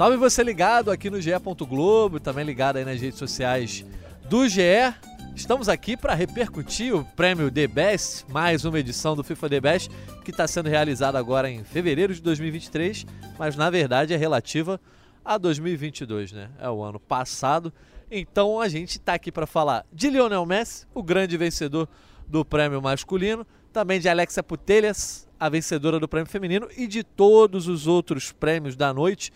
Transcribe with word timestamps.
Salve 0.00 0.16
você 0.16 0.42
ligado 0.42 0.90
aqui 0.90 1.10
no 1.10 1.20
GE. 1.20 1.30
Globo, 1.68 2.18
também 2.18 2.42
ligado 2.42 2.78
aí 2.78 2.86
nas 2.86 2.98
redes 3.02 3.18
sociais 3.18 3.84
do 4.30 4.48
GE. 4.48 4.94
Estamos 5.36 5.68
aqui 5.68 5.94
para 5.94 6.14
repercutir 6.14 6.96
o 6.96 7.04
prêmio 7.04 7.50
The 7.50 7.66
Best, 7.66 8.24
mais 8.30 8.64
uma 8.64 8.78
edição 8.78 9.14
do 9.14 9.22
FIFA 9.22 9.50
The 9.50 9.60
Best, 9.60 9.90
que 10.24 10.30
está 10.30 10.48
sendo 10.48 10.70
realizada 10.70 11.18
agora 11.18 11.50
em 11.50 11.62
fevereiro 11.64 12.14
de 12.14 12.22
2023, 12.22 13.04
mas 13.38 13.56
na 13.56 13.68
verdade 13.68 14.14
é 14.14 14.16
relativa 14.16 14.80
a 15.22 15.36
2022, 15.36 16.32
né? 16.32 16.48
É 16.58 16.70
o 16.70 16.82
ano 16.82 16.98
passado. 16.98 17.70
Então 18.10 18.58
a 18.58 18.70
gente 18.70 18.92
está 18.92 19.12
aqui 19.12 19.30
para 19.30 19.46
falar 19.46 19.84
de 19.92 20.08
Lionel 20.08 20.46
Messi, 20.46 20.86
o 20.94 21.02
grande 21.02 21.36
vencedor 21.36 21.86
do 22.26 22.42
prêmio 22.42 22.80
masculino, 22.80 23.46
também 23.70 24.00
de 24.00 24.08
Alexia 24.08 24.42
Putellas, 24.42 25.28
a 25.38 25.50
vencedora 25.50 26.00
do 26.00 26.08
prêmio 26.08 26.30
feminino, 26.30 26.68
e 26.74 26.86
de 26.86 27.04
todos 27.04 27.68
os 27.68 27.86
outros 27.86 28.32
prêmios 28.32 28.74
da 28.76 28.94
noite. 28.94 29.30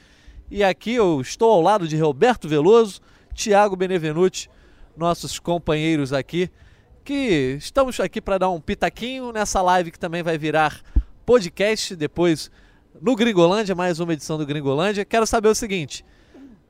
E 0.51 0.63
aqui 0.63 0.95
eu 0.95 1.21
estou 1.21 1.51
ao 1.51 1.61
lado 1.61 1.89
de 1.89 1.97
Roberto 1.97 2.49
Veloso, 2.49 3.01
Thiago 3.35 3.77
Benevenuti, 3.77 4.51
nossos 4.97 5.39
companheiros 5.39 6.13
aqui, 6.13 6.51
que 7.03 7.57
estamos 7.59 7.99
aqui 7.99 8.21
para 8.21 8.39
dar 8.39 8.51
um 8.51 8.61
pitaquinho 8.61 9.33
nessa 9.33 9.63
live 9.63 9.91
que 9.91 9.99
também 9.99 10.23
vai 10.23 10.37
virar 10.37 10.81
podcast 11.25 11.97
depois 11.97 12.51
no 13.01 13.17
Gringolândia, 13.17 13.75
mais 13.75 14.01
uma 14.01 14.13
edição 14.13 14.37
do 14.37 14.45
Gringolândia. 14.47 15.05
Quero 15.05 15.27
saber 15.27 15.49
o 15.49 15.55
seguinte: 15.55 16.05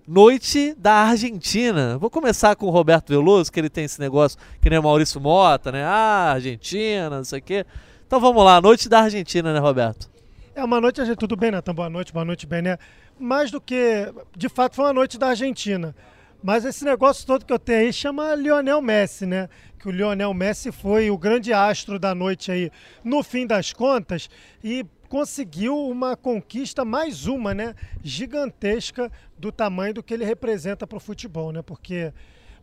Noite 0.06 0.74
da 0.78 0.94
Argentina. 0.94 1.98
Vou 1.98 2.08
começar 2.08 2.54
com 2.54 2.66
o 2.66 2.70
Roberto 2.70 3.08
Veloso, 3.08 3.50
que 3.50 3.58
ele 3.58 3.68
tem 3.68 3.84
esse 3.84 4.00
negócio 4.00 4.38
que 4.62 4.70
nem 4.70 4.78
o 4.78 4.82
Maurício 4.82 5.20
Mota, 5.20 5.72
né? 5.72 5.84
Ah, 5.84 6.32
Argentina, 6.34 7.10
não 7.10 7.24
sei 7.24 7.40
o 7.40 7.42
quê. 7.42 7.66
Então 8.06 8.20
vamos 8.20 8.44
lá, 8.44 8.60
Noite 8.60 8.88
da 8.88 9.00
Argentina, 9.00 9.52
né, 9.52 9.58
Roberto? 9.58 10.14
É 10.54 10.62
uma 10.62 10.80
noite, 10.80 11.02
tudo 11.16 11.34
bem, 11.34 11.50
Natan? 11.50 11.74
Boa 11.74 11.90
noite, 11.90 12.12
boa 12.12 12.24
noite, 12.24 12.46
Bené. 12.46 12.78
Mais 13.18 13.50
do 13.50 13.60
que, 13.60 14.12
de 14.36 14.48
fato, 14.48 14.76
foi 14.76 14.86
uma 14.86 14.92
noite 14.92 15.18
da 15.18 15.28
Argentina. 15.28 15.94
Mas 16.42 16.64
esse 16.64 16.84
negócio 16.84 17.26
todo 17.26 17.46
que 17.46 17.52
eu 17.52 17.58
tenho 17.58 17.80
aí 17.80 17.92
chama 17.92 18.34
Lionel 18.34 18.82
Messi, 18.82 19.24
né? 19.24 19.48
Que 19.78 19.88
o 19.88 19.90
Lionel 19.90 20.34
Messi 20.34 20.70
foi 20.70 21.10
o 21.10 21.16
grande 21.16 21.52
astro 21.52 21.98
da 21.98 22.14
noite 22.14 22.52
aí, 22.52 22.70
no 23.02 23.22
fim 23.22 23.46
das 23.46 23.72
contas, 23.72 24.28
e 24.62 24.84
conseguiu 25.08 25.78
uma 25.88 26.16
conquista, 26.16 26.84
mais 26.84 27.26
uma, 27.26 27.54
né? 27.54 27.74
Gigantesca 28.02 29.10
do 29.38 29.50
tamanho 29.50 29.94
do 29.94 30.02
que 30.02 30.12
ele 30.12 30.24
representa 30.24 30.86
para 30.86 30.98
o 30.98 31.00
futebol, 31.00 31.50
né? 31.50 31.62
Porque 31.62 32.12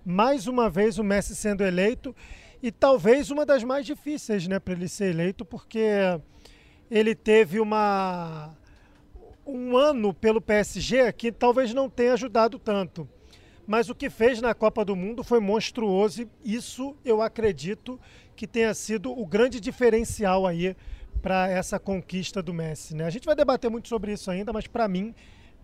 mais 0.06 0.48
uma 0.48 0.70
vez 0.70 1.00
o 1.00 1.04
Messi 1.04 1.36
sendo 1.36 1.64
eleito 1.64 2.16
e 2.62 2.72
talvez 2.72 3.32
uma 3.32 3.46
das 3.46 3.64
mais 3.64 3.86
difíceis, 3.86 4.48
né, 4.48 4.60
para 4.60 4.74
ele 4.74 4.88
ser 4.88 5.06
eleito, 5.06 5.44
porque 5.44 5.90
ele 6.90 7.16
teve 7.16 7.60
uma 7.60 8.56
um 9.52 9.78
ano 9.78 10.14
pelo 10.14 10.42
PSG 10.42 11.12
que 11.14 11.32
talvez 11.32 11.74
não 11.74 11.90
tenha 11.90 12.14
ajudado 12.14 12.58
tanto. 12.58 13.08
Mas 13.68 13.90
o 13.90 13.96
que 13.96 14.10
fez 14.10 14.42
na 14.42 14.54
Copa 14.54 14.84
do 14.84 14.96
Mundo 14.96 15.24
foi 15.24 15.40
monstruoso 15.40 16.28
isso 16.44 16.96
eu 17.06 17.22
acredito 17.22 18.00
que 18.36 18.48
tenha 18.48 18.74
sido 18.74 19.12
o 19.12 19.26
grande 19.26 19.60
diferencial 19.60 20.48
aí 20.48 20.76
para 21.22 21.48
essa 21.48 21.80
conquista 21.80 22.42
do 22.42 22.54
Messi. 22.54 22.96
Né? 22.96 23.06
A 23.06 23.10
gente 23.10 23.26
vai 23.26 23.36
debater 23.36 23.70
muito 23.70 23.88
sobre 23.88 24.14
isso 24.14 24.32
ainda, 24.32 24.52
mas 24.52 24.68
para 24.68 24.88
mim 24.88 25.14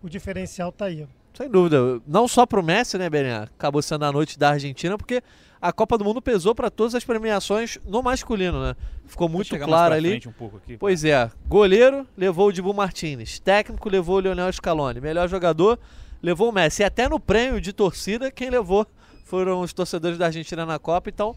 o 0.02 0.09
diferencial 0.09 0.69
está 0.69 0.85
aí. 0.85 1.08
Sem 1.33 1.49
dúvida. 1.49 2.02
Não 2.08 2.27
só 2.27 2.45
para 2.45 2.59
o 2.59 2.63
Messi, 2.63 2.97
né, 2.97 3.09
Bené? 3.09 3.35
Acabou 3.35 3.81
sendo 3.81 4.05
a 4.05 4.11
noite 4.11 4.38
da 4.38 4.52
Argentina, 4.52 4.97
porque 4.97 5.21
a 5.61 5.72
Copa 5.73 5.97
do 5.97 6.05
Mundo 6.05 6.22
pesou 6.22 6.53
para 6.53 6.69
todas 6.69 6.94
as 6.95 7.03
premiações 7.03 7.77
no 7.86 8.02
masculino, 8.03 8.61
né? 8.61 8.75
Ficou 9.05 9.27
muito 9.27 9.58
claro 9.58 9.94
ali. 9.94 10.22
Um 10.39 10.58
aqui, 10.58 10.77
pois 10.77 11.03
é. 11.03 11.30
Goleiro 11.47 12.05
levou 12.16 12.47
o 12.47 12.52
Dibu 12.52 12.73
Martinez. 12.73 13.39
Técnico 13.39 13.89
levou 13.89 14.17
o 14.17 14.19
Leonel 14.19 14.52
Scaloni. 14.52 15.02
Melhor 15.02 15.27
jogador 15.27 15.80
levou 16.22 16.49
o 16.49 16.52
Messi. 16.52 16.81
E 16.81 16.86
até 16.86 17.08
no 17.09 17.19
prêmio 17.19 17.59
de 17.59 17.73
torcida, 17.73 18.32
quem 18.32 18.49
levou 18.49 18.86
foram 19.23 19.61
os 19.61 19.73
torcedores 19.73 20.17
da 20.17 20.27
Argentina 20.27 20.65
na 20.65 20.80
Copa. 20.80 21.09
Então, 21.09 21.36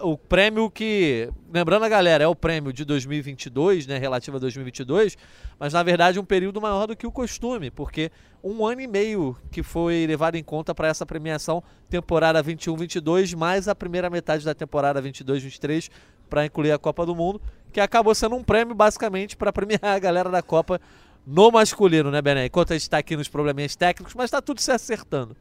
o 0.00 0.16
prêmio 0.16 0.70
que, 0.70 1.28
lembrando 1.52 1.84
a 1.84 1.88
galera, 1.88 2.24
é 2.24 2.26
o 2.26 2.34
prêmio 2.34 2.72
de 2.72 2.84
2022, 2.84 3.86
né, 3.86 3.98
relativo 3.98 4.36
a 4.36 4.40
2022, 4.40 5.16
mas 5.58 5.72
na 5.72 5.82
verdade 5.82 6.18
um 6.18 6.24
período 6.24 6.60
maior 6.60 6.86
do 6.86 6.96
que 6.96 7.06
o 7.06 7.12
costume, 7.12 7.70
porque 7.70 8.10
um 8.42 8.64
ano 8.66 8.80
e 8.80 8.86
meio 8.86 9.36
que 9.50 9.62
foi 9.62 10.06
levado 10.06 10.36
em 10.36 10.44
conta 10.44 10.74
para 10.74 10.88
essa 10.88 11.04
premiação 11.04 11.62
temporada 11.88 12.42
21-22, 12.42 13.36
mais 13.36 13.68
a 13.68 13.74
primeira 13.74 14.08
metade 14.08 14.44
da 14.44 14.54
temporada 14.54 15.02
22-23 15.02 15.90
para 16.28 16.46
incluir 16.46 16.72
a 16.72 16.78
Copa 16.78 17.04
do 17.04 17.14
Mundo, 17.14 17.40
que 17.72 17.80
acabou 17.80 18.14
sendo 18.14 18.36
um 18.36 18.44
prêmio 18.44 18.74
basicamente 18.74 19.36
para 19.36 19.52
premiar 19.52 19.80
a 19.82 19.98
galera 19.98 20.30
da 20.30 20.42
Copa 20.42 20.80
no 21.26 21.50
masculino, 21.50 22.10
né, 22.10 22.22
Bené? 22.22 22.46
Enquanto 22.46 22.72
a 22.72 22.74
gente 22.74 22.82
está 22.82 22.98
aqui 22.98 23.16
nos 23.16 23.28
probleminhas 23.28 23.76
técnicos, 23.76 24.14
mas 24.14 24.26
está 24.26 24.40
tudo 24.40 24.60
se 24.60 24.70
acertando. 24.70 25.36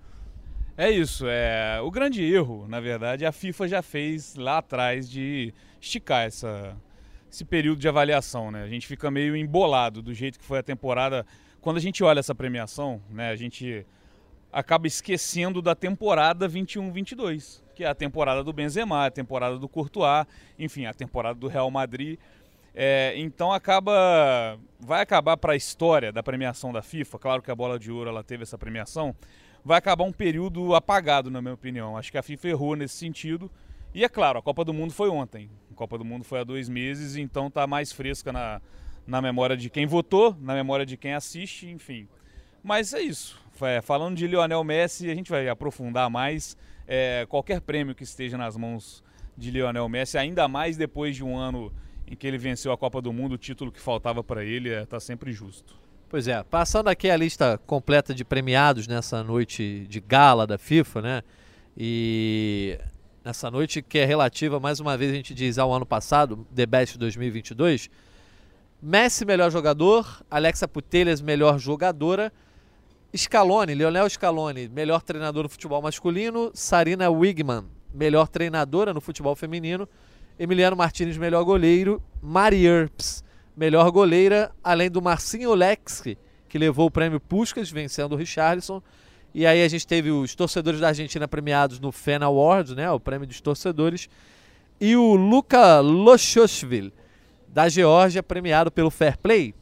É 0.79 0.91
isso, 0.91 1.25
é 1.27 1.81
o 1.81 1.89
grande 1.89 2.23
erro, 2.23 2.67
na 2.67 2.79
verdade, 2.79 3.25
a 3.25 3.31
FIFA 3.31 3.67
já 3.67 3.81
fez 3.81 4.35
lá 4.35 4.59
atrás 4.59 5.09
de 5.09 5.51
esticar 5.81 6.27
essa, 6.27 6.77
esse 7.31 7.43
período 7.43 7.79
de 7.79 7.87
avaliação, 7.87 8.51
né? 8.51 8.61
A 8.61 8.67
gente 8.67 8.85
fica 8.85 9.09
meio 9.09 9.35
embolado 9.35 10.03
do 10.03 10.13
jeito 10.13 10.37
que 10.37 10.45
foi 10.45 10.59
a 10.59 10.63
temporada. 10.63 11.25
Quando 11.61 11.77
a 11.77 11.79
gente 11.79 12.03
olha 12.03 12.19
essa 12.19 12.35
premiação, 12.35 13.01
né, 13.09 13.31
a 13.31 13.35
gente 13.35 13.87
acaba 14.53 14.85
esquecendo 14.85 15.63
da 15.63 15.73
temporada 15.73 16.47
21-22, 16.47 17.63
que 17.73 17.83
é 17.83 17.87
a 17.87 17.95
temporada 17.95 18.43
do 18.43 18.53
Benzema, 18.53 19.07
a 19.07 19.09
temporada 19.09 19.57
do 19.57 19.67
Courtois, 19.67 20.27
enfim, 20.59 20.85
a 20.85 20.93
temporada 20.93 21.39
do 21.39 21.47
Real 21.47 21.71
Madrid. 21.71 22.19
É, 22.75 23.13
então 23.17 23.51
acaba, 23.51 24.59
vai 24.79 25.01
acabar 25.01 25.37
para 25.37 25.53
a 25.53 25.55
história 25.55 26.11
da 26.11 26.21
premiação 26.21 26.71
da 26.71 26.83
FIFA. 26.83 27.17
Claro 27.17 27.41
que 27.41 27.49
a 27.49 27.55
Bola 27.55 27.79
de 27.79 27.91
Ouro 27.91 28.11
ela 28.11 28.23
teve 28.23 28.43
essa 28.43 28.59
premiação, 28.59 29.15
vai 29.63 29.77
acabar 29.77 30.03
um 30.03 30.11
período 30.11 30.75
apagado, 30.75 31.29
na 31.29 31.41
minha 31.41 31.53
opinião. 31.53 31.97
Acho 31.97 32.11
que 32.11 32.17
a 32.17 32.23
FIFA 32.23 32.47
errou 32.49 32.75
nesse 32.75 32.95
sentido. 32.95 33.49
E 33.93 34.03
é 34.03 34.09
claro, 34.09 34.39
a 34.39 34.41
Copa 34.41 34.63
do 34.63 34.73
Mundo 34.73 34.93
foi 34.93 35.09
ontem. 35.09 35.49
A 35.71 35.75
Copa 35.75 35.97
do 35.97 36.05
Mundo 36.05 36.23
foi 36.23 36.39
há 36.39 36.43
dois 36.43 36.69
meses, 36.69 37.15
então 37.15 37.47
está 37.47 37.65
mais 37.65 37.91
fresca 37.91 38.31
na, 38.31 38.61
na 39.05 39.21
memória 39.21 39.57
de 39.57 39.69
quem 39.69 39.85
votou, 39.85 40.35
na 40.39 40.53
memória 40.53 40.85
de 40.85 40.97
quem 40.97 41.13
assiste, 41.13 41.67
enfim. 41.67 42.07
Mas 42.63 42.93
é 42.93 43.01
isso. 43.01 43.39
É, 43.61 43.81
falando 43.81 44.15
de 44.15 44.27
Lionel 44.27 44.63
Messi, 44.63 45.09
a 45.09 45.15
gente 45.15 45.29
vai 45.29 45.47
aprofundar 45.49 46.09
mais. 46.09 46.55
É, 46.87 47.25
qualquer 47.27 47.59
prêmio 47.61 47.95
que 47.95 48.03
esteja 48.03 48.37
nas 48.37 48.55
mãos 48.55 49.03
de 49.35 49.51
Lionel 49.51 49.87
Messi, 49.89 50.17
ainda 50.17 50.47
mais 50.47 50.77
depois 50.77 51.15
de 51.15 51.23
um 51.23 51.37
ano 51.37 51.71
em 52.05 52.15
que 52.15 52.25
ele 52.25 52.37
venceu 52.37 52.71
a 52.71 52.77
Copa 52.77 53.01
do 53.01 53.11
Mundo, 53.11 53.33
o 53.33 53.37
título 53.37 53.71
que 53.71 53.79
faltava 53.79 54.23
para 54.23 54.43
ele 54.43 54.69
está 54.69 54.97
é, 54.97 54.99
sempre 54.99 55.31
justo. 55.31 55.86
Pois 56.09 56.25
é, 56.25 56.41
passando 56.41 56.87
aqui 56.87 57.09
a 57.09 57.17
lista 57.17 57.59
completa 57.67 58.13
de 58.13 58.23
premiados 58.23 58.87
nessa 58.87 59.21
noite 59.21 59.85
de 59.89 59.99
gala 59.99 60.47
da 60.47 60.57
FIFA, 60.57 61.01
né? 61.01 61.23
E 61.75 62.79
nessa 63.25 63.51
noite 63.51 63.81
que 63.81 63.97
é 63.97 64.05
relativa, 64.05 64.57
mais 64.57 64.79
uma 64.79 64.95
vez 64.95 65.11
a 65.11 65.15
gente 65.15 65.33
diz, 65.33 65.57
ao 65.57 65.73
ano 65.73 65.85
passado, 65.85 66.47
The 66.55 66.65
Best 66.65 66.97
2022. 66.97 67.89
Messi, 68.81 69.25
melhor 69.25 69.51
jogador. 69.51 70.23
Alexa 70.31 70.65
Putellas, 70.65 71.19
melhor 71.19 71.59
jogadora. 71.59 72.31
Scaloni, 73.13 73.75
Leonel 73.75 74.09
Scaloni, 74.09 74.69
melhor 74.69 75.01
treinador 75.01 75.43
no 75.43 75.49
futebol 75.49 75.81
masculino. 75.81 76.51
Sarina 76.53 77.09
Wigman, 77.09 77.65
melhor 77.93 78.29
treinadora 78.29 78.93
no 78.93 79.01
futebol 79.01 79.35
feminino. 79.35 79.89
Emiliano 80.39 80.77
Martinez, 80.77 81.17
melhor 81.17 81.43
goleiro. 81.43 82.01
Mari 82.21 82.65
Earps, 82.65 83.25
melhor 83.57 83.89
goleira, 83.89 84.51
além 84.63 84.89
do 84.89 85.01
Marcinho 85.01 85.53
Lexi, 85.55 86.15
que 86.47 86.59
levou 86.59 86.85
o 86.85 86.91
prêmio 86.91 87.19
Puskas, 87.19 87.71
vencendo 87.71 88.13
o 88.13 88.15
Richarlison. 88.15 88.81
E 89.33 89.45
aí 89.45 89.63
a 89.63 89.67
gente 89.67 89.85
teve 89.85 90.11
os 90.11 90.35
torcedores 90.35 90.79
da 90.79 90.89
Argentina 90.89 91.27
premiados 91.27 91.79
no 91.79 91.91
FEN 91.91 92.19
Awards, 92.21 92.75
né, 92.75 92.89
o 92.91 92.99
prêmio 92.99 93.27
dos 93.27 93.41
torcedores, 93.41 94.07
e 94.79 94.95
o 94.95 95.15
Luka 95.15 95.79
Loshoshvili, 95.79 96.93
da 97.47 97.67
Geórgia, 97.67 98.21
premiado 98.21 98.71
pelo 98.71 98.91
Fair 98.91 99.17
Play. 99.17 99.55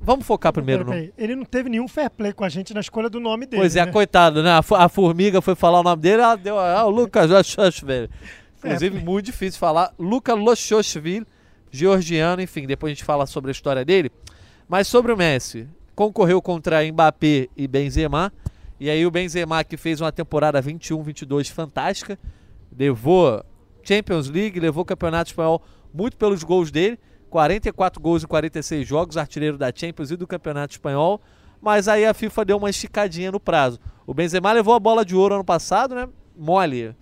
Vamos 0.00 0.26
focar 0.26 0.52
primeiro 0.52 0.84
no... 0.84 0.92
Ele 1.16 1.36
não 1.36 1.44
teve 1.44 1.68
nenhum 1.68 1.86
fair 1.86 2.10
play 2.10 2.32
com 2.32 2.42
a 2.42 2.48
gente 2.48 2.74
na 2.74 2.80
escolha 2.80 3.08
do 3.08 3.20
nome 3.20 3.46
dele. 3.46 3.62
Pois 3.62 3.76
é, 3.76 3.86
né? 3.86 3.92
coitado, 3.92 4.42
né? 4.42 4.50
A, 4.50 4.88
formiga 4.88 5.40
foi 5.40 5.54
falar 5.54 5.78
o 5.78 5.82
nome 5.84 6.02
dele, 6.02 6.22
ela 6.22 6.34
deu. 6.34 6.58
Ah, 6.58 6.84
o 6.84 6.90
Lucas 6.90 7.30
Loshoshvili. 7.30 8.10
Inclusive, 8.58 8.98
muito 8.98 9.26
difícil 9.26 9.60
falar. 9.60 9.94
Luka 9.96 10.34
Loshoshvili 10.34 11.24
georgiano, 11.72 12.42
enfim, 12.42 12.66
depois 12.66 12.90
a 12.90 12.94
gente 12.94 13.04
fala 13.04 13.26
sobre 13.26 13.50
a 13.50 13.52
história 13.52 13.84
dele. 13.84 14.12
Mas 14.68 14.86
sobre 14.86 15.10
o 15.10 15.16
Messi, 15.16 15.66
concorreu 15.96 16.40
contra 16.40 16.84
Mbappé 16.84 17.48
e 17.56 17.66
Benzema. 17.66 18.32
E 18.78 18.90
aí 18.90 19.04
o 19.06 19.10
Benzema 19.10 19.64
que 19.64 19.76
fez 19.76 20.00
uma 20.00 20.12
temporada 20.12 20.62
21-22 20.62 21.50
fantástica, 21.50 22.18
levou 22.76 23.44
Champions 23.82 24.28
League, 24.28 24.60
levou 24.60 24.82
o 24.82 24.86
Campeonato 24.86 25.30
Espanhol 25.30 25.62
muito 25.92 26.16
pelos 26.16 26.44
gols 26.44 26.70
dele, 26.70 26.98
44 27.30 28.00
gols 28.00 28.22
em 28.22 28.26
46 28.26 28.86
jogos, 28.86 29.16
artilheiro 29.16 29.56
da 29.56 29.72
Champions 29.74 30.10
e 30.10 30.16
do 30.16 30.26
Campeonato 30.26 30.74
Espanhol. 30.74 31.20
Mas 31.60 31.86
aí 31.88 32.04
a 32.04 32.12
FIFA 32.12 32.44
deu 32.44 32.56
uma 32.56 32.68
esticadinha 32.68 33.30
no 33.30 33.38
prazo. 33.38 33.78
O 34.06 34.12
Benzema 34.12 34.52
levou 34.52 34.74
a 34.74 34.80
bola 34.80 35.04
de 35.04 35.14
ouro 35.14 35.36
ano 35.36 35.44
passado, 35.44 35.94
né? 35.94 36.08
Mole. 36.36 36.94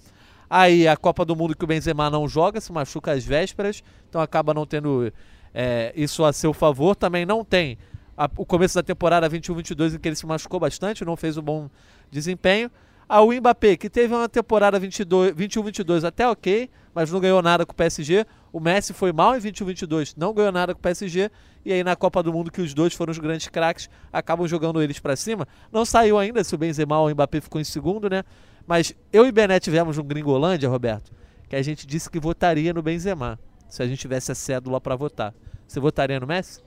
Aí 0.51 0.89
a 0.89 0.97
Copa 0.97 1.25
do 1.25 1.37
Mundo 1.37 1.57
que 1.57 1.63
o 1.63 1.67
Benzema 1.67 2.11
não 2.11 2.27
joga, 2.27 2.61
se 2.61 2.73
machuca 2.73 3.13
às 3.13 3.25
vésperas, 3.25 3.85
então 4.09 4.21
acaba 4.21 4.53
não 4.53 4.67
tendo 4.67 5.13
é, 5.55 5.93
isso 5.95 6.25
a 6.25 6.33
seu 6.33 6.53
favor. 6.53 6.97
Também 6.97 7.25
não 7.25 7.45
tem 7.45 7.79
a, 8.17 8.29
o 8.37 8.45
começo 8.45 8.75
da 8.75 8.83
temporada 8.83 9.31
21-22 9.31 9.95
em 9.95 9.99
que 9.99 10.09
ele 10.09 10.17
se 10.17 10.27
machucou 10.27 10.59
bastante, 10.59 11.05
não 11.05 11.17
fez 11.17 11.37
um 11.37 11.43
bom 11.43 11.71
desempenho. 12.11 12.69
Ao 13.09 13.29
Mbappé, 13.33 13.77
que 13.77 13.89
teve 13.89 14.13
uma 14.15 14.29
temporada 14.29 14.81
21-22 14.81 16.05
até 16.05 16.29
ok, 16.29 16.69
mas 16.95 17.11
não 17.11 17.19
ganhou 17.19 17.43
nada 17.43 17.65
com 17.65 17.73
o 17.73 17.75
PSG. 17.75 18.27
O 18.53 18.61
Messi 18.61 18.93
foi 18.93 19.13
mal 19.13 19.37
em 19.37 19.41
21-22, 19.41 20.15
não 20.17 20.33
ganhou 20.33 20.53
nada 20.53 20.75
com 20.75 20.81
o 20.81 20.83
PSG. 20.83 21.31
E 21.65 21.73
aí 21.73 21.85
na 21.85 21.95
Copa 21.95 22.23
do 22.23 22.33
Mundo, 22.33 22.51
que 22.51 22.61
os 22.61 22.75
dois 22.75 22.95
foram 22.95 23.11
os 23.11 23.19
grandes 23.19 23.49
craques, 23.49 23.89
acabam 24.13 24.47
jogando 24.47 24.83
eles 24.83 24.99
para 24.99 25.15
cima. 25.17 25.47
Não 25.73 25.85
saiu 25.85 26.19
ainda 26.19 26.43
se 26.43 26.55
o 26.55 26.59
Benzema 26.59 26.99
ou 27.01 27.09
o 27.09 27.11
Mbappé 27.11 27.41
ficou 27.41 27.61
em 27.61 27.65
segundo, 27.65 28.09
né? 28.09 28.25
Mas 28.67 28.95
eu 29.13 29.27
e 29.27 29.33
Bené 29.33 29.59
tivemos 29.59 29.99
um 29.99 30.05
Gringolândia, 30.05 30.69
Roberto, 30.69 31.13
que 31.49 31.57
a 31.57 31.63
gente 31.63 31.87
disse 31.87 32.09
que 32.09 32.21
votaria 32.21 32.73
no 32.73 32.83
Benzema, 32.83 33.39
se 33.69 33.83
a 33.83 33.87
gente 33.87 33.99
tivesse 33.99 34.33
a 34.33 34.35
cédula 34.35 34.81
para 34.81 34.97
votar. 34.97 35.35
Você 35.67 35.79
votaria 35.81 36.19
no 36.19 36.27
Messi? 36.27 36.61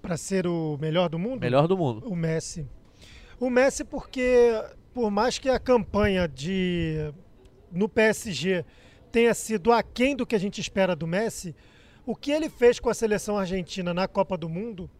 Para 0.00 0.16
ser 0.16 0.46
o 0.46 0.78
melhor 0.80 1.08
do 1.08 1.18
mundo? 1.18 1.40
Melhor 1.40 1.66
do 1.66 1.76
mundo. 1.76 2.08
O 2.08 2.14
Messi. 2.14 2.66
O 3.40 3.50
Messi 3.50 3.84
porque 3.84 4.52
por 4.92 5.10
mais 5.10 5.38
que 5.38 5.48
a 5.48 5.58
campanha 5.58 6.26
de 6.26 7.12
no 7.70 7.88
PSG 7.88 8.64
tenha 9.12 9.34
sido 9.34 9.72
aquém 9.72 10.16
do 10.16 10.26
que 10.26 10.34
a 10.34 10.40
gente 10.40 10.60
espera 10.60 10.96
do 10.96 11.06
Messi, 11.06 11.54
o 12.06 12.16
que 12.16 12.30
ele 12.30 12.48
fez 12.48 12.80
com 12.80 12.88
a 12.88 12.94
seleção 12.94 13.38
argentina 13.38 13.92
na 13.92 14.08
Copa 14.08 14.36
do 14.36 14.48
Mundo 14.48 14.90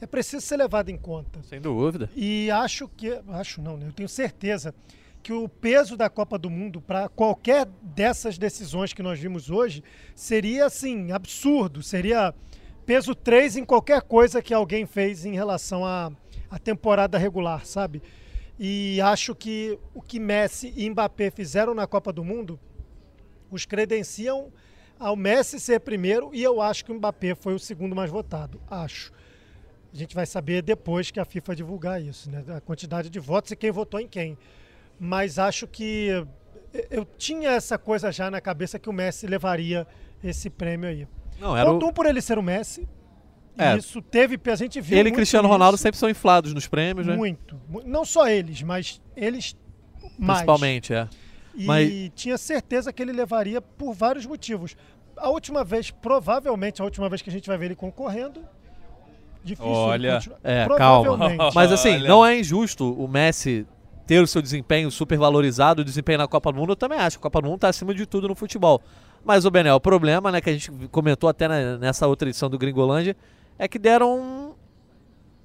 é 0.00 0.06
preciso 0.06 0.44
ser 0.44 0.56
levado 0.56 0.90
em 0.90 0.96
conta. 0.96 1.42
Sem 1.42 1.60
dúvida. 1.60 2.10
E 2.14 2.50
acho 2.50 2.88
que, 2.88 3.18
acho 3.28 3.62
não, 3.62 3.76
né? 3.76 3.86
eu 3.86 3.92
tenho 3.92 4.08
certeza 4.08 4.74
que 5.26 5.32
o 5.32 5.48
peso 5.48 5.96
da 5.96 6.08
Copa 6.08 6.38
do 6.38 6.48
Mundo 6.48 6.80
para 6.80 7.08
qualquer 7.08 7.66
dessas 7.82 8.38
decisões 8.38 8.92
que 8.92 9.02
nós 9.02 9.18
vimos 9.18 9.50
hoje 9.50 9.82
seria 10.14 10.66
assim 10.66 11.10
absurdo, 11.10 11.82
seria 11.82 12.32
peso 12.86 13.12
3 13.12 13.56
em 13.56 13.64
qualquer 13.64 14.02
coisa 14.02 14.40
que 14.40 14.54
alguém 14.54 14.86
fez 14.86 15.24
em 15.24 15.34
relação 15.34 15.84
à, 15.84 16.12
à 16.48 16.60
temporada 16.60 17.18
regular, 17.18 17.66
sabe? 17.66 18.00
E 18.56 19.00
acho 19.00 19.34
que 19.34 19.76
o 19.92 20.00
que 20.00 20.20
Messi 20.20 20.72
e 20.76 20.88
Mbappé 20.88 21.32
fizeram 21.32 21.74
na 21.74 21.88
Copa 21.88 22.12
do 22.12 22.22
Mundo 22.22 22.56
os 23.50 23.66
credenciam 23.66 24.52
ao 24.96 25.16
Messi 25.16 25.58
ser 25.58 25.80
primeiro 25.80 26.30
e 26.32 26.40
eu 26.40 26.62
acho 26.62 26.84
que 26.84 26.92
o 26.92 26.94
Mbappé 26.94 27.34
foi 27.34 27.54
o 27.54 27.58
segundo 27.58 27.96
mais 27.96 28.12
votado. 28.12 28.60
Acho. 28.70 29.12
A 29.92 29.96
gente 29.96 30.14
vai 30.14 30.24
saber 30.24 30.62
depois 30.62 31.10
que 31.10 31.18
a 31.18 31.24
FIFA 31.24 31.56
divulgar 31.56 32.00
isso, 32.00 32.30
né? 32.30 32.44
A 32.56 32.60
quantidade 32.60 33.10
de 33.10 33.18
votos 33.18 33.50
e 33.50 33.56
quem 33.56 33.72
votou 33.72 33.98
em 33.98 34.06
quem. 34.06 34.38
Mas 34.98 35.38
acho 35.38 35.66
que 35.66 36.08
eu 36.90 37.04
tinha 37.04 37.50
essa 37.50 37.78
coisa 37.78 38.10
já 38.10 38.30
na 38.30 38.40
cabeça 38.40 38.78
que 38.78 38.88
o 38.88 38.92
Messi 38.92 39.26
levaria 39.26 39.86
esse 40.22 40.48
prêmio 40.50 40.88
aí. 40.88 41.08
Não, 41.38 41.56
era 41.56 41.70
Ponto 41.70 41.86
o... 41.86 41.88
um 41.90 41.92
por 41.92 42.06
ele 42.06 42.20
ser 42.20 42.38
o 42.38 42.42
Messi, 42.42 42.88
é. 43.58 43.76
Isso 43.76 44.02
teve, 44.02 44.38
a 44.50 44.54
gente 44.54 44.80
viu. 44.80 44.98
Ele 44.98 45.08
e 45.08 45.12
Cristiano 45.12 45.48
Ronaldo 45.48 45.78
sempre 45.78 45.98
são 45.98 46.10
inflados 46.10 46.52
nos 46.52 46.66
prêmios, 46.66 47.06
né? 47.06 47.16
Muito. 47.16 47.58
Não 47.84 48.04
só 48.04 48.28
eles, 48.28 48.62
mas 48.62 49.00
eles 49.16 49.56
mais. 50.18 50.40
Principalmente, 50.40 50.92
é. 50.92 51.08
E 51.54 51.64
mas... 51.64 52.10
tinha 52.14 52.36
certeza 52.36 52.92
que 52.92 53.02
ele 53.02 53.12
levaria 53.12 53.60
por 53.62 53.94
vários 53.94 54.26
motivos. 54.26 54.76
A 55.16 55.30
última 55.30 55.64
vez, 55.64 55.90
provavelmente, 55.90 56.82
a 56.82 56.84
última 56.84 57.08
vez 57.08 57.22
que 57.22 57.30
a 57.30 57.32
gente 57.32 57.48
vai 57.48 57.56
ver 57.56 57.66
ele 57.66 57.76
concorrendo. 57.76 58.44
Difícil. 59.42 59.72
Olha, 59.72 60.18
é, 60.44 60.66
calma. 60.76 61.16
Mas 61.54 61.72
assim, 61.72 61.94
Olha. 61.94 62.08
não 62.08 62.26
é 62.26 62.38
injusto 62.38 62.92
o 62.92 63.08
Messi 63.08 63.66
ter 64.06 64.22
o 64.22 64.26
seu 64.26 64.40
desempenho 64.40 64.90
super 64.90 65.18
valorizado, 65.18 65.82
o 65.82 65.84
desempenho 65.84 66.18
na 66.18 66.28
Copa 66.28 66.52
do 66.52 66.58
Mundo, 66.58 66.72
eu 66.72 66.76
também 66.76 66.98
acho. 66.98 67.18
A 67.18 67.20
Copa 67.20 67.40
do 67.40 67.46
Mundo 67.46 67.56
está 67.56 67.68
acima 67.68 67.92
de 67.92 68.06
tudo 68.06 68.28
no 68.28 68.34
futebol. 68.34 68.80
Mas 69.24 69.44
o 69.44 69.50
Benel, 69.50 69.74
o 69.74 69.80
problema, 69.80 70.30
né, 70.30 70.40
que 70.40 70.48
a 70.48 70.52
gente 70.52 70.70
comentou 70.90 71.28
até 71.28 71.48
nessa 71.78 72.06
outra 72.06 72.28
edição 72.28 72.48
do 72.48 72.56
Gringolândia, 72.56 73.16
é 73.58 73.66
que 73.66 73.78
deram 73.78 74.54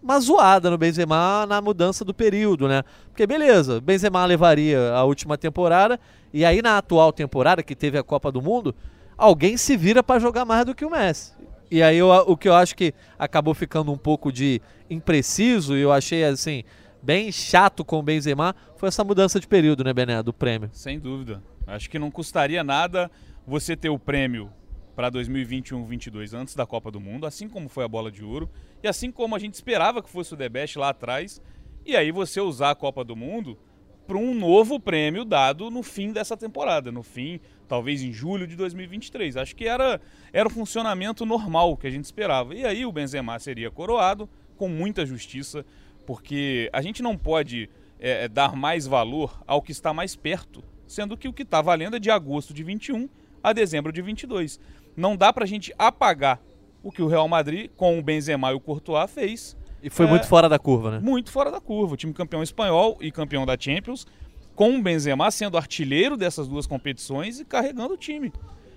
uma 0.01 0.19
zoada 0.19 0.69
no 0.69 0.77
Benzema 0.77 1.45
na 1.47 1.61
mudança 1.61 2.03
do 2.03 2.13
período, 2.13 2.67
né? 2.67 2.83
Porque 3.09 3.27
beleza, 3.27 3.79
Benzema 3.79 4.25
levaria 4.25 4.93
a 4.93 5.03
última 5.03 5.37
temporada 5.37 5.99
e 6.33 6.43
aí 6.43 6.61
na 6.61 6.77
atual 6.77 7.13
temporada 7.13 7.61
que 7.61 7.75
teve 7.75 7.97
a 7.97 8.03
Copa 8.03 8.31
do 8.31 8.41
Mundo, 8.41 8.73
alguém 9.17 9.57
se 9.57 9.77
vira 9.77 10.01
para 10.01 10.19
jogar 10.19 10.43
mais 10.43 10.65
do 10.65 10.73
que 10.73 10.83
o 10.83 10.89
Messi. 10.89 11.33
E 11.69 11.81
aí 11.81 11.97
eu, 11.97 12.09
o 12.09 12.35
que 12.35 12.49
eu 12.49 12.53
acho 12.53 12.75
que 12.75 12.93
acabou 13.17 13.53
ficando 13.53 13.91
um 13.91 13.97
pouco 13.97 14.31
de 14.31 14.61
impreciso 14.89 15.77
e 15.77 15.81
eu 15.81 15.91
achei 15.91 16.23
assim 16.23 16.63
bem 17.01 17.31
chato 17.31 17.83
com 17.83 18.00
o 18.00 18.03
Benzema 18.03 18.56
foi 18.77 18.88
essa 18.88 19.03
mudança 19.03 19.39
de 19.39 19.48
período, 19.48 19.83
né, 19.83 19.94
Bené, 19.94 20.21
do 20.21 20.33
prêmio. 20.33 20.69
Sem 20.74 21.00
dúvida. 21.00 21.42
Acho 21.65 21.89
que 21.89 22.00
não 22.00 22.12
custaria 22.12 22.63
nada 22.63 23.09
você 23.45 23.75
ter 23.75 23.89
o 23.89 24.00
prêmio 24.00 24.51
para 24.95 25.12
2021-22 25.12 26.33
antes 26.33 26.56
da 26.56 26.65
Copa 26.65 26.92
do 26.92 27.00
Mundo, 27.00 27.25
assim 27.25 27.48
como 27.48 27.69
foi 27.69 27.83
a 27.83 27.88
bola 27.88 28.12
de 28.12 28.24
ouro 28.24 28.50
e 28.83 28.88
assim 28.88 29.12
como 29.12 29.36
a 29.36 29.39
gente 29.39 29.53
esperava 29.53 30.01
que 30.01 30.09
fosse 30.09 30.33
o 30.33 30.38
The 30.38 30.50
Best 30.50 30.77
lá 30.77 30.89
atrás. 30.89 31.42
E 31.86 31.95
aí 31.95 32.12
você 32.12 32.39
usar 32.39 32.71
a 32.71 32.75
Copa 32.75 33.04
do 33.04 33.15
Mundo 33.15 33.57
para 34.06 34.18
um 34.18 34.33
novo 34.33 34.80
prêmio 34.80 35.24
dado 35.24 35.71
no 35.71 35.81
fim 35.81 36.12
dessa 36.12 36.36
temporada, 36.36 36.92
no 36.92 37.01
fim, 37.01 37.39
talvez 37.68 38.04
em 38.04 38.12
julho 38.12 38.45
de 38.45 38.56
2023. 38.56 39.38
Acho 39.38 39.56
que 39.56 39.68
era 39.68 40.01
era 40.33 40.47
o 40.47 40.51
funcionamento 40.51 41.25
normal 41.25 41.77
que 41.77 41.88
a 41.88 41.89
gente 41.89 42.06
esperava. 42.06 42.54
E 42.54 42.65
aí 42.65 42.86
o 42.86 42.92
Benzema 42.92 43.39
seria 43.39 43.71
coroado 43.71 44.30
com 44.57 44.68
muita 44.68 45.06
justiça, 45.06 45.65
porque 46.11 46.69
a 46.73 46.81
gente 46.81 47.01
não 47.01 47.17
pode 47.17 47.69
é, 47.97 48.27
dar 48.27 48.53
mais 48.53 48.85
valor 48.85 49.41
ao 49.47 49.61
que 49.61 49.71
está 49.71 49.93
mais 49.93 50.13
perto, 50.13 50.61
sendo 50.85 51.15
que 51.15 51.25
o 51.25 51.31
que 51.31 51.43
está 51.43 51.61
valendo 51.61 51.95
é 51.95 51.99
de 51.99 52.11
agosto 52.11 52.53
de 52.53 52.65
21 52.65 53.07
a 53.41 53.53
dezembro 53.53 53.93
de 53.93 54.01
22 54.01 54.59
não 54.93 55.15
dá 55.15 55.31
para 55.31 55.45
a 55.45 55.47
gente 55.47 55.73
apagar 55.79 56.41
o 56.83 56.91
que 56.91 57.01
o 57.01 57.07
Real 57.07 57.29
Madrid, 57.29 57.71
com 57.77 57.97
o 57.97 58.03
Benzema 58.03 58.51
e 58.51 58.55
o 58.55 58.59
Courtois, 58.59 59.09
fez. 59.09 59.55
E 59.81 59.89
foi 59.89 60.05
é, 60.05 60.09
muito 60.09 60.27
fora 60.27 60.49
da 60.49 60.59
curva, 60.59 60.91
né? 60.91 60.99
Muito 60.99 61.31
fora 61.31 61.49
da 61.49 61.61
curva. 61.61 61.93
O 61.93 61.97
time 61.97 62.11
campeão 62.11 62.43
espanhol 62.43 62.97
e 62.99 63.09
campeão 63.09 63.45
da 63.45 63.55
Champions, 63.57 64.05
com 64.53 64.75
o 64.75 64.81
Benzema 64.81 65.31
sendo 65.31 65.57
artilheiro 65.57 66.17
dessas 66.17 66.45
duas 66.45 66.67
competições 66.67 67.39
e 67.39 67.45
carregando 67.45 67.93
o 67.93 67.97
time. 67.97 68.33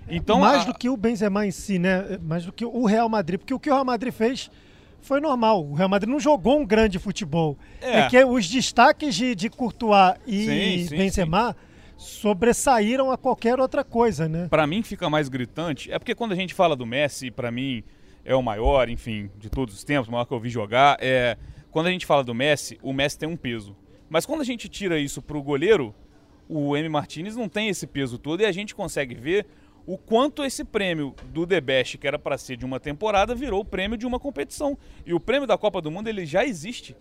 Então, 0.08 0.38
mais 0.38 0.62
a... 0.62 0.66
do 0.66 0.74
que 0.78 0.88
o 0.88 0.96
Benzema 0.96 1.44
em 1.44 1.50
si, 1.50 1.80
né? 1.80 2.16
Mais 2.22 2.46
do 2.46 2.52
que 2.52 2.64
o 2.64 2.84
Real 2.84 3.08
Madrid, 3.08 3.40
porque 3.40 3.54
o 3.54 3.58
que 3.58 3.68
o 3.68 3.72
Real 3.72 3.84
Madrid 3.84 4.12
fez 4.12 4.48
foi 5.04 5.20
normal. 5.20 5.64
O 5.64 5.74
Real 5.74 5.88
Madrid 5.88 6.10
não 6.10 6.18
jogou 6.18 6.58
um 6.58 6.66
grande 6.66 6.98
futebol. 6.98 7.56
É, 7.80 8.00
é 8.00 8.08
que 8.08 8.24
os 8.24 8.48
destaques 8.48 9.14
de, 9.14 9.34
de 9.34 9.48
Courtois 9.48 10.14
e 10.26 10.44
sim, 10.44 10.88
sim, 10.88 10.96
Benzema 10.96 11.52
sim 11.52 11.74
sobressaíram 11.96 13.10
a 13.10 13.16
qualquer 13.16 13.58
outra 13.60 13.84
coisa, 13.84 14.28
né? 14.28 14.48
Para 14.48 14.66
mim 14.66 14.82
fica 14.82 15.08
mais 15.08 15.28
gritante, 15.28 15.90
é 15.92 15.98
porque 15.98 16.14
quando 16.14 16.32
a 16.32 16.34
gente 16.34 16.52
fala 16.52 16.76
do 16.76 16.84
Messi, 16.84 17.30
para 17.30 17.50
mim 17.50 17.82
é 18.24 18.34
o 18.34 18.42
maior, 18.42 18.88
enfim, 18.88 19.30
de 19.38 19.48
todos 19.48 19.74
os 19.74 19.84
tempos, 19.84 20.08
o 20.08 20.12
maior 20.12 20.24
que 20.24 20.32
eu 20.32 20.40
vi 20.40 20.48
jogar, 20.48 20.96
é 21.00 21.36
quando 21.70 21.86
a 21.86 21.90
gente 21.90 22.06
fala 22.06 22.22
do 22.22 22.34
Messi, 22.34 22.78
o 22.82 22.92
Messi 22.92 23.18
tem 23.18 23.28
um 23.28 23.36
peso. 23.36 23.76
Mas 24.08 24.26
quando 24.26 24.40
a 24.40 24.44
gente 24.44 24.68
tira 24.68 24.98
isso 24.98 25.20
pro 25.22 25.42
goleiro, 25.42 25.94
o 26.48 26.76
M 26.76 26.88
Martinez 26.88 27.36
não 27.36 27.48
tem 27.48 27.68
esse 27.68 27.86
peso 27.86 28.18
todo 28.18 28.42
e 28.42 28.46
a 28.46 28.52
gente 28.52 28.74
consegue 28.74 29.14
ver 29.14 29.46
o 29.86 29.98
quanto 29.98 30.42
esse 30.44 30.64
prêmio 30.64 31.14
do 31.26 31.46
The 31.46 31.60
Best, 31.60 31.98
que 31.98 32.06
era 32.06 32.18
para 32.18 32.38
ser 32.38 32.56
de 32.56 32.64
uma 32.64 32.80
temporada, 32.80 33.34
virou 33.34 33.60
o 33.60 33.64
prêmio 33.64 33.98
de 33.98 34.06
uma 34.06 34.18
competição. 34.18 34.78
E 35.04 35.12
o 35.12 35.20
prêmio 35.20 35.46
da 35.46 35.58
Copa 35.58 35.80
do 35.80 35.90
Mundo 35.90 36.08
ele 36.08 36.24
já 36.24 36.44
existe. 36.44 36.96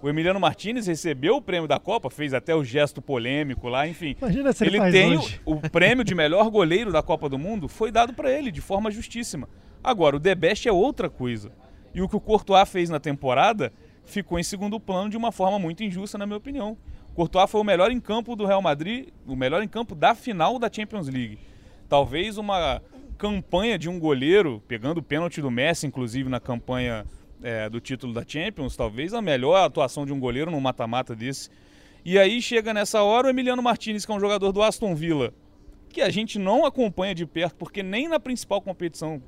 O 0.00 0.08
Emiliano 0.08 0.38
Martinez 0.38 0.86
recebeu 0.86 1.36
o 1.36 1.42
prêmio 1.42 1.66
da 1.66 1.78
Copa, 1.78 2.08
fez 2.08 2.32
até 2.32 2.54
o 2.54 2.62
gesto 2.62 3.02
polêmico 3.02 3.68
lá, 3.68 3.88
enfim. 3.88 4.14
Imagina 4.20 4.52
se 4.52 4.64
ele, 4.64 4.76
ele 4.76 4.92
tem 4.92 5.16
o, 5.16 5.54
o, 5.54 5.70
prêmio 5.70 6.04
de 6.04 6.14
melhor 6.14 6.48
goleiro 6.50 6.92
da 6.92 7.02
Copa 7.02 7.28
do 7.28 7.38
Mundo, 7.38 7.66
foi 7.66 7.90
dado 7.90 8.12
para 8.12 8.30
ele 8.30 8.52
de 8.52 8.60
forma 8.60 8.90
justíssima. 8.90 9.48
Agora, 9.82 10.16
o 10.16 10.20
The 10.20 10.34
Best 10.34 10.68
é 10.68 10.72
outra 10.72 11.10
coisa. 11.10 11.50
E 11.92 12.00
o 12.00 12.08
que 12.08 12.14
o 12.14 12.20
Courtois 12.20 12.68
fez 12.68 12.90
na 12.90 13.00
temporada 13.00 13.72
ficou 14.04 14.38
em 14.38 14.42
segundo 14.42 14.78
plano 14.78 15.10
de 15.10 15.16
uma 15.16 15.32
forma 15.32 15.58
muito 15.58 15.82
injusta, 15.82 16.16
na 16.16 16.26
minha 16.26 16.36
opinião. 16.36 16.76
O 17.10 17.14
Courtois 17.14 17.50
foi 17.50 17.60
o 17.60 17.64
melhor 17.64 17.90
em 17.90 17.98
campo 17.98 18.36
do 18.36 18.46
Real 18.46 18.62
Madrid, 18.62 19.08
o 19.26 19.34
melhor 19.34 19.62
em 19.62 19.68
campo 19.68 19.94
da 19.94 20.14
final 20.14 20.58
da 20.58 20.70
Champions 20.72 21.08
League. 21.08 21.38
Talvez 21.88 22.36
uma 22.36 22.82
campanha 23.16 23.78
de 23.78 23.88
um 23.88 23.98
goleiro, 23.98 24.62
pegando 24.68 24.98
o 24.98 25.02
pênalti 25.02 25.40
do 25.40 25.50
Messi, 25.50 25.86
inclusive, 25.86 26.28
na 26.28 26.38
campanha 26.38 27.04
é, 27.42 27.68
do 27.68 27.80
título 27.80 28.12
da 28.12 28.24
Champions, 28.26 28.76
talvez 28.76 29.14
a 29.14 29.22
melhor 29.22 29.64
atuação 29.64 30.04
de 30.04 30.12
um 30.12 30.20
goleiro 30.20 30.50
num 30.50 30.60
mata-mata 30.60 31.14
desse. 31.16 31.50
E 32.04 32.18
aí 32.18 32.40
chega 32.40 32.72
nessa 32.72 33.02
hora 33.02 33.26
o 33.26 33.30
Emiliano 33.30 33.62
Martinez, 33.62 34.06
que 34.06 34.12
é 34.12 34.14
um 34.14 34.20
jogador 34.20 34.52
do 34.52 34.62
Aston 34.62 34.94
Villa, 34.94 35.32
que 35.88 36.00
a 36.00 36.10
gente 36.10 36.38
não 36.38 36.64
acompanha 36.64 37.14
de 37.14 37.26
perto, 37.26 37.56
porque 37.56 37.82
nem 37.82 38.08
na 38.08 38.20
principal 38.20 38.60
competição 38.60 39.22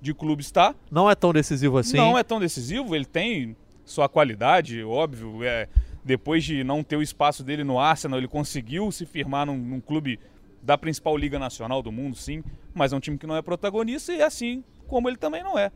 de 0.00 0.12
clube 0.14 0.42
está. 0.42 0.74
Não 0.90 1.10
é 1.10 1.14
tão 1.14 1.32
decisivo 1.32 1.78
assim? 1.78 1.96
Não 1.96 2.18
é 2.18 2.22
tão 2.22 2.40
decisivo, 2.40 2.94
ele 2.94 3.04
tem 3.04 3.56
sua 3.84 4.08
qualidade, 4.08 4.82
óbvio. 4.82 5.42
É, 5.44 5.68
depois 6.04 6.44
de 6.44 6.64
não 6.64 6.82
ter 6.82 6.96
o 6.96 7.02
espaço 7.02 7.44
dele 7.44 7.62
no 7.62 7.78
Arsenal, 7.78 8.18
ele 8.18 8.28
conseguiu 8.28 8.90
se 8.90 9.06
firmar 9.06 9.46
num, 9.46 9.56
num 9.56 9.80
clube 9.80 10.18
da 10.62 10.76
principal 10.76 11.16
liga 11.16 11.38
nacional 11.38 11.82
do 11.82 11.90
mundo, 11.90 12.16
sim, 12.16 12.42
mas 12.74 12.92
é 12.92 12.96
um 12.96 13.00
time 13.00 13.18
que 13.18 13.26
não 13.26 13.36
é 13.36 13.42
protagonista 13.42 14.12
e 14.12 14.20
é 14.20 14.24
assim 14.24 14.62
como 14.86 15.08
ele 15.08 15.16
também 15.16 15.42
não 15.42 15.56
é. 15.56 15.70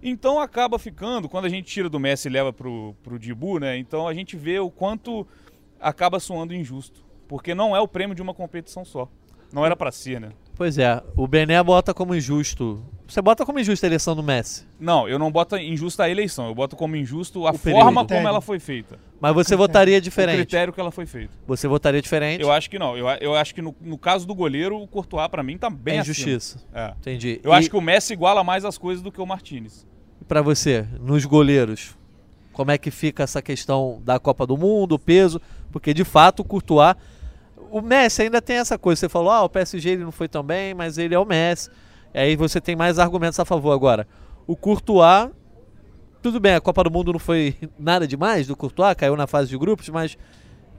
Então 0.00 0.38
acaba 0.38 0.78
ficando, 0.78 1.28
quando 1.28 1.46
a 1.46 1.48
gente 1.48 1.66
tira 1.66 1.88
do 1.88 1.98
Messi 1.98 2.28
e 2.28 2.30
leva 2.30 2.52
pro, 2.52 2.94
pro 3.02 3.18
Dibu, 3.18 3.58
né? 3.58 3.76
Então 3.76 4.06
a 4.06 4.14
gente 4.14 4.36
vê 4.36 4.58
o 4.58 4.70
quanto 4.70 5.26
acaba 5.80 6.20
soando 6.20 6.54
injusto. 6.54 7.04
Porque 7.26 7.54
não 7.54 7.74
é 7.74 7.80
o 7.80 7.88
prêmio 7.88 8.14
de 8.14 8.22
uma 8.22 8.34
competição 8.34 8.84
só. 8.84 9.08
Não 9.52 9.64
era 9.64 9.74
para 9.74 9.90
ser, 9.90 10.20
né? 10.20 10.30
Pois 10.56 10.78
é, 10.78 11.02
o 11.16 11.26
Bené 11.26 11.60
bota 11.62 11.92
como 11.92 12.14
injusto. 12.14 12.80
Você 13.08 13.20
bota 13.20 13.44
como 13.44 13.58
injusta 13.58 13.86
a 13.86 13.88
eleição 13.88 14.14
do 14.16 14.22
Messi. 14.22 14.64
Não, 14.80 15.06
eu 15.08 15.18
não 15.18 15.30
boto 15.30 15.56
injusta 15.56 16.04
a 16.04 16.10
eleição, 16.10 16.46
eu 16.46 16.54
boto 16.54 16.74
como 16.76 16.96
injusto 16.96 17.46
a 17.46 17.50
O 17.50 17.58
forma 17.58 18.02
período. 18.04 18.08
como 18.08 18.28
ela 18.28 18.40
foi 18.40 18.58
feita. 18.58 18.98
Mas 19.20 19.34
você 19.34 19.48
Critério. 19.48 19.58
votaria 19.58 19.98
O 19.98 20.00
diferente. 20.00 20.36
critério 20.36 20.72
que 20.72 20.80
ela 20.80 20.90
foi 20.90 21.06
feita. 21.06 21.32
Você 21.46 21.66
votaria 21.68 22.00
diferente. 22.00 22.40
Eu 22.40 22.50
acho 22.52 22.70
que 22.70 22.78
não. 22.78 22.96
Eu, 22.96 23.06
eu 23.20 23.34
acho 23.34 23.54
que 23.54 23.60
no, 23.60 23.74
no 23.80 23.98
caso 23.98 24.26
do 24.26 24.34
goleiro, 24.34 24.80
o 24.80 24.86
Courtois, 24.86 25.28
pra 25.28 25.42
mim, 25.42 25.58
tá 25.58 25.68
bem 25.68 25.98
é 25.98 26.00
injustiça. 26.00 26.62
É. 26.72 26.94
Entendi. 27.00 27.40
Eu 27.42 27.52
e, 27.52 27.54
acho 27.54 27.68
que 27.68 27.76
o 27.76 27.80
Messi 27.80 28.12
iguala 28.12 28.42
mais 28.44 28.64
as 28.64 28.78
coisas 28.78 29.02
do 29.02 29.10
que 29.12 29.20
o 29.20 29.26
Martinez. 29.26 29.86
pra 30.26 30.40
você, 30.40 30.86
nos 31.00 31.24
goleiros, 31.24 31.94
como 32.52 32.70
é 32.70 32.78
que 32.78 32.90
fica 32.90 33.22
essa 33.24 33.42
questão 33.42 34.00
da 34.04 34.18
Copa 34.18 34.46
do 34.46 34.56
Mundo, 34.56 34.94
o 34.94 34.98
peso? 34.98 35.40
Porque 35.72 35.92
de 35.92 36.04
fato 36.04 36.40
o 36.40 36.44
Courtois. 36.44 36.94
O 37.76 37.82
Messi 37.82 38.22
ainda 38.22 38.40
tem 38.40 38.56
essa 38.58 38.78
coisa. 38.78 39.00
Você 39.00 39.08
falou, 39.08 39.30
ah, 39.30 39.42
o 39.42 39.48
PSG 39.48 39.90
ele 39.90 40.04
não 40.04 40.12
foi 40.12 40.28
tão 40.28 40.42
bem, 40.44 40.74
mas 40.74 40.96
ele 40.96 41.14
é 41.14 41.18
o 41.18 41.24
Messi. 41.24 41.68
Aí 42.14 42.36
você 42.36 42.60
tem 42.60 42.76
mais 42.76 42.98
argumentos 43.00 43.40
a 43.40 43.44
favor 43.44 43.72
agora. 43.72 44.06
O 44.46 44.54
Courtois. 44.54 45.30
Tudo 46.22 46.38
bem, 46.38 46.54
a 46.54 46.60
Copa 46.60 46.84
do 46.84 46.90
Mundo 46.90 47.12
não 47.12 47.18
foi 47.18 47.56
nada 47.78 48.06
demais 48.06 48.46
do 48.46 48.54
Courtois, 48.56 48.94
caiu 48.94 49.16
na 49.16 49.26
fase 49.26 49.50
de 49.50 49.58
grupos, 49.58 49.88
mas 49.88 50.16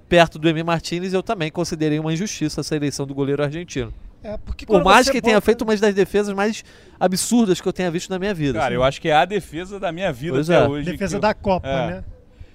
perto 0.08 0.40
do 0.40 0.48
Emi 0.48 0.64
Martinez 0.64 1.14
eu 1.14 1.22
também 1.22 1.52
considerei 1.52 2.00
uma 2.00 2.14
injustiça 2.14 2.62
essa 2.62 2.76
eleição 2.76 3.06
do 3.06 3.14
goleiro 3.14 3.44
argentino. 3.44 3.94
É, 4.24 4.38
porque 4.38 4.66
Por 4.66 4.84
mais 4.84 5.08
que 5.10 5.22
tenha 5.22 5.36
bota- 5.36 5.46
feito 5.46 5.62
uma 5.64 5.76
das 5.76 5.94
defesas 5.94 6.34
mais 6.34 6.64
absurdas 7.00 7.60
que 7.62 7.68
eu 7.68 7.74
tenha 7.74 7.92
visto 7.92 8.10
na 8.10 8.18
minha 8.18 8.34
vida. 8.34 8.58
Cara, 8.58 8.74
eu 8.74 8.84
acho 8.84 9.00
que 9.00 9.08
é 9.10 9.14
a 9.16 9.24
defesa 9.26 9.80
da 9.80 9.92
minha 9.92 10.12
vida 10.12 10.34
Pois 10.34 10.50
até 10.50 10.66
é. 10.66 10.68
hoje. 10.68 10.90
Defesa 10.92 11.18
eu- 11.18 11.22
da 11.22 11.34
Copa, 11.34 11.68
É. 11.68 11.88
né? 11.88 12.04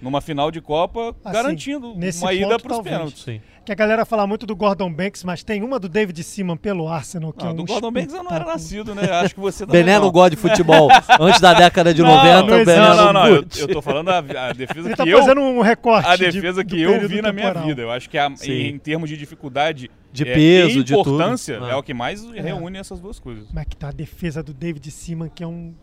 Numa 0.02 0.20
final 0.23 0.50
de 0.50 0.61
Copa, 0.62 1.14
Assim, 1.23 1.32
garantindo 1.35 1.94
nesse 1.94 2.23
uma 2.25 2.32
ida 2.32 2.49
ponto, 2.49 2.62
pros 2.62 2.75
talvez. 2.76 2.97
pênaltis. 2.97 3.23
Sim. 3.23 3.40
Que 3.62 3.73
a 3.73 3.75
galera 3.75 4.07
fala 4.07 4.26
muito 4.26 4.47
do 4.47 4.57
Gordon 4.57 4.90
Banks, 4.93 5.23
mas 5.23 5.45
tem 5.45 5.62
uma 5.62 5.79
do 5.79 5.87
David 5.88 6.21
Seaman 6.25 6.57
pelo 6.57 6.88
Arsenal, 6.88 7.31
que 7.31 7.43
Não, 7.45 7.50
é 7.50 7.52
um 7.52 7.57
do 7.57 7.64
Gordon 7.67 7.93
Banks 7.93 8.14
eu 8.14 8.23
não 8.25 8.31
era 8.33 8.45
nascido, 8.47 8.95
né? 8.95 9.02
Acho 9.21 9.35
que 9.35 9.40
você 9.40 9.64
também 9.67 9.83
Bené 9.83 9.97
não. 9.99 10.07
não 10.07 10.11
gosta 10.12 10.31
de 10.31 10.37
futebol. 10.37 10.88
Antes 11.21 11.40
da 11.43 11.52
década 11.52 11.93
de 11.93 12.00
Não, 12.02 12.09
90, 12.09 12.35
não 12.47 12.62
o 12.62 12.64
Bené 12.64 12.76
Não, 12.81 12.97
não, 12.97 13.12
não. 13.12 13.26
Eu, 13.26 13.45
eu 13.59 13.69
tô 13.69 13.83
falando 13.83 14.09
a, 14.09 14.19
a 14.19 14.52
defesa 14.55 14.81
Ele 14.88 14.90
que 14.90 14.97
tá 14.97 15.05
eu 15.07 15.19
fazendo 15.19 15.43
um 15.43 15.61
recorte. 15.61 16.09
a 16.09 16.17
de- 16.17 16.31
defesa 16.33 16.64
do 16.64 16.69
que 16.69 16.81
eu 16.81 17.07
vi 17.07 17.21
na 17.21 17.33
minha 17.33 17.52
vida. 17.52 17.83
Eu 17.83 17.90
acho 17.90 18.09
que 18.09 18.17
a- 18.17 18.33
em, 18.45 18.69
em 18.71 18.79
termos 18.79 19.11
de 19.11 19.17
dificuldade 19.17 19.90
De 20.11 20.26
é, 20.26 20.35
peso, 20.35 20.83
de 20.83 20.95
tudo. 20.95 21.11
importância, 21.11 21.59
Ah. 21.62 21.71
é 21.73 21.76
o 21.76 21.83
que 21.83 21.93
mais 21.93 22.25
reúne 22.31 22.79
essas 22.79 22.99
duas 22.99 23.21
coisas. 23.21 23.47
Como 23.47 23.61
é 23.61 23.64
que 23.67 23.76
tá 23.76 23.88
a 23.88 23.93
defesa 23.93 24.43
do 24.43 24.55
David 24.55 24.90
Seaman, 24.90 25.29
que 25.29 25.45
é 25.45 25.47
um, 25.47 25.75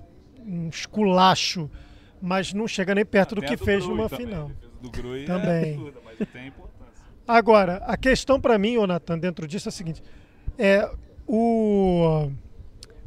um 0.43 0.67
esculacho, 0.67 1.69
mas 2.19 2.53
não 2.53 2.67
chega 2.67 2.95
nem 2.95 3.05
perto 3.05 3.35
do 3.35 3.41
que 3.43 3.55
fez 3.55 3.85
Grui 3.85 3.95
numa 3.97 4.09
também. 4.09 4.25
final. 4.25 4.45
A 4.45 4.47
defesa 4.47 4.71
do 4.81 4.89
Grui 4.91 5.23
Também. 5.25 5.47
é 5.51 5.73
absurda, 5.75 5.99
mas 6.03 6.27
tem 6.29 6.47
importância. 6.47 6.66
Agora, 7.27 7.77
a 7.85 7.97
questão 7.97 8.39
pra 8.39 8.57
mim, 8.57 8.77
ô 8.77 8.87
Natan, 8.87 9.19
dentro 9.19 9.45
disso 9.47 9.67
é 9.67 9.69
a 9.69 9.73
seguinte: 9.73 10.01
é 10.57 10.89
o 11.27 12.29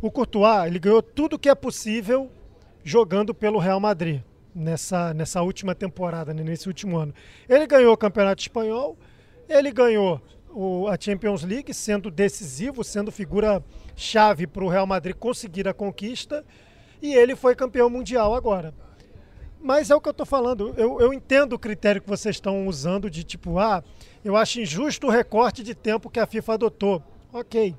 o 0.02 0.10
Courtois, 0.10 0.66
ele 0.66 0.78
ganhou 0.78 1.02
tudo 1.02 1.38
que 1.38 1.48
é 1.48 1.54
possível 1.54 2.30
jogando 2.82 3.34
pelo 3.34 3.58
Real 3.58 3.78
Madrid 3.78 4.22
nessa, 4.54 5.12
nessa 5.12 5.42
última 5.42 5.74
temporada, 5.74 6.32
né, 6.32 6.42
nesse 6.42 6.68
último 6.68 6.96
ano. 6.96 7.14
Ele 7.48 7.66
ganhou 7.66 7.92
o 7.92 7.96
Campeonato 7.96 8.40
Espanhol, 8.40 8.96
ele 9.46 9.70
ganhou 9.70 10.20
o- 10.48 10.88
a 10.88 10.96
Champions 10.98 11.42
League, 11.44 11.72
sendo 11.74 12.10
decisivo, 12.10 12.82
sendo 12.82 13.12
figura 13.12 13.62
chave 13.94 14.46
para 14.46 14.64
o 14.64 14.68
Real 14.68 14.86
Madrid 14.86 15.14
conseguir 15.14 15.68
a 15.68 15.74
conquista, 15.74 16.44
e 17.02 17.14
ele 17.14 17.36
foi 17.36 17.54
campeão 17.54 17.90
mundial 17.90 18.34
agora. 18.34 18.72
Mas 19.62 19.90
é 19.90 19.94
o 19.94 20.00
que 20.00 20.08
eu 20.08 20.14
tô 20.14 20.24
falando. 20.24 20.72
Eu, 20.76 21.00
eu 21.00 21.12
entendo 21.12 21.52
o 21.52 21.58
critério 21.58 22.00
que 22.00 22.08
vocês 22.08 22.36
estão 22.36 22.66
usando 22.66 23.10
de 23.10 23.22
tipo, 23.24 23.58
ah, 23.58 23.82
eu 24.24 24.36
acho 24.36 24.60
injusto 24.60 25.06
o 25.06 25.10
recorte 25.10 25.62
de 25.62 25.74
tempo 25.74 26.08
que 26.10 26.18
a 26.18 26.26
FIFA 26.26 26.54
adotou. 26.54 27.02
Ok. 27.32 27.76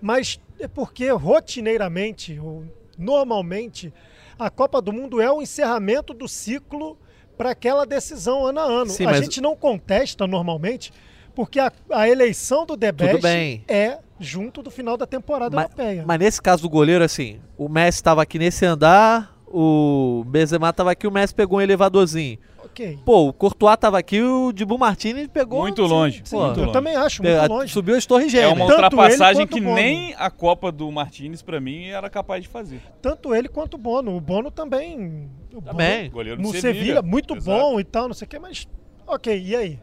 Mas 0.00 0.40
é 0.58 0.66
porque 0.68 1.10
rotineiramente, 1.10 2.38
ou 2.38 2.64
normalmente, 2.98 3.92
a 4.38 4.50
Copa 4.50 4.80
do 4.80 4.92
Mundo 4.92 5.20
é 5.20 5.30
o 5.30 5.42
encerramento 5.42 6.12
do 6.14 6.26
ciclo 6.28 6.98
para 7.36 7.50
aquela 7.50 7.84
decisão 7.84 8.46
ano 8.46 8.60
a 8.60 8.64
ano. 8.64 8.90
Sim, 8.90 9.04
a 9.04 9.10
mas- 9.10 9.20
gente 9.20 9.40
não 9.40 9.54
contesta 9.54 10.26
normalmente, 10.26 10.92
porque 11.34 11.60
a, 11.60 11.70
a 11.90 12.08
eleição 12.08 12.64
do 12.64 12.76
The 12.76 12.92
Best 12.92 13.20
bem. 13.22 13.62
é 13.68 13.98
junto 14.18 14.62
do 14.62 14.70
final 14.70 14.96
da 14.96 15.06
temporada 15.06 15.54
Ma- 15.54 15.62
europeia. 15.64 16.02
Mas 16.06 16.18
nesse 16.18 16.40
caso 16.40 16.62
do 16.62 16.68
goleiro, 16.70 17.04
assim, 17.04 17.40
o 17.58 17.68
Messi 17.68 17.98
estava 17.98 18.22
aqui 18.22 18.38
nesse 18.38 18.64
andar, 18.64 19.35
o 19.58 20.24
Benzema 20.24 20.68
estava 20.68 20.90
aqui, 20.90 21.06
o 21.06 21.10
Messi 21.10 21.34
pegou 21.34 21.58
um 21.58 21.62
elevadorzinho. 21.62 22.38
ok. 22.62 22.98
Pô, 23.06 23.28
o 23.28 23.32
Courtois 23.32 23.76
tava 23.78 23.98
aqui, 23.98 24.20
o 24.20 24.52
Dibu 24.52 24.76
Martinez 24.76 25.28
pegou... 25.28 25.60
Muito 25.60 25.82
longe, 25.82 26.22
Pô, 26.30 26.44
muito 26.44 26.58
eu 26.60 26.62
longe. 26.64 26.72
também 26.74 26.94
acho, 26.94 27.22
muito 27.22 27.46
longe. 27.48 27.72
Subiu 27.72 27.96
as 27.96 28.04
torres 28.04 28.26
É 28.26 28.28
gêmeas. 28.42 28.52
uma 28.52 28.66
Tanto 28.66 28.82
ultrapassagem 28.82 29.46
que 29.46 29.60
Bono. 29.60 29.74
nem 29.74 30.14
a 30.18 30.30
Copa 30.30 30.70
do 30.70 30.92
Martinez, 30.92 31.40
pra 31.40 31.58
mim, 31.60 31.86
era 31.86 32.10
capaz 32.10 32.42
de 32.42 32.48
fazer. 32.48 32.82
Tanto 33.00 33.34
ele 33.34 33.48
quanto 33.48 33.74
o 33.74 33.78
Bono. 33.78 34.14
O 34.14 34.20
Bono 34.20 34.50
também. 34.50 35.30
O 35.54 35.62
Também. 35.62 36.10
Goleiro 36.10 36.36
do 36.40 36.42
no 36.48 36.52
Sevilha. 36.52 36.74
Sevilha, 36.74 37.02
muito 37.02 37.34
Exato. 37.34 37.58
bom 37.58 37.80
e 37.80 37.84
tal, 37.84 38.08
não 38.08 38.14
sei 38.14 38.26
o 38.26 38.28
quê, 38.28 38.38
mas. 38.38 38.68
Ok, 39.06 39.42
e 39.42 39.56
aí? 39.56 39.78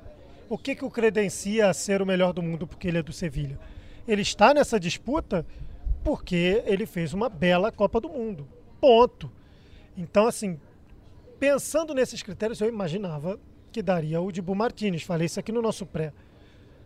O 0.48 0.56
que, 0.58 0.76
que 0.76 0.86
o 0.86 0.92
credencia 0.92 1.68
a 1.70 1.74
ser 1.74 2.00
o 2.00 2.06
melhor 2.06 2.32
do 2.32 2.44
mundo 2.44 2.68
porque 2.68 2.88
ele 2.88 3.00
é 3.00 3.02
do 3.02 3.12
Sevilha? 3.12 3.58
Ele 4.08 4.22
está 4.22 4.54
nessa 4.54 4.80
disputa 4.80 5.44
porque 6.04 6.62
ele 6.68 6.86
fez 6.86 7.12
uma 7.14 7.28
bela 7.28 7.72
Copa 7.72 8.00
do 8.00 8.08
Mundo. 8.10 8.48
Ponto. 8.80 9.32
Então, 9.98 10.28
assim, 10.28 10.60
pensando 11.40 11.94
nesses 11.94 12.22
critérios, 12.24 12.60
eu 12.62 12.68
imaginava 12.70 13.40
que 13.72 13.82
daria 13.82 14.22
o 14.22 14.32
Dibu 14.32 14.56
Martinez. 14.56 15.04
Falei 15.04 15.26
isso 15.26 15.40
aqui 15.40 15.52
no 15.52 15.62
nosso 15.62 15.86
pré. 15.86 16.14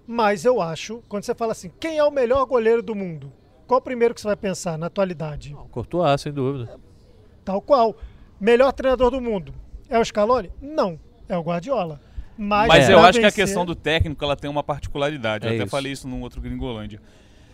Mas 0.06 0.46
eu 0.46 0.62
acho, 0.62 1.04
quando 1.10 1.24
você 1.24 1.36
fala 1.36 1.52
assim, 1.52 1.72
quem 1.80 1.98
é 1.98 2.04
o 2.04 2.12
melhor 2.12 2.46
goleiro 2.46 2.82
do 2.82 2.96
mundo? 2.96 3.32
Qual 3.68 3.80
o 3.80 3.84
primeiro 3.84 4.14
que 4.14 4.22
você 4.22 4.28
vai 4.28 4.38
pensar 4.38 4.78
na 4.78 4.86
atualidade? 4.88 5.54
Não, 5.54 5.68
Courtois, 5.68 6.22
sem 6.22 6.32
dúvida. 6.32 6.80
Tal 7.44 7.62
qual. 7.62 7.96
Melhor 8.40 8.72
treinador 8.72 9.12
do 9.12 9.20
mundo. 9.20 9.54
É 9.90 10.00
o 10.00 10.06
Scaloni? 10.06 10.52
Não. 10.62 10.98
É 11.28 11.38
o 11.38 11.42
Guardiola. 11.42 12.00
Mas, 12.38 12.68
Mas 12.70 12.90
É. 12.90 12.94
eu 12.94 13.00
acho 13.00 13.20
que 13.20 13.26
a 13.26 13.30
vencer- 13.30 13.44
questão 13.46 13.66
do 13.66 13.76
técnico 13.76 14.24
ela 14.24 14.36
tem 14.38 14.50
uma 14.50 14.64
particularidade. 14.64 15.46
É 15.46 15.50
eu 15.50 15.56
até 15.56 15.64
isso. 15.64 15.72
falei 15.72 15.92
isso 15.92 16.08
num 16.08 16.22
outro 16.22 16.40
Gringolândia. 16.40 17.02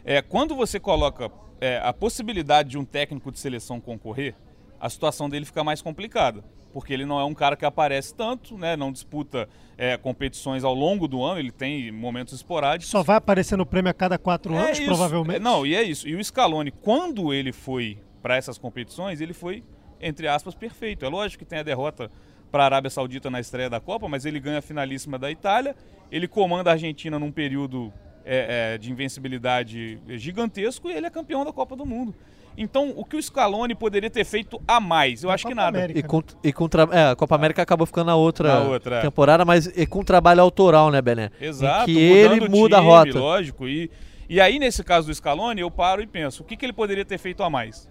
É, 0.05 0.21
quando 0.21 0.55
você 0.55 0.79
coloca 0.79 1.31
é, 1.61 1.79
a 1.83 1.93
possibilidade 1.93 2.69
de 2.71 2.77
um 2.77 2.83
técnico 2.85 3.31
de 3.31 3.39
seleção 3.39 3.79
concorrer, 3.79 4.35
a 4.83 4.89
situação 4.89 5.29
dele 5.29 5.45
fica 5.45 5.63
mais 5.63 5.81
complicada. 5.81 6.43
Porque 6.73 6.93
ele 6.93 7.05
não 7.05 7.17
é 7.17 7.23
um 7.23 7.33
cara 7.33 7.55
que 7.55 7.63
aparece 7.63 8.13
tanto, 8.13 8.57
né? 8.57 8.75
não 8.75 8.91
disputa 8.91 9.47
é, 9.77 9.95
competições 9.95 10.65
ao 10.65 10.73
longo 10.73 11.07
do 11.07 11.23
ano, 11.23 11.39
ele 11.39 11.51
tem 11.51 11.89
momentos 11.89 12.33
esporádicos. 12.33 12.91
Só 12.91 13.01
vai 13.01 13.15
aparecer 13.15 13.57
no 13.57 13.65
prêmio 13.65 13.89
a 13.89 13.93
cada 13.93 14.17
quatro 14.17 14.53
É 14.53 14.57
anos, 14.57 14.77
isso. 14.79 14.85
provavelmente. 14.85 15.37
É, 15.37 15.39
Não, 15.39 15.65
e 15.65 15.73
é 15.73 15.81
isso. 15.81 16.05
E 16.05 16.15
o 16.17 16.21
Scaloni, 16.23 16.69
quando 16.69 17.33
ele 17.33 17.53
foi 17.53 17.97
para 18.21 18.35
essas 18.35 18.57
competições, 18.57 19.21
ele 19.21 19.31
foi, 19.33 19.63
entre 20.01 20.27
aspas, 20.27 20.53
perfeito. 20.53 21.05
É 21.05 21.07
lógico 21.07 21.45
que 21.45 21.49
tem 21.49 21.59
a 21.59 21.63
derrota 21.63 22.11
para 22.51 22.63
a 22.63 22.65
Arábia 22.65 22.89
Saudita 22.89 23.29
na 23.29 23.39
estreia 23.39 23.69
da 23.69 23.79
Copa, 23.79 24.09
mas 24.09 24.25
ele 24.25 24.39
ganha 24.41 24.59
a 24.59 24.61
finalíssima 24.61 25.17
da 25.17 25.31
Itália, 25.31 25.77
ele 26.11 26.27
comanda 26.27 26.71
a 26.71 26.73
Argentina 26.73 27.17
num 27.17 27.31
período 27.31 27.93
é, 28.25 28.73
é, 28.73 28.77
de 28.77 28.91
invencibilidade 28.91 29.97
gigantesco 30.17 30.89
e 30.89 30.93
ele 30.93 31.05
é 31.05 31.09
campeão 31.09 31.45
da 31.45 31.53
Copa 31.53 31.73
do 31.73 31.85
Mundo. 31.85 32.13
Então, 32.57 32.93
o 32.95 33.03
que 33.03 33.15
o 33.15 33.21
Scaloni 33.21 33.73
poderia 33.73 34.09
ter 34.09 34.23
feito 34.23 34.61
a 34.67 34.79
mais? 34.79 35.23
Eu 35.23 35.29
Na 35.29 35.33
acho 35.35 35.43
que 35.45 35.51
Copa 35.53 35.61
nada. 35.63 35.77
América. 35.79 35.99
E 35.99 36.03
com, 36.03 36.23
e 36.43 36.53
com 36.53 36.67
tra- 36.69 36.87
é, 36.91 37.11
a 37.11 37.15
Copa 37.15 37.35
América 37.35 37.61
acabou 37.61 37.87
ficando 37.87 38.07
na 38.07 38.15
outra, 38.15 38.59
Na 38.59 38.69
outra, 38.69 38.95
é. 38.97 39.01
temporada, 39.01 39.43
mas 39.43 39.65
e 39.67 39.85
com 39.87 40.03
trabalho 40.03 40.41
autoral, 40.41 40.91
né, 40.91 41.01
Bené? 41.01 41.31
Exato, 41.41 41.89
Em 41.89 41.93
que 41.95 41.99
ele 41.99 42.47
muda 42.49 42.77
a 42.77 42.79
time, 42.79 42.91
rota. 42.91 43.19
Lógico. 43.19 43.67
E, 43.67 43.89
e 44.29 44.39
aí, 44.39 44.59
nesse 44.59 44.83
caso 44.83 45.07
do 45.07 45.13
Scaloni, 45.13 45.61
eu 45.61 45.71
paro 45.71 46.01
e 46.01 46.07
penso, 46.07 46.43
o 46.43 46.45
que, 46.45 46.55
que 46.55 46.65
ele 46.65 46.73
poderia 46.73 47.03
ter 47.05 47.17
feito 47.17 47.41
a 47.43 47.49
mais? 47.49 47.89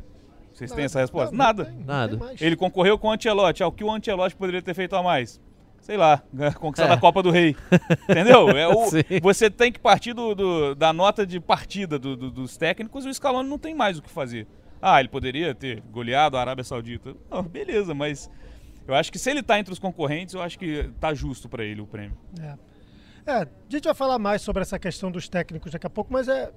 Vocês 0.53 0.71
têm 0.71 0.85
essa 0.85 1.01
resposta? 1.01 1.31
Não, 1.35 1.39
não 1.39 1.45
Nada. 1.47 1.65
tem, 1.65 1.75
não 1.79 1.85
Nada. 1.87 2.19
Ele 2.41 2.55
concorreu 2.57 2.99
com 2.99 3.09
o 3.09 3.11
Ancelotti. 3.13 3.63
Ah, 3.63 3.67
o 3.69 3.73
que 3.73 3.83
o 3.83 3.91
Ancelotti 3.91 4.37
poderia 4.37 4.61
ter 4.61 4.75
feito 4.75 4.95
a 4.95 5.03
mais? 5.03 5.41
Sei 5.83 5.97
lá, 5.97 6.23
conquistar 6.61 6.89
É. 6.89 6.93
a 6.93 6.97
Copa 6.97 7.23
do 7.23 7.31
Rei. 7.31 7.57
Entendeu? 8.09 8.49
É 8.51 8.69
o- 8.69 8.87
você 9.21 9.51
tem 9.51 9.71
que 9.73 9.81
partir 9.81 10.13
do, 10.15 10.35
do- 10.35 10.75
da 10.77 10.93
nota 10.93 11.27
de 11.27 11.39
partida 11.41 11.99
do- 11.99 12.17
do- 12.17 12.31
dos 12.31 12.57
técnicos 12.57 13.05
e 13.05 13.09
o 13.09 13.15
Scaloni 13.15 13.49
não 13.49 13.59
tem 13.59 13.75
mais 13.75 13.99
o 13.99 14.03
que 14.03 14.09
fazer. 14.09 14.47
Ah, 14.81 15.01
ele 15.01 15.09
poderia 15.09 15.55
ter 15.55 15.81
goleado 15.91 16.37
a 16.37 16.41
Arábia 16.41 16.63
Saudita. 16.65 17.15
Não, 17.29 17.43
beleza, 17.43 17.93
mas 17.95 18.31
eu 18.87 18.95
acho 18.95 19.11
que 19.13 19.19
se 19.19 19.29
ele 19.31 19.43
tá 19.43 19.59
entre 19.59 19.73
os 19.73 19.79
concorrentes, 19.79 20.35
eu 20.35 20.41
acho 20.43 20.57
que 20.59 20.89
tá 21.01 21.13
justo 21.15 21.49
para 21.49 21.65
ele 21.65 21.81
o 21.81 21.87
prêmio. 21.87 22.17
É. 22.41 22.55
É, 23.25 23.33
a 23.43 23.49
gente 23.69 23.85
vai 23.85 23.95
falar 23.95 24.19
mais 24.19 24.43
sobre 24.43 24.63
essa 24.63 24.79
questão 24.79 25.11
dos 25.11 25.29
técnicos 25.29 25.71
daqui 25.73 25.87
a 25.87 25.91
pouco, 25.91 26.13
mas 26.13 26.27
é, 26.29 26.51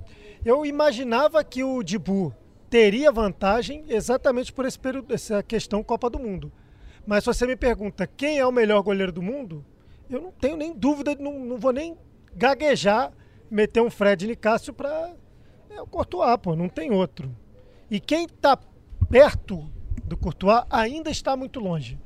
eu 0.43 0.65
imaginava 0.65 1.43
que 1.43 1.63
o 1.63 1.83
Dibu 1.83 2.33
teria 2.69 3.11
vantagem 3.11 3.83
exatamente 3.87 4.51
por 4.53 4.65
esse 4.65 4.77
período, 4.79 5.13
essa 5.13 5.41
questão 5.43 5.83
Copa 5.83 6.09
do 6.09 6.17
Mundo. 6.19 6.51
Mas 7.05 7.23
se 7.23 7.27
você 7.27 7.45
me 7.45 7.55
pergunta 7.55 8.07
quem 8.07 8.39
é 8.39 8.45
o 8.45 8.51
melhor 8.51 8.81
goleiro 8.81 9.11
do 9.11 9.21
mundo, 9.21 9.63
eu 10.09 10.21
não 10.21 10.31
tenho 10.31 10.57
nem 10.57 10.73
dúvida, 10.73 11.15
não, 11.19 11.39
não 11.39 11.57
vou 11.57 11.71
nem 11.71 11.97
gaguejar, 12.35 13.11
meter 13.49 13.81
um 13.81 13.89
Fred 13.89 14.27
Nicásio 14.27 14.73
para 14.73 15.13
é 15.69 15.81
o 15.81 15.87
Courtois, 15.87 16.37
pô, 16.41 16.55
não 16.55 16.69
tem 16.69 16.91
outro. 16.91 17.35
E 17.91 17.99
quem 17.99 18.25
está 18.25 18.57
perto 19.09 19.69
do 20.03 20.15
Courtois 20.15 20.63
ainda 20.69 21.09
está 21.09 21.35
muito 21.35 21.59
longe. 21.59 21.99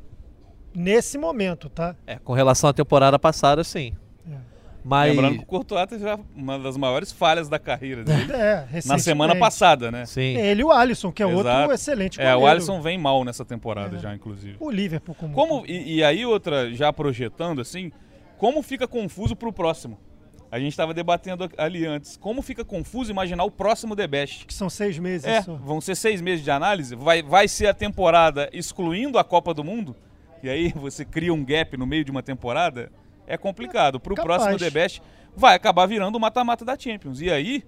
Nesse 0.73 1.17
momento, 1.17 1.69
tá? 1.69 1.95
É, 2.05 2.17
com 2.17 2.33
relação 2.33 2.69
à 2.69 2.73
temporada 2.73 3.17
passada, 3.17 3.63
sim. 3.63 3.95
É. 4.89 5.00
Mas. 5.00 5.12
Lembrando 5.15 5.38
que 5.38 5.43
o 5.43 5.46
Courtois 5.46 5.88
teve 5.88 6.05
uma 6.36 6.58
das 6.58 6.75
maiores 6.77 7.12
falhas 7.12 7.48
da 7.48 7.60
carreira 7.60 8.03
dele 8.03 8.31
É, 8.34 8.55
na 8.55 8.62
recentemente. 8.65 9.03
semana 9.03 9.36
passada, 9.36 9.91
né? 9.91 10.05
Sim. 10.05 10.36
Ele 10.38 10.62
e 10.62 10.63
o 10.63 10.72
Alisson, 10.72 11.12
que 11.12 11.22
é 11.22 11.25
outro 11.25 11.50
Exato. 11.50 11.74
excelente 11.74 12.19
É, 12.19 12.24
goleiro. 12.24 12.41
o 12.41 12.48
Alisson 12.48 12.81
vem 12.81 12.98
mal 12.98 13.24
nessa 13.24 13.46
temporada 13.46 13.98
É. 13.98 14.00
já, 14.00 14.13
inclusive. 14.15 14.58
O 14.60 14.69
Liverpool 14.72 15.15
como... 15.15 15.34
Como, 15.34 15.63
e, 15.67 15.98
e 15.98 16.03
aí 16.03 16.25
outra, 16.25 16.74
já 16.74 16.91
projetando 16.91 17.62
assim, 17.62 17.91
como 18.38 18.62
fica 18.62 18.88
confuso 18.88 19.36
pro 19.36 19.53
próximo? 19.53 19.98
A 20.51 20.58
gente 20.60 20.72
estava 20.72 20.96
debatendo 20.96 21.48
ali 21.60 21.86
antes. 21.86 22.17
Como 22.17 22.41
fica 22.41 22.65
confuso 22.65 23.12
imaginar 23.12 23.43
o 23.43 23.51
próximo 23.51 23.96
The 23.96 24.08
Best? 24.08 24.48
Que 24.48 24.53
são 24.53 24.67
seis 24.67 24.98
meses 24.98 25.27
É, 25.27 25.43
só. 25.43 25.53
vão 25.53 25.79
ser 25.79 25.93
seis 25.93 26.22
meses 26.22 26.43
de 26.43 26.50
análise. 26.50 26.96
Vai, 26.96 27.22
vai 27.22 27.48
ser 27.48 27.67
a 27.67 27.74
temporada 27.74 28.50
excluindo 28.51 29.19
a 29.19 29.24
Copa 29.24 29.53
do 29.53 29.63
Mundo? 29.63 29.96
E 30.41 30.50
aí 30.50 30.72
você 30.75 31.05
cria 31.05 31.31
um 31.31 31.46
gap 31.46 31.77
no 31.77 31.86
meio 31.86 32.03
de 32.03 32.10
uma 32.10 32.24
temporada? 32.24 32.91
É 33.29 33.38
complicado. 33.38 34.00
Pro 34.00 34.15
Capaz. 34.15 34.41
próximo 34.41 34.57
The 34.57 34.69
Best, 34.71 35.01
vai 35.36 35.55
acabar 35.55 35.86
virando 35.86 36.15
o 36.15 36.19
mata-mata 36.19 36.65
da 36.65 36.77
Champions. 36.77 37.21
E 37.21 37.31
aí, 37.31 37.63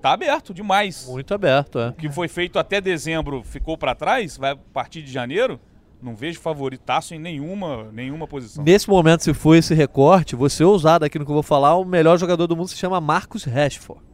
tá 0.00 0.12
aberto 0.12 0.52
demais. 0.52 1.08
Muito 1.08 1.32
aberto, 1.34 1.78
é. 1.78 1.88
O 1.88 1.92
que 1.94 2.10
foi 2.10 2.28
feito 2.28 2.58
até 2.58 2.80
dezembro 2.80 3.42
ficou 3.42 3.76
para 3.78 3.94
trás, 3.94 4.36
vai 4.36 4.52
a 4.52 4.56
partir 4.56 5.02
de 5.02 5.10
janeiro. 5.10 5.58
Não 6.02 6.14
vejo 6.14 6.38
favoritaço 6.38 7.14
em 7.14 7.18
nenhuma, 7.18 7.90
nenhuma 7.90 8.28
posição. 8.28 8.62
Nesse 8.62 8.88
momento, 8.88 9.24
se 9.24 9.32
for 9.32 9.54
esse 9.54 9.74
recorte, 9.74 10.36
você 10.36 10.62
ousado 10.62 11.06
aqui 11.06 11.18
no 11.18 11.24
que 11.24 11.30
eu 11.30 11.34
vou 11.34 11.42
falar, 11.42 11.74
o 11.76 11.84
melhor 11.86 12.18
jogador 12.18 12.46
do 12.46 12.54
mundo 12.54 12.68
se 12.68 12.76
chama 12.76 13.00
Marcos 13.00 13.44
Rashford. 13.44 14.05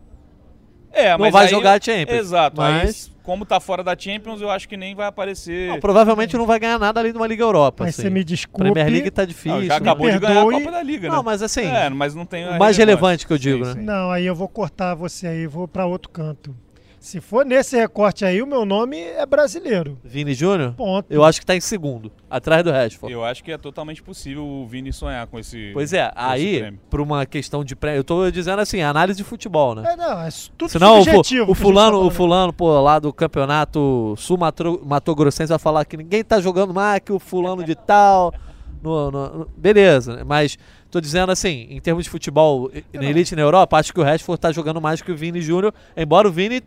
É, 0.92 1.10
Não 1.12 1.18
mas 1.20 1.32
vai 1.32 1.44
aí- 1.44 1.50
jogar 1.50 1.78
a 1.78 1.80
Champions, 1.82 2.18
Exato. 2.18 2.56
mas- 2.60 3.06
Aí, 3.06 3.12
como 3.22 3.44
tá 3.46 3.58
fora 3.60 3.82
da 3.84 3.96
Champions, 3.98 4.40
eu 4.42 4.50
acho 4.50 4.68
que 4.68 4.76
nem 4.76 4.94
vai 4.94 5.06
aparecer. 5.06 5.68
Não, 5.68 5.80
provavelmente 5.80 6.36
não 6.36 6.44
vai 6.44 6.58
ganhar 6.58 6.78
nada 6.78 6.98
ali 7.00 7.12
numa 7.12 7.26
Liga 7.26 7.42
Europa. 7.44 7.84
Mas 7.84 7.94
assim. 7.94 8.02
você 8.02 8.10
me 8.10 8.22
desculpe. 8.24 8.62
Premier 8.72 8.90
League 8.92 9.10
tá 9.10 9.24
difícil. 9.24 9.52
Não, 9.58 9.62
já 9.62 9.74
né? 9.74 9.76
acabou 9.76 10.10
de 10.10 10.18
ganhar 10.18 10.42
a. 10.42 10.44
Copa 10.50 10.70
da 10.72 10.82
Liga, 10.82 11.08
né? 11.08 11.14
Não, 11.14 11.22
mas 11.22 11.40
assim, 11.42 11.64
É, 11.66 11.88
mas 11.88 12.14
não 12.14 12.26
tem. 12.26 12.48
o 12.48 12.58
mais 12.58 12.76
relevante 12.76 13.26
que 13.26 13.32
eu 13.32 13.38
digo, 13.38 13.64
Sim, 13.64 13.70
né? 13.74 13.80
sim. 13.80 13.86
Não, 13.86 14.10
aí 14.10 14.26
eu 14.26 14.34
vou 14.34 14.48
cortar 14.48 14.94
você 14.94 15.26
aí, 15.28 15.46
vou 15.46 15.66
pra 15.68 15.86
outro 15.86 16.10
canto. 16.10 16.54
Se 17.02 17.20
for 17.20 17.44
nesse 17.44 17.76
recorte 17.76 18.24
aí, 18.24 18.40
o 18.40 18.46
meu 18.46 18.64
nome 18.64 18.96
é 18.96 19.26
brasileiro. 19.26 19.98
Vini 20.04 20.34
Júnior, 20.34 20.72
Ponto. 20.74 21.04
eu 21.10 21.24
acho 21.24 21.40
que 21.40 21.44
tá 21.44 21.56
em 21.56 21.60
segundo, 21.60 22.12
atrás 22.30 22.62
do 22.62 22.70
Rashford. 22.70 23.12
Eu 23.12 23.24
acho 23.24 23.42
que 23.42 23.50
é 23.50 23.58
totalmente 23.58 24.00
possível 24.00 24.46
o 24.46 24.64
Vini 24.68 24.92
sonhar 24.92 25.26
com 25.26 25.36
esse. 25.36 25.72
Pois 25.74 25.92
é, 25.92 26.12
aí, 26.14 26.72
por 26.88 27.00
uma 27.00 27.26
questão 27.26 27.64
de 27.64 27.74
prêmio, 27.74 27.98
eu 27.98 28.04
tô 28.04 28.30
dizendo 28.30 28.60
assim, 28.60 28.82
análise 28.82 29.16
de 29.16 29.24
futebol, 29.24 29.74
né? 29.74 29.82
É, 29.92 29.96
não, 29.96 30.22
é 30.22 30.28
tudo 30.56 30.70
Senão 30.70 31.00
o, 31.00 31.02
subjetivo. 31.04 31.42
o 31.42 31.44
a 31.46 31.48
gente 31.48 31.60
fulano, 31.62 31.98
tá 32.00 32.06
o 32.06 32.10
fulano, 32.10 32.52
pô, 32.52 32.80
lá 32.80 33.00
do 33.00 33.12
campeonato 33.12 34.14
sul-mato-grossense 34.16 35.48
vai 35.50 35.58
falar 35.58 35.84
que 35.84 35.96
ninguém 35.96 36.22
tá 36.22 36.40
jogando 36.40 36.72
mais 36.72 37.00
que 37.00 37.10
o 37.12 37.18
fulano 37.18 37.64
de 37.64 37.74
tal. 37.74 38.32
no- 38.80 39.10
no- 39.12 39.38
no- 39.38 39.48
beleza, 39.56 40.16
né? 40.16 40.24
mas 40.24 40.58
tô 40.90 41.00
dizendo 41.00 41.30
assim, 41.30 41.68
em 41.70 41.80
termos 41.80 42.02
de 42.04 42.10
futebol 42.10 42.68
e- 42.74 42.84
na 42.98 43.04
elite 43.04 43.36
na 43.36 43.42
Europa, 43.42 43.76
acho 43.76 43.92
que 43.94 44.00
o 44.00 44.02
Rashford 44.02 44.40
tá 44.40 44.50
jogando 44.50 44.80
mais 44.80 45.00
que 45.00 45.12
o 45.12 45.16
Vini 45.16 45.40
Júnior, 45.40 45.72
embora 45.96 46.26
o 46.26 46.32
Vini 46.32 46.60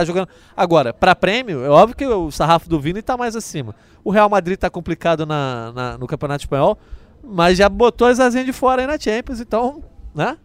tá 0.00 0.04
jogando. 0.04 0.28
Agora, 0.56 0.92
pra 0.92 1.14
prêmio, 1.14 1.64
é 1.64 1.68
óbvio 1.70 1.96
que 1.96 2.06
o 2.06 2.30
sarrafo 2.30 2.68
do 2.68 2.80
Vini 2.80 3.02
tá 3.02 3.16
mais 3.16 3.34
acima. 3.36 3.74
O 4.04 4.10
Real 4.10 4.28
Madrid 4.28 4.58
tá 4.58 4.68
complicado 4.70 5.24
na, 5.26 5.72
na- 5.72 5.98
no 5.98 6.06
Campeonato 6.06 6.42
Espanhol, 6.44 6.78
mas 7.22 7.58
já 7.58 7.68
botou 7.68 8.06
as 8.08 8.20
asinhas 8.20 8.46
de 8.46 8.52
fora 8.52 8.82
aí 8.82 8.86
na 8.86 8.98
Champions, 8.98 9.40
então, 9.40 9.82
né? 10.14 10.36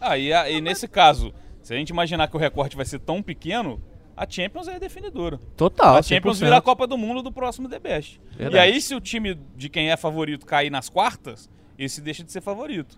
Ah, 0.00 0.16
e, 0.18 0.32
a- 0.32 0.50
e 0.50 0.60
nesse 0.60 0.86
caso, 0.86 1.32
se 1.62 1.72
a 1.72 1.76
gente 1.76 1.90
imaginar 1.90 2.28
que 2.28 2.36
o 2.36 2.40
recorte 2.40 2.76
vai 2.76 2.84
ser 2.84 2.98
tão 2.98 3.22
pequeno, 3.22 3.80
a 4.16 4.26
Champions 4.28 4.68
é 4.68 4.78
definidora. 4.78 5.40
Total. 5.56 5.96
a 5.96 6.02
Champions 6.02 6.38
100%. 6.38 6.44
vira 6.44 6.56
a 6.58 6.62
Copa 6.62 6.86
do 6.86 6.96
Mundo 6.98 7.22
do 7.22 7.32
próximo 7.32 7.68
The 7.68 7.78
Best. 7.80 8.20
Verdade. 8.36 8.54
E 8.56 8.58
aí, 8.58 8.80
se 8.80 8.94
o 8.94 9.00
time 9.00 9.34
de 9.56 9.68
quem 9.68 9.90
é 9.90 9.96
favorito 9.96 10.46
cair 10.46 10.70
nas 10.70 10.88
quartas, 10.88 11.50
esse 11.78 12.00
deixa 12.00 12.22
de 12.22 12.30
ser 12.30 12.40
favorito. 12.40 12.96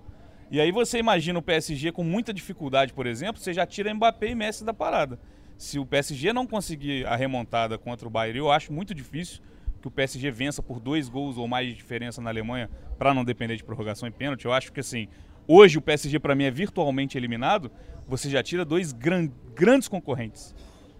E 0.51 0.61
aí 0.61 0.71
você 0.71 0.99
imagina 0.99 1.39
o 1.39 1.43
PSG 1.43 1.91
com 1.91 2.05
muita 2.05 2.33
dificuldade, 2.35 2.93
por 2.93 3.07
exemplo, 3.07 3.41
você 3.43 3.53
já 3.53 3.65
tira 3.67 3.93
Mbappé 3.95 4.29
e 4.29 4.35
Messi 4.35 4.63
da 4.65 4.73
parada. 4.75 5.19
Se 5.57 5.79
o 5.79 5.87
PSG 5.87 6.33
não 6.33 6.47
conseguir 6.47 7.07
a 7.07 7.17
remontada 7.17 7.79
contra 7.79 8.07
o 8.07 8.11
Bayern, 8.11 8.39
eu 8.39 8.51
acho 8.51 8.73
muito 8.73 8.95
difícil 8.95 9.41
que 9.81 9.89
o 9.89 9.91
PSG 9.91 10.31
vença 10.31 10.63
por 10.63 10.81
dois 10.81 11.09
gols 11.09 11.37
ou 11.39 11.49
mais 11.49 11.69
de 11.69 11.75
diferença 11.75 12.21
na 12.21 12.31
Alemanha 12.31 12.69
para 12.99 13.15
não 13.15 13.25
depender 13.25 13.57
de 13.57 13.65
prorrogação 13.65 14.07
e 14.09 14.11
pênalti. 14.11 14.45
Eu 14.45 14.53
acho 14.53 14.73
que 14.73 14.81
assim, 14.81 15.09
hoje 15.47 15.79
o 15.79 15.81
PSG 15.83 16.19
para 16.19 16.35
mim 16.35 16.45
é 16.45 16.51
virtualmente 16.51 17.17
eliminado, 17.17 17.71
você 18.07 18.29
já 18.29 18.43
tira 18.43 18.65
dois 18.65 18.93
gran- 18.93 19.31
grandes 19.55 19.89
concorrentes. 19.89 20.55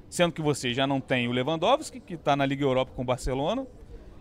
Sendo 0.09 0.33
que 0.33 0.41
você 0.41 0.73
já 0.73 0.87
não 0.87 1.01
tem 1.01 1.27
o 1.29 1.33
Lewandowski, 1.33 2.01
que 2.01 2.15
está 2.15 2.37
na 2.37 2.47
Liga 2.47 2.65
Europa 2.65 2.93
com 2.95 3.03
o 3.03 3.05
Barcelona, 3.05 3.67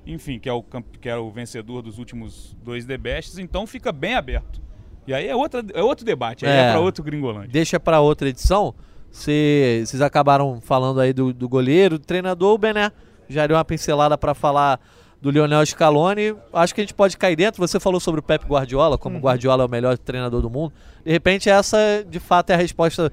enfim, 0.05 0.39
que 0.39 0.49
é 0.49 0.53
o, 0.53 0.61
que 0.63 1.07
é 1.07 1.15
o 1.15 1.29
vencedor 1.31 1.81
dos 1.81 1.97
últimos 1.97 2.55
dois 2.63 2.85
Bests, 2.85 3.37
então 3.37 3.65
fica 3.65 3.91
bem 3.91 4.15
aberto. 4.15 4.61
E 5.07 5.13
aí 5.13 5.27
é, 5.27 5.35
outra, 5.35 5.63
é 5.73 5.81
outro 5.83 6.03
debate, 6.03 6.45
aí 6.45 6.51
é, 6.51 6.55
É. 6.67 6.71
para 6.71 6.79
outro 6.81 7.03
Gringolândia. 7.03 7.49
deixa 7.51 7.79
pra 7.79 7.99
outra 7.99 8.27
edição. 8.27 8.73
Cê- 9.15 9.83
Vocês 9.85 10.01
acabaram 10.01 10.59
falando 10.61 10.99
aí 10.99 11.13
do, 11.13 11.31
do 11.31 11.47
goleiro, 11.47 11.97
do 11.97 12.05
treinador, 12.05 12.53
o 12.53 12.57
Bené 12.57 12.91
já 13.29 13.47
deu 13.47 13.55
uma 13.55 13.63
pincelada 13.63 14.17
pra 14.17 14.33
falar 14.33 14.79
do 15.21 15.31
Lionel 15.31 15.65
Scaloni. 15.65 16.35
Acho 16.53 16.75
que 16.75 16.81
a 16.81 16.83
gente 16.83 16.93
pode 16.93 17.17
cair 17.17 17.35
dentro. 17.37 17.65
Você 17.65 17.79
falou 17.79 17.99
sobre 18.01 18.19
o 18.19 18.23
Pep 18.23 18.45
Guardiola, 18.45 18.97
como 18.97 19.17
o 19.17 19.21
Guardiola 19.21 19.63
é 19.63 19.65
o 19.65 19.69
melhor 19.69 19.97
treinador 19.97 20.41
do 20.41 20.49
mundo. 20.49 20.73
De 21.03 21.11
repente, 21.11 21.49
essa 21.49 22.05
de 22.07 22.19
fato 22.19 22.49
é 22.49 22.55
a 22.55 22.57
resposta 22.57 23.11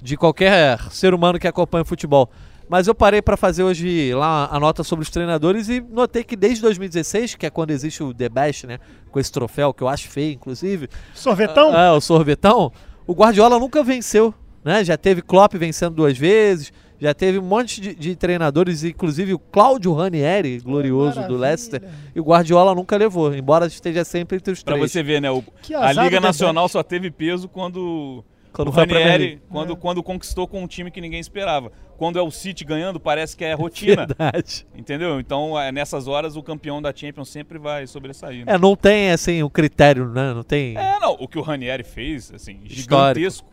de 0.00 0.16
qualquer 0.16 0.80
ser 0.90 1.12
humano 1.12 1.38
que 1.38 1.46
acompanha 1.46 1.82
o 1.82 1.86
futebol. 1.86 2.30
Mas 2.68 2.86
eu 2.88 2.94
parei 2.94 3.20
pra 3.20 3.36
fazer 3.36 3.62
hoje 3.62 4.14
lá 4.14 4.48
a 4.50 4.58
nota 4.58 4.82
sobre 4.82 5.02
os 5.02 5.10
treinadores 5.10 5.68
e 5.68 5.80
notei 5.80 6.24
que 6.24 6.34
desde 6.34 6.62
2016, 6.62 7.34
que 7.34 7.44
é 7.44 7.50
quando 7.50 7.70
existe 7.70 8.02
o 8.02 8.14
The 8.14 8.30
Best, 8.30 8.66
né, 8.66 8.78
com 9.10 9.20
esse 9.20 9.30
troféu 9.30 9.74
que 9.74 9.82
eu 9.82 9.88
acho 9.88 10.08
feio, 10.08 10.32
inclusive, 10.32 10.88
Sorvetão? 11.14 11.76
é, 11.76 11.92
o 11.92 12.00
sorvetão. 12.00 12.72
O 13.06 13.12
Guardiola 13.12 13.58
nunca 13.58 13.84
venceu, 13.84 14.32
né? 14.64 14.84
Já 14.84 14.96
teve 14.96 15.22
Klopp 15.22 15.54
vencendo 15.54 15.94
duas 15.94 16.16
vezes, 16.16 16.72
já 17.00 17.12
teve 17.12 17.38
um 17.38 17.42
monte 17.42 17.80
de, 17.80 17.94
de 17.94 18.14
treinadores, 18.16 18.84
inclusive 18.84 19.34
o 19.34 19.38
Cláudio 19.38 19.92
Ranieri, 19.92 20.60
glorioso 20.60 21.14
do 21.14 21.16
Maravilha. 21.16 21.40
Leicester, 21.40 21.82
e 22.14 22.20
o 22.20 22.24
Guardiola 22.24 22.74
nunca 22.74 22.96
levou, 22.96 23.34
embora 23.34 23.66
esteja 23.66 24.04
sempre 24.04 24.36
entre 24.36 24.52
os 24.52 24.62
Pra 24.62 24.74
três. 24.74 24.90
você 24.92 25.02
ver, 25.02 25.20
né? 25.20 25.30
o- 25.30 25.42
Que 25.62 25.74
a 25.74 25.90
Liga 25.92 26.04
do 26.04 26.10
The 26.10 26.20
Nacional 26.20 26.68
só 26.68 26.82
teve 26.82 27.10
peso 27.10 27.48
quando 27.48 28.24
Quando 28.52 28.68
o 28.68 28.70
Ranieri, 28.70 29.40
quando, 29.48 29.72
É. 29.72 29.76
quando 29.76 30.02
conquistou 30.02 30.46
com 30.46 30.62
um 30.62 30.66
time 30.66 30.90
que 30.90 31.00
ninguém 31.00 31.18
esperava. 31.18 31.72
Quando 31.96 32.18
é 32.18 32.22
o 32.22 32.30
City 32.30 32.64
ganhando, 32.66 33.00
parece 33.00 33.34
que 33.36 33.44
é 33.44 33.54
rotina. 33.56 34.06
Verdade. 34.06 34.66
entendeu? 34.76 35.18
Então, 35.18 35.58
é, 35.58 35.72
nessas 35.72 36.06
horas, 36.06 36.36
o 36.36 36.42
campeão 36.42 36.82
da 36.82 36.92
Champions 36.94 37.30
sempre 37.30 37.58
vai 37.58 37.86
sobressair. 37.86 38.44
né? 38.44 38.52
É, 38.54 38.58
não 38.58 38.76
tem 38.76 39.10
assim 39.10 39.42
o 39.42 39.48
critério, 39.48 40.06
né? 40.08 40.34
Não 40.34 40.42
tem. 40.42 40.76
É, 40.76 40.98
não, 41.00 41.14
o 41.18 41.26
que 41.26 41.38
o 41.38 41.42
Ranieri 41.42 41.82
fez, 41.82 42.30
assim, 42.34 42.60
Histórico. 42.64 43.20
gigantesco. 43.20 43.48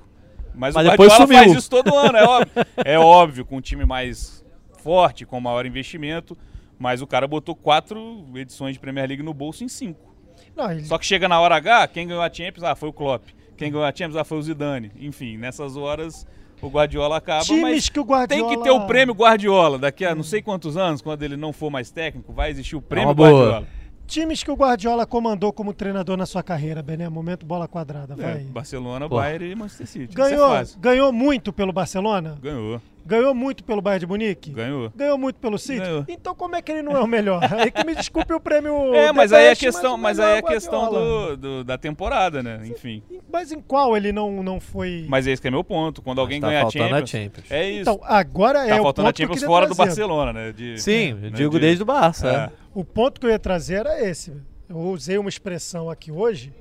Mas, 0.55 0.75
Mas 0.75 0.88
o 0.88 0.89
depois 0.91 1.09
Guardiola 1.09 1.27
sumiu. 1.27 1.43
faz 1.53 1.57
isso 1.59 1.69
todo 1.69 1.95
ano, 1.95 2.17
é 2.17 2.23
óbvio. 2.23 2.51
é 2.85 2.99
óbvio, 2.99 3.45
com 3.45 3.57
um 3.57 3.62
time 3.62 3.85
mais 3.85 4.43
forte, 4.81 5.25
com 5.25 5.39
maior 5.39 5.65
investimento. 5.65 6.38
Mas 6.77 7.01
o 7.01 7.07
cara 7.07 7.27
botou 7.27 7.55
quatro 7.55 8.25
edições 8.35 8.73
de 8.73 8.79
Premier 8.79 9.07
League 9.07 9.23
no 9.23 9.33
bolso 9.33 9.63
em 9.63 9.67
cinco. 9.67 10.15
Não, 10.55 10.71
ele- 10.71 10.85
Só 10.85 10.97
que 10.97 11.05
chega 11.05 11.27
na 11.27 11.39
hora 11.39 11.55
H, 11.55 11.88
quem 11.89 12.07
ganhou 12.07 12.21
a 12.23 12.31
Champions? 12.31 12.63
Ah, 12.63 12.75
foi 12.75 12.89
o 12.89 12.93
Klopp. 12.93 13.27
Quem 13.57 13.69
ganhou 13.71 13.85
a 13.85 13.89
Champions? 13.93 14.15
Ah, 14.15 14.23
foi 14.23 14.38
o 14.38 14.41
Zidane. 14.41 14.91
Enfim, 14.99 15.38
nessas 15.38 15.75
horas 15.75 16.25
o 16.62 16.67
Guardiola 16.69 17.17
acaba, 17.17 17.43
Times 17.43 17.62
mas 17.62 17.89
que 17.89 17.99
o 17.99 18.03
Guardiola... 18.03 18.49
tem 18.49 18.57
que 18.57 18.63
ter 18.63 18.71
o 18.71 18.85
prêmio 18.85 19.13
Guardiola. 19.13 19.77
Daqui 19.77 20.05
a 20.05 20.15
não 20.15 20.23
sei 20.23 20.41
quantos 20.41 20.77
anos, 20.77 21.01
quando 21.01 21.23
ele 21.23 21.35
não 21.38 21.51
for 21.53 21.69
mais 21.69 21.91
técnico, 21.91 22.31
vai 22.33 22.49
existir 22.49 22.75
o 22.77 22.81
prêmio 22.81 23.09
uma 23.09 23.13
boa. 23.13 23.67
Times 24.09 24.43
que 24.43 24.49
o 24.49 24.55
Guardiola 24.55 25.05
comandou 25.05 25.53
como 25.53 25.71
treinador 25.71 26.17
na 26.17 26.25
sua 26.25 26.41
carreira, 26.41 26.81
Bené. 26.81 27.07
Momento 27.07 27.45
bola 27.45 27.67
quadrada, 27.67 28.15
É, 28.15 28.17
vai. 28.33 28.39
Barcelona, 28.45 29.07
Pô. 29.07 29.17
Bayern 29.17 29.51
e 29.51 29.55
Manchester 29.55 29.87
City. 29.87 30.15
Ganhou, 30.15 30.47
é 30.55 30.59
fácil. 30.59 30.79
ganhou 30.79 31.13
muito 31.13 31.53
pelo 31.53 31.71
Barcelona? 31.71 32.37
Ganhou, 32.41 32.81
Ganhou 33.05 33.33
muito 33.33 33.63
pelo 33.63 33.81
Bayern 33.81 34.01
de 34.01 34.07
Munique? 34.07 34.51
ganhou. 34.51 34.91
Ganhou 34.95 35.17
muito 35.17 35.38
pelo 35.39 35.57
City? 35.57 35.79
Ganhou. 35.79 36.05
Então 36.07 36.35
como 36.35 36.55
é 36.55 36.62
que 36.62 36.71
ele 36.71 36.81
não 36.81 36.91
é 36.95 36.99
o 36.99 37.07
melhor? 37.07 37.41
aí 37.53 37.71
que 37.71 37.83
me 37.85 37.95
desculpe 37.95 38.33
o 38.33 38.39
prêmio 38.39 38.93
É, 38.93 39.12
mas 39.12 39.33
aí 39.33 39.45
é 39.47 39.55
questão, 39.55 39.97
mas 39.97 40.19
aí 40.19 40.35
é 40.35 40.38
é 40.38 40.41
questão 40.41 40.89
do, 40.89 41.38
do- 41.38 41.63
da 41.63 41.77
temporada, 41.77 42.43
né? 42.43 42.62
Enfim. 42.65 43.01
Mas 43.31 43.51
em 43.51 43.59
qual 43.62 43.95
ele 43.97 44.12
não, 44.12 44.43
não 44.43 44.59
foi... 44.59 45.05
Mas 45.09 45.25
esse 45.27 45.41
que 45.41 45.47
é 45.47 45.51
meu 45.51 45.63
ponto. 45.63 46.01
Quando 46.01 46.21
alguém 46.21 46.39
tá 46.39 46.47
ganha 46.47 46.59
a 46.59 46.62
faltando 46.63 46.95
a 46.95 47.05
Champions, 47.05 47.09
Champions. 47.09 47.51
é 47.51 47.69
isso. 47.69 47.81
Então, 47.81 47.99
agora 48.03 48.59
tá 48.59 48.67
é 48.67 48.79
o 48.79 48.83
faltando 48.83 49.07
ponto 49.07 49.09
a 49.09 49.13
que 49.13 49.23
eu 49.23 49.27
Champions 49.27 49.43
fora 49.43 49.65
do 49.67 49.75
trazer. 49.75 49.89
Barcelona, 49.89 50.33
né? 50.33 50.51
De- 50.51 50.79
Sim, 50.81 51.09
eu 51.09 51.15
né, 51.17 51.29
digo 51.31 51.51
de- 51.53 51.59
desde 51.59 51.81
o 51.83 51.85
Barça. 51.85 52.27
É. 52.27 52.35
é. 52.35 52.49
O 52.73 52.83
ponto 52.85 53.19
que 53.19 53.25
eu 53.25 53.31
ia 53.31 53.39
trazer 53.39 53.75
era 53.75 54.07
esse. 54.07 54.33
Eu 54.69 54.77
usei 54.77 55.17
uma 55.17 55.29
expressão 55.29 55.89
aqui 55.89 56.12
hoje, 56.12 56.53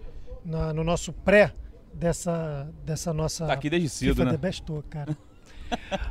na- 0.44 0.72
no 0.72 0.82
nosso 0.82 1.12
pré 1.12 1.52
dessa, 1.92 2.68
dessa 2.84 3.12
nossa 3.12 3.46
Tá 3.46 3.52
aqui 3.52 3.68
desde 3.68 3.88
cedo, 3.88 4.10
FIFA 4.14 4.24
né? 4.24 4.30
The 4.32 4.36
Best 4.38 4.62
Tour, 4.62 4.82
cara. 4.88 5.16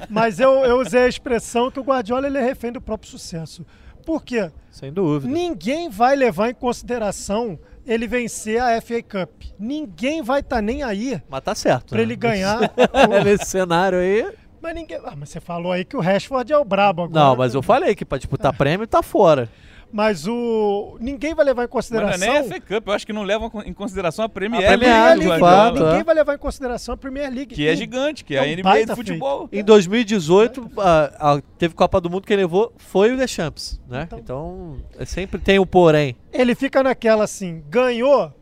Mas 0.09 0.39
eu, 0.39 0.51
eu 0.65 0.79
usei 0.79 1.03
a 1.03 1.07
expressão 1.07 1.69
que 1.71 1.79
o 1.79 1.83
Guardiola 1.83 2.27
ele 2.27 2.37
é 2.37 2.41
refém 2.43 2.71
do 2.71 2.81
próprio 2.81 3.09
sucesso. 3.11 3.65
Por 4.05 4.23
quê? 4.23 4.51
Sem 4.71 4.91
dúvida. 4.93 5.31
Ninguém 5.31 5.89
vai 5.89 6.15
levar 6.15 6.49
em 6.49 6.53
consideração 6.53 7.59
ele 7.85 8.07
vencer 8.07 8.61
a 8.61 8.79
FA 8.81 9.01
Cup. 9.01 9.43
Ninguém 9.59 10.21
vai 10.21 10.39
estar 10.41 10.61
nem 10.61 10.83
aí 10.83 11.21
Mas 11.29 11.41
tá 11.41 11.53
certo. 11.55 11.87
pra 11.89 11.97
né? 11.97 12.03
ele 12.03 12.15
ganhar. 12.15 12.59
o- 12.71 13.23
Nesse 13.23 13.45
cenário 13.45 13.97
aí. 13.99 14.31
mas 14.61 14.75
ninguém. 14.75 14.97
Ah, 15.03 15.13
mas 15.17 15.29
você 15.29 15.39
falou 15.41 15.71
aí 15.71 15.83
que 15.83 15.95
o 15.95 15.99
Rashford 16.01 16.51
é 16.53 16.57
o 16.57 16.63
brabo 16.65 17.03
agora. 17.03 17.25
Não, 17.25 17.35
mas 17.35 17.53
eu 17.53 17.61
falei 17.61 17.95
que 17.95 18.05
pra 18.05 18.17
disputar 18.17 18.55
prêmio 18.55 18.87
tá 18.87 19.01
fora. 19.03 19.49
Mas 19.91 20.27
o 20.27 20.97
ninguém 20.99 21.33
vai 21.33 21.45
levar 21.45 21.61
em 21.61 21.63
Mas 21.63 21.69
não 21.69 21.71
consideração. 21.71 22.27
é 22.27 22.31
nem 22.31 22.39
a 22.39 22.43
FA 22.43 22.59
Cup, 22.59 22.87
eu 22.87 22.93
acho 22.93 23.05
que 23.05 23.13
não 23.13 23.23
levam 23.23 23.49
em 23.65 23.73
consideração 23.73 24.25
a 24.25 24.29
Premier, 24.29 24.61
A 24.63 24.67
Premier 24.77 24.93
League 25.17 25.25
League, 25.27 25.39
fato, 25.39 25.79
ninguém 25.79 25.99
é. 25.99 26.03
vai 26.03 26.15
levar 26.15 26.35
em 26.35 26.37
consideração 26.37 26.93
a 26.93 26.97
Premier 26.97 27.33
League. 27.33 27.55
que 27.55 27.65
é 27.67 27.71
E- 27.73 27.75
gigante, 27.77 28.25
que 28.25 28.35
é 28.35 28.37
É 28.37 28.41
a 28.41 28.43
um 28.43 28.47
NBA 28.51 28.85
do 28.85 28.95
futebol. 28.97 29.49
Em 29.51 29.63
2018, 29.63 30.69
a- 30.77 31.35
a- 31.35 31.41
teve 31.57 31.73
Copa 31.73 32.01
do 32.01 32.09
Mundo, 32.09 32.27
quem 32.27 32.35
levou 32.35 32.73
foi 32.77 33.13
o 33.13 33.17
The 33.17 33.27
Champs, 33.27 33.79
né? 33.87 34.03
Então- 34.03 34.19
Então, 34.19 34.77
é 34.99 35.05
sempre 35.05 35.39
tem 35.39 35.57
o 35.57 35.65
porém. 35.65 36.17
Ele 36.33 36.53
fica 36.53 36.83
naquela 36.83 37.23
assim, 37.23 37.63
ganhou, 37.69 38.33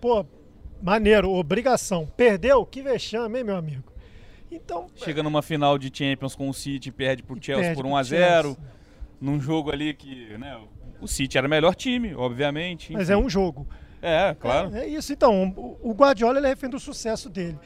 pô, 0.00 0.26
maneiro, 0.82 1.30
obrigação. 1.30 2.08
Perdeu, 2.16 2.66
que 2.66 2.82
vexame, 2.82 3.38
hein, 3.38 3.44
meu 3.44 3.56
amigo? 3.56 3.84
Então, 4.50 4.88
Chega 4.96 5.22
numa 5.22 5.40
final 5.42 5.78
de 5.78 5.88
Champions 5.96 6.34
com 6.34 6.48
o 6.48 6.52
City, 6.52 6.90
perde 6.90 7.22
pro 7.22 7.36
Chelsea 7.40 7.62
perde 7.62 7.76
por 7.76 7.82
pro 7.82 7.90
1 7.92 7.96
a 7.96 8.02
0 8.02 8.48
Chelsea. 8.48 8.64
num 9.20 9.40
jogo 9.40 9.70
ali 9.70 9.94
que, 9.94 10.36
né, 10.38 10.58
o 11.00 11.08
City 11.08 11.38
era 11.38 11.46
o 11.46 11.50
melhor 11.50 11.74
time, 11.74 12.14
obviamente. 12.14 12.92
Mas 12.92 13.10
enfim. 13.10 13.12
é 13.12 13.16
um 13.16 13.28
jogo. 13.28 13.66
É, 14.02 14.34
claro. 14.38 14.74
É, 14.74 14.84
é 14.84 14.88
isso, 14.88 15.12
então. 15.12 15.52
O 15.82 15.92
Guardiola 15.92 16.38
ele 16.38 16.46
é 16.46 16.50
refém 16.50 16.70
do 16.70 16.78
sucesso 16.78 17.28
dele. 17.28 17.58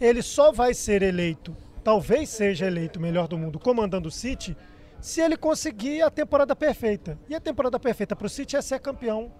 Ele 0.00 0.22
só 0.22 0.52
vai 0.52 0.72
ser 0.72 1.02
eleito, 1.02 1.54
talvez 1.84 2.28
seja 2.28 2.66
eleito 2.66 2.98
o 2.98 3.02
melhor 3.02 3.28
do 3.28 3.36
mundo 3.36 3.58
comandando 3.58 4.08
o 4.08 4.12
City, 4.12 4.56
se 5.00 5.20
ele 5.20 5.36
conseguir 5.36 6.02
a 6.02 6.10
temporada 6.10 6.54
perfeita. 6.54 7.18
E 7.28 7.34
a 7.34 7.40
temporada 7.40 7.78
perfeita 7.78 8.16
para 8.16 8.26
o 8.26 8.30
City 8.30 8.56
é 8.56 8.62
ser 8.62 8.80
campeão. 8.80 9.30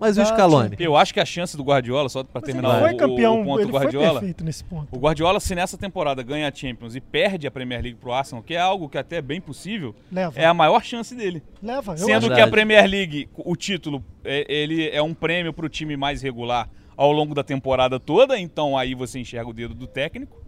Mas 0.00 0.16
o 0.16 0.22
Ah, 0.22 0.24
Scaloni? 0.24 0.76
Eu 0.78 0.96
acho 0.96 1.12
que 1.12 1.20
a 1.20 1.24
chance 1.26 1.56
do 1.56 1.62
Guardiola, 1.62 2.08
só 2.08 2.24
para 2.24 2.40
Mas 2.40 2.48
ele 2.48 2.52
terminar 2.60 2.80
foi 2.80 2.94
o, 2.94 2.96
campeão, 2.96 3.42
o 3.42 3.44
ponto 3.44 3.60
ele 3.60 3.66
do 3.66 3.72
Guardiola, 3.72 4.06
foi 4.06 4.14
perfeito 4.20 4.44
nesse 4.44 4.64
ponto. 4.64 4.88
o 4.90 4.98
Guardiola 4.98 5.38
se 5.38 5.54
nessa 5.54 5.76
temporada 5.76 6.22
ganha 6.22 6.48
a 6.48 6.52
Champions 6.54 6.96
e 6.96 7.00
perde 7.00 7.46
a 7.46 7.50
Premier 7.50 7.82
League 7.82 7.98
pro 8.00 8.10
Arsenal, 8.12 8.42
que 8.42 8.54
é 8.54 8.58
algo 8.60 8.88
que 8.88 8.96
até 8.96 9.16
é 9.16 9.22
bem 9.22 9.40
possível, 9.40 9.94
Leva, 10.10 10.40
é 10.40 10.46
a 10.46 10.54
maior 10.54 10.82
chance 10.82 11.14
dele. 11.14 11.42
leva. 11.62 11.92
Eu 11.92 11.98
Sendo 11.98 12.10
acho 12.12 12.20
que 12.20 12.28
Verdade. 12.28 12.48
a 12.48 12.50
Premier 12.50 12.86
League, 12.88 13.28
o 13.36 13.54
título, 13.54 14.02
é- 14.24 14.46
ele 14.48 14.88
é 14.88 15.02
um 15.02 15.12
prêmio 15.12 15.52
para 15.52 15.66
o 15.66 15.68
time 15.68 15.96
mais 15.96 16.22
regular 16.22 16.68
ao 16.96 17.12
longo 17.12 17.34
da 17.34 17.44
temporada 17.44 18.00
toda, 18.00 18.38
então 18.38 18.76
aí 18.78 18.94
você 18.94 19.18
enxerga 19.18 19.50
o 19.50 19.52
dedo 19.52 19.74
do 19.74 19.86
técnico. 19.86 20.40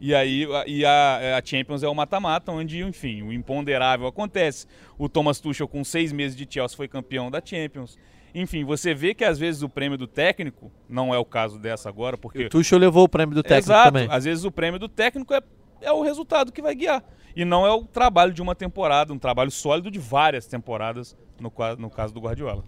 E 0.00 0.14
aí 0.14 0.44
a- 0.44 0.64
e 0.66 0.84
a, 0.84 1.38
a 1.38 1.42
Champions 1.44 1.82
é 1.82 1.88
o 1.88 1.94
mata-mata, 1.94 2.52
onde, 2.52 2.80
enfim, 2.84 3.22
o 3.22 3.32
imponderável 3.32 4.06
acontece. 4.06 4.66
O 4.96 5.08
Thomas 5.08 5.40
Tuchel, 5.40 5.66
com 5.66 5.82
seis 5.82 6.12
meses 6.12 6.36
de 6.36 6.46
Chelsea, 6.48 6.76
foi 6.76 6.86
campeão 6.86 7.30
da 7.30 7.40
Champions. 7.44 7.96
Enfim, 8.40 8.64
você 8.64 8.94
vê 8.94 9.14
que 9.14 9.24
às 9.24 9.36
vezes 9.36 9.62
o 9.62 9.68
prêmio 9.68 9.98
do 9.98 10.06
técnico, 10.06 10.70
não 10.88 11.12
é 11.12 11.18
o 11.18 11.24
caso 11.24 11.58
dessa 11.58 11.88
agora, 11.88 12.16
porque 12.16 12.46
O 12.46 12.48
Tuchel 12.48 12.78
levou 12.78 13.04
o 13.04 13.08
prêmio 13.08 13.34
do 13.34 13.42
técnico 13.42 13.72
Exato. 13.72 13.92
também. 13.92 14.08
Às 14.08 14.24
vezes 14.24 14.44
o 14.44 14.52
prêmio 14.52 14.78
do 14.78 14.88
técnico 14.88 15.34
é, 15.34 15.40
é 15.80 15.90
o 15.90 16.02
resultado 16.02 16.52
que 16.52 16.62
vai 16.62 16.74
guiar. 16.74 17.02
E 17.34 17.44
não 17.44 17.66
é 17.66 17.72
o 17.72 17.82
trabalho 17.84 18.32
de 18.32 18.40
uma 18.40 18.54
temporada, 18.54 19.12
um 19.12 19.18
trabalho 19.18 19.50
sólido 19.50 19.90
de 19.90 19.98
várias 19.98 20.46
temporadas, 20.46 21.16
no, 21.40 21.52
no 21.78 21.90
caso 21.90 22.14
do 22.14 22.20
Guardiola. 22.20 22.62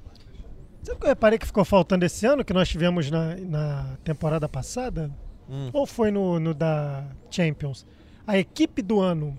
Sabe 0.82 0.96
o 0.96 1.00
que 1.00 1.06
eu 1.06 1.10
reparei 1.10 1.38
que 1.38 1.46
ficou 1.46 1.64
faltando 1.64 2.04
esse 2.04 2.26
ano, 2.26 2.44
que 2.44 2.52
nós 2.52 2.68
tivemos 2.68 3.08
na, 3.08 3.36
na 3.36 3.96
temporada 4.02 4.48
passada? 4.48 5.08
Hum. 5.48 5.70
Ou 5.72 5.86
foi 5.86 6.10
no, 6.10 6.40
no 6.40 6.52
da 6.52 7.04
Champions? 7.30 7.86
A 8.26 8.38
equipe 8.38 8.82
do 8.82 9.00
ano. 9.00 9.38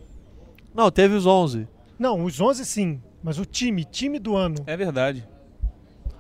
Não, 0.74 0.90
teve 0.90 1.14
os 1.14 1.26
11. 1.26 1.68
Não, 2.00 2.24
os 2.24 2.40
11 2.40 2.66
sim, 2.66 3.02
mas 3.22 3.38
o 3.38 3.46
time, 3.46 3.84
time 3.84 4.18
do 4.18 4.36
ano. 4.36 4.64
É 4.66 4.78
verdade. 4.78 5.28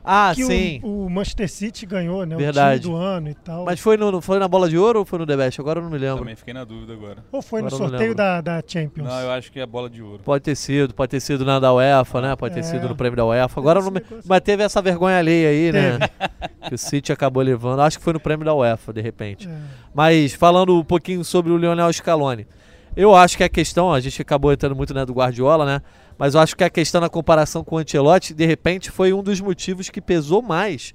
Ah, 0.03 0.31
que 0.35 0.43
o- 0.43 0.47
sim. 0.47 0.79
O, 0.83 1.09
Manchester 1.09 1.49
City 1.49 1.85
ganhou, 1.85 2.25
né? 2.25 2.35
Verdade. 2.35 2.79
O 2.79 2.81
time 2.81 2.93
do 2.93 2.97
ano 3.01 3.29
e 3.29 3.33
tal. 3.35 3.65
Mas 3.65 3.79
foi, 3.79 3.97
no, 3.97 4.19
foi 4.21 4.39
na 4.39 4.47
bola 4.47 4.67
de 4.67 4.77
ouro 4.77 4.99
ou 4.99 5.05
foi 5.05 5.19
no 5.19 5.25
The 5.25 5.37
Best? 5.37 5.61
Agora 5.61 5.79
eu 5.79 5.83
não 5.83 5.89
me 5.91 5.97
lembro. 5.97 6.19
Também 6.19 6.35
fiquei 6.35 6.53
na 6.53 6.63
dúvida 6.63 6.93
agora. 6.93 7.17
Ou 7.31 7.41
foi 7.41 7.61
no 7.61 7.67
Agora 7.67 7.83
não 7.83 7.89
sorteio 7.89 8.15
da, 8.15 8.41
da 8.41 8.63
Champions? 8.65 9.07
Não, 9.07 9.19
eu 9.19 9.31
acho 9.31 9.51
que 9.51 9.59
é 9.59 9.65
bola 9.65 9.89
de 9.89 10.01
ouro. 10.01 10.21
Pode 10.23 10.43
ter 10.43 10.55
sido, 10.55 10.93
pode 10.93 11.09
ter 11.11 11.19
sido 11.19 11.45
na 11.45 11.59
da 11.59 11.73
UEFA, 11.73 12.21
né? 12.21 12.35
Pode 12.35 12.53
ter 12.53 12.61
É. 12.61 12.63
sido 12.63 12.89
no 12.89 12.95
prêmio 12.95 13.15
da 13.17 13.25
UEFA. 13.25 13.59
Agora 13.59 13.79
eu 13.79 13.83
não 13.83 13.91
me... 13.91 14.01
Mas 14.25 14.41
teve 14.41 14.63
essa 14.63 14.81
vergonha 14.81 15.17
alheia 15.19 15.49
aí, 15.49 15.71
né? 15.71 15.99
que 16.67 16.75
o 16.75 16.77
City 16.77 17.11
acabou 17.11 17.43
levando. 17.43 17.81
Acho 17.81 17.97
que 17.99 18.03
foi 18.03 18.13
no 18.13 18.19
prêmio 18.19 18.45
da 18.45 18.53
UEFA, 18.53 18.91
de 18.93 19.01
repente. 19.01 19.47
É. 19.47 19.51
Mas 19.93 20.33
falando 20.33 20.77
um 20.79 20.83
pouquinho 20.83 21.23
sobre 21.23 21.51
o 21.51 21.57
Lionel 21.57 21.91
Scaloni. 21.93 22.47
Eu 22.95 23.15
acho 23.15 23.37
que 23.37 23.43
a 23.43 23.47
questão, 23.49 23.93
a 23.93 23.99
gente 24.01 24.21
acabou 24.21 24.51
entrando 24.51 24.75
muito 24.75 24.93
né, 24.93 25.05
do 25.05 25.13
Guardiola, 25.13 25.65
né? 25.65 25.81
Mas 26.21 26.35
eu 26.35 26.39
acho 26.39 26.55
que 26.55 26.63
a 26.63 26.69
questão 26.69 27.01
na 27.01 27.09
comparação 27.09 27.63
com 27.63 27.77
o 27.77 27.79
Ancelotti, 27.79 28.31
de 28.31 28.45
repente, 28.45 28.91
foi 28.91 29.11
um 29.11 29.23
dos 29.23 29.41
motivos 29.41 29.89
que 29.89 29.99
pesou 29.99 30.39
mais 30.39 30.93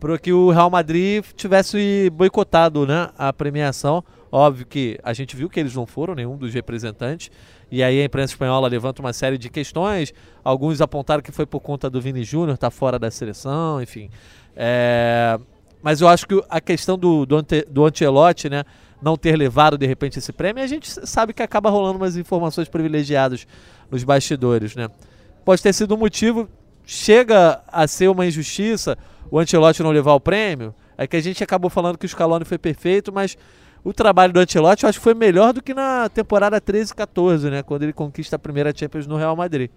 para 0.00 0.18
que 0.18 0.32
o 0.32 0.48
Real 0.48 0.70
Madrid 0.70 1.22
tivesse 1.36 2.08
boicotado 2.08 2.86
né, 2.86 3.10
a 3.18 3.34
premiação. 3.34 4.02
Óbvio 4.32 4.64
que 4.64 4.98
a 5.02 5.12
gente 5.12 5.36
viu 5.36 5.50
que 5.50 5.60
eles 5.60 5.74
não 5.74 5.84
foram, 5.84 6.14
nenhum 6.14 6.38
dos 6.38 6.54
representantes. 6.54 7.30
E 7.70 7.82
aí 7.82 8.00
a 8.00 8.04
imprensa 8.06 8.32
espanhola 8.32 8.66
levanta 8.66 9.02
uma 9.02 9.12
série 9.12 9.36
de 9.36 9.50
questões. 9.50 10.14
Alguns 10.42 10.80
apontaram 10.80 11.22
que 11.22 11.32
foi 11.32 11.44
por 11.44 11.60
conta 11.60 11.90
do 11.90 12.00
Vini 12.00 12.24
Júnior, 12.24 12.56
tá 12.56 12.70
fora 12.70 12.98
da 12.98 13.10
seleção, 13.10 13.82
enfim. 13.82 14.08
É, 14.56 15.38
Mas 15.82 16.00
eu 16.00 16.08
acho 16.08 16.26
que 16.26 16.42
a 16.48 16.62
questão 16.62 16.96
do, 16.96 17.26
do, 17.26 17.36
Ante, 17.36 17.66
do 17.68 17.84
Ancelotti, 17.84 18.48
né? 18.48 18.64
Não 19.02 19.16
ter 19.16 19.36
levado 19.36 19.76
de 19.76 19.84
repente 19.84 20.20
esse 20.20 20.32
prêmio, 20.32 20.62
a 20.62 20.66
gente 20.66 20.88
sabe 20.88 21.32
que 21.32 21.42
acaba 21.42 21.68
rolando 21.68 21.96
umas 21.96 22.16
informações 22.16 22.68
privilegiadas 22.68 23.48
nos 23.92 24.02
bastidores, 24.02 24.74
né? 24.74 24.88
Pode 25.44 25.62
ter 25.62 25.72
sido 25.72 25.94
um 25.94 25.98
motivo, 25.98 26.48
chega 26.84 27.62
a 27.68 27.86
ser 27.86 28.08
uma 28.08 28.26
injustiça 28.26 28.98
o 29.32 29.38
Ancelotti 29.38 29.82
não 29.82 29.90
levar 29.90 30.12
o 30.12 30.20
prêmio. 30.20 30.74
É 30.96 31.06
que 31.06 31.16
a 31.16 31.20
gente 31.20 31.42
acabou 31.42 31.70
falando 31.70 31.96
que 31.96 32.04
o 32.04 32.08
Scaloni 32.08 32.44
foi 32.44 32.58
perfeito, 32.58 33.10
mas 33.10 33.38
o 33.82 33.90
trabalho 33.90 34.30
do 34.30 34.38
Ancelotti 34.38 34.84
eu 34.84 34.90
acho 34.90 34.98
que 34.98 35.02
foi 35.02 35.14
melhor 35.14 35.54
do 35.54 35.62
que 35.62 35.72
na 35.72 36.06
temporada 36.10 36.60
13 36.60 36.94
14, 36.94 37.48
né? 37.48 37.62
Quando 37.62 37.84
ele 37.84 37.94
conquista 37.94 38.36
a 38.36 38.38
primeira 38.38 38.76
Champions 38.76 39.06
no 39.06 39.16
Real 39.16 39.34
Madrid. 39.34 39.70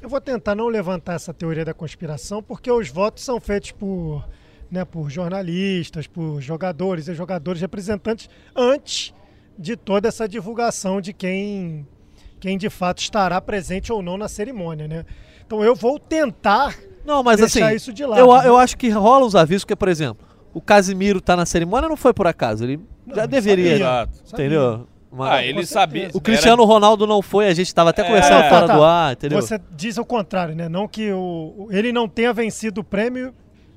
Eu 0.00 0.08
vou 0.08 0.20
tentar 0.20 0.54
não 0.54 0.68
levantar 0.68 1.14
essa 1.14 1.34
teoria 1.34 1.64
da 1.64 1.74
conspiração, 1.74 2.40
porque 2.40 2.70
os 2.70 2.90
votos 2.90 3.24
são 3.24 3.40
feitos 3.40 3.72
por, 3.72 4.24
né, 4.70 4.84
por 4.84 5.10
jornalistas, 5.10 6.06
por 6.06 6.40
jogadores 6.40 7.08
e 7.08 7.14
jogadores 7.14 7.60
representantes 7.60 8.30
antes 8.54 9.12
de 9.58 9.76
toda 9.76 10.06
essa 10.06 10.28
divulgação 10.28 11.00
de 11.00 11.12
quem, 11.12 11.86
quem 12.42 12.58
de 12.58 12.68
fato 12.68 12.98
estará 13.00 13.40
presente 13.40 13.92
ou 13.92 14.02
não 14.02 14.18
na 14.18 14.26
cerimônia, 14.26 14.88
né? 14.88 15.04
Então 15.46 15.62
eu 15.62 15.76
vou 15.76 15.96
tentar 15.96 16.74
Não, 17.06 17.22
mas 17.22 17.38
deixar 17.38 17.66
assim, 17.66 17.76
isso 17.76 17.92
de 17.92 18.04
lado. 18.04 18.18
eu, 18.18 18.34
né? 18.36 18.48
eu 18.48 18.56
acho 18.58 18.76
que 18.76 18.88
rola 18.88 19.24
os 19.24 19.36
avisos, 19.36 19.62
porque, 19.62 19.76
por 19.76 19.86
exemplo, 19.88 20.26
o 20.52 20.60
Casimiro 20.60 21.20
tá 21.20 21.36
na 21.36 21.46
cerimônia 21.46 21.88
não 21.88 21.96
foi 21.96 22.12
por 22.12 22.26
acaso, 22.26 22.64
ele 22.64 22.80
Não, 23.06 23.14
já 23.14 23.22
ele 23.22 23.30
deveria, 23.30 23.78
sabia. 23.78 24.08
Entendeu? 24.32 24.88
Uma- 25.12 25.34
Ah, 25.34 25.44
ele 25.46 25.64
sabia. 25.64 26.10
O 26.12 26.20
Cristiano 26.20 26.64
Ronaldo 26.64 27.06
não 27.06 27.22
foi, 27.22 27.46
a 27.46 27.54
gente 27.54 27.72
tava 27.72 27.90
até 27.90 28.02
É, 28.02 28.06
conversando 28.06 28.42
tá, 28.42 28.48
fora 28.48 28.66
tá. 28.66 28.76
do 28.76 28.82
ar, 28.82 29.12
entendeu? 29.12 29.40
Você 29.40 29.60
diz 29.70 29.96
o 29.96 30.04
contrário, 30.04 30.56
né? 30.56 30.68
Não 30.68 30.88
que 30.88 31.12
o, 31.12 31.68
ele 31.70 31.92
não 31.92 32.08
tenha 32.08 32.32
vencido 32.32 32.80
o 32.80 32.84
prêmio 32.84 33.32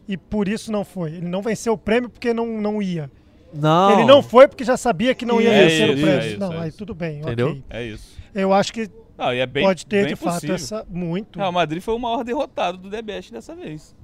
e 0.07 0.17
por 0.17 0.47
isso 0.47 0.71
não 0.71 0.83
foi. 0.83 1.11
Ele 1.11 1.27
não 1.29 1.43
venceu 1.43 1.73
o 1.73 1.77
prêmio 1.77 2.09
porque 2.09 2.33
não, 2.33 2.47
não 2.59 2.81
ia. 2.81 3.11
Não. 3.55 3.91
Ele 3.93 4.05
não 4.05 4.21
foi 4.21 4.47
porque 4.47 4.63
já 4.63 4.75
sabia 4.77 5.15
que 5.15 5.25
não 5.25 5.39
ia 5.41 5.49
Isso, 5.49 5.57
vencer 5.69 5.89
o 5.89 5.93
prêmio. 5.93 6.09
é 6.21 6.27
isso, 6.27 6.39
não, 6.39 6.53
é 6.53 6.59
aí 6.65 6.71
tudo 6.71 6.93
bem, 6.93 7.19
Entendeu? 7.19 7.49
ok. 7.49 7.63
É 7.69 7.83
isso. 7.83 8.17
Eu 8.33 8.51
acho 8.53 8.73
que 8.73 8.89
Não, 9.17 9.33
e 9.33 9.39
é 9.39 9.45
bem, 9.45 9.63
pode 9.63 9.85
ter 9.85 10.03
bem 10.05 10.13
de 10.13 10.15
fato 10.15 10.33
possível. 10.35 10.55
essa 10.55 10.85
muito. 10.89 11.39
Real 11.39 11.51
Madrid 11.51 11.81
foi 11.81 11.93
o 11.93 11.99
maior 11.99 12.23
derrotado 12.23 12.77
do 12.77 12.89
DBS 12.89 13.31
dessa 13.31 13.55
vez. 13.55 13.95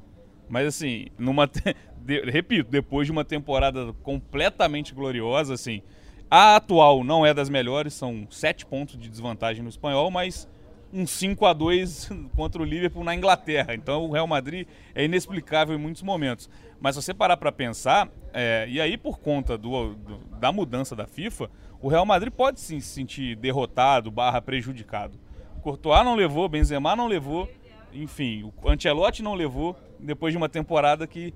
Mas 0.50 0.68
assim, 0.68 1.08
numa 1.18 1.48
te- 1.48 1.76
de- 2.04 2.22
repito, 2.30 2.70
depois 2.72 3.06
de 3.06 3.12
uma 3.12 3.24
temporada 3.26 3.94
completamente 4.04 4.94
gloriosa, 4.94 5.54
assim, 5.54 5.82
a 6.30 6.56
atual 6.56 7.04
não 7.04 7.26
é 7.26 7.34
das 7.34 7.50
melhores, 7.50 7.94
são 7.94 8.26
sete 8.30 8.66
pontos 8.66 8.98
de 8.98 9.10
desvantagem 9.10 9.62
no 9.64 9.70
espanhol, 9.70 10.10
mas 10.10 10.48
um 10.93 11.06
5 11.08 11.45
a 11.45 11.54
2 11.54 12.10
contra 12.36 12.62
o 12.62 12.65
Liverpool 12.65 13.04
na 13.04 13.15
Inglaterra. 13.15 13.73
Então 13.73 14.06
o 14.06 14.12
Real 14.12 14.27
Madrid 14.27 14.67
é 14.93 15.06
inexplicável 15.06 15.75
em 15.75 15.80
muitos 15.80 16.01
momentos. 16.04 16.49
Mas 16.80 16.95
se 16.95 17.01
você 17.01 17.13
parar 17.13 17.38
para 17.38 17.51
pensar, 17.51 18.10
é, 18.34 18.65
e 18.69 18.82
aí 18.82 18.97
por 18.97 19.19
conta 19.19 19.58
do- 19.58 19.93
do- 19.95 20.17
da 20.39 20.51
mudança 20.51 20.95
da 20.95 21.06
FIFA, 21.06 21.49
o 21.82 21.88
Real 21.88 22.06
Madrid 22.06 22.32
pode 22.34 22.60
sim 22.60 22.80
se 22.80 22.88
sentir 22.89 23.36
derrotado, 23.36 24.10
barra 24.12 24.41
prejudicado. 24.41 25.17
Courtois 25.62 26.04
não 26.04 26.15
levou, 26.15 26.49
Benzema 26.49 26.95
não 26.95 27.08
levou, 27.08 27.47
enfim, 27.93 28.43
o 28.63 28.69
Ancelotti 28.69 29.21
não 29.21 29.34
levou, 29.36 29.75
depois 29.99 30.34
de 30.34 30.38
uma 30.38 30.49
temporada 30.49 31.06
que, 31.06 31.34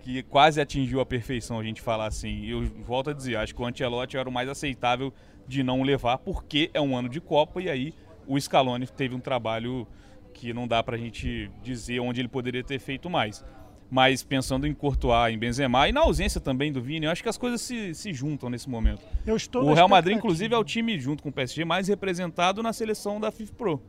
que 0.00 0.22
quase 0.24 0.60
atingiu 0.60 1.00
a 1.00 1.06
perfeição, 1.06 1.60
a 1.60 1.62
gente 1.62 1.80
falar 1.80 2.06
assim. 2.06 2.44
Eu 2.46 2.64
volto 2.84 3.10
a 3.10 3.12
dizer, 3.12 3.36
acho 3.36 3.54
que 3.54 3.62
o 3.62 3.64
Ancelotti 3.66 4.16
era 4.16 4.28
o 4.28 4.32
mais 4.32 4.48
aceitável 4.48 5.12
de 5.46 5.62
não 5.62 5.82
levar, 5.82 6.18
porque 6.18 6.68
é 6.74 6.80
um 6.80 6.96
ano 6.96 7.08
de 7.08 7.20
Copa 7.20 7.62
e 7.62 7.68
aí 7.70 7.94
o 8.26 8.40
Scaloni 8.40 8.86
teve 8.86 9.14
um 9.14 9.20
trabalho 9.20 9.86
que 10.32 10.52
não 10.52 10.66
dá 10.66 10.82
pra 10.82 10.96
gente 10.96 11.50
dizer 11.62 12.00
onde 12.00 12.20
ele 12.20 12.28
poderia 12.28 12.62
ter 12.62 12.78
feito 12.78 13.08
mais. 13.08 13.44
Mas 13.90 14.24
pensando 14.24 14.66
em 14.66 14.74
Courtois, 14.74 15.32
em 15.32 15.38
Benzema 15.38 15.88
e 15.88 15.92
na 15.92 16.00
ausência 16.00 16.40
também 16.40 16.72
do 16.72 16.82
Vini, 16.82 17.06
eu 17.06 17.12
acho 17.12 17.22
que 17.22 17.28
as 17.28 17.38
coisas 17.38 17.60
se, 17.60 17.94
se 17.94 18.12
juntam 18.12 18.50
nesse 18.50 18.68
momento. 18.68 19.02
Eu 19.24 19.36
estou 19.36 19.62
O 19.62 19.72
Real 19.72 19.88
Madrid, 19.88 20.16
inclusive, 20.16 20.52
é 20.52 20.58
o 20.58 20.64
time, 20.64 20.98
junto 20.98 21.22
com 21.22 21.28
o 21.28 21.32
PSG, 21.32 21.64
mais 21.64 21.86
representado 21.86 22.62
na 22.62 22.72
seleção 22.72 23.20
da 23.20 23.30
FIFA 23.30 23.54
Pro. 23.54 23.82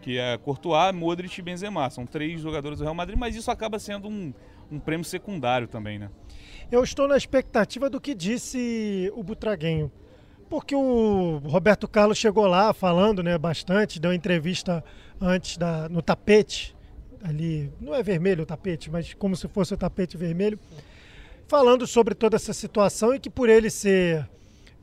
Que 0.00 0.18
é 0.18 0.38
Courtois, 0.38 0.94
Modric 0.94 1.36
e 1.38 1.42
Benzema. 1.42 1.90
São 1.90 2.06
três 2.06 2.40
jogadores 2.40 2.78
do 2.78 2.84
Real 2.84 2.94
Madrid, 2.94 3.18
mas 3.18 3.34
isso 3.34 3.50
acaba 3.50 3.78
sendo 3.78 4.06
um, 4.06 4.32
um 4.70 4.78
prêmio 4.78 5.04
secundário 5.04 5.66
também, 5.66 5.98
né? 5.98 6.10
Eu 6.70 6.84
estou 6.84 7.08
na 7.08 7.16
expectativa 7.16 7.88
do 7.88 8.00
que 8.00 8.14
disse 8.14 9.10
o 9.16 9.22
Butraguenho. 9.24 9.90
Porque 10.48 10.74
o 10.74 11.38
Roberto 11.44 11.86
Carlos 11.86 12.16
chegou 12.16 12.46
lá 12.46 12.72
falando 12.72 13.22
né, 13.22 13.36
bastante, 13.36 14.00
deu 14.00 14.12
entrevista 14.12 14.82
antes 15.20 15.56
da, 15.56 15.88
no 15.88 16.00
tapete 16.00 16.74
ali, 17.22 17.70
não 17.80 17.94
é 17.94 18.02
vermelho 18.02 18.44
o 18.44 18.46
tapete, 18.46 18.90
mas 18.90 19.12
como 19.14 19.36
se 19.36 19.48
fosse 19.48 19.74
o 19.74 19.76
tapete 19.76 20.16
vermelho, 20.16 20.58
falando 21.46 21.86
sobre 21.86 22.14
toda 22.14 22.36
essa 22.36 22.52
situação 22.52 23.14
e 23.14 23.18
que 23.18 23.28
por 23.28 23.48
ele 23.48 23.68
ser 23.68 24.28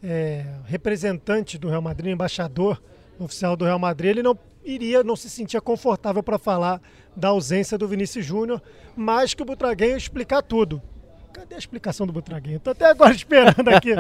é, 0.04 0.45
representante 0.65 1.58
do 1.58 1.69
Real 1.69 1.82
Madrid, 1.82 2.12
embaixador 2.12 2.82
oficial 3.17 3.56
do 3.56 3.65
Real 3.65 3.80
Madrid, 3.80 4.12
ele 4.12 4.23
não 4.23 4.38
iria, 4.63 5.04
não 5.04 5.15
se 5.15 5.30
sentia 5.30 5.62
confortável 5.62 6.21
para 6.21 6.38
falar 6.38 6.82
da 7.15 7.30
ausência 7.30 7.78
do 7.78 7.88
Vinícius 7.88 8.25
Júnior, 8.25 8.62
mas 8.95 9.34
que 9.34 9.41
o 9.41 9.45
Butraguinho 9.45 9.91
ia 9.91 9.97
explicar 9.97 10.41
tudo. 10.41 10.82
Cadê 11.36 11.56
a 11.56 11.58
explicação 11.58 12.08
do 12.08 12.13
Butraguinho? 12.13 12.62
Tô 12.62 12.69
até 12.69 12.86
agora 12.86 13.12
esperando 13.13 13.67
aqui 13.67 13.91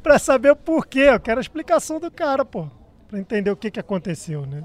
para 0.00 0.20
saber 0.20 0.52
o 0.52 0.56
porquê. 0.56 1.00
Eu 1.00 1.18
quero 1.18 1.38
a 1.38 1.40
explicação 1.40 1.98
do 1.98 2.08
cara, 2.12 2.44
pô, 2.44 2.68
para 3.08 3.18
entender 3.18 3.50
o 3.50 3.56
que, 3.56 3.72
que 3.72 3.80
aconteceu, 3.80 4.46
né? 4.46 4.62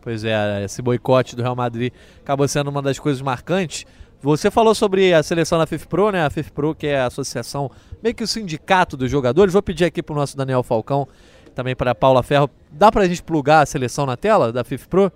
Pois 0.00 0.24
é, 0.24 0.64
esse 0.64 0.82
boicote 0.82 1.36
do 1.36 1.42
Real 1.42 1.54
Madrid 1.54 1.92
acabou 2.20 2.48
sendo 2.48 2.70
uma 2.70 2.82
das 2.82 2.98
coisas 2.98 3.22
marcantes. 3.22 3.86
Você 4.20 4.50
falou 4.50 4.74
sobre 4.74 5.14
a 5.14 5.22
seleção 5.22 5.60
da 5.60 5.66
FIFPro, 5.66 6.10
né? 6.10 6.26
A 6.26 6.30
FIFPro, 6.30 6.74
que 6.74 6.88
é 6.88 6.98
a 6.98 7.06
associação, 7.06 7.70
meio 8.02 8.16
que 8.16 8.24
o 8.24 8.26
sindicato 8.26 8.96
dos 8.96 9.08
jogadores. 9.08 9.52
Vou 9.52 9.62
pedir 9.62 9.84
aqui 9.84 10.02
pro 10.02 10.16
nosso 10.16 10.36
Daniel 10.36 10.64
Falcão, 10.64 11.06
também 11.54 11.76
para 11.76 11.94
Paula 11.94 12.24
Ferro. 12.24 12.50
Dá 12.72 12.90
pra 12.90 13.06
gente 13.06 13.22
plugar 13.22 13.62
a 13.62 13.66
seleção 13.66 14.06
na 14.06 14.16
tela 14.16 14.52
da 14.52 14.64
FIFPro? 14.64 15.12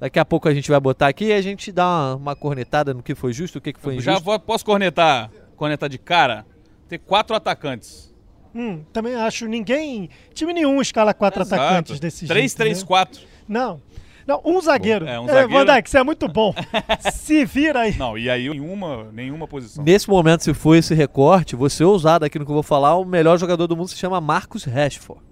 Daqui 0.00 0.18
a 0.18 0.24
pouco 0.24 0.48
a 0.48 0.54
gente 0.54 0.70
vai 0.70 0.78
botar 0.78 1.08
aqui 1.08 1.26
e 1.26 1.32
a 1.32 1.42
gente 1.42 1.72
dá 1.72 1.84
uma, 1.86 2.14
uma 2.16 2.36
cornetada 2.36 2.94
no 2.94 3.02
que 3.02 3.14
foi 3.14 3.32
justo, 3.32 3.58
o 3.58 3.60
que, 3.60 3.72
que 3.72 3.80
foi 3.80 3.94
injusto. 3.94 4.10
Já 4.12 4.18
vou- 4.18 4.38
posso 4.38 4.64
cornetar, 4.64 5.30
cornetar 5.56 5.88
de 5.88 5.98
cara? 5.98 6.46
Ter 6.88 6.98
quatro 6.98 7.34
atacantes. 7.34 8.14
Hum, 8.54 8.82
também 8.92 9.14
acho 9.14 9.46
ninguém, 9.46 10.08
time 10.32 10.52
nenhum 10.54 10.80
escala 10.80 11.12
quatro 11.12 11.42
Exato. 11.42 11.62
atacantes 11.62 12.00
desse 12.00 12.26
Três, 12.26 12.52
jeito. 12.52 12.56
três, 12.56 12.80
né? 12.80 12.86
quatro. 12.86 13.20
Não. 13.46 13.80
Não, 14.26 14.42
um 14.44 14.60
zagueiro. 14.60 15.06
É, 15.06 15.18
um 15.18 15.24
É, 15.28 15.32
zagueiro. 15.32 15.66
Van 15.66 15.74
Dijk, 15.74 15.88
você 15.90 15.98
é 15.98 16.02
muito 16.04 16.28
bom. 16.28 16.54
Se 17.12 17.44
vira 17.46 17.80
aí. 17.80 17.96
Não, 17.96 18.16
e 18.16 18.28
aí 18.28 18.48
nenhuma, 18.50 19.04
nenhuma 19.12 19.48
posição. 19.48 19.82
Nesse 19.82 20.08
momento, 20.08 20.44
se 20.44 20.52
for 20.52 20.74
esse 20.74 20.94
recorte, 20.94 21.56
você 21.56 21.82
ousado 21.82 22.24
aqui 22.26 22.38
no 22.38 22.44
que 22.44 22.50
eu 22.50 22.54
vou 22.54 22.62
falar, 22.62 22.94
o 22.96 23.04
melhor 23.06 23.38
jogador 23.38 23.66
do 23.66 23.74
mundo 23.76 23.88
se 23.88 23.96
chama 23.96 24.20
Marcos 24.20 24.64
Rashford. 24.64 25.22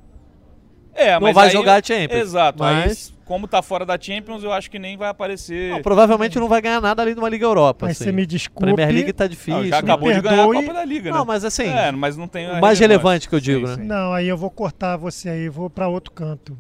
É, 0.97 1.13
Não 1.15 1.21
mas 1.21 1.35
vai 1.35 1.47
aí- 1.49 1.53
jogar 1.53 1.75
a 1.83 1.83
Champions, 1.83 2.21
Exato. 2.21 2.59
mas- 2.61 3.09
Aí, 3.11 3.17
como 3.27 3.47
tá 3.49 3.61
fora 3.61 3.85
da 3.85 3.99
Champions, 4.01 4.43
eu 4.45 4.53
acho 4.53 4.71
que 4.71 4.79
nem 4.79 4.97
vai 4.97 5.09
aparecer. 5.09 5.71
Não, 5.73 5.83
provavelmente 5.83 6.39
não 6.39 6.49
vai 6.49 6.63
ganhar 6.63 6.81
nada 6.81 7.03
além 7.03 7.13
de 7.13 7.21
uma 7.21 7.29
Liga 7.29 7.45
Europa. 7.45 7.87
Mas 7.87 7.97
assim. 7.97 8.05
você 8.05 8.13
me 8.13 8.25
desculpe. 8.25 8.73
Premier 8.73 8.89
League 8.95 9.13
tá 9.13 9.25
Não, 9.25 9.29
difícil. 9.31 9.65
já 9.67 9.79
acabou 9.79 10.13
de 10.13 10.21
ganhar 10.21 10.45
a. 10.45 10.47
Copa 10.53 10.73
da 10.73 10.85
Liga, 10.85 11.11
Não, 11.11 11.19
né? 11.21 11.25
mas 11.27 11.45
assim, 11.45 11.69
É, 11.69 11.91
mas 11.93 12.17
não 12.17 12.29
tem 12.29 12.49
o 12.51 12.61
mais 12.61 12.79
relevante 12.79 13.29
que 13.29 13.35
eu 13.35 13.41
digo, 13.41 13.67
Sim, 13.67 13.73
né? 13.77 13.83
sim. 13.83 13.89
Não, 13.89 14.13
aí 14.13 14.29
eu 14.29 14.37
vou 14.37 14.51
cortar 14.51 14.97
você 14.97 15.29
aí, 15.29 15.49
vou 15.49 15.69
para 15.69 15.89
outro 15.89 16.13
canto. 16.13 16.57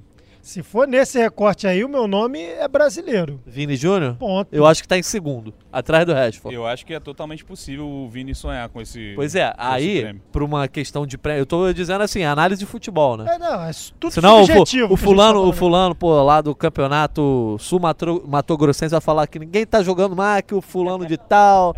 Se 0.46 0.62
for 0.62 0.86
nesse 0.86 1.18
recorte 1.18 1.66
aí, 1.66 1.82
o 1.84 1.88
meu 1.88 2.06
nome 2.06 2.40
é 2.40 2.68
brasileiro. 2.68 3.40
Vini 3.44 3.74
Júnior, 3.74 4.14
Ponto. 4.14 4.46
eu 4.54 4.64
acho 4.64 4.80
que 4.80 4.86
tá 4.86 4.96
em 4.96 5.02
segundo, 5.02 5.52
atrás 5.72 6.06
do 6.06 6.14
Rashford. 6.14 6.54
Eu 6.54 6.64
acho 6.64 6.86
que 6.86 6.94
é 6.94 7.00
totalmente 7.00 7.44
possível 7.44 7.84
o 7.84 8.08
Vini 8.08 8.32
sonhar 8.32 8.68
com 8.68 8.80
esse. 8.80 9.12
Pois 9.16 9.34
é, 9.34 9.52
aí, 9.58 10.14
por 10.30 10.44
uma 10.44 10.68
questão 10.68 11.04
de 11.04 11.18
prêmio, 11.18 11.40
eu 11.40 11.46
tô 11.46 11.72
dizendo 11.72 12.02
assim, 12.02 12.22
análise 12.22 12.60
de 12.60 12.66
futebol, 12.66 13.16
né? 13.16 13.24
É, 13.34 13.38
não, 13.40 13.60
é 13.64 13.72
tudo 13.98 14.12
Senão 14.12 14.42
o, 14.42 14.46
subjetivo. 14.46 14.86
o 14.86 14.96
gente 14.96 15.04
fulano, 15.04 15.42
tá 15.42 15.48
o 15.48 15.52
fulano, 15.52 15.94
pô, 15.96 16.22
lá 16.22 16.40
do 16.40 16.54
campeonato 16.54 17.56
sul-mato-grossense 17.58 18.92
vai 18.92 19.00
falar 19.00 19.26
que 19.26 19.40
ninguém 19.40 19.66
tá 19.66 19.82
jogando 19.82 20.14
mais 20.14 20.42
que 20.42 20.54
o 20.54 20.60
fulano 20.62 21.04
de 21.06 21.16
tal. 21.18 21.74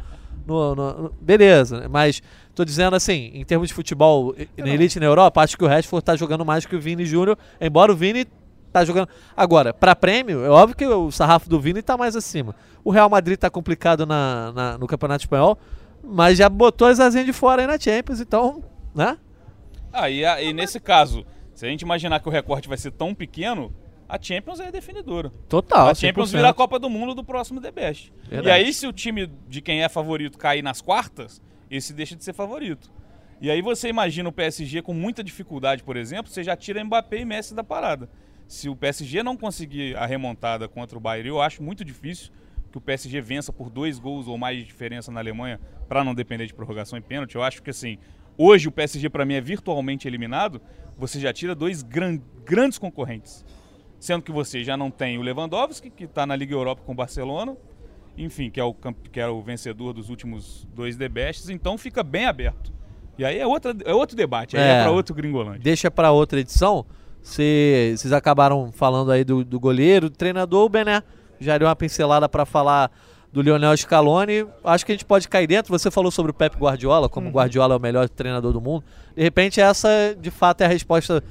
no- 0.47 0.75
no- 0.75 1.03
no- 1.03 1.13
beleza, 1.21 1.81
né? 1.81 1.89
mas 1.91 2.23
tô 2.55 2.65
dizendo 2.65 2.97
assim, 2.97 3.31
em 3.35 3.45
termos 3.45 3.69
de 3.69 3.75
futebol 3.75 4.35
na 4.57 4.69
elite 4.71 4.99
na 4.99 5.05
Europa, 5.05 5.43
acho 5.43 5.59
que 5.59 5.63
o 5.65 5.67
Rashford 5.69 6.03
tá 6.03 6.17
jogando 6.17 6.43
mais 6.43 6.65
que 6.65 6.75
o 6.75 6.81
Vini 6.81 7.05
Júnior, 7.05 7.37
embora 7.61 7.93
o 7.93 7.95
Vini 7.97 8.27
tá 8.81 8.85
jogando. 8.85 9.09
Agora, 9.37 9.73
pra 9.75 9.95
prêmio, 9.97 10.45
é 10.45 10.49
óbvio 10.51 10.77
que 10.77 10.87
o 10.87 11.11
sarrafo 11.11 11.49
do 11.49 11.61
Vini 11.61 11.83
tá 11.83 11.97
mais 11.97 12.15
acima. 12.17 12.55
O 12.85 12.91
Real 12.91 13.09
Madrid 13.09 13.39
tá 13.39 13.51
complicado 13.51 14.05
na, 14.07 14.53
na- 14.53 14.79
no 14.79 14.87
Campeonato 14.87 15.23
Espanhol, 15.25 15.59
mas 16.03 16.39
já 16.39 16.49
botou 16.49 16.89
as 16.89 17.01
asinhas 17.01 17.27
de 17.27 17.33
fora 17.33 17.63
aí 17.63 17.67
na 17.67 17.79
Champions, 17.79 18.21
então, 18.21 18.63
né? 18.95 19.19
Ah, 19.93 20.09
e, 20.09 20.25
a- 20.25 20.43
e 20.43 20.53
nesse 20.53 20.79
caso, 20.81 21.25
se 21.55 21.67
a 21.67 21.69
gente 21.69 21.83
imaginar 21.83 22.21
que 22.21 22.29
o 22.29 22.33
recorte 22.33 22.69
vai 22.69 22.79
ser 22.79 22.91
tão 22.93 23.15
pequeno, 23.15 23.73
a 24.09 24.19
Champions 24.21 24.61
é 24.61 24.71
definidora. 24.71 25.31
Total. 25.49 25.89
a 25.89 25.95
Champions 25.95 26.31
100%. 26.31 26.37
vira 26.37 26.49
a 26.49 26.55
Copa 26.55 26.79
do 26.79 26.89
Mundo 26.89 27.15
do 27.15 27.25
próximo 27.25 27.61
The 27.61 27.71
Best. 27.71 28.13
Verdade. 28.29 28.49
E 28.49 28.51
aí, 28.51 28.73
se 28.73 28.87
o 28.87 28.93
time 28.93 29.31
de 29.49 29.61
quem 29.61 29.83
é 29.83 29.89
favorito 29.89 30.39
cair 30.39 30.63
nas 30.63 30.81
quartas, 30.81 31.43
esse 31.71 31.93
deixa 31.93 32.17
de 32.17 32.25
ser 32.25 32.33
favorito. 32.33 32.91
E 33.41 33.51
aí 33.51 33.61
você 33.63 33.89
imagina 33.89 34.29
o 34.29 34.33
PSG 34.33 34.83
com 34.83 34.93
muita 34.93 35.23
dificuldade, 35.23 35.83
por 35.85 35.97
exemplo, 35.97 36.31
você 36.33 36.43
já 36.43 36.57
tira 36.57 36.83
Mbappé 36.83 37.19
e 37.21 37.25
Messi 37.25 37.55
da 37.55 37.63
parada. 37.63 38.09
Se 38.49 38.69
o 38.69 38.75
PSG 38.75 39.23
não 39.23 39.37
conseguir 39.37 39.95
a 39.97 40.07
remontada 40.07 40.67
contra 40.67 40.97
o 40.97 41.01
Bayern, 41.01 41.29
eu 41.29 41.41
acho 41.41 41.63
muito 41.63 41.85
difícil 41.85 42.33
que 42.73 42.79
o 42.79 42.81
PSG 42.81 43.21
vença 43.21 43.53
por 43.53 43.71
dois 43.71 43.99
gols 43.99 44.27
ou 44.27 44.37
mais 44.39 44.59
de 44.59 44.65
diferença 44.65 45.13
na 45.13 45.21
Alemanha 45.21 45.61
para 45.89 46.03
não 46.03 46.15
depender 46.15 46.47
de 46.47 46.55
prorrogação 46.55 46.99
e 46.99 47.03
pênalti. 47.03 47.35
Eu 47.35 47.43
acho 47.43 47.63
que 47.63 47.71
assim, 47.71 47.99
hoje 48.37 48.67
o 48.67 48.73
PSG 48.73 49.09
para 49.11 49.25
mim 49.25 49.35
é 49.35 49.41
virtualmente 49.41 50.09
eliminado, 50.09 50.61
você 50.97 51.21
já 51.21 51.33
tira 51.33 51.55
dois 51.55 51.83
gran- 51.83 52.19
grandes 52.45 52.79
concorrentes. 52.79 53.45
Sendo 54.01 54.23
que 54.23 54.33
você 54.33 54.65
já 54.65 54.77
não 54.77 54.91
tem 54.91 55.19
o 55.19 55.23
Lewandowski, 55.23 55.91
que 55.91 56.05
está 56.05 56.25
na 56.27 56.35
Liga 56.37 56.55
Europa 56.55 56.83
com 56.85 56.93
o 56.93 56.95
Barcelona, 56.95 57.57
enfim, 58.17 58.51
que 58.51 58.59
é 58.59 58.65
o, 58.65 58.73
que 58.75 59.21
era 59.21 59.33
o 59.33 59.43
vencedor 59.43 59.93
dos 59.93 60.09
últimos 60.09 60.67
dois 60.75 60.97
The 60.97 61.09
Bests, 61.09 61.49
então 61.51 61.77
fica 61.77 62.03
bem 62.03 62.25
aberto. 62.27 62.73
E 63.19 63.25
aí 63.25 63.39
é, 63.39 63.47
outra, 63.47 63.77
é 63.85 63.93
outro 63.93 64.17
debate, 64.17 64.57
aí 64.57 64.63
é, 64.63 64.71
É. 64.79 64.83
para 64.83 64.91
outro 64.93 65.15
Gringolândia. 65.15 65.61
deixa 65.61 65.91
pra 65.91 66.11
outra 66.13 66.41
edição. 66.41 66.87
Cê- 67.29 67.95
Vocês 67.97 68.13
acabaram 68.13 68.73
falando 68.73 69.11
aí 69.13 69.23
do, 69.25 69.45
do 69.45 69.61
goleiro, 69.61 70.09
do 70.09 70.17
treinador, 70.17 70.65
o 70.65 70.69
Bené 70.69 71.03
já 71.41 71.57
deu 71.59 71.69
uma 71.69 71.77
pincelada 71.77 72.29
pra 72.29 72.45
falar 72.47 72.91
do 73.33 73.43
Lionel 73.43 73.77
Scaloni. 73.77 74.47
Acho 74.65 74.87
que 74.87 74.93
a 74.93 74.95
gente 74.95 75.05
pode 75.05 75.29
cair 75.29 75.47
dentro. 75.47 75.71
Você 75.79 75.91
falou 75.91 76.11
sobre 76.11 76.31
o 76.31 76.35
Pep 76.35 76.57
Guardiola, 76.57 77.09
como 77.09 77.29
o 77.29 77.31
Guardiola 77.33 77.75
é 77.75 77.77
o 77.77 77.81
melhor 77.81 78.09
treinador 78.09 78.53
do 78.53 78.61
mundo. 78.61 78.83
De 79.15 79.23
repente, 79.23 79.61
essa 79.61 79.89
de 80.19 80.31
fato 80.31 80.63
é 80.63 80.65
a 80.65 80.69
resposta 80.69 81.23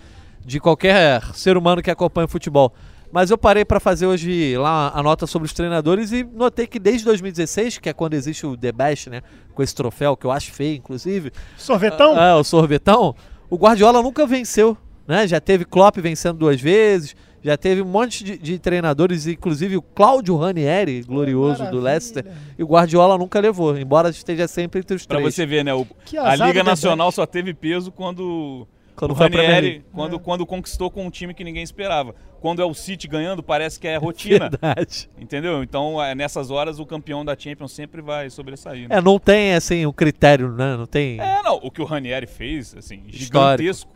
de 0.45 0.60
qualquer 0.60 1.21
ser 1.33 1.57
humano 1.57 1.81
que 1.81 1.89
acompanha 1.91 2.25
o 2.25 2.29
futebol. 2.29 2.71
Mas 3.12 3.31
eu 3.31 3.38
parei 3.38 3.65
pra 3.65 3.79
fazer 3.79 4.05
hoje 4.05 4.55
lá 4.57 4.91
a 4.93 5.01
nota 5.01 5.25
sobre 5.25 5.45
os 5.47 5.53
treinadores 5.53 6.12
e 6.12 6.23
notei 6.23 6.67
que 6.67 6.77
desde 6.77 7.05
2016, 7.05 7.79
que 7.79 7.89
é 7.89 7.93
quando 7.93 8.13
existe 8.13 8.45
o 8.45 8.55
The 8.55 8.71
Best, 8.71 9.10
né, 9.10 9.21
com 9.55 9.63
esse 9.63 9.73
troféu 9.73 10.15
que 10.15 10.25
eu 10.25 10.31
acho 10.31 10.51
feio, 10.51 10.75
inclusive, 10.75 11.31
Sorvetão? 11.57 12.17
é, 12.21 12.36
o 12.36 12.43
sorvetão. 12.43 13.15
O 13.49 13.55
Guardiola 13.57 14.01
nunca 14.03 14.27
venceu, 14.27 14.77
né? 15.07 15.27
Já 15.27 15.39
teve 15.39 15.65
Klopp 15.65 15.97
vencendo 15.97 16.37
duas 16.37 16.59
vezes, 16.59 17.15
já 17.43 17.55
teve 17.55 17.81
um 17.81 17.85
monte 17.85 18.23
de, 18.23 18.37
de 18.37 18.59
treinadores, 18.59 19.25
inclusive 19.27 19.77
o 19.77 19.81
Cláudio 19.81 20.35
Ranieri, 20.35 21.01
glorioso 21.03 21.65
do. 21.71 21.79
Leicester, 21.79 22.25
e 22.57 22.63
o 22.63 22.67
Guardiola 22.67 23.17
nunca 23.17 23.39
levou, 23.39 23.77
embora 23.77 24.09
esteja 24.09 24.47
sempre 24.47 24.79
entre 24.81 24.95
os 24.95 25.05
Pra 25.05 25.17
três. 25.17 25.33
você 25.35 25.45
ver, 25.45 25.63
né? 25.63 25.73
o- 25.73 25.87
a 26.19 26.35
Liga 26.35 26.53
The 26.55 26.63
Nacional 26.63 27.11
só 27.11 27.25
teve 27.25 27.53
peso 27.53 27.91
quando 27.91 28.67
Quando 28.95 29.11
o 29.11 29.13
Ranieri, 29.13 29.85
quando, 29.93 30.15
É. 30.15 30.19
quando 30.19 30.45
conquistou 30.45 30.89
com 30.89 31.05
um 31.05 31.09
time 31.11 31.31
que 31.33 31.43
ninguém 31.43 31.61
esperava. 31.63 32.15
Quando 32.41 32.61
é 32.63 32.65
o 32.65 32.73
City 32.73 33.07
ganhando, 33.07 33.43
parece 33.43 33.79
que 33.79 33.87
é 33.87 33.95
rotina. 33.95 34.49
Verdade. 34.49 35.07
entendeu? 35.19 35.61
Então, 35.63 36.01
é, 36.03 36.15
nessas 36.15 36.49
horas, 36.49 36.79
o 36.79 36.85
campeão 36.85 37.23
da 37.23 37.37
Champions 37.37 37.71
sempre 37.73 38.01
vai 38.01 38.29
sobressair. 38.31 38.89
né? 38.89 38.97
É, 38.97 39.01
não 39.01 39.19
tem 39.19 39.53
assim 39.53 39.85
o 39.85 39.93
critério, 39.93 40.51
né? 40.51 40.75
Não 40.75 40.87
tem. 40.87 41.19
É, 41.21 41.41
não, 41.43 41.57
o 41.57 41.69
que 41.69 41.79
o 41.81 41.85
Ranieri 41.85 42.25
fez, 42.25 42.75
assim, 42.75 43.03
Histórico. 43.07 43.63
gigantesco. 43.63 43.91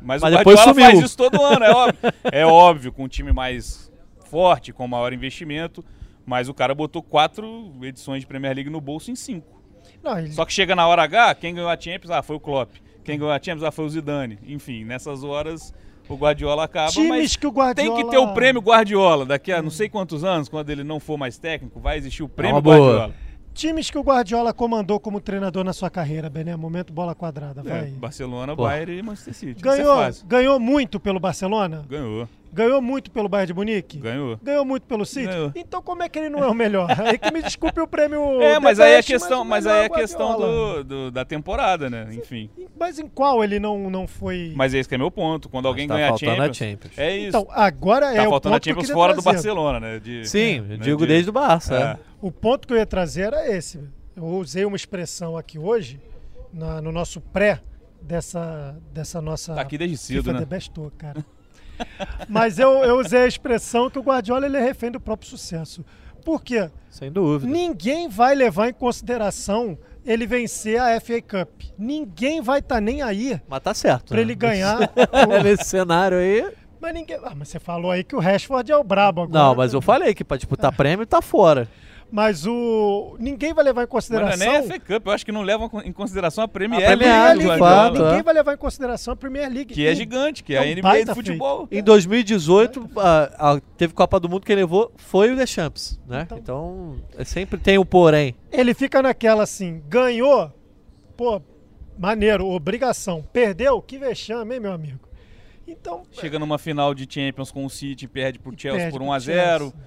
Mas, 0.00 0.22
Mas 0.22 0.34
o 0.34 0.38
depois 0.38 0.56
Guardiola 0.56 0.74
sumiu. 0.74 0.90
faz 1.00 1.04
isso 1.04 1.16
todo 1.16 1.42
ano, 1.42 1.64
é 1.64 1.70
óbvio. 1.70 2.12
é 2.32 2.46
óbvio, 2.46 2.92
com 2.92 3.04
um 3.04 3.08
time 3.08 3.32
mais 3.32 3.90
forte, 4.26 4.72
com 4.72 4.86
maior 4.86 5.12
investimento, 5.12 5.84
mas 6.26 6.48
o 6.48 6.54
cara 6.54 6.74
botou 6.74 7.02
quatro 7.02 7.72
edições 7.82 8.20
de 8.20 8.26
Premier 8.26 8.54
League 8.54 8.70
no 8.70 8.80
bolso 8.80 9.10
em 9.10 9.16
cinco. 9.16 9.60
Não, 10.02 10.18
ele- 10.18 10.32
Só 10.32 10.44
que 10.44 10.52
chega 10.52 10.76
na 10.76 10.86
hora 10.86 11.02
H, 11.02 11.34
quem 11.36 11.54
ganhou 11.54 11.68
a 11.68 11.78
Champions, 11.80 12.10
ah, 12.10 12.22
foi 12.22 12.36
o 12.36 12.40
Klopp. 12.40 12.70
Quem 13.04 13.18
ganhou 13.18 13.32
a 13.32 13.38
Champions, 13.42 13.62
ah, 13.64 13.70
foi 13.72 13.84
o 13.86 13.88
Zidane. 13.88 14.38
Enfim, 14.46 14.84
nessas 14.84 15.24
horas 15.24 15.72
o 16.08 16.14
Guardiola 16.14 16.64
acaba, 16.64 16.90
times 16.90 17.08
mas 17.08 17.36
que 17.36 17.46
o 17.46 17.50
Guardiola... 17.50 17.96
tem 17.96 18.04
que 18.04 18.10
ter 18.10 18.18
o 18.18 18.32
prêmio 18.34 18.60
Guardiola. 18.62 19.24
Daqui 19.26 19.50
a 19.52 19.60
não 19.62 19.70
sei 19.70 19.88
quantos 19.88 20.22
anos, 20.24 20.48
quando 20.48 20.70
ele 20.70 20.84
não 20.84 21.00
for 21.00 21.16
mais 21.18 21.38
técnico, 21.38 21.80
vai 21.80 21.96
existir 21.98 22.22
o 22.22 22.28
prêmio 22.28 22.56
uma 22.56 22.60
boa. 22.62 23.14
Times 23.58 23.90
que 23.90 23.98
o 23.98 24.02
Guardiola 24.02 24.52
comandou 24.52 25.00
como 25.00 25.20
treinador 25.20 25.64
na 25.64 25.72
sua 25.72 25.90
carreira, 25.90 26.30
Bené. 26.30 26.54
Momento 26.54 26.92
bola 26.92 27.12
quadrada, 27.12 27.60
É, 27.62 27.68
vai. 27.68 27.90
Barcelona, 27.90 28.54
Pô. 28.54 28.62
Bayern 28.62 28.96
e 28.98 29.02
Manchester 29.02 29.34
City. 29.34 29.60
É 29.60 29.64
Ganhou, 29.64 29.96
ganhou 30.26 30.60
muito 30.60 31.00
pelo 31.00 31.18
Barcelona? 31.18 31.84
Ganhou, 31.90 32.28
Ganhou 32.52 32.80
muito 32.80 33.10
pelo 33.10 33.28
Bayern 33.28 33.48
de 33.48 33.54
Munique? 33.54 33.98
ganhou. 33.98 34.38
Ganhou 34.42 34.64
muito 34.64 34.84
pelo 34.86 35.04
City? 35.04 35.26
Ganhou. 35.26 35.52
Então 35.54 35.82
como 35.82 36.02
é 36.02 36.08
que 36.08 36.18
ele 36.18 36.28
não 36.30 36.42
é 36.42 36.46
o 36.48 36.54
melhor? 36.54 36.88
Aí 37.06 37.18
que 37.18 37.30
me 37.32 37.42
desculpe 37.42 37.80
o 37.80 37.86
prêmio 37.86 38.40
É, 38.40 38.58
mas 38.58 38.80
aí 38.80 38.92
é 38.92 38.96
Best, 38.96 39.12
questão, 39.12 39.44
mas 39.44 39.64
melhor 39.64 39.78
aí 39.78 39.84
é 39.84 39.88
o 39.88 39.92
questão 39.92 40.36
do, 40.38 40.84
do- 40.84 41.10
da 41.10 41.24
temporada, 41.24 41.88
né? 41.90 42.08
Enfim. 42.12 42.50
Mas 42.78 42.98
em 42.98 43.06
qual 43.06 43.44
ele 43.44 43.58
não, 43.60 43.90
não 43.90 44.06
foi... 44.06 44.52
Mas 44.56 44.72
esse 44.74 44.88
que 44.88 44.94
é 44.94 44.98
meu 44.98 45.10
ponto. 45.10 45.48
Quando 45.48 45.68
alguém 45.68 45.86
tá 45.86 45.94
ganha 45.94 46.06
a 46.06 46.08
faltando 46.10 46.42
a 46.42 46.52
Champions, 46.52 46.56
Champions. 46.56 46.98
é 46.98 47.16
isso. 47.16 47.28
Então, 47.28 47.46
agora 47.50 48.06
tá 48.06 48.14
é 48.14 48.26
o 48.26 48.30
faltando 48.30 48.54
a 48.54 48.56
ponto 48.58 48.62
que 48.64 48.70
eu 48.70 48.72
Champions 48.74 48.86
queria 48.86 48.94
fora 48.94 49.14
do 49.14 49.22
trazer. 49.22 49.36
Barcelona, 49.36 49.80
né? 49.80 49.98
De- 49.98 50.28
Sim, 50.28 50.60
né, 50.60 50.74
eu 50.74 50.78
digo 50.78 51.00
de- 51.02 51.06
desde 51.06 51.30
o 51.30 51.32
Barça. 51.32 51.74
É. 51.74 51.82
é. 51.82 51.98
O 52.20 52.32
ponto 52.32 52.66
que 52.66 52.72
eu 52.74 52.78
ia 52.78 52.86
trazer 52.86 53.22
era 53.22 53.48
esse. 53.54 53.78
Eu 54.16 54.24
usei 54.24 54.64
uma 54.64 54.76
expressão 54.76 55.36
aqui 55.36 55.58
hoje, 55.58 56.00
na- 56.52 56.80
no 56.80 56.90
nosso 56.90 57.20
pré 57.20 57.60
dessa, 58.02 58.76
dessa 58.92 59.20
nossa 59.20 59.54
Tá 59.54 59.60
aqui 59.60 59.76
desde 59.78 59.96
cedo, 59.96 60.18
FIFA 60.22 60.32
né? 60.32 60.38
The 60.40 60.44
Best 60.46 60.70
Tour, 60.72 60.90
cara. 60.96 61.24
Mas 62.28 62.58
eu, 62.58 62.70
eu 62.84 62.98
usei 62.98 63.22
a 63.22 63.26
expressão 63.26 63.90
que 63.90 63.98
o 63.98 64.02
Guardiola 64.02 64.46
ele 64.46 64.56
é 64.56 64.60
refém 64.60 64.90
do 64.90 65.00
próprio 65.00 65.28
sucesso. 65.30 65.84
Por 66.24 66.42
quê? 66.42 66.70
Sem 66.90 67.10
dúvida. 67.10 67.50
Ninguém 67.50 68.08
vai 68.08 68.34
levar 68.34 68.68
em 68.68 68.72
consideração 68.72 69.78
ele 70.04 70.26
vencer 70.26 70.80
a 70.80 70.98
FA 71.00 71.20
Cup. 71.20 71.62
Ninguém 71.78 72.40
vai 72.40 72.60
estar 72.60 72.76
tá 72.76 72.80
nem 72.80 73.02
aí 73.02 73.40
Mas 73.48 73.60
tá 73.60 73.74
certo. 73.74 74.08
para 74.08 74.16
né? 74.16 74.22
ele 74.22 74.34
ganhar. 74.34 74.78
Nesse 75.42 75.64
cenário 75.64 76.18
aí. 76.18 76.50
mas 76.80 76.94
ninguém. 76.94 77.18
Ah, 77.22 77.34
mas 77.36 77.48
você 77.48 77.58
falou 77.58 77.90
aí 77.90 78.02
que 78.02 78.16
o 78.16 78.18
Rashford 78.18 78.70
é 78.70 78.76
o 78.76 78.84
brabo 78.84 79.22
agora. 79.22 79.44
Não, 79.44 79.54
mas 79.54 79.74
eu 79.74 79.80
falei 79.80 80.14
que 80.14 80.24
pra 80.24 80.36
disputar 80.36 80.74
prêmio 80.74 81.06
tá 81.06 81.20
fora. 81.20 81.68
Mas 82.10 82.46
o 82.46 83.16
ninguém 83.20 83.52
vai 83.52 83.62
levar 83.62 83.82
em 83.82 83.88
Mas 83.92 84.08
não 84.08 84.18
é 84.18 84.22
consideração. 84.22 84.46
nem 84.46 84.56
a 84.56 84.62
FA 84.62 84.80
Cup, 84.80 85.06
eu 85.06 85.12
acho 85.12 85.26
que 85.26 85.32
não 85.32 85.42
levam 85.42 85.70
em 85.84 85.92
consideração 85.92 86.42
a 86.42 86.48
Premier, 86.48 86.82
A 86.82 86.86
Premier 86.86 87.10
League 87.36 87.44
League, 87.44 87.58
fato, 87.58 88.02
ninguém 88.02 88.18
é. 88.18 88.22
vai 88.22 88.34
levar 88.34 88.54
em 88.54 88.56
consideração 88.56 89.12
a 89.12 89.16
Premier 89.16 89.48
League. 89.52 89.74
que 89.74 89.86
é 89.86 89.92
E- 89.92 89.94
gigante, 89.94 90.42
que 90.42 90.54
é 90.54 90.56
É 90.56 90.60
a 90.60 90.66
NBA 90.74 91.04
do 91.04 91.14
futebol. 91.14 91.68
Em 91.70 91.82
2018, 91.82 92.88
a- 92.96 93.52
a- 93.56 93.60
teve 93.76 93.92
Copa 93.92 94.18
do 94.18 94.26
Mundo, 94.28 94.46
quem 94.46 94.56
levou 94.56 94.90
foi 94.96 95.30
o 95.32 95.36
The 95.36 95.44
Champs, 95.46 96.00
né? 96.08 96.22
Então- 96.22 96.38
Então, 96.38 96.96
é 97.18 97.24
sempre 97.24 97.60
tem 97.60 97.76
um 97.78 97.84
porém. 97.84 98.34
Ele 98.50 98.72
fica 98.72 99.02
naquela 99.02 99.42
assim, 99.42 99.82
ganhou, 99.86 100.50
pô, 101.14 101.42
maneiro, 101.98 102.46
obrigação. 102.46 103.22
Perdeu, 103.32 103.82
que 103.82 103.98
vexame, 103.98 104.54
hein, 104.54 104.60
meu 104.60 104.72
amigo? 104.72 105.00
Então, 105.66 106.04
Chega 106.12 106.38
numa 106.38 106.56
final 106.56 106.94
de 106.94 107.06
Champions 107.06 107.50
com 107.50 107.66
o 107.66 107.68
City, 107.68 108.08
perde 108.08 108.38
pro 108.38 108.54
Chelsea 108.56 108.78
perde 108.84 108.92
por 108.92 108.98
pro 109.00 109.06
1 109.08 109.12
a 109.12 109.18
0 109.18 109.64
Chelsea. 109.66 109.80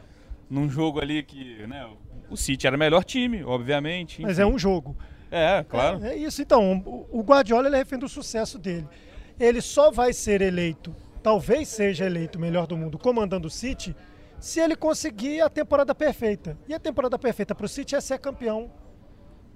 num 0.47 0.69
jogo 0.69 0.99
ali 1.01 1.23
que, 1.23 1.65
né, 1.65 1.87
o 2.31 2.37
City 2.37 2.65
era 2.65 2.75
o 2.75 2.79
melhor 2.79 3.03
time, 3.03 3.43
obviamente. 3.43 4.21
Mas 4.21 4.39
enfim. 4.39 4.41
é 4.41 4.45
um 4.45 4.57
jogo. 4.57 4.95
É, 5.29 5.63
claro. 5.67 6.03
É, 6.03 6.13
é 6.13 6.17
isso. 6.17 6.41
Então, 6.41 6.81
o, 7.11 7.21
Guardiola 7.21 7.67
ele 7.67 7.75
é 7.75 7.79
refém 7.79 7.99
do 7.99 8.07
sucesso 8.07 8.57
dele. 8.57 8.87
Ele 9.39 9.61
só 9.61 9.91
vai 9.91 10.13
ser 10.13 10.41
eleito, 10.41 10.95
talvez 11.21 11.67
seja 11.67 12.05
eleito 12.05 12.37
o 12.37 12.41
melhor 12.41 12.65
do 12.65 12.77
mundo 12.77 12.97
comandando 12.97 13.47
o 13.47 13.51
City, 13.51 13.95
se 14.39 14.59
ele 14.59 14.75
conseguir 14.75 15.41
a 15.41 15.49
temporada 15.49 15.93
perfeita. 15.93 16.57
E 16.67 16.73
a 16.73 16.79
temporada 16.79 17.19
perfeita 17.19 17.53
para 17.53 17.65
o 17.65 17.69
City 17.69 17.95
é 17.95 18.01
ser 18.01 18.19
campeão. 18.19 18.71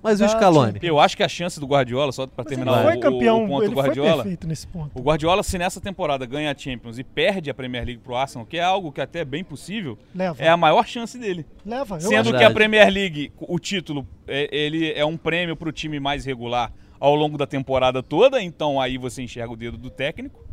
Mas 0.06 0.22
o 0.22 0.26
Ah, 0.26 0.30
Scaloni? 0.30 0.80
Eu 0.82 1.00
acho 1.00 1.18
que 1.18 1.24
a 1.24 1.28
chance 1.28 1.60
do 1.60 1.66
Guardiola, 1.66 2.12
só 2.12 2.26
para 2.28 2.44
Mas 2.44 2.52
ele 2.54 2.64
terminar 2.64 2.84
foi 2.84 2.96
o, 2.96 3.00
campeão, 3.00 3.44
o 3.44 3.48
ponto 3.48 3.64
ele 3.64 3.70
do 3.74 3.76
Guardiola, 3.82 4.10
foi 4.10 4.18
perfeito 4.24 4.48
nesse 4.48 4.68
ponto. 4.68 4.92
o 4.98 5.02
Guardiola 5.02 5.44
se 5.44 5.58
nessa 5.58 5.82
temporada 5.82 6.26
ganha 6.26 6.52
a 6.52 6.58
Champions 6.58 6.98
e 6.98 7.04
perde 7.04 7.50
a 7.50 7.54
Premier 7.54 7.84
League 7.86 8.02
pro 8.02 8.16
Arsenal, 8.16 8.46
que 8.46 8.58
é 8.58 8.64
algo 8.64 8.92
que 8.92 9.02
até 9.02 9.20
é 9.20 9.26
bem 9.26 9.44
possível, 9.44 9.98
Leva, 10.16 10.42
é 10.42 10.48
a 10.48 10.56
maior 10.56 10.86
chance 10.88 11.18
dele. 11.18 11.46
leva. 11.66 11.96
Eu 11.96 12.02
Sendo 12.02 12.30
acho. 12.30 12.38
que 12.38 12.44
a 12.44 12.52
Premier 12.52 12.90
League, 12.90 13.32
o 13.40 13.60
título, 13.60 14.08
é, 14.28 14.48
ele 14.56 14.94
é 14.94 15.04
um 15.06 15.18
prêmio 15.18 15.56
para 15.56 15.68
o 15.68 15.72
time 15.72 16.00
mais 16.00 16.24
regular 16.26 16.72
ao 17.00 17.14
longo 17.16 17.38
da 17.38 17.46
temporada 17.48 18.02
toda, 18.02 18.42
então 18.42 18.80
aí 18.80 18.98
você 18.98 19.22
enxerga 19.24 19.52
o 19.52 19.58
dedo 19.58 19.78
do 19.78 19.90
técnico. 19.90 20.46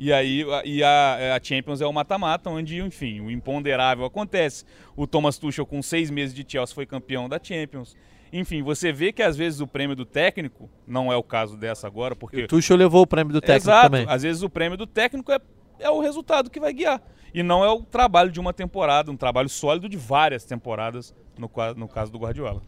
E 0.00 0.12
aí 0.12 0.44
a- 0.44 0.62
e 0.64 0.80
a, 0.82 1.34
a 1.36 1.40
Champions 1.42 1.80
é 1.80 1.86
o 1.86 1.92
mata-mata, 1.92 2.48
onde, 2.48 2.80
enfim, 2.80 3.20
o 3.20 3.30
imponderável 3.32 4.04
acontece. 4.04 4.64
O 4.96 5.08
Thomas 5.08 5.38
Tuchel, 5.38 5.66
com 5.66 5.82
seis 5.82 6.08
meses 6.08 6.32
de 6.32 6.44
Chelsea, 6.46 6.72
foi 6.72 6.86
campeão 6.86 7.28
da 7.28 7.40
Champions. 7.42 7.96
Enfim, 8.32 8.62
você 8.62 8.92
vê 8.92 9.12
que 9.12 9.22
às 9.22 9.36
vezes 9.36 9.60
o 9.60 9.66
prêmio 9.66 9.96
do 9.96 10.04
técnico, 10.04 10.68
não 10.86 11.12
é 11.12 11.16
o 11.16 11.22
caso 11.22 11.56
dessa 11.56 11.86
agora, 11.86 12.14
porque 12.14 12.44
O 12.44 12.48
Tuchel 12.48 12.76
levou 12.76 13.02
o 13.02 13.06
prêmio 13.06 13.32
do 13.32 13.40
técnico 13.40 13.64
Exato. 13.64 13.90
também. 13.90 14.06
Às 14.08 14.22
vezes 14.22 14.42
o 14.42 14.50
prêmio 14.50 14.76
do 14.76 14.86
técnico 14.86 15.32
é, 15.32 15.40
é 15.78 15.90
o 15.90 16.00
resultado 16.00 16.50
que 16.50 16.60
vai 16.60 16.72
guiar. 16.72 17.00
E 17.32 17.42
não 17.42 17.64
é 17.64 17.70
o 17.70 17.82
trabalho 17.82 18.30
de 18.30 18.40
uma 18.40 18.52
temporada, 18.52 19.10
um 19.10 19.16
trabalho 19.16 19.48
sólido 19.48 19.88
de 19.88 19.96
várias 19.96 20.44
temporadas, 20.44 21.14
no, 21.38 21.50
no 21.76 21.88
caso 21.88 22.10
do 22.10 22.18
Guardiola. 22.18 22.62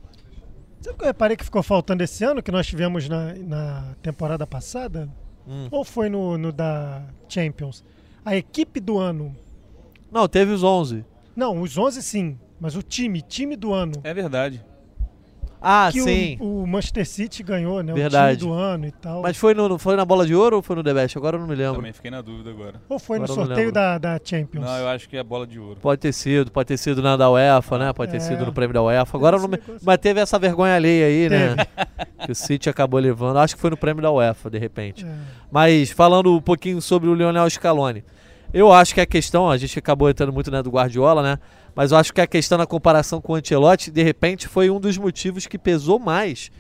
Sabe 0.81 0.94
o 0.94 0.99
que 0.99 1.05
eu 1.05 1.09
reparei 1.09 1.37
que 1.37 1.44
ficou 1.44 1.62
faltando 1.62 2.03
esse 2.03 2.25
ano, 2.25 2.42
que 2.42 2.51
nós 2.51 2.66
tivemos 2.66 3.09
na, 3.09 3.35
na 3.35 3.94
temporada 4.03 4.46
passada? 4.46 5.09
Hum. 5.46 5.68
Ou 5.70 5.85
foi 5.85 6.09
no, 6.09 6.38
no 6.38 6.53
da 6.53 7.03
Champions? 7.29 7.85
A 8.25 8.37
equipe 8.37 8.81
do 8.81 8.99
ano. 8.99 9.37
Não, 10.11 10.27
teve 10.27 10.53
os 10.53 10.62
11. 10.62 11.05
Não, 11.37 11.61
os 11.61 11.77
11 11.77 12.03
sim, 12.03 12.38
mas 12.59 12.77
o 12.77 12.83
time, 12.83 13.20
time 13.23 13.57
do 13.57 13.73
ano. 13.73 13.94
É 14.03 14.12
verdade. 14.12 14.64
Ah, 15.61 15.88
que 15.92 16.01
o- 16.01 16.05
sim. 16.05 16.37
O, 16.40 16.66
Manchester 16.66 17.07
City 17.07 17.42
ganhou, 17.42 17.83
né? 17.83 17.92
Verdade. 17.92 18.37
O 18.37 18.38
time 18.38 18.51
do 18.51 18.59
ano 18.59 18.87
e 18.87 18.90
tal. 18.92 19.20
Mas 19.23 19.37
foi, 19.37 19.53
no, 19.53 19.79
foi 19.79 19.94
na 19.94 20.05
bola 20.05 20.27
de 20.27 20.35
ouro 20.35 20.57
ou 20.57 20.62
foi 20.62 20.75
no 20.77 20.83
The 20.83 20.94
Best? 20.94 21.18
Agora 21.18 21.37
eu 21.37 21.40
não 21.40 21.46
me 21.46 21.55
lembro. 21.55 21.77
Também 21.77 21.92
fiquei 21.92 22.11
na 22.11 22.23
dúvida 22.23 22.51
agora. 22.51 22.81
Ou 22.88 22.99
foi 22.99 23.18
no 23.18 23.25
Agora 23.25 23.40
não 23.40 23.46
sorteio 23.46 23.70
da, 23.73 23.99
da 23.99 24.18
Champions? 24.25 24.64
Não, 24.64 24.77
eu 24.79 24.88
acho 24.88 25.09
que 25.09 25.16
é 25.16 25.23
bola 25.23 25.46
de 25.46 25.59
ouro. 25.61 25.79
Pode 25.81 26.01
ter 26.01 26.12
sido, 26.12 26.51
pode 26.51 26.66
ter 26.66 26.79
sido 26.79 27.03
na 27.03 27.16
da 27.16 27.31
UEFA, 27.31 27.79
né? 27.79 27.92
Pode 27.92 28.11
ter 28.11 28.16
É. 28.16 28.20
sido 28.20 28.46
no 28.46 28.53
prêmio 28.53 28.73
da 28.73 28.83
UEFA. 28.83 29.16
Agora 29.18 29.37
eu 29.37 29.40
não 29.42 29.49
me... 29.49 29.59
Mas 29.83 29.99
teve 29.99 30.18
essa 30.20 30.38
vergonha 30.38 30.75
alheia 30.75 31.07
aí, 31.07 31.29
né? 31.29 31.57
que 32.25 32.33
o 32.33 32.35
City 32.35 32.70
acabou 32.70 32.99
levando. 32.99 33.37
Acho 33.38 33.55
que 33.55 33.61
foi 33.61 33.70
no 33.70 33.77
prêmio 33.77 34.03
da 34.03 34.11
UEFA, 34.11 34.49
de 34.49 34.59
repente. 34.59 35.05
É. 35.05 35.09
Mas 35.51 35.90
falando 35.90 36.35
um 36.35 36.40
pouquinho 36.40 36.81
sobre 36.81 37.09
o 37.09 37.14
Lionel 37.14 37.49
Scaloni, 37.51 38.03
eu 38.53 38.73
acho 38.73 38.94
que 38.94 39.01
a 39.01 39.07
questão, 39.07 39.49
a 39.51 39.57
gente 39.57 39.79
acabou 39.79 40.09
entrando 40.09 40.33
muito 40.33 40.51
né, 40.51 40.62
do 40.62 40.70
Guardiola, 40.70 41.23
né? 41.23 41.38
Mas 41.81 41.93
eu 41.93 41.97
acho 41.97 42.12
que 42.12 42.21
a 42.21 42.27
questão 42.27 42.59
na 42.59 42.66
comparação 42.66 43.23
com 43.23 43.33
o 43.33 43.37
Ancelotti, 43.37 43.90
de 43.90 44.03
repente, 44.03 44.47
foi 44.47 44.69
um 44.69 44.79
dos 44.79 44.99
motivos 44.99 45.47
que 45.47 45.57
pesou 45.57 45.99
mais 45.99 46.51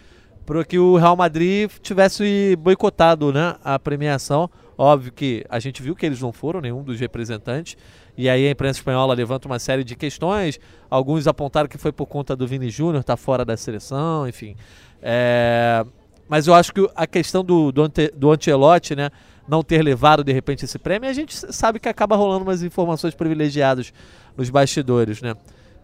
para 0.46 0.64
que 0.64 0.78
o 0.78 0.96
Real 0.96 1.14
Madrid 1.14 1.70
tivesse 1.82 2.56
boicotado 2.56 3.30
né, 3.30 3.54
a 3.62 3.78
premiação. 3.78 4.48
Óbvio 4.78 5.12
que 5.12 5.44
a 5.50 5.58
gente 5.58 5.82
viu 5.82 5.94
que 5.94 6.06
eles 6.06 6.22
não 6.22 6.32
foram, 6.32 6.62
nenhum 6.62 6.82
dos 6.82 6.98
representantes. 6.98 7.76
E 8.16 8.30
aí 8.30 8.48
a 8.48 8.50
imprensa 8.50 8.78
espanhola 8.78 9.12
levanta 9.12 9.46
uma 9.46 9.58
série 9.58 9.84
de 9.84 9.94
questões. 9.94 10.58
Alguns 10.88 11.26
apontaram 11.26 11.68
que 11.68 11.76
foi 11.76 11.92
por 11.92 12.06
conta 12.06 12.34
do 12.34 12.46
Vini 12.46 12.70
Júnior 12.70 13.02
estar 13.02 13.18
fora 13.18 13.44
da 13.44 13.58
seleção, 13.58 14.26
enfim. 14.26 14.56
É, 15.02 15.84
Mas 16.30 16.46
eu 16.46 16.54
acho 16.54 16.72
que 16.72 16.90
a 16.96 17.06
questão 17.06 17.44
do, 17.44 17.70
do, 17.70 17.82
ante, 17.82 18.10
do 18.16 18.30
Ancelotti, 18.32 18.96
né, 18.96 19.10
não 19.46 19.62
ter 19.62 19.82
levado 19.82 20.24
de 20.24 20.32
repente 20.32 20.64
esse 20.64 20.78
prêmio, 20.78 21.10
a 21.10 21.12
gente 21.12 21.34
sabe 21.52 21.78
que 21.78 21.90
acaba 21.90 22.16
rolando 22.16 22.44
umas 22.44 22.62
informações 22.62 23.14
privilegiadas 23.14 23.92
nos 24.36 24.50
bastidores, 24.50 25.20
né? 25.20 25.34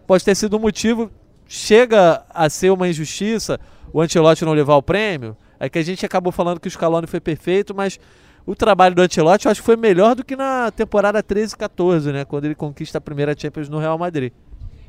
Pode 0.07 0.25
ter 0.25 0.35
sido 0.35 0.57
um 0.57 0.61
motivo, 0.61 1.11
chega 1.47 2.25
a 2.31 2.49
ser 2.49 2.71
uma 2.71 2.89
injustiça 2.89 3.59
o 3.93 4.01
Ancelotti 4.03 4.45
não 4.45 4.53
levar 4.53 4.77
o 4.77 4.83
prêmio, 4.83 5.37
é 5.59 5.69
que 5.69 5.79
a 5.79 5.83
gente 5.83 6.05
acabou 6.05 6.33
falando 6.33 6.61
que 6.61 6.69
o 6.69 6.71
Scaloni 6.71 7.07
foi 7.07 7.21
perfeito, 7.21 7.75
mas 7.75 7.99
o 8.45 8.55
trabalho 8.55 8.95
do 8.95 9.01
Ancelotti 9.01 9.47
eu 9.47 9.51
acho 9.51 9.63
que 9.63 9.65
foi 9.67 9.77
melhor 9.77 10.15
do 10.15 10.25
que 10.25 10.37
na 10.37 10.71
temporada 10.71 11.23
13 11.23 11.57
14, 11.57 12.13
né, 12.13 12.25
quando 12.25 12.45
ele 12.45 12.55
conquista 12.55 12.99
a 12.99 13.01
primeira 13.01 13.35
Champions 13.35 13.69
no 13.69 13.79
Real 13.79 13.99
Madrid. 13.99 14.33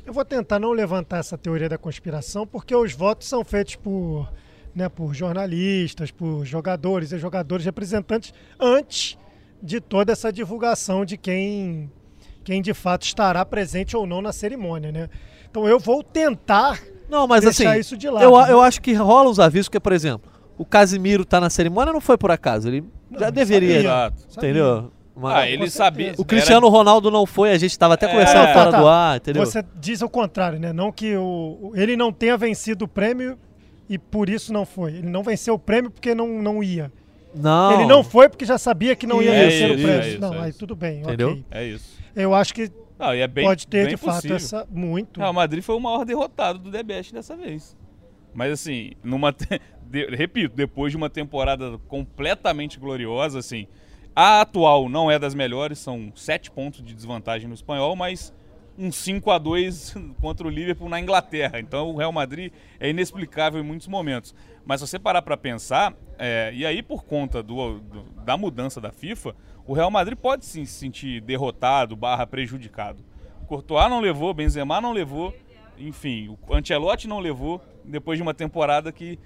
Eu 0.04 0.12
vou 0.12 0.24
tentar 0.24 0.58
não 0.58 0.72
levantar 0.72 1.18
essa 1.18 1.38
teoria 1.38 1.68
da 1.68 1.78
conspiração, 1.78 2.46
porque 2.46 2.74
os 2.74 2.92
votos 2.92 3.28
são 3.28 3.44
feitos 3.44 3.76
por, 3.76 4.30
né, 4.74 4.90
por 4.90 5.14
jornalistas, 5.14 6.10
por 6.10 6.44
jogadores 6.44 7.12
e 7.12 7.18
jogadores 7.18 7.64
representantes 7.64 8.32
antes 8.60 9.18
de 9.62 9.80
toda 9.80 10.12
essa 10.12 10.32
divulgação 10.32 11.04
de 11.04 11.16
quem, 11.16 11.90
quem 12.48 12.62
de 12.62 12.72
fato 12.72 13.02
estará 13.04 13.44
presente 13.44 13.94
ou 13.94 14.06
não 14.06 14.22
na 14.22 14.32
cerimônia, 14.32 14.90
né? 14.90 15.10
Então 15.50 15.68
eu 15.68 15.78
vou 15.78 16.02
tentar 16.02 16.80
Não, 17.06 17.28
mas 17.28 17.42
deixar 17.44 17.72
assim, 17.72 17.80
isso 17.80 17.94
de 17.94 18.08
lado. 18.08 18.22
eu, 18.24 18.38
né? 18.40 18.50
eu 18.50 18.62
acho 18.62 18.80
que 18.80 18.94
rola 18.94 19.28
uns 19.28 19.38
avisos, 19.38 19.68
porque, 19.68 19.78
por 19.78 19.92
exemplo, 19.92 20.32
o 20.56 20.64
Casimiro 20.64 21.26
tá 21.26 21.38
na 21.42 21.50
cerimônia 21.50 21.92
não 21.92 22.00
foi 22.00 22.16
por 22.16 22.30
acaso, 22.30 22.68
ele 22.68 22.84
já 23.12 23.26
Não, 23.26 23.32
deveria, 23.32 23.82
sabia. 23.82 24.12
Entendeu? 24.34 24.90
Uma- 25.14 25.40
Ah, 25.40 25.46
ele 25.50 25.68
sabia. 25.68 26.14
O 26.16 26.24
Cristiano 26.24 26.66
Ronaldo 26.70 27.10
não 27.10 27.26
foi, 27.26 27.50
a 27.50 27.58
gente 27.58 27.72
estava 27.72 27.92
até 27.94 28.06
É. 28.06 28.08
conversando 28.08 28.46
Não, 28.46 28.52
fora 28.54 28.70
tá, 28.70 28.78
do 28.78 28.84
tá. 28.84 28.90
ar, 28.94 29.16
entendeu? 29.18 29.44
Você 29.44 29.62
diz 29.78 30.00
o 30.00 30.08
contrário, 30.08 30.58
né? 30.58 30.72
Não 30.72 30.90
que 30.90 31.14
o, 31.18 31.72
ele 31.74 31.96
não 31.98 32.10
tenha 32.10 32.34
vencido 32.38 32.86
o 32.86 32.88
prêmio 32.88 33.36
e 33.90 33.98
por 33.98 34.30
isso 34.30 34.54
não 34.54 34.64
foi. 34.64 34.92
Ele 34.94 35.08
não 35.10 35.22
venceu 35.22 35.52
o 35.52 35.58
prêmio 35.58 35.90
porque 35.90 36.14
não, 36.14 36.40
não 36.40 36.62
ia. 36.62 36.90
Não. 37.34 37.72
Ele 37.74 37.84
não 37.84 38.02
foi 38.02 38.26
porque 38.26 38.46
já 38.46 38.56
sabia 38.56 38.96
que 38.96 39.06
não 39.06 39.20
ia 39.20 39.32
Isso, 39.48 39.50
vencer 39.50 39.70
o 39.70 39.74
prêmio. 39.74 40.00
é 40.02 40.08
isso, 40.08 40.18
não, 40.20 40.34
é 40.34 40.40
aí 40.46 40.52
tudo 40.54 40.74
bem, 40.74 41.00
Entendeu? 41.02 41.28
ok. 41.32 41.44
É 41.50 41.64
isso. 41.66 41.97
Eu 42.22 42.34
acho 42.34 42.52
que 42.54 42.70
é 42.98 43.28
bem, 43.28 43.44
pode 43.44 43.66
ter 43.66 43.86
de 43.88 43.96
fato 43.96 44.14
possível. 44.16 44.36
essa 44.36 44.66
muito. 44.70 45.20
Real 45.20 45.32
Madrid 45.32 45.62
foi 45.62 45.76
o 45.76 45.80
maior 45.80 46.04
derrotado 46.04 46.58
do 46.58 46.70
Debest 46.70 47.12
dessa 47.12 47.36
vez. 47.36 47.76
Mas 48.34 48.52
assim, 48.52 48.92
numa 49.02 49.32
te- 49.32 49.60
de- 49.88 50.06
repito, 50.14 50.54
depois 50.56 50.90
de 50.92 50.96
uma 50.96 51.08
temporada 51.08 51.78
completamente 51.88 52.78
gloriosa, 52.78 53.38
assim, 53.38 53.66
a 54.14 54.40
atual 54.40 54.88
não 54.88 55.10
é 55.10 55.18
das 55.18 55.34
melhores, 55.34 55.78
são 55.78 56.12
sete 56.16 56.50
pontos 56.50 56.82
de 56.82 56.92
desvantagem 56.92 57.46
no 57.48 57.54
espanhol, 57.54 57.94
mas 57.94 58.34
um 58.76 58.90
5 58.92 59.30
a 59.30 59.38
2 59.38 59.94
contra 60.20 60.46
o 60.46 60.50
Liverpool 60.50 60.88
na 60.88 61.00
Inglaterra. 61.00 61.60
Então 61.60 61.90
o 61.90 61.96
Real 61.96 62.12
Madrid 62.12 62.52
é 62.80 62.90
inexplicável 62.90 63.60
em 63.60 63.64
muitos 63.64 63.86
momentos. 63.86 64.34
Mas 64.64 64.80
se 64.80 64.86
você 64.86 64.98
parar 64.98 65.22
para 65.22 65.36
pensar, 65.36 65.94
é, 66.18 66.50
e 66.52 66.66
aí 66.66 66.82
por 66.82 67.04
conta 67.04 67.42
do- 67.42 67.78
do- 67.78 68.02
da 68.24 68.36
mudança 68.36 68.80
da 68.80 68.90
FIFA, 68.92 69.34
o 69.68 69.74
Real 69.74 69.90
Madrid 69.90 70.16
pode 70.16 70.46
sim 70.46 70.64
se 70.64 70.72
sentir 70.72 71.20
derrotado, 71.20 71.94
barra 71.94 72.26
prejudicado. 72.26 73.04
Courtois 73.46 73.90
não 73.90 74.00
levou, 74.00 74.32
Benzema 74.32 74.80
não 74.80 74.92
levou, 74.92 75.34
enfim, 75.76 76.34
o 76.48 76.54
Ancelotti 76.54 77.06
não 77.06 77.18
levou, 77.18 77.60
depois 77.84 78.18
de 78.18 78.22
uma 78.22 78.32
temporada 78.32 78.90
que, 78.90 79.18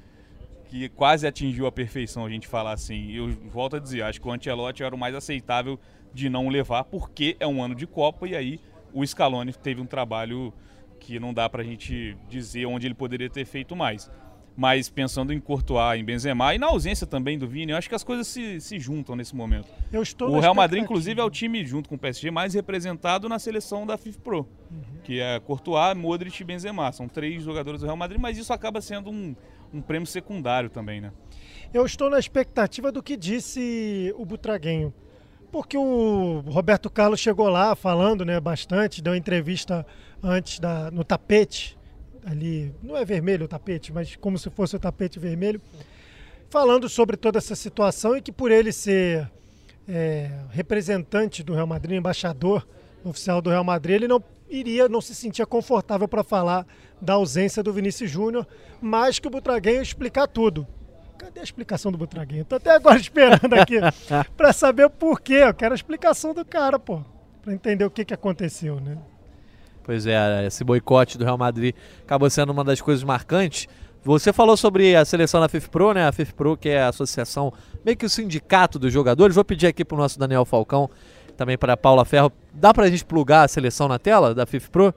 que 0.66 0.88
quase 0.88 1.28
atingiu 1.28 1.64
a 1.64 1.70
perfeição, 1.70 2.26
a 2.26 2.28
gente 2.28 2.49
falar 2.49 2.72
assim. 2.72 3.12
Eu 3.12 3.30
volto 3.53 3.76
a 3.76 3.78
dizer, 3.78 4.03
acho 4.03 4.20
que 4.20 4.26
o 4.26 4.32
Ancelotti 4.32 4.82
era 4.82 4.93
o 4.93 4.99
mais 4.99 5.14
aceitável 5.14 5.78
de 6.12 6.28
não 6.28 6.49
levar, 6.49 6.82
porque 6.84 7.36
é 7.38 7.47
um 7.47 7.62
ano 7.62 7.76
de 7.76 7.86
Copa 7.86 8.26
e 8.26 8.34
aí 8.34 8.61
o 8.93 9.07
Scaloni 9.07 9.53
teve 9.53 9.80
um 9.80 9.86
trabalho 9.86 10.53
que 10.99 11.20
não 11.20 11.32
dá 11.32 11.49
pra 11.49 11.62
gente 11.62 12.16
dizer 12.28 12.66
onde 12.66 12.88
ele 12.88 12.95
poderia 12.95 13.30
ter 13.30 13.45
feito 13.45 13.76
mais. 13.76 14.11
Mas 14.57 14.89
pensando 14.89 15.33
em 15.33 15.41
Courtois, 15.41 16.01
em 16.01 16.05
Benzema 16.05 16.55
e 16.55 16.59
na 16.59 16.67
ausência 16.67 17.07
também 17.07 17.39
do 17.39 17.47
Vini, 17.47 17.73
eu 17.73 17.79
acho 17.79 17.89
que 17.89 17.95
as 17.95 18.05
coisas 18.05 18.27
se, 18.27 18.61
se 18.61 18.79
juntam 18.79 19.17
nesse 19.17 19.35
momento. 19.35 19.69
Eu 19.93 20.03
estou 20.03 20.29
o 20.31 20.41
Real 20.41 20.55
Madrid, 20.55 20.83
inclusive, 20.83 21.21
é 21.21 21.25
o 21.25 21.31
time, 21.31 21.65
junto 21.65 21.89
com 21.89 21.95
o 21.95 21.99
PSG, 21.99 22.31
mais 22.31 22.55
representado 22.55 23.29
na 23.29 23.39
seleção 23.39 23.87
da 23.87 23.97
FIFA 23.97 24.21
Pro, 24.21 24.49
que 25.03 25.21
é 25.21 25.41
Courtois, 25.41 25.97
Modric 25.97 26.41
e 26.41 26.45
Benzema. 26.45 26.93
São 26.93 27.09
três 27.09 27.43
jogadores 27.43 27.81
do 27.81 27.87
Real 27.87 27.97
Madrid, 27.97 28.21
mas 28.21 28.37
isso 28.37 28.53
acaba 28.53 28.81
sendo 28.81 29.11
um, 29.11 29.35
um 29.73 29.81
prêmio 29.81 30.07
secundário 30.07 30.69
também, 30.69 31.01
né? 31.01 31.13
Eu 31.73 31.87
estou 31.87 32.11
na 32.11 32.19
expectativa 32.19 32.93
do 32.93 33.03
que 33.03 33.17
disse 33.17 34.15
o 34.19 34.27
Butraguenho. 34.27 34.93
Porque 35.51 35.77
o 35.77 36.41
Roberto 36.47 36.89
Carlos 36.89 37.21
chegou 37.21 37.49
lá 37.49 37.77
falando 37.77 38.25
né, 38.25 38.41
bastante, 38.41 39.03
deu 39.03 39.15
entrevista 39.15 39.87
antes 40.23 40.59
da, 40.59 40.91
no 40.91 41.05
tapete, 41.05 41.77
ali, 42.25 42.73
não 42.83 42.97
é 42.97 43.05
vermelho 43.05 43.45
o 43.45 43.49
tapete, 43.49 43.93
mas 43.93 44.16
como 44.16 44.39
se 44.39 44.49
fosse 44.51 44.77
o 44.77 44.79
tapete 44.79 45.18
vermelho, 45.18 45.61
falando 46.49 46.89
sobre 46.89 47.16
toda 47.16 47.39
essa 47.39 47.55
situação 47.55 48.16
e 48.16 48.23
que 48.23 48.31
por 48.31 48.51
ele 48.51 48.73
ser 48.73 49.31
é, 49.89 50.31
representante 50.51 51.43
do 51.43 51.55
Real 51.55 51.66
Madrid, 51.66 51.99
embaixador 51.99 52.66
oficial 53.05 53.41
do 53.41 53.51
Real 53.51 53.64
Madrid, 53.64 53.97
ele 53.97 54.09
não 54.09 54.23
iria, 54.49 54.89
não 54.89 55.01
se 55.01 55.14
sentia 55.14 55.47
confortável 55.47 56.07
para 56.07 56.23
falar 56.23 56.66
da 57.01 57.14
ausência 57.14 57.62
do 57.62 57.73
Vinícius 57.73 58.11
Júnior, 58.11 58.47
mas 58.81 59.18
que 59.18 59.27
o 59.27 59.31
Butraguenho 59.31 59.83
explicar 59.83 60.29
tudo. 60.29 60.66
Cadê 61.18 61.41
a 61.41 61.45
explicação 61.45 61.91
do 61.91 61.99
Butraguinho? 61.99 62.45
Tô 62.45 62.57
até 62.57 62.70
agora 62.70 62.99
esperando 63.01 63.55
aqui 63.55 63.77
para 64.37 64.53
saber 64.53 64.85
o 64.85 64.91
porquê. 64.91 65.35
Eu 65.35 65.55
quero 65.55 65.73
a 65.73 65.77
explicação 65.77 66.35
do 66.35 66.45
cara, 66.45 66.79
pô. 66.79 67.03
Pra 67.41 67.53
entender 67.53 67.85
o 67.85 67.91
que, 67.91 68.05
que 68.05 68.14
aconteceu, 68.14 68.81
né? 68.81 68.99
Pois 69.85 70.07
é, 70.07 70.47
esse 70.47 70.62
boicote 70.62 71.18
do 71.18 71.24
Real 71.24 71.39
Madrid 71.39 71.74
acabou 72.03 72.30
sendo 72.30 72.51
uma 72.51 72.64
das 72.64 72.80
coisas 72.80 73.03
marcantes. 73.03 73.68
Você 74.05 74.33
falou 74.33 74.57
sobre 74.57 74.97
a 74.97 75.05
seleção 75.05 75.41
da 75.41 75.49
FIFPro, 75.49 75.93
né? 75.93 76.07
A 76.07 76.12
FIFPro, 76.12 76.57
que 76.57 76.68
é 76.68 76.83
a 76.83 76.89
associação, 76.89 77.53
meio 77.85 77.97
que 77.97 78.05
o 78.05 78.09
sindicato 78.09 78.78
dos 78.78 78.93
jogadores. 78.93 79.35
Vou 79.35 79.45
pedir 79.45 79.68
aqui 79.68 79.85
para 79.85 79.95
o 79.95 79.99
nosso 79.99 80.18
Daniel 80.18 80.45
Falcão, 80.45 80.91
também 81.37 81.57
para 81.57 81.74
a 81.74 81.76
Paula 81.76 82.05
Ferro. 82.05 82.33
Dá 82.53 82.74
para 82.74 82.87
a 82.87 82.91
gente 82.91 83.05
plugar 83.05 83.45
a 83.45 83.49
seleção 83.49 83.87
na 83.87 83.99
tela 83.99 84.35
da 84.35 84.45
FIFPro? 84.45 84.93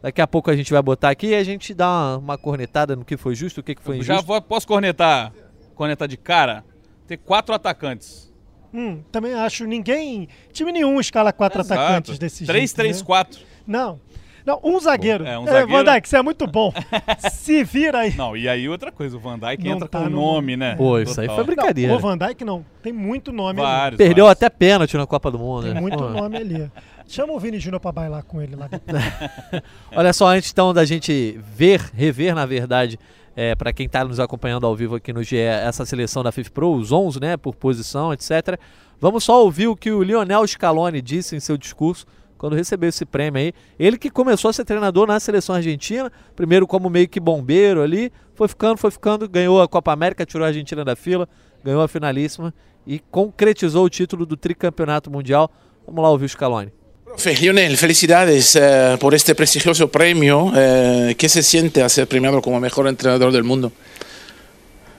Daqui 0.00 0.20
a 0.20 0.26
pouco 0.26 0.50
a 0.50 0.56
gente 0.56 0.72
vai 0.72 0.82
botar 0.82 1.10
aqui 1.10 1.28
e 1.28 1.34
a 1.34 1.44
gente 1.44 1.72
dá 1.72 1.88
uma, 1.88 2.16
uma 2.16 2.38
cornetada 2.38 2.96
no 2.96 3.04
que 3.04 3.16
foi 3.16 3.34
justo, 3.34 3.60
o 3.60 3.62
que, 3.62 3.74
que 3.74 3.82
foi 3.82 3.96
injusto. 3.96 4.14
Já 4.14 4.20
vou, 4.20 4.40
posso 4.42 4.66
cornetar, 4.66 5.32
cornetar 5.74 6.08
de 6.08 6.16
cara? 6.16 6.64
Ter 7.06 7.18
quatro 7.18 7.54
atacantes. 7.54 8.32
Hum, 8.74 9.02
também 9.12 9.34
acho. 9.34 9.64
Ninguém, 9.66 10.26
time 10.52 10.72
nenhum 10.72 10.98
escala 10.98 11.32
quatro 11.32 11.60
Exato. 11.60 11.80
atacantes 11.80 12.18
desses. 12.18 12.48
3-3-4. 12.48 13.38
Né? 13.38 13.51
Não. 13.72 13.98
Não, 14.44 14.58
um 14.64 14.78
zagueiro. 14.80 15.24
É, 15.24 15.38
um 15.38 15.44
É, 15.44 15.52
zagueiro. 15.52 15.84
Van 15.84 15.92
Dijk, 15.94 16.08
você 16.08 16.16
é 16.16 16.22
muito 16.22 16.46
bom. 16.48 16.72
Se 17.30 17.62
vira 17.62 18.00
aí. 18.00 18.14
Não, 18.16 18.36
e 18.36 18.48
aí 18.48 18.68
outra 18.68 18.90
coisa, 18.90 19.16
o 19.16 19.20
Van 19.20 19.38
Dijk 19.38 19.64
Não 19.64 19.72
entra 19.76 19.88
tá 19.88 20.00
com 20.00 20.06
o 20.06 20.10
no- 20.10 20.16
nome, 20.20 20.56
né? 20.56 20.74
Pô, 20.74 20.98
isso 20.98 21.20
aí 21.20 21.28
Total. 21.28 21.44
foi 21.44 21.54
brincadeira. 21.54 21.92
Não, 21.92 21.98
o 21.98 22.00
Van 22.00 22.18
Dijk 22.18 22.44
não. 22.44 22.64
Tem 22.82 22.92
muito 22.92 23.30
nome 23.32 23.60
ali. 23.60 23.70
Vários. 23.70 23.98
Perdeu 23.98 24.24
vários. 24.24 24.42
até 24.42 24.50
pênalti 24.50 24.96
na 24.96 25.06
Copa 25.06 25.30
do 25.30 25.38
Mundo. 25.38 25.62
Tem 25.64 25.74
né? 25.74 25.80
muito 25.80 25.96
Pô. 25.96 26.08
nome 26.08 26.36
ali. 26.36 26.70
Chama 27.06 27.32
o 27.32 27.38
Vini 27.38 27.60
Júnior 27.60 27.78
pra 27.80 27.92
bailar 27.92 28.24
com 28.24 28.42
ele 28.42 28.56
lá 28.56 28.66
dentro. 28.66 28.96
Olha 29.94 30.12
só, 30.12 30.26
antes 30.26 30.50
então 30.50 30.74
da 30.74 30.84
gente 30.84 31.38
ver, 31.54 31.80
rever 31.94 32.34
na 32.34 32.44
verdade, 32.46 32.98
é, 33.36 33.54
para 33.54 33.72
quem 33.72 33.86
está 33.86 34.04
nos 34.04 34.18
acompanhando 34.18 34.66
ao 34.66 34.74
vivo 34.74 34.96
aqui 34.96 35.12
no 35.12 35.22
GE, 35.22 35.36
essa 35.36 35.84
seleção 35.84 36.22
da 36.22 36.32
FIFA 36.32 36.50
Pro, 36.50 36.72
os 36.74 36.90
11, 36.90 37.20
né, 37.20 37.36
por 37.36 37.54
posição, 37.54 38.12
etc. 38.12 38.58
Vamos 39.00 39.22
só 39.24 39.42
ouvir 39.42 39.68
o 39.68 39.76
que 39.76 39.90
o 39.92 40.02
Lionel 40.02 40.44
Scaloni 40.46 41.00
disse 41.00 41.36
em 41.36 41.40
seu 41.40 41.56
discurso 41.56 42.06
quando 42.42 42.56
recebeu 42.56 42.88
esse 42.88 43.04
prêmio 43.04 43.40
aí. 43.40 43.52
Ele 43.78 43.96
que 43.96 44.10
começou 44.10 44.48
a 44.48 44.52
ser 44.52 44.64
treinador 44.64 45.06
na 45.06 45.20
seleção 45.20 45.54
argentina, 45.54 46.10
primeiro 46.34 46.66
como 46.66 46.90
meio 46.90 47.08
que 47.08 47.20
bombeiro 47.20 47.80
ali, 47.80 48.10
foi 48.34 48.48
ficando, 48.48 48.76
foi 48.78 48.90
ficando, 48.90 49.28
ganhou 49.28 49.62
a 49.62 49.68
Copa 49.68 49.92
América, 49.92 50.26
tirou 50.26 50.44
a 50.44 50.48
Argentina 50.48 50.84
da 50.84 50.96
fila, 50.96 51.28
ganhou 51.64 51.80
a 51.80 51.86
finalíssima 51.86 52.52
e 52.84 52.98
concretizou 52.98 53.84
o 53.84 53.88
título 53.88 54.26
do 54.26 54.36
tricampeonato 54.36 55.08
mundial. 55.08 55.48
Vamos 55.86 56.02
lá 56.02 56.10
ouvir 56.10 56.24
o 56.24 56.28
Scaloni. 56.28 56.72
Profe, 57.04 57.32
Lionel, 57.34 57.76
felicidades 57.76 58.56
eh, 58.56 58.96
por 58.98 59.14
este 59.14 59.36
prestigioso 59.36 59.86
premio. 59.86 60.50
Eh, 60.56 61.14
¿Qué 61.16 61.28
se 61.28 61.44
siente 61.44 61.80
a 61.80 61.88
ser 61.88 62.08
premiado 62.08 62.42
como 62.42 62.58
mejor 62.58 62.88
entrenador 62.88 63.30
del 63.30 63.44
mundo? 63.44 63.70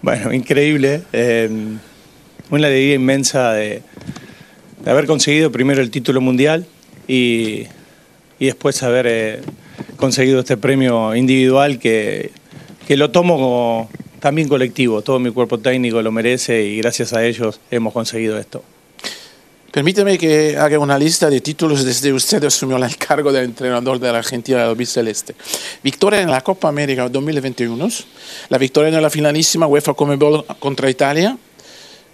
Bueno, 0.02 0.32
increíble. 0.32 1.04
eh, 1.12 1.50
una 2.50 2.68
alegría 2.68 2.96
inmensa 2.96 3.52
de, 3.52 3.82
de 4.82 4.92
haber 4.92 5.08
conseguido 5.08 5.52
primero 5.52 5.82
el 5.82 5.92
título 5.92 6.22
mundial 6.22 6.66
y, 7.08 7.68
y 8.40 8.46
después 8.46 8.82
haber 8.84 9.06
eh, 9.08 9.42
conseguido 9.98 10.40
este 10.40 10.58
premio 10.58 11.16
individual 11.16 11.80
que, 11.80 12.32
que 12.88 12.98
lo 12.98 13.12
tomo 13.12 13.36
como 13.36 13.90
también 14.20 14.48
colectivo. 14.48 15.02
Todo 15.02 15.20
mi 15.20 15.32
cuerpo 15.32 15.60
técnico 15.60 16.02
lo 16.02 16.12
merece 16.12 16.64
y 16.64 16.78
gracias 16.78 17.14
a 17.14 17.26
ellos 17.26 17.60
hemos 17.72 17.94
conseguido 17.94 18.38
esto. 18.38 18.64
Permíteme 19.74 20.20
que 20.20 20.56
haga 20.56 20.78
una 20.78 21.00
lista 21.00 21.32
de 21.32 21.42
títulos 21.42 21.84
desde 21.84 22.14
usted 22.14 22.44
asumió 22.44 22.78
el 22.78 22.96
cargo 22.96 23.32
de 23.34 23.44
entrenador 23.44 24.00
de 24.00 24.12
la 24.12 24.20
Argentina 24.20 24.60
del 24.60 24.70
Albiceleste. 24.70 25.34
Victoria 25.84 26.22
en 26.22 26.30
la 26.30 26.42
Copa 26.42 26.70
América 26.70 27.10
2021, 27.10 27.90
la 28.50 28.58
victoria 28.60 28.96
en 28.96 29.02
la 29.02 29.10
finalísima 29.10 29.66
UEFA 29.66 29.96
Comebol 29.96 30.46
contra 30.60 30.92
Italia 30.92 31.36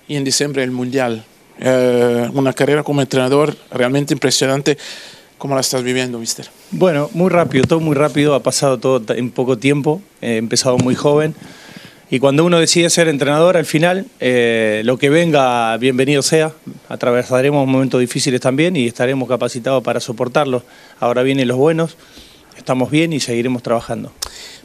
y 0.08 0.16
en 0.16 0.24
diciembre 0.24 0.64
el 0.64 0.72
Mundial. 0.72 1.26
Eh, 1.60 2.30
una 2.34 2.54
carrera 2.54 2.84
como 2.84 3.02
entrenador 3.02 3.56
realmente 3.72 4.14
impresionante. 4.14 4.78
¿Cómo 5.38 5.56
la 5.56 5.62
estás 5.62 5.84
viviendo, 5.84 6.20
mister? 6.20 6.50
Bueno, 6.72 7.10
muy 7.14 7.30
rápido, 7.30 7.66
todo 7.66 7.80
muy 7.80 7.96
rápido, 7.96 8.36
ha 8.36 8.44
pasado 8.44 8.78
todo 8.78 9.14
en 9.16 9.32
poco 9.32 9.58
tiempo, 9.58 10.02
he 10.22 10.38
empezado 10.38 10.78
muy 10.78 10.96
joven 10.96 11.34
y 12.12 12.20
cuando 12.20 12.44
uno 12.44 12.60
decide 12.60 12.90
ser 12.90 13.08
entrenador, 13.08 13.56
al 13.56 13.66
final, 13.66 14.08
eh, 14.20 14.82
lo 14.84 14.98
que 14.98 15.12
venga, 15.12 15.78
bienvenido 15.78 16.24
sea, 16.24 16.54
atravesaremos 16.88 17.68
momentos 17.68 18.02
difíciles 18.02 18.42
también 18.42 18.76
y 18.76 18.88
estaremos 18.88 19.30
capacitados 19.30 19.84
para 19.84 20.00
soportarlos. 20.00 20.64
Ahora 21.00 21.22
vienen 21.22 21.48
los 21.48 21.58
buenos, 21.58 21.98
estamos 22.58 22.90
bien 22.90 23.14
y 23.14 23.20
seguiremos 23.20 23.62
trabajando. 23.62 24.12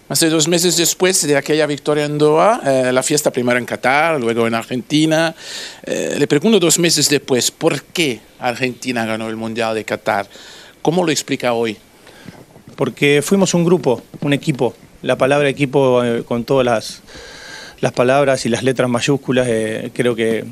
De 0.06 0.28
dos 0.28 0.48
meses 0.48 0.76
después 0.76 1.26
de 1.26 1.34
aquella 1.34 1.66
victoria 1.66 2.04
en 2.04 2.18
Doha, 2.18 2.60
eh, 2.64 2.92
la 2.92 3.02
fiesta 3.02 3.30
primero 3.30 3.58
en 3.58 3.64
Qatar, 3.64 4.20
luego 4.20 4.46
en 4.46 4.54
Argentina. 4.54 5.34
Eh, 5.82 6.16
le 6.18 6.26
pregunto 6.26 6.60
dos 6.60 6.78
meses 6.78 7.08
después, 7.08 7.50
¿por 7.50 7.82
qué 7.82 8.20
Argentina 8.38 9.06
ganó 9.06 9.28
el 9.28 9.36
Mundial 9.36 9.74
de 9.74 9.82
Qatar? 9.82 10.28
¿Cómo 10.82 11.04
lo 11.04 11.10
explica 11.10 11.54
hoy? 11.54 11.78
Porque 12.76 13.22
fuimos 13.22 13.54
un 13.54 13.64
grupo, 13.64 14.02
un 14.20 14.34
equipo. 14.34 14.74
La 15.00 15.16
palabra 15.16 15.48
equipo 15.48 16.04
eh, 16.04 16.22
con 16.22 16.44
todas 16.44 16.66
las, 16.66 17.00
las 17.80 17.92
palabras 17.92 18.44
y 18.44 18.50
las 18.50 18.62
letras 18.62 18.90
mayúsculas, 18.90 19.46
eh, 19.48 19.90
creo 19.94 20.14
que, 20.14 20.44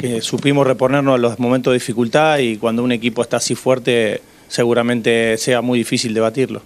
que 0.00 0.22
supimos 0.22 0.66
reponernos 0.66 1.14
a 1.14 1.18
los 1.18 1.38
momentos 1.38 1.72
de 1.72 1.78
dificultad 1.78 2.38
y 2.38 2.56
cuando 2.56 2.82
un 2.82 2.92
equipo 2.92 3.20
está 3.20 3.36
así 3.36 3.54
fuerte 3.54 4.22
seguramente 4.48 5.36
sea 5.36 5.60
muy 5.60 5.78
difícil 5.78 6.14
debatirlo. 6.14 6.62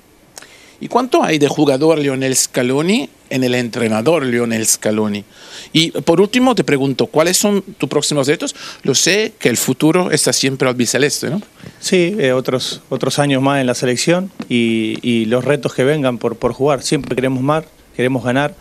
¿Y 0.82 0.88
cuánto 0.88 1.22
hay 1.22 1.38
de 1.38 1.46
jugador 1.46 2.00
Lionel 2.00 2.34
Scaloni 2.34 3.08
en 3.30 3.44
el 3.44 3.54
entrenador 3.54 4.24
Lionel 4.24 4.66
Scaloni? 4.66 5.24
Y 5.72 5.92
por 5.92 6.20
último 6.20 6.56
te 6.56 6.64
pregunto, 6.64 7.06
¿cuáles 7.06 7.36
son 7.36 7.62
tus 7.78 7.88
próximos 7.88 8.26
retos? 8.26 8.56
Lo 8.82 8.96
sé 8.96 9.32
que 9.38 9.48
el 9.48 9.56
futuro 9.56 10.10
está 10.10 10.32
siempre 10.32 10.68
al 10.68 10.74
biceleste, 10.74 11.30
¿no? 11.30 11.40
Sí, 11.78 12.16
eh, 12.18 12.32
otros, 12.32 12.80
otros 12.88 13.20
años 13.20 13.40
más 13.40 13.60
en 13.60 13.68
la 13.68 13.76
selección 13.76 14.32
y, 14.48 14.98
y 15.02 15.26
los 15.26 15.44
retos 15.44 15.72
que 15.72 15.84
vengan 15.84 16.18
por, 16.18 16.34
por 16.34 16.52
jugar. 16.52 16.82
Siempre 16.82 17.14
queremos 17.14 17.44
más, 17.44 17.62
queremos 17.94 18.24
ganar, 18.24 18.56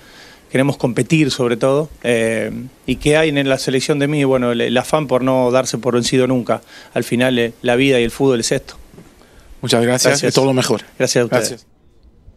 queremos 0.52 0.78
competir 0.78 1.32
sobre 1.32 1.58
todo. 1.58 1.90
eh, 2.04 2.52
¿Y 2.86 2.98
qué 2.98 3.18
hay 3.18 3.30
en 3.30 3.50
la 3.50 3.58
selección 3.58 3.98
de 3.98 4.08
mí? 4.08 4.24
Bueno, 4.26 4.52
el, 4.52 4.62
el 4.62 4.78
afán 4.78 5.08
por 5.08 5.24
no 5.24 5.50
darse 5.50 5.80
por 5.80 5.96
vencido 5.96 6.28
nunca. 6.28 6.62
Al 6.94 7.04
final 7.04 7.40
eh, 7.40 7.54
la 7.64 7.76
vida 7.76 8.00
y 8.00 8.04
el 8.04 8.12
fútbol 8.12 8.42
es 8.42 8.52
esto. 8.52 8.76
Muchas 9.62 9.82
gracias, 9.82 10.12
Gracias. 10.12 10.34
y 10.34 10.36
todo 10.36 10.46
lo 10.46 10.54
mejor. 10.54 10.82
Gracias 11.00 11.24
a 11.24 11.26
ustedes. 11.26 11.50
Gracias. 11.50 11.71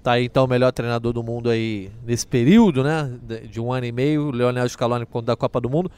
Tá 0.04 0.12
aí 0.12 0.26
então 0.26 0.44
o 0.44 0.46
melhor 0.46 0.70
treinador 0.70 1.14
do 1.14 1.22
mundo 1.22 1.48
aí 1.48 1.90
nesse 2.04 2.26
período, 2.26 2.84
né? 2.84 3.10
De 3.50 3.58
um 3.58 3.72
ano 3.72 3.86
e 3.86 3.90
meio, 3.90 4.30
Leonel 4.30 4.68
Scaloni 4.68 5.06
por 5.06 5.12
conta 5.12 5.28
da 5.28 5.36
Copa 5.36 5.58
do 5.62 5.70
Mundo. 5.70 5.90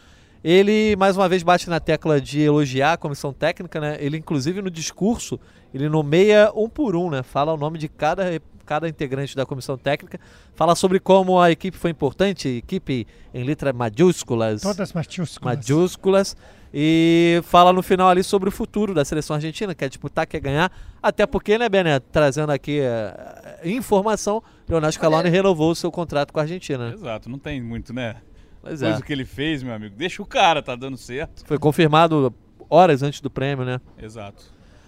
Ele 0.44 0.94
mais 0.94 1.16
uma 1.16 1.28
vez 1.28 1.42
bate 1.42 1.68
na 1.68 1.80
tecla 1.80 2.20
de 2.20 2.40
elogiar 2.40 2.92
a 2.92 2.96
comissão 2.96 3.32
técnica, 3.32 3.80
né? 3.80 3.96
Ele 3.98 4.16
inclusive 4.16 4.62
no 4.62 4.70
discurso, 4.70 5.40
ele 5.74 5.88
nomeia 5.88 6.52
um 6.54 6.68
por 6.68 6.94
um, 6.94 7.10
né? 7.10 7.24
Fala 7.24 7.52
o 7.52 7.56
nome 7.56 7.78
de 7.78 7.88
cada 7.88 8.40
cada 8.66 8.88
integrante 8.88 9.36
da 9.36 9.46
comissão 9.46 9.78
técnica, 9.78 10.18
fala 10.54 10.74
sobre 10.74 11.00
como 11.00 11.40
a 11.40 11.50
equipe 11.50 11.78
foi 11.78 11.90
importante, 11.90 12.48
equipe 12.48 13.06
em 13.32 13.44
letras 13.44 13.74
majúsculas, 13.74 14.62
Todas 14.62 14.92
maiúsculas. 14.92 15.38
majúsculas 15.40 16.36
e 16.74 17.40
fala 17.44 17.72
no 17.72 17.82
final 17.82 18.08
ali 18.08 18.22
sobre 18.22 18.48
o 18.48 18.52
futuro 18.52 18.92
da 18.92 19.04
seleção 19.04 19.36
argentina, 19.36 19.74
quer 19.74 19.88
disputar, 19.88 20.26
quer 20.26 20.40
ganhar, 20.40 20.70
até 21.02 21.24
porque, 21.24 21.56
né, 21.56 21.68
Bené, 21.68 22.00
trazendo 22.00 22.50
aqui 22.50 22.80
eh, 22.80 23.60
informação, 23.64 24.42
Leonardo 24.68 24.94
Scaloni 24.94 25.30
renovou 25.30 25.70
o 25.70 25.74
seu 25.74 25.90
contrato 25.90 26.32
com 26.32 26.40
a 26.40 26.42
Argentina. 26.42 26.88
né? 26.88 26.94
Exato, 26.94 27.30
não 27.30 27.38
tem 27.38 27.62
muito, 27.62 27.94
né? 27.94 28.16
Pois 28.60 28.80
Depois 28.80 28.96
é, 28.96 29.00
do 29.00 29.04
que 29.06 29.12
ele 29.12 29.24
fez, 29.24 29.62
meu 29.62 29.72
amigo. 29.72 29.94
Deixa 29.96 30.20
o 30.20 30.26
cara, 30.26 30.60
tá 30.60 30.74
dando 30.74 30.96
certo. 30.96 31.46
foi 31.46 31.58
confirmado 31.58 32.34
horas 32.68 33.02
antes 33.02 33.20
do 33.20 33.30
prêmio, 33.30 33.64
né? 33.64 33.80
Exato. 33.96 34.44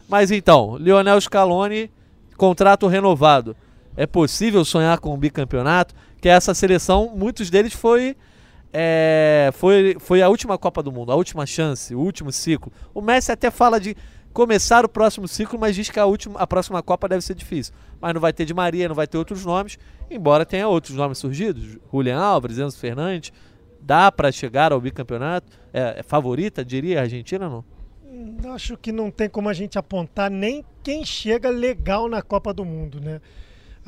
Mas 0.09 0.31
então, 0.31 0.77
Lionel 0.79 1.21
Scaloni, 1.21 1.91
contrato 2.37 2.87
renovado. 2.87 3.57
É 3.99 4.07
possível 4.07 4.65
sonhar 4.65 4.99
com 4.99 5.13
um 5.13 5.19
bicampeonato? 5.19 5.95
que 6.21 6.29
essa 6.29 6.55
seleção, 6.55 7.13
muitos 7.15 7.51
deles 7.51 7.73
foi, 7.73 8.17
é, 8.73 9.51
foi, 9.55 9.97
foi 9.99 10.23
a 10.23 10.29
última 10.29 10.59
Copa 10.59 10.83
do 10.83 10.93
Mundo, 10.93 11.13
a 11.13 11.15
última 11.15 11.47
chance, 11.47 11.95
o 11.95 12.01
último 12.01 12.33
ciclo. 12.33 12.73
O 12.93 13.01
Messi 13.01 13.31
até 13.33 13.51
fala 13.51 13.81
de 13.81 13.97
começar 14.33 14.85
o 14.85 14.89
próximo 14.89 15.27
ciclo, 15.27 15.59
mas 15.59 15.75
diz 15.75 15.91
que 15.91 15.99
a, 15.99 16.07
última, 16.07 16.39
a 16.39 16.47
próxima 16.47 16.83
Copa 16.83 17.09
deve 17.09 17.23
ser 17.23 17.35
difícil. 17.35 17.73
Mas 18.01 18.15
não 18.15 18.21
vai 18.21 18.33
ter 18.33 18.45
de 18.45 18.55
Maria, 18.55 18.89
não 18.89 18.95
vai 18.95 19.07
ter 19.07 19.17
outros 19.17 19.45
nomes, 19.45 19.79
embora 20.11 20.45
tenha 20.45 20.69
outros 20.69 20.97
nomes 20.97 21.19
surgidos. 21.19 21.79
Julian 21.93 22.19
Alves, 22.19 22.59
Enzo 22.59 22.79
Fernandes. 22.79 23.33
Dá 23.81 24.13
para 24.13 24.31
chegar 24.33 24.73
ao 24.73 24.81
bicampeonato? 24.81 25.57
É, 25.73 26.01
é 26.01 26.03
favorita, 26.03 26.65
diria 26.65 26.99
a 26.99 27.03
Argentina 27.03 27.49
não? 27.49 27.65
Hum, 28.05 28.37
Acho 28.53 28.77
que 28.77 28.93
não 28.93 29.11
tem 29.11 29.29
como 29.29 29.49
a 29.49 29.53
gente 29.53 29.79
apontar 29.79 30.31
nem 30.31 30.65
quem 30.83 31.05
chega 31.05 31.49
legal 31.49 32.09
na 32.09 32.21
Copa 32.21 32.53
do 32.53 32.65
Mundo, 32.65 33.01
né? 33.01 33.21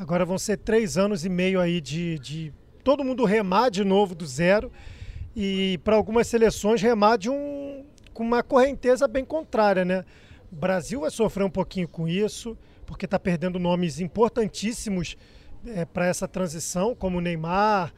Agora 0.01 0.25
vão 0.25 0.39
ser 0.39 0.57
três 0.57 0.97
anos 0.97 1.25
e 1.25 1.29
meio 1.29 1.61
aí 1.61 1.79
de, 1.79 2.17
de 2.17 2.51
todo 2.83 3.03
mundo 3.03 3.23
remar 3.23 3.69
de 3.69 3.83
novo 3.83 4.15
do 4.15 4.25
zero 4.25 4.71
e 5.35 5.79
para 5.83 5.95
algumas 5.95 6.25
seleções 6.25 6.81
remar 6.81 7.17
de 7.17 7.29
um, 7.29 7.85
com 8.11 8.23
uma 8.23 8.41
correnteza 8.41 9.07
bem 9.07 9.23
contrária, 9.23 9.85
né? 9.85 10.03
O 10.51 10.55
Brasil 10.55 11.01
vai 11.01 11.11
sofrer 11.11 11.43
um 11.43 11.51
pouquinho 11.51 11.87
com 11.87 12.07
isso, 12.07 12.57
porque 12.83 13.05
está 13.05 13.19
perdendo 13.19 13.59
nomes 13.59 13.99
importantíssimos 13.99 15.15
é, 15.67 15.85
para 15.85 16.07
essa 16.07 16.27
transição, 16.27 16.95
como 16.95 17.19
o 17.19 17.21
Neymar, 17.21 17.93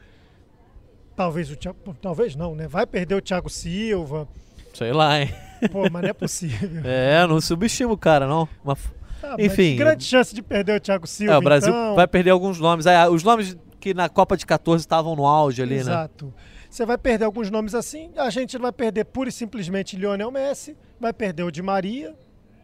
talvez 1.16 1.50
o 1.50 1.56
Thiago, 1.56 1.96
talvez 2.02 2.36
não, 2.36 2.54
né? 2.54 2.68
Vai 2.68 2.86
perder 2.86 3.14
o 3.14 3.22
Thiago 3.22 3.48
Silva. 3.48 4.28
Sei 4.74 4.92
lá, 4.92 5.22
hein? 5.22 5.34
Pô, 5.72 5.88
mas 5.90 6.02
não 6.02 6.10
é 6.10 6.12
possível. 6.12 6.68
É, 6.84 7.26
não 7.26 7.40
subestima 7.40 7.94
o 7.94 7.96
cara, 7.96 8.26
não. 8.26 8.46
Uma... 8.62 8.76
Ah, 9.22 9.36
Enfim. 9.38 9.76
grande 9.76 10.04
chance 10.04 10.34
de 10.34 10.42
perder 10.42 10.76
o 10.76 10.80
Thiago 10.80 11.06
Silva. 11.06 11.34
É, 11.34 11.38
o 11.38 11.42
Brasil 11.42 11.70
então. 11.70 11.94
vai 11.94 12.06
perder 12.06 12.30
alguns 12.30 12.58
nomes. 12.60 12.86
Ah, 12.86 13.08
os 13.08 13.22
nomes 13.22 13.56
que 13.80 13.94
na 13.94 14.08
Copa 14.08 14.36
de 14.36 14.44
14 14.46 14.82
estavam 14.82 15.14
no 15.16 15.26
auge 15.26 15.62
ali, 15.62 15.74
né? 15.76 15.80
Exato. 15.80 16.32
Você 16.70 16.84
vai 16.84 16.98
perder 16.98 17.24
alguns 17.24 17.50
nomes 17.50 17.74
assim. 17.74 18.10
A 18.16 18.30
gente 18.30 18.58
vai 18.58 18.72
perder 18.72 19.04
pura 19.04 19.28
e 19.28 19.32
simplesmente 19.32 19.96
Lionel 19.96 20.30
Messi, 20.30 20.76
vai 21.00 21.12
perder 21.12 21.44
o 21.44 21.50
Di 21.50 21.62
Maria, 21.62 22.14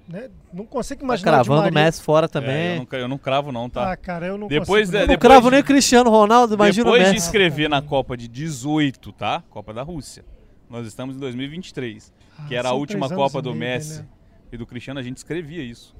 né? 0.08 0.28
Não 0.52 0.66
consigo 0.66 1.00
Tá 1.00 1.04
imaginar 1.04 1.30
Di 1.42 1.44
cravando 1.44 1.68
o. 1.70 1.72
Messi 1.72 2.02
fora 2.02 2.24
É, 2.24 2.26
eu, 2.26 2.30
também. 2.30 2.78
não, 2.90 2.98
eu 2.98 3.08
não 3.08 3.18
cravo 3.18 3.52
não, 3.52 3.70
tá? 3.70 3.92
Ah, 3.92 3.96
cara, 3.96 4.26
eu 4.26 4.36
não 4.36 4.48
Depois 4.48 4.88
consigo. 4.88 4.90
de- 4.90 4.92
não 4.98 5.00
não. 5.02 5.06
depois 5.14 5.20
cravo 5.30 5.46
de- 5.46 5.50
nem 5.52 5.60
o 5.60 5.64
Cristiano 5.64 6.10
Ronaldo, 6.10 6.54
imagina 6.54 6.84
Depois 6.84 7.02
o 7.02 7.04
de 7.06 7.12
Messi. 7.12 7.26
escrever 7.26 7.68
na 7.68 7.80
Copa 7.80 8.16
de 8.16 8.26
18, 8.26 9.12
tá? 9.12 9.42
Copa 9.48 9.72
da 9.72 9.82
Rússia. 9.82 10.24
Nós 10.68 10.86
estamos 10.86 11.14
em 11.16 11.18
2023, 11.20 12.12
que 12.48 12.54
Ah, 12.56 12.58
era 12.58 12.68
a 12.70 12.72
última 12.72 13.08
Copa 13.08 13.40
do 13.40 13.50
meio, 13.54 13.60
Messi 13.74 14.00
né? 14.00 14.06
e 14.52 14.56
do 14.56 14.66
Cristiano, 14.66 14.98
a 14.98 15.02
gente 15.02 15.18
escrevia 15.18 15.62
isso. 15.62 15.94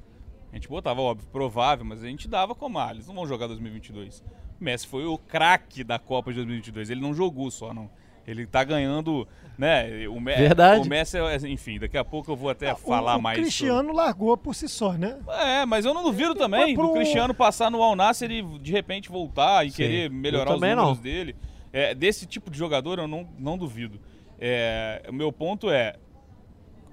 A 0.51 0.55
gente 0.55 0.67
botava, 0.67 1.01
óbvio, 1.01 1.27
provável, 1.31 1.85
mas 1.85 2.03
a 2.03 2.07
gente 2.07 2.27
dava 2.27 2.53
como, 2.53 2.77
ah, 2.77 2.89
eles 2.91 3.07
não 3.07 3.15
vão 3.15 3.25
jogar 3.25 3.47
2022. 3.47 4.19
O 4.59 4.63
Messi 4.63 4.85
foi 4.85 5.05
o 5.05 5.17
craque 5.17 5.83
da 5.83 5.97
Copa 5.97 6.31
de 6.31 6.37
2022, 6.37 6.89
ele 6.89 7.01
não 7.01 7.13
jogou 7.13 7.49
só, 7.49 7.73
não. 7.73 7.89
Ele 8.27 8.45
tá 8.45 8.63
ganhando, 8.63 9.27
né? 9.57 10.07
O, 10.07 10.19
Me- 10.19 10.35
Verdade. 10.35 10.85
O 10.85 10.89
Messi, 10.89 11.17
é, 11.17 11.35
enfim, 11.49 11.79
daqui 11.79 11.97
a 11.97 12.05
pouco 12.05 12.31
eu 12.31 12.35
vou 12.35 12.49
até 12.51 12.71
O- 12.71 12.75
falar 12.75 13.15
o 13.17 13.21
mais. 13.21 13.35
sobre- 13.37 13.49
Cristiano 13.49 13.93
largou 13.93 14.37
por 14.37 14.53
si 14.53 14.67
só, 14.69 14.93
né? 14.93 15.17
é, 15.39 15.65
mas 15.65 15.85
eu 15.85 15.93
não 15.93 16.03
duvido 16.03 16.35
também 16.35 16.75
pro- 16.75 16.87
do 16.87 16.93
Cristiano 16.93 17.33
passar 17.33 17.71
no 17.71 17.81
Al 17.81 17.95
Nassr 17.95 18.29
e 18.29 18.43
de 18.59 18.71
repente 18.71 19.09
voltar 19.09 19.65
e 19.65 19.71
Sim, 19.71 19.77
querer 19.77 20.09
melhorar 20.11 20.51
os 20.51 20.55
também 20.55 20.75
números 20.75 20.97
não. 20.97 21.03
dele. 21.03 21.35
É, 21.73 21.95
desse 21.95 22.27
tipo 22.27 22.51
de 22.51 22.57
jogador 22.59 22.99
eu 22.99 23.07
não, 23.07 23.27
não 23.39 23.57
duvido. 23.57 23.99
É, 24.39 25.01
o 25.09 25.13
meu 25.13 25.31
ponto 25.31 25.69
é, 25.71 25.95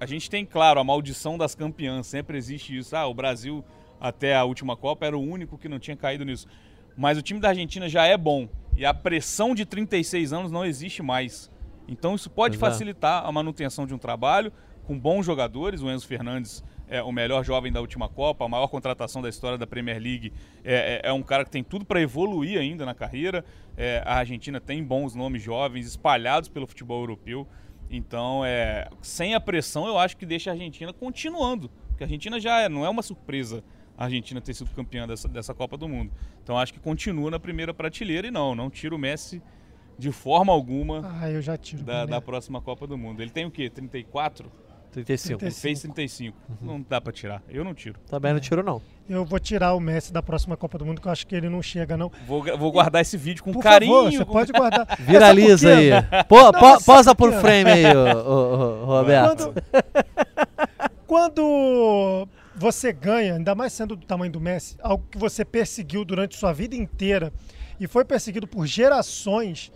a 0.00 0.06
gente 0.06 0.30
tem, 0.30 0.44
claro, 0.44 0.78
a 0.80 0.84
maldição 0.84 1.36
das 1.36 1.54
campeãs, 1.54 2.06
sempre 2.06 2.36
existe 2.38 2.76
isso. 2.76 2.94
Ah, 2.96 3.06
o 3.06 3.14
Brasil 3.14 3.64
até 4.00 4.34
a 4.36 4.44
última 4.44 4.76
Copa 4.76 5.06
era 5.06 5.16
o 5.18 5.20
único 5.22 5.58
que 5.58 5.68
não 5.68 5.78
tinha 5.78 5.96
caído 5.96 6.24
nisso. 6.24 6.46
Mas 6.96 7.18
o 7.18 7.22
time 7.22 7.40
da 7.40 7.48
Argentina 7.48 7.88
já 7.88 8.06
é 8.06 8.16
bom 8.16 8.48
e 8.76 8.84
a 8.84 8.94
pressão 8.94 9.54
de 9.54 9.64
36 9.64 10.32
anos 10.32 10.50
não 10.52 10.64
existe 10.64 11.02
mais. 11.02 11.50
Então 11.86 12.14
isso 12.14 12.28
pode 12.30 12.56
Exato. 12.56 12.72
facilitar 12.72 13.24
a 13.26 13.32
manutenção 13.32 13.86
de 13.86 13.94
um 13.94 13.98
trabalho 13.98 14.52
com 14.84 14.98
bons 14.98 15.24
jogadores. 15.24 15.80
O 15.82 15.90
Enzo 15.90 16.06
Fernandes 16.06 16.62
é 16.88 17.02
o 17.02 17.10
melhor 17.12 17.44
jovem 17.44 17.70
da 17.72 17.80
última 17.80 18.08
Copa, 18.08 18.44
a 18.44 18.48
maior 18.48 18.68
contratação 18.68 19.20
da 19.20 19.28
história 19.28 19.58
da 19.58 19.66
Premier 19.66 20.00
League. 20.00 20.32
É, 20.64 21.00
é- 21.04 21.08
é 21.08 21.12
um 21.12 21.22
cara 21.22 21.44
que 21.44 21.50
tem 21.50 21.62
tudo 21.62 21.84
para 21.84 22.00
evoluir 22.00 22.58
ainda 22.58 22.86
na 22.86 22.94
carreira. 22.94 23.44
É, 23.76 24.02
a 24.04 24.16
Argentina 24.16 24.60
tem 24.60 24.82
bons 24.82 25.14
nomes 25.14 25.42
jovens 25.42 25.86
espalhados 25.86 26.48
pelo 26.48 26.66
futebol 26.66 27.00
europeu. 27.00 27.46
Então, 27.90 28.44
é, 28.44 28.88
sem 29.00 29.34
a 29.34 29.40
pressão, 29.40 29.86
eu 29.86 29.98
acho 29.98 30.16
que 30.16 30.26
deixa 30.26 30.50
a 30.50 30.52
Argentina 30.52 30.92
continuando. 30.92 31.70
Porque 31.88 32.04
a 32.04 32.06
Argentina 32.06 32.38
já 32.38 32.60
é, 32.60 32.68
não 32.68 32.84
é 32.84 32.88
uma 32.88 33.02
surpresa 33.02 33.62
a 33.96 34.04
Argentina 34.04 34.40
ter 34.40 34.54
sido 34.54 34.70
campeã 34.70 35.08
dessa, 35.08 35.26
dessa 35.26 35.52
Copa 35.52 35.76
do 35.76 35.88
Mundo. 35.88 36.12
Então, 36.42 36.56
acho 36.56 36.72
que 36.72 36.78
continua 36.78 37.30
na 37.32 37.40
primeira 37.40 37.74
prateleira 37.74 38.28
e 38.28 38.30
não, 38.30 38.54
não 38.54 38.70
tira 38.70 38.94
o 38.94 38.98
Messi 38.98 39.42
de 39.98 40.12
forma 40.12 40.52
alguma 40.52 41.02
Ah, 41.20 41.28
eu 41.28 41.42
já 41.42 41.56
tiro. 41.56 41.82
da, 41.82 42.06
da 42.06 42.20
próxima 42.20 42.60
Copa 42.60 42.86
do 42.86 42.96
Mundo. 42.96 43.20
Ele 43.20 43.30
tem 43.30 43.44
o 43.44 43.50
quê? 43.50 43.68
34? 43.68 44.52
35. 44.92 45.44
Ele 45.44 45.50
fez 45.50 45.80
35. 45.82 46.36
Não 46.62 46.80
dá 46.80 47.00
pra 47.00 47.12
tirar. 47.12 47.42
Eu 47.48 47.64
não 47.64 47.74
tiro. 47.74 47.98
Também 48.06 48.32
não 48.32 48.38
tiro, 48.40 48.62
não. 48.62 48.80
Eu 49.08 49.24
vou 49.24 49.38
tirar 49.38 49.72
o 49.74 49.80
Messi 49.80 50.12
da 50.12 50.22
próxima 50.22 50.54
Copa 50.56 50.76
do 50.76 50.84
Mundo, 50.84 51.00
que 51.00 51.08
eu 51.08 51.12
acho 51.12 51.26
que 51.26 51.34
ele 51.34 51.48
não 51.48 51.62
chega, 51.62 51.96
não. 51.96 52.12
Vou, 52.26 52.44
vou 52.58 52.70
guardar 52.70 53.00
esse 53.00 53.16
vídeo 53.16 53.42
com 53.42 53.52
Por 53.52 53.62
carinho. 53.62 53.94
favor, 53.94 54.12
você 54.12 54.24
pode 54.24 54.52
guardar. 54.52 54.86
Viraliza 55.00 55.70
aí. 55.74 55.90
po- 56.28 56.52
sabe 56.52 56.84
posa 56.84 57.14
por 57.14 57.32
frame 57.32 57.70
aí, 57.70 57.86
ô, 57.96 58.00
ô, 58.28 58.82
ô, 58.82 58.84
Roberto. 59.00 59.54
Quando, 61.06 61.32
quando 62.26 62.28
você 62.54 62.92
ganha, 62.92 63.34
ainda 63.36 63.54
mais 63.54 63.72
sendo 63.72 63.96
do 63.96 64.04
tamanho 64.04 64.30
do 64.30 64.40
Messi, 64.40 64.76
algo 64.82 65.04
que 65.10 65.16
você 65.16 65.42
perseguiu 65.44 66.04
durante 66.04 66.36
sua 66.36 66.52
vida 66.52 66.76
inteira 66.76 67.32
e 67.80 67.86
foi 67.86 68.04
perseguido 68.04 68.46
por 68.46 68.66
gerações, 68.66 69.72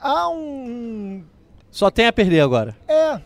há 0.00 0.28
um. 0.28 1.24
Só 1.70 1.88
tem 1.90 2.06
a 2.06 2.12
perder 2.12 2.40
agora. 2.40 2.74
É. 2.88 3.20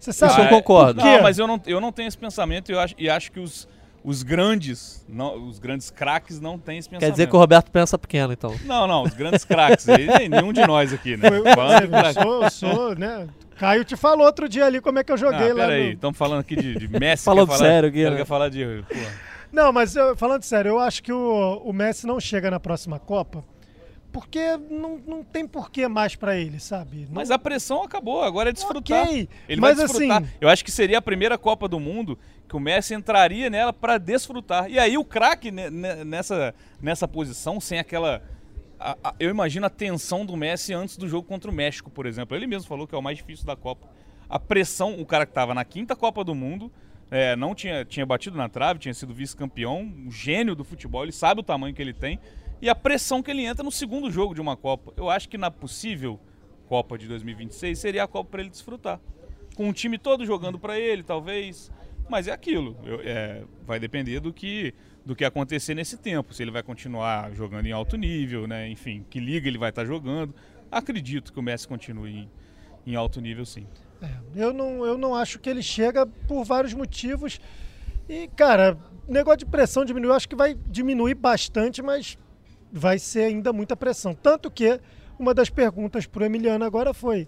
Você 0.00 0.12
sabe? 0.12 0.32
Isso 0.32 0.40
eu 0.40 0.48
concordo. 0.48 1.00
Não, 1.02 1.22
mas 1.22 1.38
eu 1.38 1.46
não, 1.46 1.60
eu 1.66 1.80
não 1.80 1.92
tenho 1.92 2.08
esse 2.08 2.18
pensamento 2.18 2.70
e 2.70 2.74
eu 2.74 2.80
acho, 2.80 2.94
e 2.98 3.08
acho 3.10 3.30
que 3.32 3.40
os, 3.40 3.68
os 4.06 4.22
grandes, 4.22 5.04
não, 5.08 5.48
os 5.48 5.58
grandes 5.58 5.90
craques 5.90 6.38
não 6.40 6.56
têm 6.56 6.78
esse 6.78 6.88
pensamento. 6.88 7.04
Quer 7.08 7.10
dizer 7.10 7.26
que 7.28 7.34
o 7.34 7.38
Roberto 7.40 7.72
pensa 7.72 7.98
pequeno, 7.98 8.32
então. 8.32 8.54
Não, 8.64 8.86
não, 8.86 9.02
os 9.02 9.12
grandes 9.14 9.44
craques. 9.44 9.84
Nenhum 10.30 10.52
de 10.52 10.64
nós 10.64 10.92
aqui, 10.92 11.16
né? 11.16 11.28
Eu, 11.28 11.44
eu 11.44 12.14
sou, 12.14 12.42
eu 12.44 12.50
sou, 12.50 12.94
né? 12.94 13.26
Caio 13.56 13.84
te 13.84 13.96
falou 13.96 14.24
outro 14.24 14.48
dia 14.48 14.64
ali 14.64 14.80
como 14.80 15.00
é 15.00 15.04
que 15.04 15.10
eu 15.10 15.16
joguei 15.16 15.50
Ah, 15.50 15.54
lá 15.54 15.66
peraí, 15.66 15.86
no... 15.88 15.92
estamos 15.94 16.16
falando 16.16 16.40
aqui 16.40 16.54
de, 16.54 16.74
de 16.78 16.86
Messi. 16.88 17.24
Falando 17.24 17.48
falar, 17.48 17.58
sério 17.58 17.90
quer- 17.92 18.10
né? 18.12 18.16
quer 18.18 18.26
falar 18.26 18.48
de... 18.48 18.84
pô. 18.88 18.94
Não, 19.50 19.72
mas 19.72 19.96
eu- 19.96 20.16
falando 20.16 20.42
sério, 20.44 20.68
eu 20.70 20.78
acho 20.78 21.02
que 21.02 21.12
o, 21.12 21.62
o 21.64 21.72
Messi 21.72 22.06
não 22.06 22.20
chega 22.20 22.48
na 22.48 22.60
próxima 22.60 23.00
Copa 23.00 23.42
porque 24.12 24.56
não, 24.70 24.98
não 25.06 25.22
tem 25.24 25.46
porquê 25.46 25.88
mais 25.88 26.14
pra 26.16 26.36
ele, 26.36 26.58
sabe? 26.60 27.00
Não- 27.06 27.08
Mas 27.16 27.30
a 27.30 27.38
pressão 27.38 27.82
acabou, 27.82 28.22
agora 28.22 28.48
é 28.50 28.52
desfrutar. 28.52 29.02
Ok, 29.04 29.28
Ele 29.48 29.60
mas 29.60 29.76
vai 29.76 29.86
desfrutar. 29.86 30.22
assim- 30.22 30.30
Eu 30.40 30.48
acho 30.48 30.64
que 30.64 30.70
seria 30.70 30.98
a 30.98 31.02
primeira 31.02 31.36
Copa 31.36 31.66
do 31.68 31.78
Mundo 31.80 32.18
que 32.48 32.56
o 32.56 32.60
Messi 32.60 32.94
entraria 32.94 33.50
nela 33.50 33.72
para 33.72 33.98
desfrutar. 33.98 34.70
E 34.70 34.78
aí 34.78 34.96
o 34.96 35.04
craque 35.04 35.50
ne- 35.50 35.68
ne- 35.70 36.04
nessa, 36.04 36.54
nessa 36.80 37.06
posição, 37.08 37.60
sem 37.60 37.78
aquela. 37.78 38.22
a- 38.78 38.96
a- 39.02 39.14
eu 39.18 39.30
imagino 39.30 39.66
a 39.66 39.70
tensão 39.70 40.24
do 40.26 40.36
Messi 40.36 40.72
antes 40.74 40.96
do 40.96 41.08
jogo 41.08 41.26
contra 41.26 41.50
o 41.50 41.54
México, 41.54 41.90
por 41.90 42.06
exemplo. 42.06 42.36
Ele 42.36 42.46
mesmo 42.46 42.68
falou 42.68 42.86
que 42.86 42.94
é 42.94 42.98
o 42.98 43.02
mais 43.02 43.16
difícil 43.18 43.46
da 43.46 43.56
Copa. 43.56 43.88
A 44.28 44.38
pressão, 44.38 45.00
o 45.00 45.06
cara 45.06 45.24
que 45.24 45.30
estava 45.30 45.54
na 45.54 45.64
quinta 45.64 45.96
Copa 45.96 46.22
do 46.22 46.34
Mundo, 46.34 46.70
é, 47.10 47.34
não 47.36 47.54
tinha, 47.54 47.84
tinha 47.84 48.04
batido 48.04 48.36
na 48.36 48.48
trave, 48.48 48.78
tinha 48.80 48.92
sido 48.92 49.14
vice-campeão, 49.14 49.80
um 49.80 50.10
gênio 50.10 50.54
do 50.54 50.62
futebol, 50.64 51.04
ele 51.04 51.12
sabe 51.12 51.40
o 51.40 51.44
tamanho 51.44 51.74
que 51.74 51.80
ele 51.80 51.94
tem. 51.94 52.18
E 52.60 52.68
a 52.68 52.74
pressão 52.74 53.22
que 53.22 53.30
ele 53.30 53.44
entra 53.44 53.62
no 53.62 53.70
segundo 53.70 54.10
jogo 54.10 54.34
de 54.34 54.40
uma 54.40 54.56
Copa. 54.56 54.92
Eu 54.96 55.08
acho 55.08 55.28
que 55.28 55.38
na 55.38 55.50
possível 55.50 56.18
Copa 56.68 56.98
de 56.98 57.06
2026 57.08 57.78
seria 57.78 58.04
a 58.04 58.08
Copa 58.08 58.30
para 58.30 58.40
ele 58.40 58.50
desfrutar. 58.50 59.00
Com 59.54 59.68
o 59.68 59.72
time 59.72 59.96
todo 59.98 60.26
jogando 60.26 60.58
para 60.58 60.78
ele, 60.78 61.02
talvez. 61.02 61.70
Mas 62.08 62.28
é 62.28 62.32
aquilo. 62.32 62.76
Eu- 62.84 63.00
é, 63.02 63.42
vai 63.66 63.78
depender 63.80 64.20
do 64.20 64.32
que, 64.32 64.72
do 65.04 65.14
que 65.16 65.24
acontecer 65.24 65.74
nesse 65.74 65.96
tempo. 65.96 66.32
Se 66.32 66.42
ele 66.42 66.50
vai 66.50 66.62
continuar 66.62 67.32
jogando 67.32 67.66
em 67.66 67.72
alto 67.72 67.96
nível, 67.96 68.46
né? 68.46 68.68
Enfim, 68.68 69.04
que 69.10 69.18
liga 69.20 69.48
ele 69.48 69.58
vai 69.58 69.70
estar 69.70 69.84
jogando. 69.84 70.34
Acredito 70.70 71.32
que 71.32 71.38
o 71.38 71.42
Messi 71.42 71.66
continue 71.66 72.12
em, 72.12 72.30
em 72.92 72.94
alto 72.96 73.20
nível, 73.20 73.44
sim. 73.44 73.66
É, 74.02 74.10
eu, 74.34 74.52
não, 74.52 74.84
eu 74.84 74.98
não 74.98 75.14
acho 75.14 75.38
que 75.38 75.48
ele 75.48 75.62
chega 75.62 76.06
por 76.06 76.44
vários 76.44 76.74
motivos. 76.74 77.40
E, 78.08 78.28
cara, 78.36 78.76
negócio 79.08 79.38
de 79.38 79.46
pressão 79.46 79.84
diminuiu, 79.84 80.12
acho 80.12 80.28
que 80.28 80.36
vai 80.36 80.54
diminuir 80.68 81.14
bastante, 81.14 81.82
mas 81.82 82.18
vai 82.72 82.98
ser 82.98 83.24
ainda 83.24 83.52
muita 83.52 83.76
pressão. 83.76 84.14
Tanto 84.14 84.50
que 84.50 84.80
uma 85.18 85.32
das 85.32 85.48
perguntas 85.50 86.06
pro 86.06 86.24
Emiliano 86.24 86.64
agora 86.64 86.92
foi: 86.92 87.26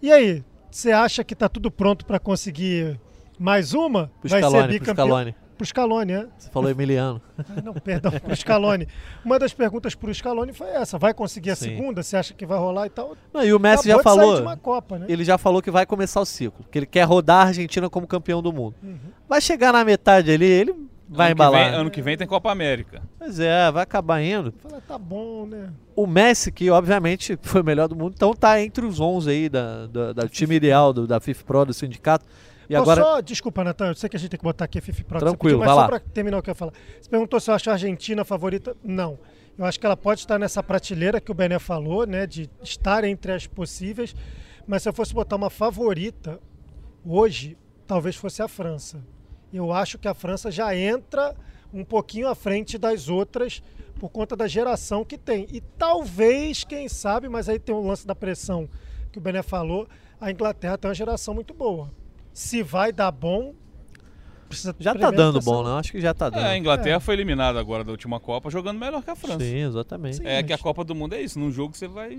e 0.00 0.12
aí, 0.12 0.44
você 0.70 0.92
acha 0.92 1.24
que 1.24 1.34
tá 1.34 1.48
tudo 1.48 1.70
pronto 1.70 2.04
para 2.04 2.18
conseguir 2.18 3.00
mais 3.42 3.74
uma? 3.74 4.10
Pro 4.20 4.30
vai 4.30 4.40
Scaloni, 4.40 4.62
ser 4.62 4.68
pro 4.68 4.78
bicampeão? 4.78 5.06
Scaloni. 5.06 5.34
Pro 5.58 5.66
Scaloni, 5.66 6.12
é? 6.12 6.26
Você 6.38 6.50
falou 6.50 6.70
Emiliano. 6.70 7.20
Ah, 7.38 7.60
Não, 7.62 7.74
perdão, 7.74 8.12
pro 8.12 8.34
Scaloni. 8.34 8.86
Uma 9.24 9.38
das 9.38 9.52
perguntas 9.52 9.94
pro 9.94 10.12
Scaloni 10.14 10.52
foi 10.52 10.68
essa: 10.68 10.98
vai 10.98 11.12
conseguir 11.12 11.50
a 11.50 11.56
Sim. 11.56 11.76
segunda? 11.76 12.02
Você 12.02 12.16
acha 12.16 12.32
que 12.34 12.46
vai 12.46 12.58
rolar 12.58 12.86
e 12.86 12.90
tal? 12.90 13.16
Não, 13.32 13.44
e 13.44 13.52
o 13.52 13.58
Messi 13.58 13.90
Acabou 13.90 13.96
já 13.98 14.02
falou. 14.02 14.36
de 14.36 14.42
uma 14.42 14.56
Copa, 14.56 14.98
né? 14.98 15.06
Ele 15.08 15.24
já 15.24 15.36
falou 15.36 15.60
que 15.60 15.70
vai 15.70 15.84
começar 15.84 16.20
o 16.20 16.24
ciclo. 16.24 16.64
Que 16.70 16.78
ele 16.78 16.86
quer 16.86 17.02
rodar 17.02 17.46
a 17.46 17.48
Argentina 17.48 17.90
como 17.90 18.06
campeão 18.06 18.40
do 18.40 18.52
mundo. 18.52 18.76
Uhum. 18.82 18.96
Vai 19.28 19.40
chegar 19.40 19.72
na 19.72 19.84
metade 19.84 20.30
ali, 20.30 20.46
ele 20.46 20.74
vai 21.08 21.26
ano 21.28 21.34
embalar. 21.34 21.64
Que 21.64 21.70
vem, 21.70 21.80
ano 21.80 21.90
que 21.90 22.02
vem 22.02 22.16
tem 22.16 22.26
Copa 22.26 22.50
América. 22.50 23.02
Pois 23.18 23.38
é, 23.38 23.70
vai 23.70 23.82
acabar 23.82 24.22
indo. 24.22 24.52
Fala, 24.58 24.80
tá 24.80 24.98
bom, 24.98 25.46
né? 25.46 25.70
O 25.94 26.06
Messi, 26.06 26.50
que 26.50 26.70
obviamente 26.70 27.38
foi 27.42 27.60
o 27.60 27.64
melhor 27.64 27.88
do 27.88 27.94
mundo, 27.94 28.14
então 28.16 28.32
tá 28.34 28.60
entre 28.60 28.84
os 28.84 28.98
11 28.98 29.30
aí 29.30 29.48
da, 29.48 29.86
da, 29.86 30.12
da 30.12 30.28
time 30.28 30.54
ideal 30.54 30.92
do, 30.92 31.06
da 31.06 31.20
FIFA 31.20 31.44
Pro, 31.44 31.64
do 31.66 31.74
sindicato. 31.74 32.24
E 32.68 32.74
Pô, 32.74 32.82
agora, 32.82 33.02
só, 33.02 33.20
desculpa, 33.20 33.64
Natan, 33.64 33.88
eu 33.88 33.94
sei 33.94 34.08
que 34.08 34.16
a 34.16 34.18
gente 34.18 34.30
tem 34.30 34.38
que 34.38 34.44
botar 34.44 34.64
aqui 34.64 34.78
a 34.78 34.82
FIFA 34.82 35.04
Pro. 35.04 35.18
Tranquilo, 35.18 35.38
pediu, 35.38 35.58
mas 35.58 35.66
vai 35.66 35.74
só 35.74 35.80
lá. 35.80 35.88
pra 35.88 36.00
terminar 36.00 36.38
o 36.38 36.42
que 36.42 36.50
eu 36.50 36.52
ia 36.52 36.56
falar. 36.56 36.72
Você 37.00 37.08
perguntou 37.08 37.40
se 37.40 37.50
eu 37.50 37.54
acho 37.54 37.70
a 37.70 37.72
Argentina 37.74 38.24
favorita. 38.24 38.76
Não. 38.82 39.18
Eu 39.58 39.64
acho 39.64 39.78
que 39.78 39.84
ela 39.84 39.96
pode 39.96 40.20
estar 40.20 40.38
nessa 40.38 40.62
prateleira 40.62 41.20
que 41.20 41.30
o 41.30 41.34
Bené 41.34 41.58
falou, 41.58 42.06
né? 42.06 42.26
De 42.26 42.48
estar 42.62 43.04
entre 43.04 43.32
as 43.32 43.46
possíveis. 43.46 44.14
Mas 44.66 44.82
se 44.82 44.88
eu 44.88 44.92
fosse 44.92 45.12
botar 45.12 45.36
uma 45.36 45.50
favorita, 45.50 46.40
hoje, 47.04 47.58
talvez 47.86 48.16
fosse 48.16 48.42
a 48.42 48.48
França. 48.48 49.02
Eu 49.52 49.72
acho 49.72 49.98
que 49.98 50.08
a 50.08 50.14
França 50.14 50.50
já 50.50 50.74
entra 50.74 51.36
um 51.72 51.84
pouquinho 51.84 52.28
à 52.28 52.34
frente 52.34 52.78
das 52.78 53.08
outras 53.08 53.62
por 53.98 54.08
conta 54.08 54.34
da 54.34 54.48
geração 54.48 55.04
que 55.04 55.18
tem. 55.18 55.46
E 55.50 55.60
talvez, 55.60 56.64
quem 56.64 56.88
sabe, 56.88 57.28
mas 57.28 57.48
aí 57.48 57.58
tem 57.58 57.74
o 57.74 57.86
lance 57.86 58.06
da 58.06 58.14
pressão 58.14 58.68
que 59.10 59.18
o 59.18 59.20
Bené 59.20 59.42
falou, 59.42 59.86
a 60.20 60.30
Inglaterra 60.30 60.78
tem 60.78 60.88
uma 60.88 60.94
geração 60.94 61.34
muito 61.34 61.52
boa. 61.52 61.90
Se 62.32 62.62
vai 62.62 62.92
dar 62.92 63.10
bom, 63.10 63.54
precisa 64.48 64.74
já 64.78 64.94
tá 64.94 65.10
dando 65.10 65.40
bom, 65.40 65.62
né? 65.62 65.70
Acho 65.78 65.92
que 65.92 66.00
já 66.00 66.14
tá 66.14 66.30
dando. 66.30 66.44
É, 66.44 66.50
a 66.50 66.58
Inglaterra 66.58 66.98
foi 67.00 67.14
eliminada 67.14 67.58
agora 67.60 67.84
da 67.84 67.90
última 67.92 68.18
Copa 68.20 68.50
jogando 68.50 68.78
melhor 68.78 69.02
que 69.02 69.10
a 69.10 69.16
França. 69.16 69.40
Sim, 69.40 69.58
exatamente. 69.58 70.16
Sim. 70.16 70.26
É 70.26 70.42
que 70.42 70.52
a 70.52 70.56
mas- 70.56 70.62
Copa 70.62 70.84
do 70.84 70.94
Mundo 70.94 71.14
é 71.14 71.20
isso. 71.22 71.38
Num 71.38 71.50
jogo 71.50 71.76
você 71.76 71.86
vai. 71.88 72.18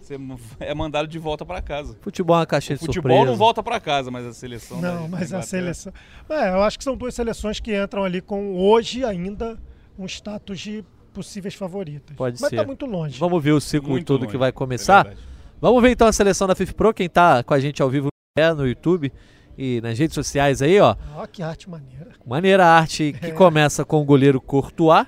Você 0.00 0.18
é 0.60 0.74
mandado 0.74 1.08
de 1.08 1.18
volta 1.18 1.46
pra 1.46 1.62
casa. 1.62 1.96
Futebol 2.02 2.36
é 2.36 2.40
uma 2.40 2.46
caixinha 2.46 2.76
O 2.76 2.78
de 2.78 2.84
futebol 2.86 3.10
surpresa. 3.10 3.30
não 3.30 3.38
volta 3.38 3.62
pra 3.62 3.80
casa, 3.80 4.10
mas 4.10 4.26
a 4.26 4.34
seleção. 4.34 4.78
Não, 4.80 5.08
mas 5.08 5.32
a 5.32 5.40
seleção. 5.40 5.92
É, 6.28 6.50
eu 6.50 6.62
acho 6.62 6.76
que 6.76 6.84
são 6.84 6.94
duas 6.94 7.14
seleções 7.14 7.58
que 7.58 7.74
entram 7.74 8.04
ali 8.04 8.20
com 8.20 8.54
hoje 8.54 9.02
ainda 9.02 9.58
um 9.98 10.04
status 10.04 10.60
de 10.60 10.84
possíveis 11.14 11.54
favoritas. 11.54 12.14
Pode 12.16 12.38
mas 12.40 12.50
ser. 12.50 12.56
tá 12.56 12.64
muito 12.66 12.84
longe. 12.84 13.18
Vamos 13.18 13.42
ver 13.42 13.52
o 13.52 13.60
ciclo 13.60 13.90
Muito 13.90 14.04
todo 14.06 14.22
longe, 14.22 14.32
que 14.32 14.36
vai 14.36 14.50
é 14.50 14.52
começar. 14.52 15.04
verdade. 15.04 15.26
Vamos 15.60 15.80
ver 15.80 15.90
então 15.90 16.06
a 16.06 16.12
seleção 16.12 16.46
da 16.46 16.54
FIFA 16.54 16.74
Pro, 16.74 16.92
quem 16.92 17.08
tá 17.08 17.42
com 17.42 17.54
a 17.54 17.60
gente 17.60 17.80
ao 17.80 17.88
vivo 17.88 18.08
é 18.36 18.52
no 18.52 18.66
YouTube 18.66 19.10
e 19.56 19.80
nas 19.80 19.98
redes 19.98 20.14
sociais 20.14 20.60
aí, 20.62 20.78
ó. 20.80 20.94
Ó, 21.16 21.26
que 21.26 21.42
arte 21.42 21.68
maneira. 21.68 22.08
Maneira 22.26 22.66
arte 22.66 23.14
É. 23.16 23.26
que 23.26 23.32
começa 23.32 23.84
com 23.84 24.00
o 24.00 24.04
goleiro 24.04 24.40
Courtois, 24.40 25.06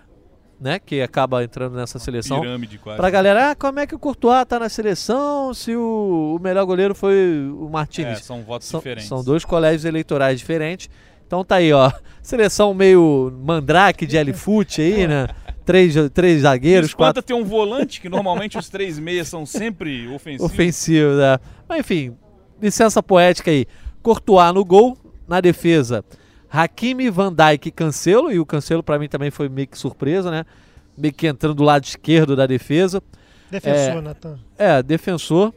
né? 0.61 0.78
Que 0.78 1.01
acaba 1.03 1.42
entrando 1.44 1.76
nessa 1.76 1.99
seleção. 1.99 2.40
Pirâmide 2.40 2.78
quase. 2.78 2.97
Pra 2.99 3.11
galera, 3.11 3.51
ah, 3.51 3.55
como 3.55 3.80
é 3.80 3.86
que 3.86 3.94
o 3.94 3.99
Courtois 3.99 4.44
tá 4.47 4.59
na 4.59 4.68
seleção 4.68 5.53
se 5.55 5.74
o, 5.74 6.36
o 6.38 6.42
melhor 6.42 6.64
goleiro 6.64 6.94
foi 6.94 7.51
o 7.53 7.66
É, 7.68 7.70
Martínez? 7.72 8.24
são 8.24 8.42
votos 8.42 8.68
são, 8.68 8.80
diferentes. 8.80 9.09
são 9.09 9.22
dois 9.24 9.44
colégios 9.44 9.84
eleitorais 9.84 10.38
diferentes. 10.38 10.88
Então 11.26 11.44
tá 11.44 11.57
aí, 11.57 11.72
ó. 11.72 11.90
Seleção 12.22 12.72
meio 12.72 13.32
mandrake 13.44 14.07
de 14.07 14.16
L-Foot 14.16 14.80
aí, 14.80 15.07
né? 15.09 15.26
Três, 15.64 15.94
três 16.14 16.42
zagueiros, 16.42 16.94
quatro 16.94 17.18
Espanta 17.20 17.26
ter 17.26 17.34
um 17.34 17.44
volante, 17.44 18.01
que 18.01 18.09
normalmente 18.09 18.57
os 18.57 18.68
três 18.68 19.01
meias 19.01 19.26
são 19.26 19.44
sempre 19.44 20.07
ofensivos. 20.14 20.47
ofensivos, 20.53 21.16
né? 21.16 21.38
Mas 21.68 21.80
enfim, 21.80 22.16
licença 22.62 23.03
poética 23.03 23.51
aí. 23.51 23.66
Courtois 24.07 24.55
no 24.55 24.65
gol, 24.65 24.97
na 25.27 25.41
defesa. 25.41 26.05
Hakimi, 26.49 27.11
Van 27.11 27.33
Dijk 27.33 27.67
e 27.67 27.71
Cancelo. 27.73 28.31
E 28.31 28.39
o 28.39 28.47
Cancelo 28.47 28.81
pra 28.81 29.01
mim 29.01 29.09
também 29.09 29.33
foi 29.33 29.49
meio 29.49 29.67
que 29.67 29.77
surpresa, 29.77 30.31
né? 30.31 30.45
Meio 30.97 31.13
que 31.13 31.27
entrando 31.27 31.57
do 31.57 31.65
lado 31.65 31.83
esquerdo 31.83 32.37
da 32.37 32.47
defesa. 32.47 33.03
Defensor, 33.51 33.97
É. 33.97 34.01
Natan. 34.01 34.39
É, 34.57 34.81
defensor. 34.81 35.53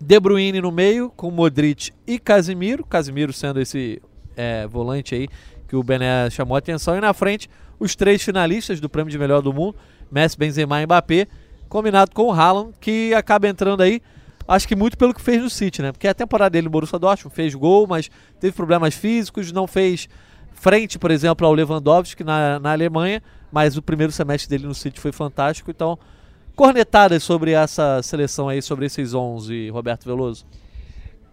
De 0.00 0.20
Bruyne 0.20 0.60
no 0.60 0.70
meio, 0.70 1.10
com 1.16 1.28
Modric 1.28 1.90
e 2.06 2.20
Casimiro. 2.20 2.84
Casimiro 2.86 3.32
sendo 3.32 3.60
esse 3.60 4.00
é, 4.36 4.64
volante 4.68 5.16
aí 5.16 5.26
que 5.66 5.74
o 5.74 5.82
Bené 5.82 6.30
chamou 6.30 6.54
a 6.54 6.58
atenção. 6.60 6.96
E 6.96 7.00
na 7.00 7.12
frente, 7.12 7.50
os 7.80 7.96
três 7.96 8.22
finalistas 8.22 8.78
do 8.78 8.88
prêmio 8.88 9.10
de 9.10 9.18
melhor 9.18 9.42
do 9.42 9.52
mundo: 9.52 9.74
Messi, 10.08 10.38
Benzema 10.38 10.80
e 10.80 10.86
Mbappé. 10.86 11.26
Combinado 11.68 12.12
com 12.14 12.28
o 12.28 12.32
Haaland, 12.32 12.74
que 12.80 13.12
acaba 13.12 13.48
entrando 13.48 13.80
aí. 13.80 14.00
Acho 14.50 14.66
que 14.66 14.74
muito 14.74 14.98
pelo 14.98 15.14
que 15.14 15.22
fez 15.22 15.40
no 15.40 15.48
City, 15.48 15.80
né? 15.80 15.92
Porque 15.92 16.08
a 16.08 16.12
temporada 16.12 16.50
dele 16.50 16.64
no 16.64 16.70
Borussia 16.70 16.98
Dortmund 16.98 17.32
fez 17.32 17.54
gol, 17.54 17.86
mas 17.86 18.10
teve 18.40 18.52
problemas 18.52 18.96
físicos, 18.96 19.52
não 19.52 19.64
fez 19.64 20.08
frente, 20.50 20.98
por 20.98 21.12
exemplo, 21.12 21.46
ao 21.46 21.52
Lewandowski 21.52 22.24
na, 22.24 22.58
na 22.58 22.72
Alemanha, 22.72 23.22
mas 23.52 23.76
o 23.76 23.82
primeiro 23.82 24.12
semestre 24.12 24.50
dele 24.50 24.66
no 24.66 24.74
City 24.74 24.98
foi 24.98 25.12
fantástico. 25.12 25.70
Então, 25.70 25.96
cornetadas 26.56 27.22
sobre 27.22 27.52
essa 27.52 28.02
seleção 28.02 28.48
aí, 28.48 28.60
sobre 28.60 28.86
esses 28.86 29.14
11, 29.14 29.70
Roberto 29.70 30.04
Veloso? 30.04 30.44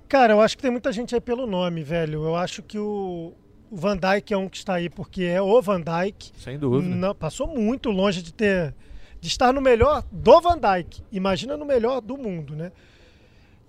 Cara, 0.07 0.33
eu 0.33 0.39
acho 0.39 0.55
que 0.55 0.61
tem 0.61 0.69
muita 0.69 0.91
gente 0.91 1.15
aí 1.15 1.19
pelo 1.19 1.47
nome, 1.47 1.81
velho. 1.81 2.23
Eu 2.23 2.35
acho 2.35 2.61
que 2.61 2.77
o, 2.77 3.33
o 3.71 3.75
Van 3.75 3.97
Dijk 3.97 4.31
é 4.31 4.37
um 4.37 4.47
que 4.47 4.57
está 4.57 4.75
aí 4.75 4.91
porque 4.91 5.23
é 5.23 5.41
o 5.41 5.59
Van 5.59 5.81
Dijk. 5.81 6.33
Sem 6.37 6.59
dúvida. 6.59 6.95
Não, 6.95 7.15
passou 7.15 7.47
muito 7.47 7.89
longe 7.89 8.21
de 8.21 8.31
ter 8.31 8.75
de 9.19 9.27
estar 9.27 9.51
no 9.51 9.59
melhor 9.59 10.03
do 10.11 10.39
Van 10.39 10.59
Dijk. 10.59 11.01
Imagina 11.11 11.57
no 11.57 11.65
melhor 11.65 11.99
do 11.99 12.15
mundo, 12.15 12.55
né? 12.55 12.71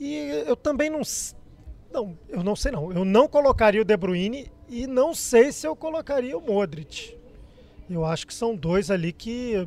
E 0.01 0.15
eu 0.47 0.57
também 0.57 0.89
não 0.91 1.01
não, 1.93 2.17
eu 2.29 2.43
não 2.43 2.55
sei 2.55 2.71
não. 2.73 2.93
Eu 2.93 3.05
não 3.05 3.27
colocaria 3.29 3.81
o 3.81 3.85
De 3.85 3.97
Bruyne 3.97 4.51
e 4.69 4.87
não 4.87 5.15
sei 5.15 5.51
se 5.53 5.67
eu 5.67 5.75
colocaria 5.75 6.37
o 6.37 6.41
Modric. 6.41 7.17
Eu 7.89 8.05
acho 8.05 8.27
que 8.27 8.35
são 8.35 8.55
dois 8.55 8.91
ali 8.91 9.13
que 9.13 9.67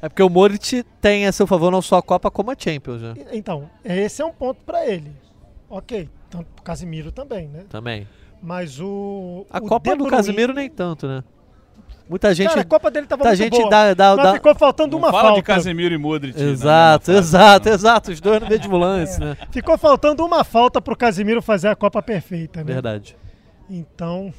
É 0.00 0.08
porque 0.08 0.22
o 0.22 0.30
Modric 0.30 0.82
tem 1.00 1.26
a 1.26 1.32
seu 1.32 1.46
favor 1.46 1.70
não 1.70 1.82
só 1.82 1.98
a 1.98 2.02
Copa 2.02 2.30
como 2.30 2.50
a 2.50 2.56
Champions, 2.58 3.02
né? 3.02 3.14
então, 3.32 3.68
esse 3.84 4.22
é 4.22 4.24
um 4.24 4.32
ponto 4.32 4.60
para 4.64 4.86
ele. 4.86 5.12
OK, 5.68 6.08
tanto 6.30 6.46
o 6.58 6.62
Casimiro 6.62 7.12
também, 7.12 7.46
né? 7.48 7.64
Também. 7.68 8.08
Mas 8.42 8.80
o 8.80 9.44
A 9.50 9.58
o 9.58 9.66
Copa 9.68 9.90
De 9.90 9.96
do 9.98 10.04
Bruyne- 10.04 10.16
Casimiro 10.16 10.54
nem 10.54 10.70
tanto, 10.70 11.06
né? 11.06 11.22
Muita 12.10 12.34
gente. 12.34 12.48
Cara, 12.48 12.60
a 12.62 12.64
Copa 12.64 12.90
dele 12.90 13.06
tava 13.06 13.22
muita 13.24 13.38
muito 13.40 13.54
gente 13.54 13.60
boa. 13.60 13.70
dá, 13.70 13.94
dá, 13.94 14.16
mas 14.16 14.24
dá- 14.26 14.32
ficou 14.34 14.54
faltando 14.56 14.90
Não 14.90 14.98
uma 14.98 15.12
fala 15.12 15.22
de 15.28 15.28
falta. 15.36 15.42
Casemiro 15.44 15.94
e 15.94 15.98
Modric. 15.98 16.36
na 16.36 16.44
Exato, 16.50 17.12
exato, 17.12 17.68
não. 17.68 17.74
exato. 17.74 18.10
Os 18.10 18.20
dois 18.20 18.40
no 18.42 18.48
mesmo 18.48 18.76
lance, 18.76 19.20
né? 19.20 19.36
Ficou 19.52 19.78
faltando 19.78 20.24
uma 20.26 20.42
falta 20.42 20.80
pro 20.82 20.96
Casimiro 20.96 21.40
fazer 21.40 21.68
a 21.68 21.76
Copa 21.76 22.02
perfeita, 22.02 22.60
né? 22.64 22.72
Verdade. 22.72 23.16
Então, 23.70 24.34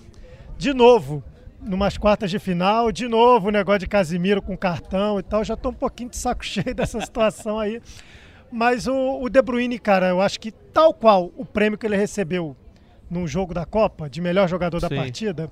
de 0.57 0.73
novo, 0.73 1.23
numas 1.61 1.97
quartas 1.97 2.29
de 2.29 2.39
final, 2.39 2.91
de 2.91 3.07
novo 3.07 3.47
o 3.47 3.51
negócio 3.51 3.79
de 3.79 3.87
Casimiro 3.87 4.41
com 4.41 4.57
cartão 4.57 5.17
e 5.19 5.23
tal. 5.23 5.41
Já 5.43 5.55
tô 5.55 5.69
um 5.69 5.73
pouquinho 5.73 6.09
de 6.09 6.17
saco 6.17 6.43
cheio 6.45 6.75
dessa 6.75 6.99
situação 6.99 7.57
aí. 7.57 7.81
Mas 8.51 8.85
o, 8.85 9.21
o 9.21 9.29
De 9.29 9.41
Bruyne, 9.41 9.79
cara, 9.79 10.09
eu 10.09 10.19
acho 10.19 10.37
que 10.37 10.51
tal 10.51 10.93
qual 10.93 11.31
o 11.37 11.45
prêmio 11.45 11.77
que 11.79 11.85
ele 11.85 11.95
recebeu 11.95 12.53
num 13.09 13.25
jogo 13.25 13.53
da 13.53 13.65
Copa, 13.65 14.09
de 14.09 14.19
melhor 14.19 14.49
jogador 14.49 14.81
da 14.81 14.89
Sim. 14.89 14.95
partida, 14.97 15.49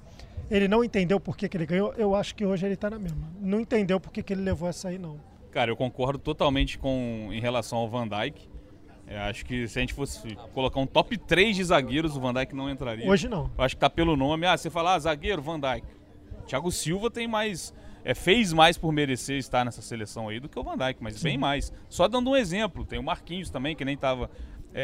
ele 0.50 0.68
não 0.68 0.84
entendeu 0.84 1.20
por 1.20 1.38
que, 1.38 1.48
que 1.48 1.56
ele 1.58 1.66
ganhou. 1.66 1.94
Eu 1.94 2.16
acho 2.16 2.36
que 2.36 2.46
hoje 2.46 2.66
ele 2.66 2.76
tá 2.76 2.90
na 2.90 2.98
mesma. 3.00 3.30
Não 3.40 3.60
entendeu 3.60 4.00
por 4.00 4.12
que, 4.12 4.24
que 4.24 4.34
ele 4.34 4.42
levou 4.42 4.68
essa 4.68 4.90
aí, 4.90 4.98
não. 4.98 5.20
Cara, 5.52 5.72
eu 5.72 5.76
concordo 5.76 6.20
totalmente 6.20 6.78
com 6.78 7.30
em 7.32 7.40
relação 7.40 7.78
ao 7.78 7.90
Van 7.90 8.08
Dijk. 8.08 8.50
Eu 9.08 9.20
acho 9.22 9.44
que 9.44 9.68
se 9.68 9.80
a 9.80 9.82
gente 9.82 9.94
fosse 9.94 10.36
colocar 10.54 10.80
um 10.80 10.86
top 10.86 11.18
3 11.18 11.56
de 11.56 11.64
zagueiros, 11.64 12.16
o 12.16 12.20
Van 12.20 12.34
Dijk 12.34 12.54
não 12.54 12.70
entraria. 12.70 13.10
Hoje 13.10 13.28
não. 13.28 13.50
Eu 13.58 13.64
acho 13.64 13.76
que 13.76 13.80
tá 13.80 13.90
pelo 13.90 14.16
nome. 14.16 14.46
Ah, 14.46 14.56
você 14.56 14.70
fala, 14.70 14.94
ah, 14.94 15.00
zagueiro, 15.00 15.42
Van 15.42 15.60
Dijk. 15.60 15.86
Thiago 16.46 16.72
Silva 16.72 17.10
tem 17.10 17.28
mais. 17.28 17.74
É, 18.04 18.14
fez 18.14 18.54
mais 18.54 18.78
por 18.78 18.92
merecer 18.92 19.38
estar 19.38 19.66
nessa 19.66 19.82
seleção 19.82 20.30
aí 20.30 20.40
do 20.40 20.48
que 20.48 20.58
o 20.58 20.64
Van 20.64 20.78
Dijk, 20.78 21.02
mas 21.02 21.22
bem 21.22 21.38
mais. 21.38 21.74
Só 21.90 22.08
dando 22.08 22.30
um 22.30 22.36
exemplo, 22.36 22.86
tem 22.86 22.98
o 22.98 23.04
Marquinhos 23.04 23.50
também, 23.50 23.76
que 23.76 23.84
nem 23.84 23.96
estava 23.96 24.30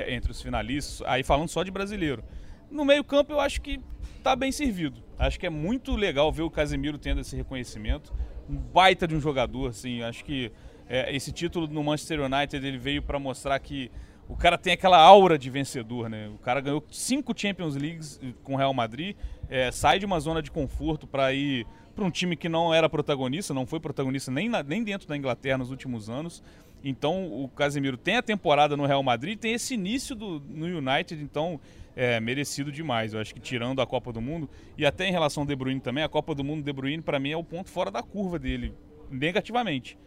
entre 0.07 0.31
os 0.31 0.41
finalistas. 0.41 1.05
Aí 1.07 1.23
falando 1.23 1.49
só 1.49 1.63
de 1.63 1.71
brasileiro. 1.71 2.23
No 2.69 2.83
meio-campo, 2.83 3.31
eu 3.31 3.39
acho 3.39 3.61
que 3.61 3.79
tá 4.23 4.35
bem 4.35 4.51
servido. 4.51 5.04
Acho 5.17 5.39
que 5.39 5.45
é 5.45 5.49
muito 5.49 5.95
legal 5.95 6.31
ver 6.31 6.43
o 6.43 6.49
Casemiro 6.49 6.97
tendo 6.97 7.21
esse 7.21 7.35
reconhecimento. 7.35 8.13
Um 8.49 8.55
baita 8.55 9.07
de 9.07 9.15
um 9.15 9.19
jogador, 9.19 9.69
assim. 9.69 10.01
Acho 10.01 10.23
que 10.25 10.51
é, 10.87 11.15
esse 11.15 11.31
título 11.31 11.67
no 11.67 11.83
Manchester 11.83 12.21
United 12.21 12.65
ele 12.65 12.77
veio 12.77 13.01
para 13.01 13.17
mostrar 13.17 13.57
que 13.59 13.89
o 14.27 14.35
cara 14.35 14.57
tem 14.57 14.73
aquela 14.73 14.97
aura 14.97 15.37
de 15.37 15.49
vencedor, 15.49 16.09
né? 16.09 16.29
O 16.29 16.37
cara 16.39 16.59
ganhou 16.59 16.83
cinco 16.89 17.33
Champions 17.35 17.75
Leagues 17.75 18.19
com 18.43 18.53
o 18.53 18.57
Real 18.57 18.73
Madrid, 18.73 19.15
é, 19.49 19.71
sai 19.71 19.99
de 19.99 20.05
uma 20.05 20.19
zona 20.19 20.41
de 20.41 20.49
conforto 20.49 21.05
para 21.05 21.31
ir 21.31 21.65
para 21.95 22.03
um 22.03 22.09
time 22.11 22.35
que 22.35 22.49
não 22.49 22.73
era 22.73 22.89
protagonista, 22.89 23.53
não 23.53 23.65
foi 23.65 23.79
protagonista 23.79 24.29
nem, 24.31 24.49
na- 24.49 24.63
nem 24.63 24.83
dentro 24.83 25.07
da 25.07 25.15
Inglaterra 25.15 25.59
nos 25.59 25.69
últimos 25.71 26.09
anos. 26.09 26.43
Então 26.83 27.25
o 27.43 27.47
Casemiro 27.49 27.97
tem 27.97 28.17
a 28.17 28.21
temporada 28.21 28.75
no 28.75 28.85
Real 28.85 29.01
Madrid, 29.01 29.39
tem 29.39 29.53
esse 29.53 29.75
início 29.75 30.15
do, 30.15 30.39
no 30.49 30.65
United, 30.65 31.23
então 31.23 31.59
é 31.95 32.19
merecido 32.19 32.71
demais. 32.71 33.13
Eu 33.13 33.19
acho 33.21 33.33
que 33.33 33.39
tirando 33.39 33.81
a 33.81 33.85
Copa 33.87 34.11
do 34.11 34.21
Mundo 34.21 34.49
e 34.77 34.85
até 34.85 35.07
em 35.07 35.11
relação 35.11 35.43
ao 35.43 35.47
De 35.47 35.55
Bruyne 35.55 35.79
também, 35.79 36.03
a 36.03 36.09
Copa 36.09 36.35
do 36.35 36.43
Mundo 36.43 36.63
De 36.63 36.73
Bruyne 36.73 37.01
para 37.01 37.19
mim 37.19 37.31
é 37.31 37.37
o 37.37 37.43
ponto 37.43 37.69
fora 37.69 37.89
da 37.89 38.03
curva 38.03 38.37
dele, 38.37 38.73
negativamente, 39.09 39.97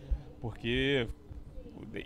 porque 0.41 1.09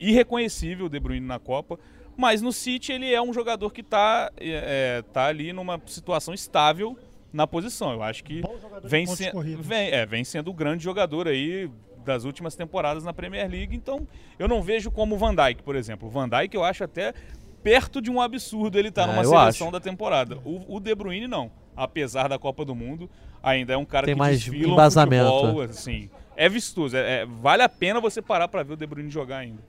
irreconhecível 0.00 0.86
o 0.86 0.88
De 0.88 1.00
Bruyne 1.00 1.26
na 1.26 1.38
Copa, 1.38 1.78
mas 2.16 2.42
no 2.42 2.52
City 2.52 2.92
ele 2.92 3.12
é 3.12 3.20
um 3.22 3.32
jogador 3.32 3.70
que 3.72 3.80
está 3.80 4.30
é, 4.38 5.02
tá 5.12 5.26
ali 5.26 5.52
numa 5.52 5.80
situação 5.86 6.34
estável 6.34 6.96
na 7.32 7.46
posição. 7.46 7.92
Eu 7.92 8.02
acho 8.02 8.22
que 8.22 8.42
vem, 8.84 9.06
se- 9.06 9.30
vem, 9.62 9.90
é, 9.90 10.04
vem 10.04 10.22
sendo 10.24 10.50
o 10.50 10.54
grande 10.54 10.84
jogador 10.84 11.26
aí 11.26 11.70
das 12.04 12.24
últimas 12.24 12.54
temporadas 12.54 13.04
na 13.04 13.12
Premier 13.14 13.48
League. 13.50 13.74
Então 13.74 14.06
eu 14.38 14.46
não 14.46 14.62
vejo 14.62 14.90
como 14.90 15.14
o 15.14 15.18
Van 15.18 15.34
Dijk, 15.34 15.62
por 15.62 15.74
exemplo. 15.74 16.08
O 16.08 16.10
Van 16.10 16.28
Dijk 16.28 16.54
eu 16.54 16.64
acho 16.64 16.84
até 16.84 17.14
perto 17.62 18.00
de 18.00 18.10
um 18.10 18.20
absurdo 18.20 18.78
ele 18.78 18.88
estar 18.88 19.04
Ah, 19.04 19.06
numa 19.08 19.24
seleção 19.24 19.68
acho. 19.68 19.70
da 19.72 19.80
temporada. 19.80 20.38
O, 20.44 20.76
o 20.76 20.80
De 20.80 20.94
Bruyne 20.94 21.26
não. 21.28 21.50
Apesar 21.76 22.28
da 22.28 22.38
Copa 22.38 22.64
do 22.64 22.74
Mundo, 22.74 23.08
ainda 23.42 23.72
é 23.72 23.76
um 23.76 23.84
cara 23.84 24.04
Tem 24.06 24.14
que 24.14 24.18
mais 24.18 24.40
desfila 24.42 24.70
um 24.70 24.72
embasamento, 24.74 25.30
futebol, 25.30 25.60
assim, 25.62 26.10
é 26.36 26.48
vistoso. 26.48 26.96
É, 26.96 27.22
é- 27.22 27.26
vale 27.26 27.62
a 27.62 27.68
pena 27.68 28.00
você 28.00 28.20
parar 28.20 28.48
pra 28.48 28.62
ver 28.62 28.74
o 28.74 28.76
De 28.76 28.86
Bruyne 28.86 29.10
jogar 29.10 29.38
ainda. 29.38 29.62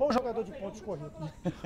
Bom 0.00 0.10
jogador 0.10 0.42
de 0.42 0.50
pontos 0.52 0.80
corridos. 0.80 1.12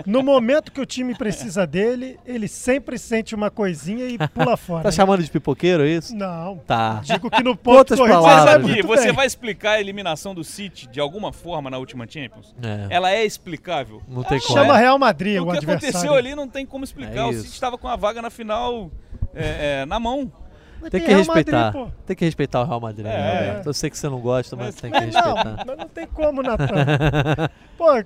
No 0.05 0.21
momento 0.21 0.73
que 0.73 0.81
o 0.81 0.85
time 0.85 1.15
precisa 1.15 1.65
dele, 1.65 2.19
ele 2.27 2.49
sempre 2.49 2.99
sente 2.99 3.33
uma 3.33 3.49
coisinha 3.49 4.07
e 4.07 4.19
pula 4.19 4.57
fora. 4.59 4.83
Tá 4.83 4.91
chamando 4.91 5.23
de 5.23 5.31
pipoqueiro, 5.31 5.85
é 5.85 5.91
isso? 5.91 6.17
Não. 6.17 6.59
Tá. 6.67 7.01
Digo 7.05 7.31
que 7.31 7.45
no 7.45 7.55
ponto 7.57 7.79
Outras 7.79 8.01
corrido 8.01 8.15
palavras. 8.21 8.57
Mas 8.57 8.67
muito 8.73 8.87
você 8.89 9.05
bem. 9.05 9.13
vai 9.13 9.27
explicar 9.29 9.71
a 9.75 9.81
eliminação 9.81 10.35
do 10.35 10.43
City 10.43 10.89
de 10.89 10.99
alguma 10.99 11.33
forma 11.33 11.71
na 11.71 11.79
última 11.79 12.09
Champions? 12.09 12.53
É. 12.61 12.89
Ela 12.97 13.13
é 13.13 13.25
explicável? 13.25 14.03
Não 14.09 14.25
tem 14.25 14.41
como. 14.41 14.53
Chama 14.59 14.77
é. 14.79 14.81
Real 14.81 14.99
Madrid, 14.99 15.39
O 15.39 15.43
o 15.43 15.51
que 15.53 15.59
adversário. 15.59 15.87
aconteceu 15.91 16.15
ali 16.15 16.35
não 16.35 16.49
tem 16.49 16.67
como 16.67 16.83
explicar. 16.83 17.17
É 17.19 17.25
o. 17.27 17.33
City 17.35 17.51
estava 17.51 17.79
com 17.79 17.87
a 17.87 17.95
vaga 17.95 18.21
na 18.21 18.31
final 18.31 18.91
é, 19.33 19.83
é, 19.83 19.87
na 19.87 20.01
mão. 20.01 20.33
Mas 20.81 20.91
Tem 20.91 21.01
que 21.01 21.07
Real 21.07 21.19
respeitar. 21.21 21.73
Madrid, 21.73 21.95
tem 22.05 22.17
que 22.17 22.25
respeitar 22.27 22.61
o 22.63 22.65
Real 22.67 22.81
Madrid, 22.81 23.07
né, 23.07 23.15
É. 23.15 23.47
Roberto? 23.49 23.67
Eu 23.69 23.73
sei 23.75 23.89
que 23.89 23.97
você 23.97 24.09
não 24.09 24.19
gosta, 24.21 24.55
mas 24.57 24.75
tem 24.75 24.91
que 24.91 25.01
Mas 25.01 25.15
não, 25.15 25.23
respeitar. 25.35 25.65
mas 25.67 25.79
não 25.79 25.89
tem 25.89 26.07
como, 26.09 26.43
Natan. 26.43 26.67
Pô, 27.79 28.05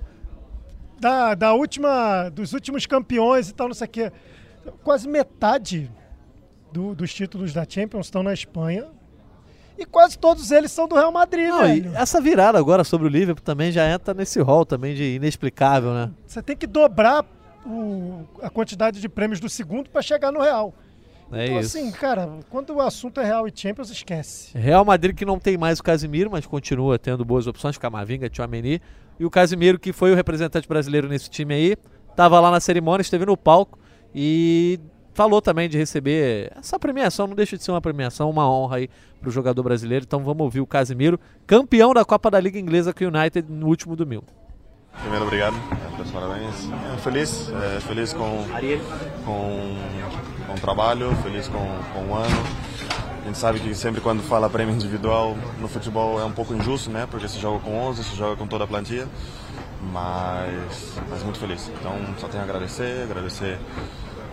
da, 0.99 1.33
da 1.35 1.53
última, 1.53 2.29
dos 2.29 2.53
últimos 2.53 2.85
campeões 2.85 3.49
e 3.49 3.53
tal, 3.53 3.67
não 3.67 3.73
sei 3.75 3.87
o 3.87 3.89
quê, 3.89 4.11
quase 4.83 5.07
metade 5.07 5.89
do- 6.71 6.93
dos 6.93 7.13
títulos 7.13 7.53
da 7.53 7.65
Champions 7.67 8.07
estão 8.07 8.21
na 8.23 8.33
Espanha. 8.33 8.85
E 9.77 9.85
quase 9.85 10.17
todos 10.19 10.51
eles 10.51 10.71
são 10.73 10.89
do 10.89 10.95
Real 10.95 11.11
Madrid, 11.11 11.47
Não, 11.47 11.59
velho. 11.59 11.95
essa 11.95 12.19
virada 12.19 12.59
agora 12.59 12.83
sobre 12.83 13.07
o 13.07 13.09
Liverpool 13.09 13.41
também 13.43 13.71
já 13.71 13.89
entra 13.89 14.13
nesse 14.13 14.41
rol 14.41 14.65
também 14.65 14.93
de 14.93 15.15
inexplicável, 15.15 15.93
né? 15.93 16.11
Você 16.27 16.41
tem 16.41 16.55
que 16.57 16.67
dobrar 16.67 17.23
o- 17.65 18.25
a 18.41 18.49
quantidade 18.49 18.99
de 18.99 19.07
prêmios 19.07 19.39
do 19.39 19.47
segundo 19.47 19.89
para 19.89 20.01
chegar 20.01 20.33
no 20.33 20.41
Real. 20.41 20.73
É 21.31 21.45
então, 21.45 21.59
isso. 21.61 21.77
assim, 21.77 21.91
cara, 21.91 22.27
quando 22.49 22.71
o 22.73 22.81
assunto 22.81 23.21
é 23.21 23.23
Real 23.23 23.47
e 23.47 23.51
Champions, 23.55 23.89
esquece. 23.89 24.57
Real 24.57 24.83
Madrid 24.83 25.15
que 25.15 25.23
não 25.23 25.39
tem 25.39 25.57
mais 25.57 25.79
o 25.79 25.83
Casimiro, 25.83 26.29
mas 26.29 26.45
continua 26.45 26.99
tendo 26.99 27.23
boas 27.23 27.47
opções, 27.47 27.77
Camavinga, 27.77 28.29
Tchouameni. 28.29 28.81
E 29.19 29.25
o 29.25 29.29
Casimiro, 29.29 29.77
que 29.77 29.91
foi 29.91 30.11
o 30.11 30.15
representante 30.15 30.67
brasileiro 30.67 31.07
nesse 31.07 31.29
time 31.29 31.53
aí, 31.53 31.75
estava 32.09 32.39
lá 32.39 32.49
na 32.49 32.59
cerimônia, 32.59 33.01
esteve 33.01 33.25
no 33.25 33.35
palco 33.35 33.77
e 34.15 34.79
falou 35.13 35.41
também 35.41 35.67
de 35.67 35.77
receber 35.77 36.51
essa 36.55 36.79
premiação, 36.79 37.27
não 37.27 37.35
deixa 37.35 37.57
de 37.57 37.63
ser 37.63 37.71
uma 37.71 37.81
premiação, 37.81 38.29
uma 38.29 38.49
honra 38.49 38.77
aí 38.77 38.89
para 39.19 39.27
o 39.27 39.31
jogador 39.31 39.61
brasileiro. 39.63 40.05
Então 40.05 40.23
vamos 40.23 40.41
ouvir 40.43 40.61
o 40.61 40.65
Casimiro, 40.65 41.19
campeão 41.45 41.93
da 41.93 42.05
Copa 42.05 42.31
da 42.31 42.39
Liga 42.39 42.57
Inglesa 42.57 42.93
com 42.93 43.03
o 43.03 43.07
United 43.07 43.51
no 43.51 43.67
último 43.67 43.95
domingo. 43.95 44.25
Primeiro, 45.01 45.25
obrigado 45.25 45.55
pelos 45.95 46.11
parabéns. 46.11 46.69
Eh, 46.69 46.97
Feliz, 46.97 47.49
eh, 47.49 47.79
feliz 47.81 48.13
com, 48.13 48.45
com, 49.25 49.75
com 50.47 50.53
o 50.53 50.59
trabalho, 50.59 51.15
feliz 51.17 51.47
com, 51.47 51.59
com 51.93 52.11
o 52.11 52.15
ano. 52.15 52.35
Gente 53.29 53.37
sabe 53.37 53.59
que 53.59 53.75
sempre 53.75 54.01
quando 54.01 54.23
fala 54.23 54.49
prêmio 54.49 54.73
individual 54.73 55.37
no 55.59 55.67
futebol 55.67 56.19
é 56.19 56.25
um 56.25 56.31
pouco 56.31 56.51
injusto, 56.51 56.89
né? 56.89 57.07
Porque 57.11 57.27
se 57.27 57.39
joga 57.39 57.59
com 57.59 57.77
11, 57.77 58.03
se 58.03 58.15
joga 58.15 58.35
com 58.35 58.47
toda 58.47 58.63
a 58.63 58.67
plantilha. 58.67 59.07
Mas, 59.93 60.99
mas 61.07 61.21
muito 61.21 61.37
feliz. 61.37 61.71
Então 61.79 61.93
só 62.17 62.27
tenho 62.27 62.41
a 62.41 62.43
agradecer, 62.43 63.03
agradecer 63.03 63.59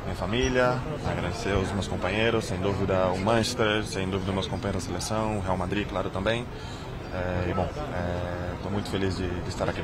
minha 0.05 0.17
família, 0.17 0.81
agradecer 1.07 1.53
os 1.59 1.71
meus 1.73 1.87
companheiros, 1.87 2.47
sem 2.47 2.59
dúvida 2.59 3.09
o 3.09 3.19
Manchester, 3.21 3.85
sem 3.85 4.09
dúvida 4.09 4.33
meus 4.33 4.47
companheiros 4.47 4.87
da 4.87 4.93
seleção, 4.93 5.37
o 5.37 5.41
Real 5.43 5.59
Madrid, 5.59 5.87
claro 5.87 6.09
também. 6.09 6.47
Eh, 7.13 7.51
e 7.51 7.53
bom, 7.55 7.69
estou 8.57 8.73
muito 8.73 8.89
feliz 8.89 9.15
de, 9.19 9.29
de 9.29 9.49
estar 9.51 9.69
aqui. 9.69 9.83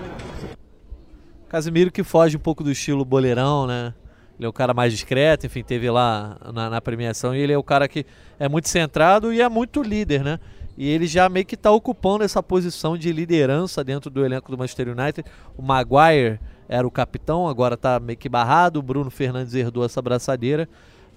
Casimiro 1.51 1.93
que 1.93 2.03
foge 2.03 2.39
um 2.39 2.41
pouco 2.41 2.65
do 2.65 2.73
estilo 2.73 3.05
boleirão, 3.05 3.67
né? 3.67 3.93
Ele 4.39 4.47
é 4.47 4.49
o 4.49 4.53
cara 4.53 4.75
mais 4.75 4.93
discreto, 4.93 5.47
enfim, 5.47 5.63
teve 5.63 5.89
lá 5.91 6.37
na, 6.53 6.71
na 6.71 6.81
premiação 6.81 7.35
e 7.35 7.39
ele 7.39 7.53
é 7.53 7.59
o 7.59 7.63
cara 7.63 7.87
que 7.87 8.05
é 8.39 8.49
muito 8.49 8.69
centrado 8.69 9.33
e 9.33 9.41
é 9.41 9.49
muito 9.49 9.83
líder, 9.83 10.25
né? 10.25 10.41
E 10.77 10.89
ele 10.89 11.07
já 11.07 11.29
meio 11.29 11.45
que 11.45 11.55
está 11.55 11.71
ocupando 11.71 12.25
essa 12.25 12.43
posição 12.43 12.97
de 12.97 13.13
liderança 13.13 13.85
dentro 13.85 14.11
do 14.11 14.25
elenco 14.25 14.51
do 14.51 14.57
Manchester 14.57 14.89
United. 14.89 15.25
O 15.57 15.63
Maguire 15.63 16.41
era 16.69 16.87
o 16.87 16.91
capitão, 16.91 17.47
agora 17.47 17.75
está 17.75 18.01
meio 18.01 18.19
que 18.19 18.29
barrado. 18.29 18.79
O 18.79 18.83
Bruno 18.83 19.11
Fernandes 19.11 19.55
herdou 19.55 19.85
essa 19.85 20.01
braçadeira. 20.01 20.69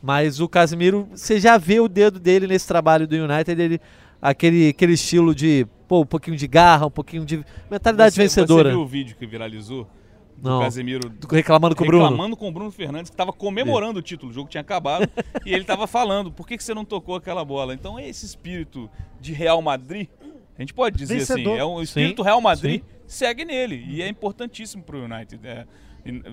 Mas 0.04 0.40
o 0.42 0.48
Casimiro, 0.50 1.08
você 1.12 1.40
já 1.40 1.58
vê 1.58 1.80
o 1.80 1.88
dedo 1.88 2.20
dele 2.20 2.48
nesse 2.48 2.68
trabalho 2.68 3.08
do 3.08 3.16
United, 3.16 3.60
ele, 3.60 3.82
aquele, 4.22 4.70
aquele 4.70 4.94
estilo 4.94 5.34
de 5.34 5.66
pô, 5.88 6.02
um 6.02 6.06
pouquinho 6.06 6.36
de 6.36 6.48
garra, 6.48 6.86
um 6.86 6.92
pouquinho 6.92 7.26
de 7.26 7.44
mentalidade 7.72 8.14
Você- 8.14 8.22
vencedora. 8.24 8.70
Você 8.70 8.76
viu 8.76 8.82
o 8.82 8.88
vídeo 8.88 9.16
que 9.18 9.26
viralizou? 9.26 9.88
Do 10.38 10.50
Não. 10.50 10.60
Casemiro 10.60 11.12
Reclamando 11.32 11.76
com 11.76 11.84
o 11.84 11.88
Bruno. 11.88 12.04
reclamando 12.04 12.36
com 12.36 12.48
o 12.50 12.52
Bruno 12.52 12.72
Fernandes, 12.72 13.10
que 13.10 13.14
estava 13.14 13.32
comemorando 13.32 14.00
o 14.00 14.02
título. 14.02 14.32
O 14.32 14.34
jogo 14.34 14.50
tinha 14.50 14.62
acabado 14.62 15.10
e 15.46 15.54
ele 15.54 15.62
estava 15.62 15.88
falando: 15.88 16.32
por 16.32 16.48
que, 16.48 16.58
que 16.58 16.64
você 16.64 16.74
não 16.74 16.84
tocou 16.84 17.16
aquela 17.16 17.44
bola? 17.46 17.74
Então, 17.74 18.00
esse 18.00 18.26
espírito 18.26 18.90
de 19.20 19.34
Real 19.34 19.62
Madrid, 19.62 20.08
a 20.58 20.62
gente 20.62 20.74
pode 20.74 20.98
dizer 20.98 21.20
Vencedor. 21.20 21.54
assim: 21.54 21.60
é 21.62 21.66
um 21.66 21.82
espírito 21.82 22.22
Real 22.22 22.42
Madrid, 22.42 22.84
segue 23.08 23.46
nele. 23.46 23.86
E 23.88 24.02
é 24.02 24.08
importantíssimo 24.08 24.84
para 24.84 24.98
o 24.98 25.06
United. 25.06 25.40
É, 25.48 25.66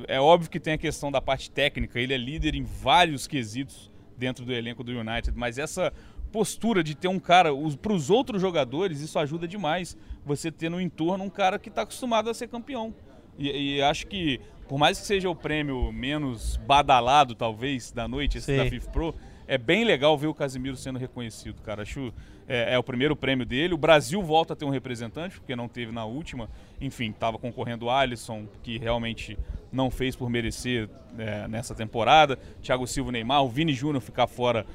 é 0.09 0.21
óbvio 0.21 0.51
que 0.51 0.61
tem 0.61 0.75
a 0.75 0.79
questão 0.79 1.11
da 1.11 1.21
parte 1.21 1.51
técnica, 1.51 1.99
ele 1.99 2.13
é 2.13 2.19
líder 2.19 2.55
em 2.55 2.65
vários 2.65 3.27
quesitos 3.27 3.91
dentro 4.19 4.45
do 4.45 4.53
elenco 4.53 4.85
do 4.85 4.93
United, 4.93 5.33
mas 5.35 5.59
essa 5.59 5.93
postura 6.31 6.83
de 6.83 6.95
ter 6.95 7.09
um 7.09 7.19
cara, 7.19 7.51
para 7.81 7.93
os 7.93 8.09
outros 8.11 8.41
jogadores, 8.41 9.01
isso 9.01 9.19
ajuda 9.19 9.47
demais. 9.47 9.97
Você 10.25 10.51
ter 10.51 10.71
no 10.71 10.81
entorno 10.81 11.23
um 11.25 11.31
cara 11.31 11.59
que 11.59 11.69
está 11.69 11.83
acostumado 11.83 12.31
a 12.31 12.35
ser 12.35 12.49
campeão. 12.49 12.95
E, 13.39 13.77
e 13.77 13.83
acho 13.83 14.07
que, 14.07 14.41
por 14.69 14.79
mais 14.79 14.99
que 14.99 15.07
seja 15.07 15.29
o 15.29 15.35
prêmio 15.35 15.93
menos 15.93 16.57
badalado, 16.59 17.35
talvez, 17.35 17.91
da 17.91 18.07
noite, 18.07 18.39
esse 18.39 18.47
Sim. 18.47 18.57
da 18.57 18.67
FIFA 18.67 18.91
Pro, 18.91 19.15
é 19.47 19.59
bem 19.59 19.85
legal 19.85 20.17
ver 20.17 20.29
o 20.29 20.35
Casimiro 20.35 20.77
sendo 20.77 20.99
reconhecido, 20.99 21.61
cara. 21.63 21.83
Acho 21.83 22.13
é, 22.49 22.75
é 22.75 22.79
o 22.79 22.83
primeiro 22.83 23.15
prêmio 23.15 23.45
dele. 23.45 23.75
O 23.75 23.79
Brasil 23.79 24.23
volta 24.23 24.53
a 24.53 24.57
ter 24.57 24.65
um 24.65 24.71
representante, 24.71 25.39
porque 25.39 25.55
não 25.57 25.69
teve 25.69 25.93
na 25.93 26.05
última. 26.05 26.49
Enfim, 26.81 27.11
estava 27.11 27.39
concorrendo 27.39 27.87
o 27.87 27.91
Alisson, 27.91 28.47
que 28.63 28.79
realmente 28.79 29.39
não 29.73 29.91
fez 29.91 30.15
por 30.15 30.29
merecer 30.29 30.89
é, 31.19 31.47
nessa 31.49 31.75
temporada. 31.75 32.39
Thiago 32.61 32.87
Silva 32.87 33.13
Neymar, 33.13 33.43
o 33.43 33.49
Vini 33.49 33.73
Júnior 33.73 34.03
ficar 34.03 34.27
fora, 34.27 34.67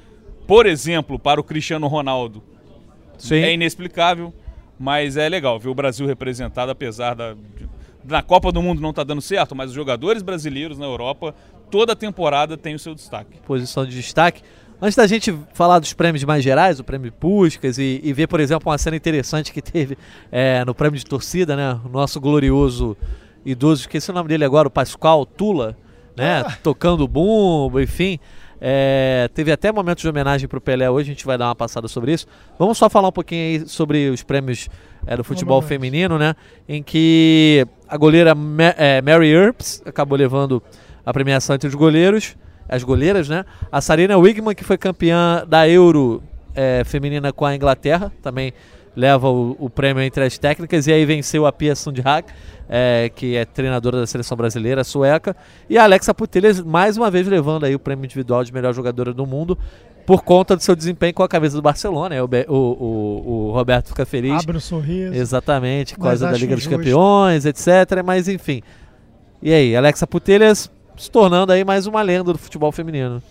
por 0.46 0.66
exemplo, 0.66 1.18
para 1.18 1.40
o 1.40 1.44
Cristiano 1.44 1.86
Ronaldo. 1.86 2.42
Sim. 3.16 3.36
É 3.36 3.52
inexplicável, 3.52 4.32
mas 4.78 5.16
é 5.16 5.28
legal 5.28 5.58
ver 5.58 5.68
o 5.68 5.74
Brasil 5.74 6.06
representado, 6.06 6.70
apesar 6.70 7.14
da. 7.14 7.36
Na 8.08 8.22
Copa 8.22 8.50
do 8.50 8.62
Mundo 8.62 8.80
não 8.80 8.92
tá 8.92 9.04
dando 9.04 9.20
certo, 9.20 9.54
mas 9.54 9.70
os 9.70 9.74
jogadores 9.74 10.22
brasileiros 10.22 10.78
na 10.78 10.86
Europa, 10.86 11.34
toda 11.70 11.94
temporada 11.94 12.56
tem 12.56 12.74
o 12.74 12.78
seu 12.78 12.94
destaque. 12.94 13.38
posição 13.46 13.84
de 13.84 13.94
destaque. 13.94 14.42
Antes 14.80 14.96
da 14.96 15.06
gente 15.06 15.36
falar 15.54 15.80
dos 15.80 15.92
prêmios 15.92 16.22
mais 16.22 16.42
gerais, 16.42 16.78
o 16.78 16.84
prêmio 16.84 17.12
Puskas, 17.12 17.78
e, 17.78 18.00
e 18.02 18.12
ver, 18.12 18.28
por 18.28 18.38
exemplo, 18.38 18.70
uma 18.70 18.78
cena 18.78 18.96
interessante 18.96 19.52
que 19.52 19.60
teve 19.60 19.98
é, 20.30 20.64
no 20.64 20.74
prêmio 20.74 20.98
de 20.98 21.04
torcida, 21.04 21.56
né? 21.56 21.80
O 21.84 21.88
nosso 21.88 22.20
glorioso 22.20 22.96
idoso, 23.44 23.82
esqueci 23.82 24.10
o 24.10 24.14
nome 24.14 24.28
dele 24.28 24.44
agora, 24.44 24.68
o 24.68 24.70
Pascoal 24.70 25.26
Tula, 25.26 25.76
né? 26.16 26.44
Tocando 26.62 27.08
bumbo, 27.08 27.80
enfim. 27.80 28.20
É, 28.60 29.28
teve 29.34 29.52
até 29.52 29.70
momentos 29.70 30.02
de 30.02 30.08
homenagem 30.08 30.48
para 30.48 30.58
o 30.58 30.60
Pelé 30.60 30.90
hoje, 30.90 31.10
a 31.10 31.14
gente 31.14 31.24
vai 31.24 31.38
dar 31.38 31.46
uma 31.46 31.54
passada 31.54 31.86
sobre 31.88 32.12
isso. 32.12 32.26
Vamos 32.58 32.76
só 32.76 32.90
falar 32.90 33.08
um 33.08 33.12
pouquinho 33.12 33.42
aí 33.42 33.68
sobre 33.68 34.10
os 34.10 34.22
prêmios 34.22 34.68
é, 35.06 35.16
do 35.16 35.24
futebol 35.24 35.62
feminino, 35.62 36.18
né? 36.18 36.34
Em 36.68 36.82
que 36.82 37.66
a 37.88 37.96
goleira 37.96 38.34
Ma 38.34 38.74
é, 38.76 39.00
Mary 39.00 39.30
Earps 39.30 39.82
acabou 39.86 40.18
levando 40.18 40.62
a 41.06 41.12
premiação 41.12 41.54
entre 41.54 41.68
os 41.68 41.74
goleiros, 41.74 42.36
as 42.68 42.82
goleiras, 42.82 43.28
né? 43.28 43.44
A 43.70 43.80
Sarina 43.80 44.18
Wigman, 44.18 44.54
que 44.54 44.64
foi 44.64 44.76
campeã 44.76 45.44
da 45.46 45.68
Euro 45.68 46.22
é, 46.54 46.82
feminina 46.84 47.32
com 47.32 47.46
a 47.46 47.54
Inglaterra, 47.54 48.12
também 48.20 48.52
leva 48.98 49.28
o, 49.30 49.56
o 49.60 49.70
prêmio 49.70 50.02
entre 50.02 50.24
as 50.24 50.36
técnicas 50.36 50.86
e 50.88 50.92
aí 50.92 51.04
venceu 51.04 51.46
a 51.46 51.52
Pia 51.52 51.76
Sundhag, 51.76 52.26
é, 52.68 53.08
que 53.14 53.36
é 53.36 53.44
treinadora 53.44 54.00
da 54.00 54.06
seleção 54.06 54.36
brasileira, 54.36 54.82
sueca, 54.82 55.36
e 55.70 55.78
a 55.78 55.84
Alexa 55.84 56.12
Putellas 56.12 56.60
mais 56.60 56.96
uma 56.96 57.08
vez 57.10 57.26
levando 57.28 57.64
aí 57.64 57.74
o 57.74 57.78
prêmio 57.78 58.04
individual 58.04 58.42
de 58.42 58.52
melhor 58.52 58.74
jogadora 58.74 59.12
do 59.14 59.24
mundo 59.24 59.56
por 60.04 60.22
conta 60.24 60.56
do 60.56 60.62
seu 60.62 60.74
desempenho 60.74 61.14
com 61.14 61.22
a 61.22 61.28
camisa 61.28 61.54
do 61.56 61.62
Barcelona. 61.62 62.16
né? 62.16 62.22
O, 62.22 62.26
o, 62.48 62.54
o- 62.54 63.48
o 63.48 63.52
Roberto 63.52 63.88
fica 63.88 64.04
feliz. 64.04 64.42
Abre 64.42 64.56
um 64.56 64.60
sorriso. 64.60 65.14
Exatamente, 65.14 65.94
por 65.94 66.04
causa 66.04 66.26
da 66.26 66.32
Liga 66.36 66.54
dos 66.56 66.64
justo. 66.64 66.76
Campeões, 66.76 67.44
etc. 67.46 68.02
Mas 68.04 68.26
enfim. 68.26 68.62
E 69.40 69.52
aí, 69.52 69.76
Alexa 69.76 70.06
Putellas 70.06 70.68
se 70.96 71.10
tornando 71.10 71.52
aí 71.52 71.64
mais 71.64 71.86
uma 71.86 72.02
lenda 72.02 72.32
do 72.32 72.38
futebol 72.38 72.72
feminino. 72.72 73.22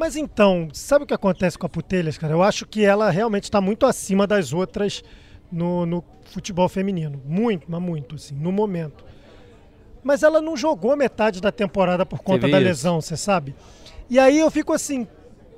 Mas 0.00 0.16
então, 0.16 0.66
sabe 0.72 1.04
o 1.04 1.06
que 1.06 1.12
acontece 1.12 1.58
com 1.58 1.66
a 1.66 1.68
Putelhas, 1.68 2.16
cara? 2.16 2.32
Eu 2.32 2.42
acho 2.42 2.64
que 2.64 2.82
ela 2.82 3.10
realmente 3.10 3.44
está 3.44 3.60
muito 3.60 3.84
acima 3.84 4.26
das 4.26 4.50
outras 4.50 5.04
no, 5.52 5.84
no 5.84 6.02
futebol 6.24 6.66
feminino. 6.70 7.20
Muito, 7.22 7.70
mas 7.70 7.82
muito, 7.82 8.14
assim, 8.14 8.34
no 8.34 8.50
momento. 8.50 9.04
Mas 10.02 10.22
ela 10.22 10.40
não 10.40 10.56
jogou 10.56 10.96
metade 10.96 11.38
da 11.38 11.52
temporada 11.52 12.06
por 12.06 12.20
conta 12.20 12.46
Teve 12.46 12.52
da 12.52 12.58
lesão, 12.58 12.98
você 12.98 13.14
sabe? 13.14 13.54
E 14.08 14.18
aí 14.18 14.38
eu 14.38 14.50
fico 14.50 14.72
assim, 14.72 15.06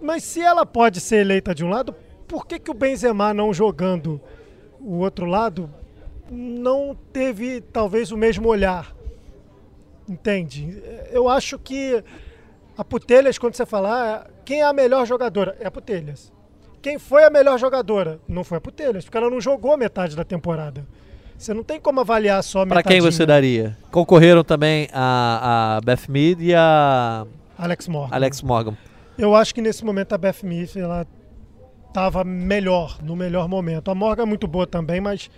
mas 0.03 0.25
se 0.25 0.41
ela 0.41 0.67
pode 0.67 0.99
ser 0.99 1.19
eleita 1.19 1.55
de 1.55 1.65
um 1.65 1.69
lado, 1.69 1.95
por 2.27 2.45
que, 2.45 2.59
que 2.59 2.71
o 2.73 2.75
Benzema 2.75 3.33
não 3.33 3.55
jogando 3.55 4.21
o 4.81 4.99
outro 4.99 5.25
lado 5.25 5.73
não 6.29 6.99
teve 7.13 7.61
talvez 7.61 8.11
o 8.11 8.17
mesmo 8.17 8.49
olhar? 8.49 8.93
Entende? 10.09 10.83
Eu 11.13 11.29
acho 11.29 11.61
que 11.61 12.03
a 12.77 12.85
Putelhas, 12.85 13.39
quando 13.39 13.55
você 13.55 13.67
falar, 13.67 14.29
quem 14.45 14.61
é 14.61 14.65
a 14.65 14.73
melhor 14.73 15.07
jogadora? 15.07 15.57
É 15.61 15.67
a 15.67 15.71
Putelhas. 15.71 16.33
quem 16.81 16.99
foi 16.99 17.25
a 17.25 17.31
melhor 17.31 17.59
jogadora? 17.59 18.19
Não 18.27 18.43
foi 18.43 18.59
a 18.59 18.61
Putelhas, 18.61 19.05
porque 19.05 19.17
ela 19.17 19.31
não 19.31 19.41
jogou 19.41 19.77
metade 19.77 20.17
da 20.17 20.25
temporada. 20.25 20.87
Você 21.37 21.53
não 21.53 21.65
tem 21.65 21.81
como 21.81 22.01
avaliar 22.01 22.43
só 22.43 22.65
Para 22.65 22.83
quem 22.83 23.01
você 23.01 23.27
daria? 23.27 23.77
Concorreram 23.91 24.45
também 24.45 24.89
a, 24.93 25.77
a 25.77 25.81
Beth 25.81 26.09
Mead 26.09 26.43
e 26.43 26.55
a 26.55 27.27
Alex 27.59 27.89
Morgan. 27.89 28.15
Alex 28.15 28.43
Morgan. 28.43 28.77
Eu 29.19 29.35
acho 29.35 29.55
que 29.55 29.61
nesse 29.61 29.85
momento 29.85 30.13
a 30.13 30.19
Beth 30.19 30.43
Mead 30.43 30.79
ela 30.79 31.07
estava 31.89 32.25
melhor, 32.25 32.99
no 33.03 33.15
melhor 33.15 33.49
momento. 33.49 33.91
A 33.91 33.95
Morgan 33.95 34.23
é 34.23 34.27
muito 34.27 34.47
boa 34.47 34.67
também, 34.67 35.01
mas 35.01 35.31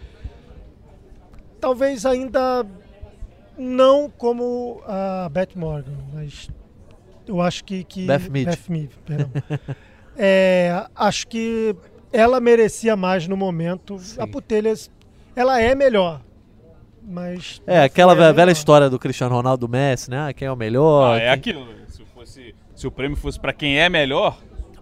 talvez 1.61 2.05
ainda 2.05 2.66
não 3.57 4.11
como 4.11 4.82
a 4.87 5.28
Beth 5.30 5.57
Morgan, 5.57 5.97
mas 6.12 6.51
eu 7.27 7.41
acho 7.41 7.64
que. 7.64 7.85
que 7.85 8.07
Beth 8.07 8.29
Mead. 8.31 8.47
Beth 8.51 8.68
Mead, 8.68 8.91
perdão. 9.05 9.31
é, 10.16 10.87
acho 10.95 11.27
que 11.27 11.75
ela 12.12 12.41
merecia 12.41 12.97
mais 12.97 13.27
no 13.27 13.37
momento. 13.37 13.99
Sim. 13.99 14.20
A 14.20 14.27
Putelhas, 14.27 14.91
ela 15.35 15.61
é 15.61 15.75
melhor. 15.75 16.20
Mas. 17.03 17.61
É, 17.66 17.83
aquela 17.83 18.12
a 18.12 18.14
velha 18.14 18.33
melhor. 18.33 18.49
história 18.53 18.89
do 18.89 18.99
Cristiano 18.99 19.35
Ronaldo 19.35 19.66
do 19.66 19.70
Messi, 19.70 20.11
né? 20.11 20.33
Quem 20.33 20.47
é 20.49 20.53
o 20.53 20.57
melhor. 20.57 21.14
Ah, 21.14 21.16
é 21.18 21.20
quem- 21.20 21.53
aquilo. 21.53 21.66
né? 21.66 21.75
Se, 21.89 22.03
fosse, 22.14 22.55
se 22.75 22.87
o 22.87 22.91
prêmio 22.91 23.16
fosse 23.16 23.39
pra 23.39 23.53
quem 23.53 23.79
é 23.79 23.89
melhor, 23.89 24.39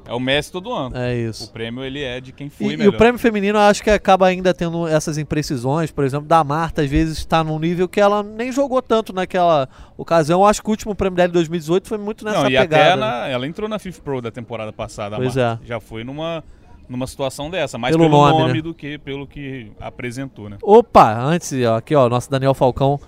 é 0.06 0.12
o 0.12 0.20
Messi 0.20 0.50
todo 0.52 0.72
ano. 0.72 0.96
É 0.96 1.12
O 1.12 1.30
isso. 1.30 1.52
prêmio 1.52 1.84
ele 1.84 2.02
é 2.02 2.20
de 2.20 2.32
quem 2.32 2.46
E, 2.46 2.50
foi 2.50 2.74
e 2.74 2.76
melhor. 2.76 2.94
o 2.94 2.96
prêmio 2.98 3.18
feminino 3.18 3.58
eu 3.58 3.62
acho 3.62 3.82
que 3.82 3.90
acaba 3.90 4.26
ainda 4.26 4.52
tendo 4.52 4.86
essas 4.86 5.18
imprecisões, 5.18 5.90
por 5.90 6.04
exemplo, 6.04 6.26
da 6.26 6.42
Marta 6.44 6.82
às 6.82 6.90
vezes 6.90 7.18
está 7.18 7.42
num 7.44 7.58
nível 7.58 7.88
que 7.88 8.00
ela 8.00 8.22
nem 8.22 8.50
jogou 8.52 8.80
tanto 8.82 9.12
naquela 9.12 9.68
ocasião. 9.96 10.40
Eu 10.40 10.46
acho 10.46 10.60
que 10.62 10.68
o 10.68 10.70
último 10.70 10.94
prêmio 10.94 11.16
dela 11.16 11.28
de 11.28 11.34
2018 11.34 11.88
foi 11.88 11.98
muito 11.98 12.24
nessa 12.24 12.40
Não, 12.42 12.50
e 12.50 12.56
pegada. 12.56 12.76
até 12.76 12.96
na- 12.96 13.28
ela 13.28 13.46
entrou 13.46 13.68
na 13.68 13.78
FIFA 13.78 14.02
Pro 14.02 14.20
da 14.22 14.30
temporada 14.30 14.72
passada. 14.72 15.16
Pois 15.16 15.36
é. 15.36 15.58
Já 15.64 15.78
foi 15.80 16.02
numa, 16.04 16.42
numa 16.88 17.06
situação 17.06 17.48
dessa, 17.50 17.78
mais 17.78 17.94
Pelo 17.96 18.08
pelo, 18.08 18.16
nome, 18.22 18.38
nome, 18.40 18.52
né? 18.54 18.62
do 18.62 18.74
que 18.74 18.98
pelo 18.98 19.26
que 19.26 19.70
apresentou, 19.80 20.48
né? 20.48 20.58
Opa, 20.62 21.14
antes, 21.14 21.52
ó, 21.64 21.76
aqui 21.76 21.94
ó, 21.94 22.08
nosso 22.08 22.30
Daniel 22.30 22.54
Falcão 22.54 22.98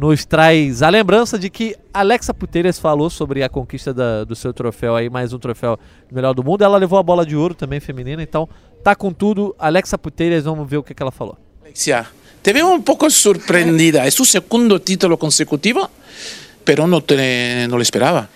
nos 0.00 0.24
traz 0.24 0.80
a 0.82 0.88
lembrança 0.88 1.38
de 1.38 1.50
que 1.50 1.76
Alexa 1.92 2.32
Putelhas 2.32 2.78
falou 2.78 3.10
sobre 3.10 3.42
a 3.42 3.50
conquista 3.50 3.92
da- 3.92 4.24
do 4.24 4.34
seu 4.34 4.50
troféu 4.52 4.96
aí, 4.96 5.10
mais 5.10 5.34
um 5.34 5.38
troféu 5.38 5.78
melhor 6.10 6.32
do 6.32 6.42
mundo. 6.42 6.64
Ela 6.64 6.78
levou 6.78 6.98
a 6.98 7.02
bola 7.02 7.26
de 7.26 7.36
ouro 7.36 7.54
também 7.54 7.80
feminina, 7.80 8.22
então 8.22 8.48
tá 8.82 8.94
com 8.96 9.12
tudo. 9.12 9.54
Alexa 9.58 9.98
Putelhas, 9.98 10.44
vamos 10.44 10.66
ver 10.68 10.78
o 10.78 10.82
que, 10.82 10.94
que 10.94 11.02
ela 11.02 11.12
falou. 11.12 11.36
Alexia, 11.62 12.06
te 12.42 12.50
veo 12.52 12.68
un 12.72 12.82
poco 12.82 13.10
sorprendida. 13.10 14.06
Es 14.06 14.14
tu 14.14 14.24
segundo 14.24 14.78
título 14.78 15.18
consecutivo, 15.18 15.90
pero 16.64 16.86
no, 16.86 17.02
te, 17.02 17.66
no 17.68 17.76
lo 17.76 17.82
esperaba. 17.82 18.28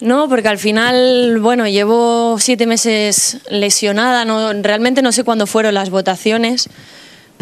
No, 0.00 0.26
porque 0.28 0.48
al 0.48 0.58
final, 0.58 1.38
bueno, 1.40 1.68
llevo 1.68 2.36
siete 2.40 2.66
meses 2.66 3.38
lesionada, 3.50 4.24
no, 4.24 4.52
realmente 4.62 5.02
no 5.02 5.12
sé 5.12 5.22
cuándo 5.22 5.46
fueron 5.46 5.74
las 5.74 5.90
votaciones, 5.90 6.68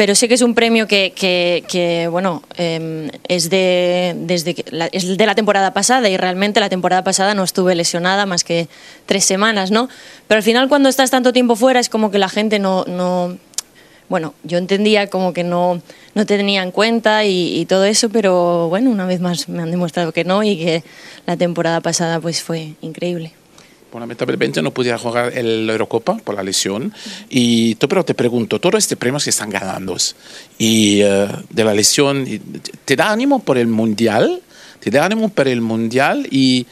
pero 0.01 0.15
sé 0.15 0.29
que 0.29 0.35
es 0.35 0.41
un 0.41 0.55
premio 0.55 0.87
que, 0.87 1.13
que- 1.15 1.63
que, 1.69 2.09
bueno, 2.09 2.43
eh, 2.57 3.11
es, 3.29 3.51
de, 3.51 4.15
desde 4.17 4.55
que- 4.55 4.65
la, 4.71 4.87
es 4.87 5.19
de 5.19 5.27
la 5.27 5.35
temporada 5.35 5.75
pasada 5.75 6.09
y 6.09 6.17
realmente 6.17 6.59
la 6.59 6.71
temporada 6.71 7.05
pasada 7.05 7.35
no 7.35 7.45
estuve 7.45 7.75
lesionada 7.75 8.25
más 8.25 8.43
que 8.43 8.67
tres 9.05 9.27
semanas, 9.27 9.71
¿no? 9.71 9.91
Pero 10.27 10.39
al 10.39 10.43
final 10.43 10.71
cuando 10.71 10.89
estás 10.89 11.11
tanto 11.11 11.35
tiempo 11.35 11.55
fuera 11.55 11.81
es 11.81 11.91
como 11.91 12.11
que 12.11 12.17
la 12.19 12.31
gente 12.31 12.59
no... 12.59 12.87
no 12.87 13.37
bueno, 14.09 14.33
yo 14.43 14.57
entendía 14.57 15.09
como 15.09 15.35
que 15.35 15.45
no, 15.45 15.83
no 16.15 16.25
te 16.25 16.39
tenía 16.39 16.63
en 16.63 16.71
cuenta 16.71 17.27
y, 17.27 17.61
y 17.61 17.67
todo 17.67 17.85
eso, 17.85 18.09
pero 18.09 18.71
bueno, 18.71 18.89
una 18.91 19.05
vez 19.05 19.21
más 19.21 19.51
me 19.51 19.61
han 19.63 19.71
demostrado 19.71 20.13
que 20.13 20.25
no 20.25 20.43
y 20.43 20.57
que 20.57 20.83
la 21.27 21.37
temporada 21.37 21.83
pasada 21.83 22.21
pues 22.21 22.43
fue 22.43 22.73
increíble. 22.81 23.33
Bueno, 23.91 24.05
lamentablemente 24.05 24.63
no 24.63 24.71
pudiera 24.71 24.99
jugar 24.99 25.37
el 25.37 25.69
Eurocopa 25.69 26.17
por 26.19 26.37
la 26.37 26.43
lesión. 26.43 26.93
Y 27.29 27.75
pero 27.75 28.05
te 28.05 28.15
pregunto, 28.15 28.61
todos 28.61 28.79
estos 28.79 28.97
premios 28.97 29.25
que 29.25 29.31
están 29.31 29.51
ganando 29.51 29.97
y 30.59 31.01
eh, 31.03 31.29
de 31.49 31.65
la 31.65 31.75
lesión, 31.75 32.25
¿te 32.85 32.95
da 32.95 33.11
ánimo 33.11 33.41
por 33.41 33.59
el 33.59 33.67
Mundial? 33.67 34.43
¿Te 34.79 34.91
da 34.91 35.05
ánimo 35.05 35.29
por 35.29 35.49
el 35.49 35.61
Mundial? 35.61 36.29
¿Y 36.31 36.67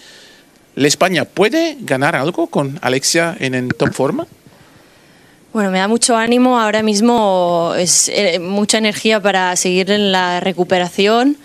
la 0.76 0.86
España 0.86 1.24
puede 1.24 1.76
ganar 1.80 2.14
algo 2.14 2.46
con 2.46 2.78
Alexia 2.82 3.36
en, 3.40 3.54
en 3.54 3.68
top 3.68 3.92
forma? 3.92 4.26
Bueno, 5.52 5.70
me 5.72 5.78
da 5.78 5.88
mucho 5.88 6.16
ánimo. 6.16 6.60
Ahora 6.60 6.82
mismo 6.82 7.72
es 7.76 8.08
eh, 8.10 8.38
mucha 8.38 8.78
energía 8.78 9.20
para 9.20 9.56
seguir 9.56 9.90
en 9.90 10.12
la 10.12 10.40
recuperación, 10.40 11.36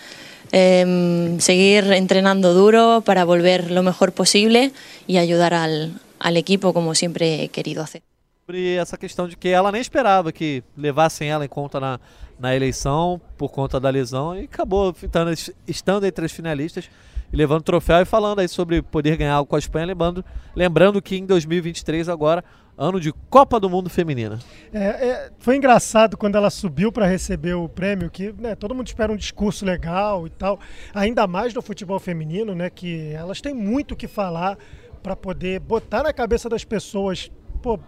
em, 0.54 1.40
seguir 1.40 1.84
entrenando 1.94 2.54
duro 2.54 3.02
para 3.04 3.26
volver 3.26 3.72
lo 3.72 3.82
mejor 3.84 4.12
posible 4.12 4.72
y 5.08 5.18
ayudar 5.18 5.54
al, 5.54 5.94
al 6.20 6.38
equipo 6.38 6.74
como 6.74 6.94
siempre 6.96 7.44
he 7.44 7.48
querido 7.50 7.82
hacer. 7.82 8.02
sobre 8.46 8.76
essa 8.76 8.98
questão 8.98 9.28
de 9.28 9.36
que 9.36 9.50
ela 9.50 9.72
nem 9.72 9.82
esperava 9.82 10.32
que 10.32 10.64
levassem 10.78 11.30
ela 11.30 11.44
em 11.46 11.48
conta 11.48 11.80
na, 11.80 12.00
na 12.38 12.54
eleição 12.56 13.20
por 13.38 13.50
conta 13.50 13.80
da 13.80 13.90
lesão 13.90 14.36
e 14.38 14.44
acabou 14.46 14.94
fitando- 14.94 15.32
estando 15.68 16.06
entre 16.06 16.26
as 16.26 16.32
finalistas 16.32 16.90
e 17.34 17.36
levando 17.36 17.62
o 17.62 17.64
troféu 17.64 18.00
e 18.00 18.06
falando 18.06 18.40
aí 18.40 18.48
sobre 18.48 18.84
poder 18.84 19.18
ganhar 19.18 19.34
algo 19.34 19.50
com 19.50 19.56
a 19.56 19.60
Espanha, 19.60 19.88
lembrando, 19.88 20.24
lembrando 20.56 21.02
que 21.02 21.18
em 21.18 21.26
2023 21.26 22.08
agora, 22.08 22.44
ano 22.78 23.00
de 23.00 23.12
Copa 23.28 23.60
do 23.60 23.68
Mundo 23.68 23.90
Feminina. 23.90 24.38
É, 24.72 24.80
é, 24.80 25.32
foi 25.40 25.58
engraçado 25.58 26.16
quando 26.16 26.36
ela 26.36 26.52
subiu 26.52 26.92
para 26.92 27.08
receber 27.08 27.56
o 27.56 27.68
prêmio, 27.68 28.12
que 28.12 28.32
né, 28.38 28.54
todo 28.54 28.76
mundo 28.76 28.86
espera 28.86 29.12
um 29.12 29.16
discurso 29.16 29.66
legal 29.66 30.28
e 30.28 30.30
tal, 30.30 30.60
ainda 30.94 31.26
mais 31.26 31.56
no 31.56 31.62
futebol 31.64 32.00
feminino, 32.00 32.54
né, 32.54 32.70
que 32.70 33.12
elas 33.14 33.42
têm 33.42 33.54
muito 33.54 33.94
o 33.94 33.98
que 33.98 34.08
falar 34.08 34.56
para 35.02 35.16
poder 35.16 35.60
botar 35.60 36.04
na 36.04 36.14
cabeça 36.14 36.48
das 36.48 36.64
pessoas, 36.64 37.32
pô, 37.64 37.80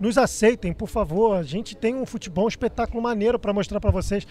nos 0.00 0.16
aceitem, 0.16 0.72
por 0.72 0.88
favor, 0.88 1.36
a 1.36 1.42
gente 1.42 1.76
tem 1.76 1.94
um 1.94 2.06
futebol, 2.06 2.46
um 2.46 2.48
espetáculo 2.48 3.02
maneiro 3.02 3.38
para 3.38 3.52
mostrar 3.52 3.78
para 3.78 3.90
vocês. 3.90 4.26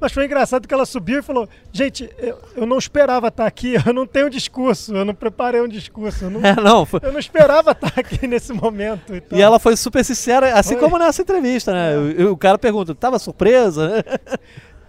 Mas 0.00 0.12
foi 0.12 0.24
engraçado 0.24 0.66
que 0.66 0.72
ela 0.72 0.86
subiu 0.86 1.18
e 1.18 1.22
falou: 1.22 1.48
Gente, 1.72 2.08
eu, 2.18 2.38
eu 2.56 2.66
não 2.66 2.78
esperava 2.78 3.28
estar 3.28 3.46
aqui, 3.46 3.74
eu 3.86 3.92
não 3.92 4.06
tenho 4.06 4.30
discurso, 4.30 4.94
eu 4.96 5.04
não 5.04 5.14
preparei 5.14 5.60
um 5.60 5.68
discurso, 5.68 6.24
eu 6.24 6.30
não, 6.30 6.40
É, 6.46 6.54
não, 6.56 6.86
foi- 6.86 7.00
eu 7.02 7.12
não 7.12 7.20
esperava 7.20 7.72
estar 7.72 7.92
aqui 7.96 8.26
nesse 8.28 8.52
momento. 8.52 9.14
Então, 9.14 9.38
E 9.38 9.42
ela 9.42 9.58
foi 9.58 9.76
super 9.76 10.04
sincera, 10.04 10.54
assim 10.58 10.74
Foi. 10.74 10.82
como 10.82 10.98
nessa 10.98 11.20
entrevista, 11.22 11.72
né? 11.72 12.24
O, 12.24 12.32
o 12.32 12.36
cara 12.36 12.58
pergunta, 12.58 12.94
tava 12.94 13.18
surpresa? 13.18 14.02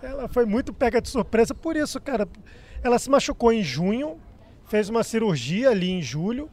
Ela 0.01 0.27
foi 0.27 0.45
muito 0.45 0.73
pega 0.73 1.01
de 1.01 1.09
surpresa 1.09 1.53
por 1.53 1.75
isso, 1.75 1.99
cara. 1.99 2.27
Ela 2.83 2.97
se 2.97 3.09
machucou 3.09 3.51
em 3.53 3.61
junho, 3.61 4.17
fez 4.67 4.89
uma 4.89 5.03
cirurgia 5.03 5.69
ali 5.69 5.91
em 5.91 6.01
julho. 6.01 6.49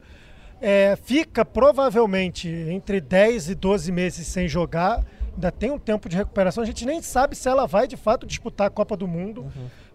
É, 0.61 0.97
fica 1.03 1.45
provavelmente 1.45 2.49
entre 2.49 2.99
10 2.99 3.49
e 3.51 3.55
12 3.55 3.91
meses 3.91 4.27
sem 4.27 4.47
jogar. 4.47 5.03
Ainda 5.33 5.51
tem 5.51 5.71
um 5.71 5.79
tempo 5.79 6.09
de 6.09 6.15
recuperação. 6.17 6.63
A 6.63 6.65
gente 6.65 6.85
nem 6.85 7.01
sabe 7.01 7.35
se 7.35 7.47
ela 7.47 7.65
vai 7.65 7.87
de 7.87 7.97
fato 7.97 8.25
disputar 8.25 8.67
a 8.67 8.69
Copa 8.69 8.95
do 8.97 9.07
Mundo 9.07 9.51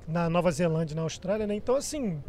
na 0.07 0.29
Nova 0.29 0.51
Zelândia 0.51 0.95
e 0.95 0.97
na 0.97 1.03
Austrália, 1.03 1.47
né? 1.47 1.55
Então, 1.55 1.77
assim, 1.77 2.23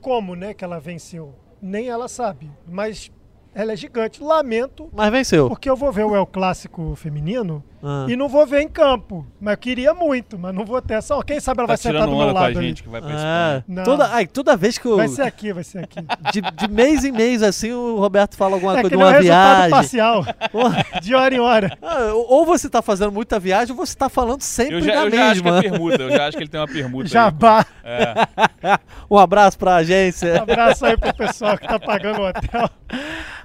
como 0.00 0.34
né, 0.34 0.54
que 0.54 0.64
ela 0.64 0.78
venceu? 0.78 1.34
Nem 1.60 1.88
ela 1.88 2.08
sabe. 2.08 2.50
Mas 2.66 3.10
ela 3.54 3.72
é 3.72 3.76
gigante. 3.76 4.22
Lamento, 4.22 4.88
Mas 4.92 5.10
venceu. 5.10 5.48
porque 5.48 5.68
eu 5.68 5.76
vou 5.76 5.92
ver 5.92 6.04
o 6.04 6.14
El 6.14 6.26
Clássico 6.26 6.94
feminino 6.94 7.62
Ah. 7.82 8.06
e 8.08 8.14
não 8.16 8.28
vou 8.28 8.46
ver 8.46 8.60
em 8.60 8.68
campo. 8.68 9.26
Mas 9.40 9.52
eu 9.54 9.58
queria 9.58 9.94
muito, 9.94 10.38
mas 10.38 10.54
não 10.54 10.64
vou 10.66 10.80
ter. 10.82 11.00
Só 11.02 11.22
quem 11.22 11.40
sabe 11.40 11.60
ela 11.60 11.66
Tá 11.66 11.72
vai 11.72 11.76
sentar 11.78 12.02
do 12.06 12.10
meu 12.14 12.18
onda 12.20 12.32
com 12.32 12.38
a 12.38 12.42
lado 12.42 12.58
ali. 12.58 12.68
gente 12.68 12.82
que 12.82 12.88
vai. 12.88 13.00
Não. 13.66 13.84
toda, 13.84 14.06
ai, 14.12 14.26
toda 14.26 14.56
vez 14.56 14.76
que 14.78 14.86
eu. 14.86 14.96
Vai 14.96 15.08
ser 15.08 15.22
aqui, 15.22 15.52
vai 15.52 15.64
ser 15.64 15.78
aqui. 15.84 15.98
De, 16.32 16.40
de 16.42 16.68
mês 16.68 17.04
em 17.04 17.10
mês, 17.12 17.42
assim, 17.42 17.72
o 17.72 17.96
Roberto 17.98 18.36
fala 18.36 18.54
alguma 18.54 18.72
É 18.78 18.82
coisa 18.82 18.90
de 18.90 18.96
uma 19.02 19.10
resultado 19.12 19.56
viagem. 19.56 19.70
parcial, 19.70 20.24
de 21.02 21.14
hora 21.14 21.34
em 21.34 21.40
hora. 21.40 21.78
Ah, 21.82 22.12
ou 22.14 22.44
você 22.46 22.68
tá 22.68 22.82
fazendo 22.82 23.10
muita 23.12 23.38
viagem, 23.40 23.70
ou 23.74 23.76
você 23.86 23.96
tá 23.96 24.08
falando 24.08 24.42
sempre 24.42 24.74
Eu 24.76 24.80
já, 24.82 24.94
da 24.94 25.04
eu 25.06 25.10
já 25.10 25.30
acho 25.30 25.42
que 25.42 25.44
mesma. 25.50 25.58
é 25.58 25.62
permuta, 25.70 26.02
eu 26.02 26.10
já 26.10 26.26
acho 26.28 26.36
que 26.36 26.42
ele 26.42 26.50
tem 26.50 26.60
uma 26.60 26.68
permuta. 26.68 27.04
aí. 27.04 27.08
Jabá. 27.10 27.66
É. 27.82 28.14
um 29.10 29.16
abraço 29.18 29.58
pra 29.58 29.76
agência. 29.76 30.42
Abraço 30.42 30.84
aí 30.84 30.96
pro 30.96 31.14
pessoal 31.14 31.56
que 31.58 31.66
tá 31.66 31.78
pagando 31.80 32.20
o 32.20 32.28
hotel. 32.28 32.68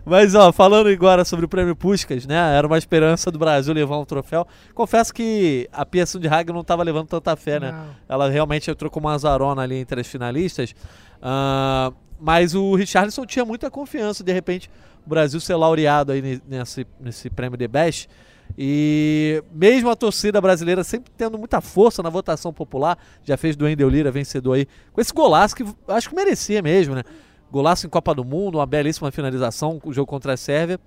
Mas, 0.05 0.35
ó, 0.35 0.51
falando 0.51 0.87
agora 0.89 1.25
sobre 1.25 1.45
o 1.45 1.49
prêmio 1.49 1.75
Puskas, 1.75 2.27
né? 2.27 2.35
Era 2.55 2.67
uma 2.67 2.77
esperança 2.77 3.31
do 3.31 3.39
Brasil 3.39 3.73
levar 3.73 3.97
um 3.97 4.05
troféu. 4.05 4.24
Confesso 4.73 5.13
que 5.13 5.69
a 5.71 5.85
Pia 5.85 6.05
Sundhage 6.05 6.51
não 6.51 6.63
tava 6.63 6.83
levando 6.83 7.07
tanta 7.07 7.35
fé, 7.35 7.59
né? 7.59 7.71
Não. 7.71 7.87
Ela 8.09 8.29
realmente 8.29 8.69
entrou 8.69 8.89
com 8.91 8.99
uma 8.99 9.13
azarona 9.13 9.61
ali 9.61 9.75
entre 9.75 10.01
as 10.01 10.07
finalistas. 10.07 10.75
Ah, 11.21 11.91
mas 12.19 12.55
o 12.55 12.75
Richarlison 12.75 13.25
tinha 13.25 13.43
muita 13.45 13.69
confiança, 13.69 14.23
de 14.23 14.31
repente, 14.31 14.69
o 15.05 15.09
Brasil 15.09 15.39
ser 15.39 15.55
laureado 15.55 16.11
aí 16.11 16.21
ne- 16.21 16.41
nesse, 16.47 16.85
nesse 16.99 17.29
prêmio 17.29 17.57
The 17.57 17.67
Best. 17.67 18.09
E 18.57 19.43
mesmo 19.51 19.89
a 19.89 19.95
torcida 19.95 20.39
brasileira 20.39 20.83
sempre 20.83 21.11
tendo 21.17 21.37
muita 21.37 21.59
força 21.61 22.01
na 22.03 22.09
votação 22.09 22.53
popular, 22.53 22.97
já 23.23 23.35
fez 23.37 23.55
do 23.55 23.67
Endel 23.67 23.89
Lira 23.89 24.11
vencedor 24.11 24.53
aí, 24.53 24.67
com 24.93 25.01
esse 25.01 25.11
golaço 25.11 25.55
que 25.55 25.65
acho 25.87 26.09
que 26.09 26.15
merecia 26.15 26.61
mesmo, 26.61 26.93
né? 26.95 27.03
Golaço 27.51 27.85
em 27.85 27.89
Copa 27.89 28.13
do 28.13 28.23
Mundo, 28.23 28.57
uma 28.59 28.65
belíssima 28.65 29.11
finalização, 29.11 29.79
o 29.83 29.91
jogo 29.93 30.07
contra 30.07 30.33
a 30.33 30.37
Sérvia. 30.37 30.79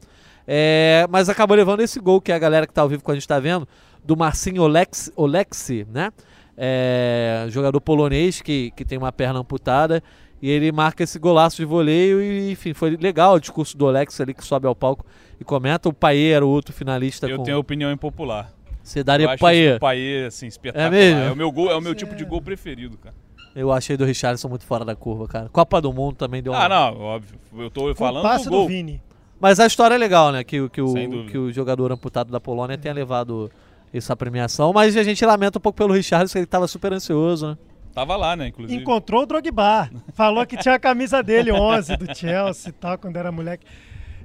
É, 0.51 1.07
mas 1.11 1.29
acabou 1.29 1.55
levando 1.55 1.81
esse 1.81 2.01
gol 2.01 2.23
que 2.23 2.33
a 2.33 2.39
galera 2.39 2.67
que 2.67 2.73
tá 2.73 2.81
ao 2.81 2.89
vivo 2.89 3.05
com 3.05 3.11
a 3.11 3.15
gente 3.15 3.29
tá 3.29 3.39
vendo, 3.39 3.69
do 4.03 4.17
Marcinho 4.17 4.63
Olex, 4.63 5.13
Olexi, 5.15 5.87
né? 5.93 6.11
É, 6.57 7.47
jogador 7.51 7.79
polonês 7.83 8.41
que, 8.41 8.71
que 8.71 8.83
tem 8.83 8.97
uma 8.97 9.13
perna 9.13 9.41
amputada. 9.41 10.03
E 10.41 10.49
ele 10.49 10.73
marca 10.73 11.03
esse 11.03 11.19
golaço 11.19 11.57
de 11.57 11.65
voleio 11.65 12.23
e, 12.23 12.53
enfim, 12.53 12.73
foi 12.73 12.97
legal 12.97 13.35
o 13.35 13.41
discurso 13.41 13.77
do 13.77 13.85
Olex 13.85 14.19
ali 14.21 14.33
que 14.33 14.43
sobe 14.45 14.67
ao 14.67 14.75
palco 14.75 15.05
e 15.39 15.45
comenta. 15.45 15.89
O 15.89 15.93
Paier 15.93 16.37
era 16.37 16.47
o 16.47 16.49
outro 16.49 16.73
finalista. 16.73 17.29
Eu 17.29 17.39
com... 17.39 17.43
tenho 17.43 17.59
opinião 17.59 17.93
impopular. 17.93 18.51
Você 18.83 19.05
daria 19.05 19.25
eu 19.25 19.29
pro 19.29 19.35
acho 19.35 19.41
Paier. 19.43 19.77
o 19.77 19.81
Paier, 19.81 20.27
assim, 20.29 20.47
espetacular. 20.47 20.87
É 20.87 20.91
mesmo? 20.91 21.21
É 21.21 21.33
o 21.33 21.37
meu, 21.37 21.53
gol, 21.53 21.71
é 21.71 21.77
o 21.77 21.81
meu 21.81 21.95
tipo 21.95 22.15
de 22.15 22.25
gol 22.25 22.41
preferido, 22.41 22.97
cara. 22.97 23.15
Eu 23.55 23.73
achei 23.73 23.97
do 23.97 24.05
Richarlison 24.05 24.49
muito 24.49 24.65
fora 24.65 24.85
da 24.85 24.95
curva, 24.95 25.27
cara. 25.27 25.49
Copa 25.49 25.81
do 25.81 25.93
Mundo 25.93 26.17
também 26.17 26.43
deu 26.43 26.53
uma... 26.53 26.65
Ah, 26.65 26.69
não, 26.69 27.01
óbvio. 27.01 27.39
Eu 27.57 27.71
tô 27.71 27.91
o 27.91 27.95
falando 27.95 28.23
passe 28.23 28.45
do 28.45 28.51
do 28.51 28.57
gol. 28.59 28.69
Vini. 28.69 29.03
Mas 29.41 29.61
a 29.61 29.67
história 29.67 29.95
é 29.95 29.99
legal, 29.99 30.33
né? 30.33 30.43
Que, 30.45 30.61
o- 30.61 30.69
que, 30.71 30.81
o, 30.81 30.95
que 31.27 31.39
o 31.39 31.53
jogador 31.53 31.93
amputado 31.93 32.31
da 32.33 32.41
Polônia 32.41 32.77
tenha 32.79 32.93
levado 32.95 33.51
essa 33.95 34.17
premiação. 34.17 34.73
Mas 34.73 34.97
a 34.97 35.03
gente 35.03 35.25
lamenta 35.25 35.59
um 35.59 35.61
pouco 35.61 35.77
pelo 35.77 35.95
Richarlison, 35.95 36.33
que 36.33 36.39
ele 36.39 36.47
tava 36.47 36.67
super 36.67 36.93
ansioso, 36.93 37.49
né? 37.51 37.59
Tava 37.95 38.17
lá, 38.17 38.37
né, 38.37 38.49
inclusive. 38.49 38.81
Encontrou 38.81 39.23
o 39.23 39.27
Drogba. 39.27 39.91
Falou 40.15 40.47
que 40.47 40.57
tinha 40.57 40.75
a 40.75 40.79
camisa 40.79 41.23
dele, 41.23 41.51
11, 41.51 41.97
do 41.97 42.15
Chelsea 42.17 42.71
e 42.71 42.73
tal, 42.73 42.97
quando 42.99 43.17
era 43.17 43.33
moleque. 43.33 43.67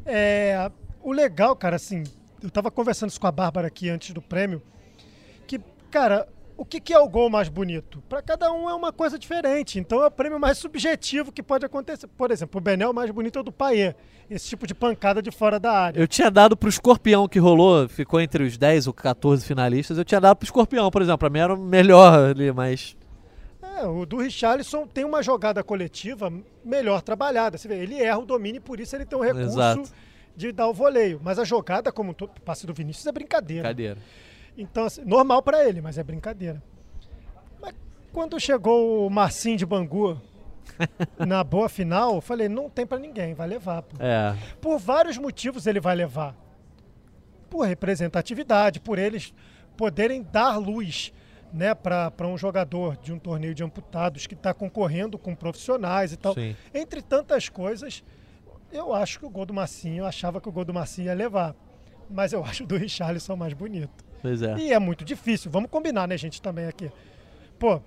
É, 0.06 0.70
o 1.02 1.12
legal, 1.12 1.56
cara, 1.56 1.76
assim, 1.78 2.04
eu 2.44 2.50
tava 2.52 2.70
conversando 2.70 3.10
isso 3.10 3.20
com 3.20 3.26
a 3.28 3.32
Bárbara 3.32 3.68
aqui 3.68 3.90
antes 3.90 4.12
do 4.14 4.22
prêmio, 4.22 4.62
que, 5.48 5.60
cara, 5.90 6.28
o 6.64 6.66
que, 6.66 6.80
que 6.80 6.94
é 6.94 6.98
o 6.98 7.10
gol 7.10 7.30
mais 7.30 7.50
bonito? 7.50 8.02
Para 8.08 8.22
cada 8.22 8.50
um 8.50 8.70
é 8.70 8.74
uma 8.74 8.94
coisa 8.94 9.20
diferente. 9.20 9.78
Então 9.78 10.02
é 10.02 10.08
o 10.08 10.12
prêmio 10.12 10.40
mais 10.40 10.58
subjetivo 10.58 11.30
que 11.30 11.44
pode 11.44 11.66
acontecer. 11.66 12.08
Por 12.08 12.32
exemplo, 12.32 12.58
o 12.58 12.62
Benel 12.62 12.92
o 12.92 12.94
mais 12.94 13.12
bonito 13.12 13.38
é 13.38 13.42
o 13.42 13.44
do 13.44 13.52
Paier. 13.52 13.94
Esse 14.30 14.48
tipo 14.48 14.66
de 14.66 14.74
pancada 14.74 15.22
de 15.22 15.30
fora 15.30 15.60
da 15.60 15.74
área. 15.74 16.00
Eu 16.00 16.08
tinha 16.08 16.32
dado 16.32 16.56
pro 16.56 16.70
Escorpião 16.70 17.28
que 17.28 17.38
rolou, 17.38 17.90
ficou 17.90 18.22
entre 18.22 18.46
os 18.46 18.58
10 18.58 18.88
ou 18.88 18.94
14 18.94 19.46
finalistas. 19.46 19.98
Eu 19.98 20.06
tinha 20.06 20.22
dado 20.22 20.38
pro 20.38 20.46
Escorpião, 20.46 20.90
por 20.90 21.02
exemplo. 21.02 21.18
Pra 21.18 21.30
mim 21.30 21.40
era 21.40 21.54
o 21.54 21.58
melhor 21.58 22.30
ali, 22.30 22.50
mas. 22.54 22.96
É, 23.62 23.86
o 23.86 24.06
do 24.06 24.18
Richarlison 24.20 24.88
tem 24.88 25.04
uma 25.04 25.22
jogada 25.22 25.62
coletiva 25.66 26.32
melhor 26.64 27.02
trabalhada. 27.02 27.58
Você 27.58 27.68
vê, 27.68 27.76
ele 27.76 28.02
erra 28.02 28.20
o 28.20 28.26
domínio 28.26 28.60
e 28.60 28.62
por 28.62 28.80
isso 28.80 28.96
ele 28.96 29.06
tem 29.06 29.20
o 29.20 29.22
recurso 29.22 29.50
Exato. 29.50 29.84
de 30.34 30.54
dar 30.54 30.70
o 30.70 30.74
voleio. 30.74 31.20
Mas 31.22 31.38
a 31.38 31.44
jogada, 31.44 31.92
como 31.92 32.16
passe 32.46 32.66
do 32.66 32.74
Vinícius 32.74 33.06
é 33.06 33.12
brincadeira. 33.12 33.64
Cadeira. 33.64 33.98
Então, 34.58 34.86
assim, 34.86 35.04
normal 35.04 35.42
pra 35.42 35.68
ele, 35.68 35.82
mas 35.82 35.98
é 35.98 36.04
brincadeira. 36.04 36.62
Mas 37.62 37.74
quando 38.12 38.40
chegou 38.40 39.08
o 39.08 39.10
Marcinho 39.10 39.58
de 39.58 39.66
Bangu 39.66 40.22
na 41.18 41.44
boa 41.44 41.70
final, 41.70 42.16
eu 42.16 42.22
falei, 42.22 42.48
não 42.48 42.70
tem 42.70 42.86
pra 42.86 43.00
ninguém, 43.00 43.34
vai 43.34 43.48
levar. 43.48 43.82
Pô. 43.82 43.98
É. 44.00 44.36
Por 44.62 44.78
vários 44.78 45.18
motivos 45.18 45.66
ele 45.68 45.80
vai 45.80 45.96
levar. 45.96 46.36
Por 47.50 47.66
representatividade, 47.66 48.80
por 48.80 48.98
eles 48.98 49.34
poderem 49.76 50.22
dar 50.22 50.58
luz 50.58 51.12
né, 51.52 51.76
para 51.76 52.28
um 52.28 52.38
jogador 52.38 52.98
de 52.98 53.14
um 53.14 53.20
torneio 53.20 53.54
de 53.54 53.64
amputados 53.64 54.26
que 54.26 54.34
está 54.34 54.54
concorrendo 54.54 55.20
com 55.20 55.36
profissionais 55.36 56.12
e 56.12 56.18
tal. 56.18 56.34
Sim. 56.34 56.56
Entre 56.74 57.02
tantas 57.02 57.48
coisas, 57.48 58.04
eu 58.72 58.92
acho 58.94 59.20
que 59.20 59.26
o 59.26 59.30
gol 59.30 59.46
do 59.46 59.54
Marcinho, 59.54 60.00
eu 60.00 60.06
achava 60.06 60.42
que 60.42 60.50
o 60.50 60.52
gol 60.52 60.66
do 60.66 60.74
Marcinho 60.74 61.06
ia 61.06 61.14
levar. 61.14 61.56
Mas 62.10 62.34
eu 62.34 62.44
acho 62.46 62.64
o 62.64 62.68
do 62.68 62.76
Richarlison 62.76 63.36
mais 63.36 63.54
bonito. 63.54 64.04
Pois 64.24 64.42
é. 64.42 64.56
E 64.58 64.72
é 64.72 64.80
muito 64.80 65.04
difícil, 65.04 65.52
vamos 65.52 65.70
combinar, 65.70 66.08
né, 66.08 66.18
gente, 66.18 66.42
também 66.42 66.66
aqui. 66.66 66.90
Pô, 67.60 67.82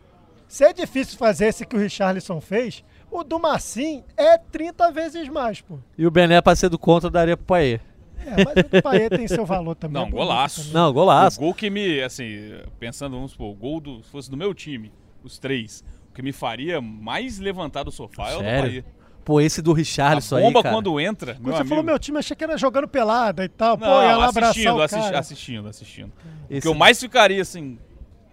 se 0.47 0.64
é 0.64 0.72
difícil 0.72 1.18
fazer 1.18 1.47
esse 1.47 1.64
que 1.64 1.74
o 1.74 1.78
Richarlison 1.78 2.41
fez, 2.43 2.84
o 3.11 3.24
do 3.24 3.41
Marcinho 3.41 4.05
é 4.16 4.37
30 4.37 4.93
vezes 4.93 5.28
mais, 5.30 5.62
pô. 5.62 5.78
E 5.97 6.07
o 6.07 6.11
Bené, 6.11 6.43
pra 6.43 6.55
ser 6.55 6.68
do 6.68 6.78
contra, 6.78 7.09
daria 7.09 7.39
pro 7.39 7.47
Paier. 7.47 7.80
É, 8.18 8.45
mas 8.45 8.66
o 8.66 8.68
do 8.68 8.82
Paê 8.82 9.09
tem 9.09 9.26
seu 9.26 9.47
valor 9.47 9.74
também. 9.74 10.03
Não, 10.03 10.09
é 10.09 10.11
golaço. 10.11 10.61
também. 10.61 10.74
Não, 10.74 10.93
golaço. 10.93 11.39
O 11.39 11.45
gol 11.45 11.55
que 11.55 11.70
me, 11.70 12.03
assim, 12.03 12.61
pensando, 12.78 13.16
vamos 13.16 13.32
supor, 13.32 13.51
o 13.51 13.55
gol 13.55 13.80
do, 13.80 14.03
se 14.03 14.11
fosse 14.11 14.30
do 14.30 14.37
meu 14.37 14.53
time, 14.53 14.93
os 15.24 15.39
três, 15.39 15.82
o 16.11 16.14
que 16.14 16.20
me 16.20 16.32
faria 16.32 16.80
mais 16.82 17.39
levantar 17.39 17.82
do 17.82 17.91
sofá 17.91 18.30
é 18.30 18.34
o 18.34 18.39
do 18.39 18.45
Sério? 18.45 18.84
Pô, 19.27 19.41
esse 19.41 19.61
do 19.61 19.72
Richarlison 19.72 20.37
aí, 20.37 20.43
bomba 20.45 20.62
cara. 20.62 20.74
quando 20.77 21.01
entra, 21.01 21.35
Quando 21.35 21.43
meu 21.43 21.53
você 21.53 21.57
amigo. 21.62 21.68
falou 21.68 21.83
meu 21.85 21.99
time, 21.99 22.16
achei 22.18 22.37
que 22.37 22.45
era 22.45 22.57
jogando 22.57 22.87
pelada 22.87 23.45
e 23.45 23.49
tal. 23.49 23.77
Pô, 23.77 23.85
Não, 23.85 24.03
ia 24.03 24.16
lá 24.16 24.29
abraçar 24.29 24.51
assistindo, 24.51 24.77
o 24.77 24.83
assisti- 24.83 25.05
cara. 25.05 25.18
assistindo, 25.18 25.68
assistindo. 25.68 26.12
O 26.49 26.53
Esse- 26.55 26.61
que 26.62 26.68
eu 26.68 26.74
mais 26.74 27.01
ficaria, 27.01 27.43
assim, 27.43 27.77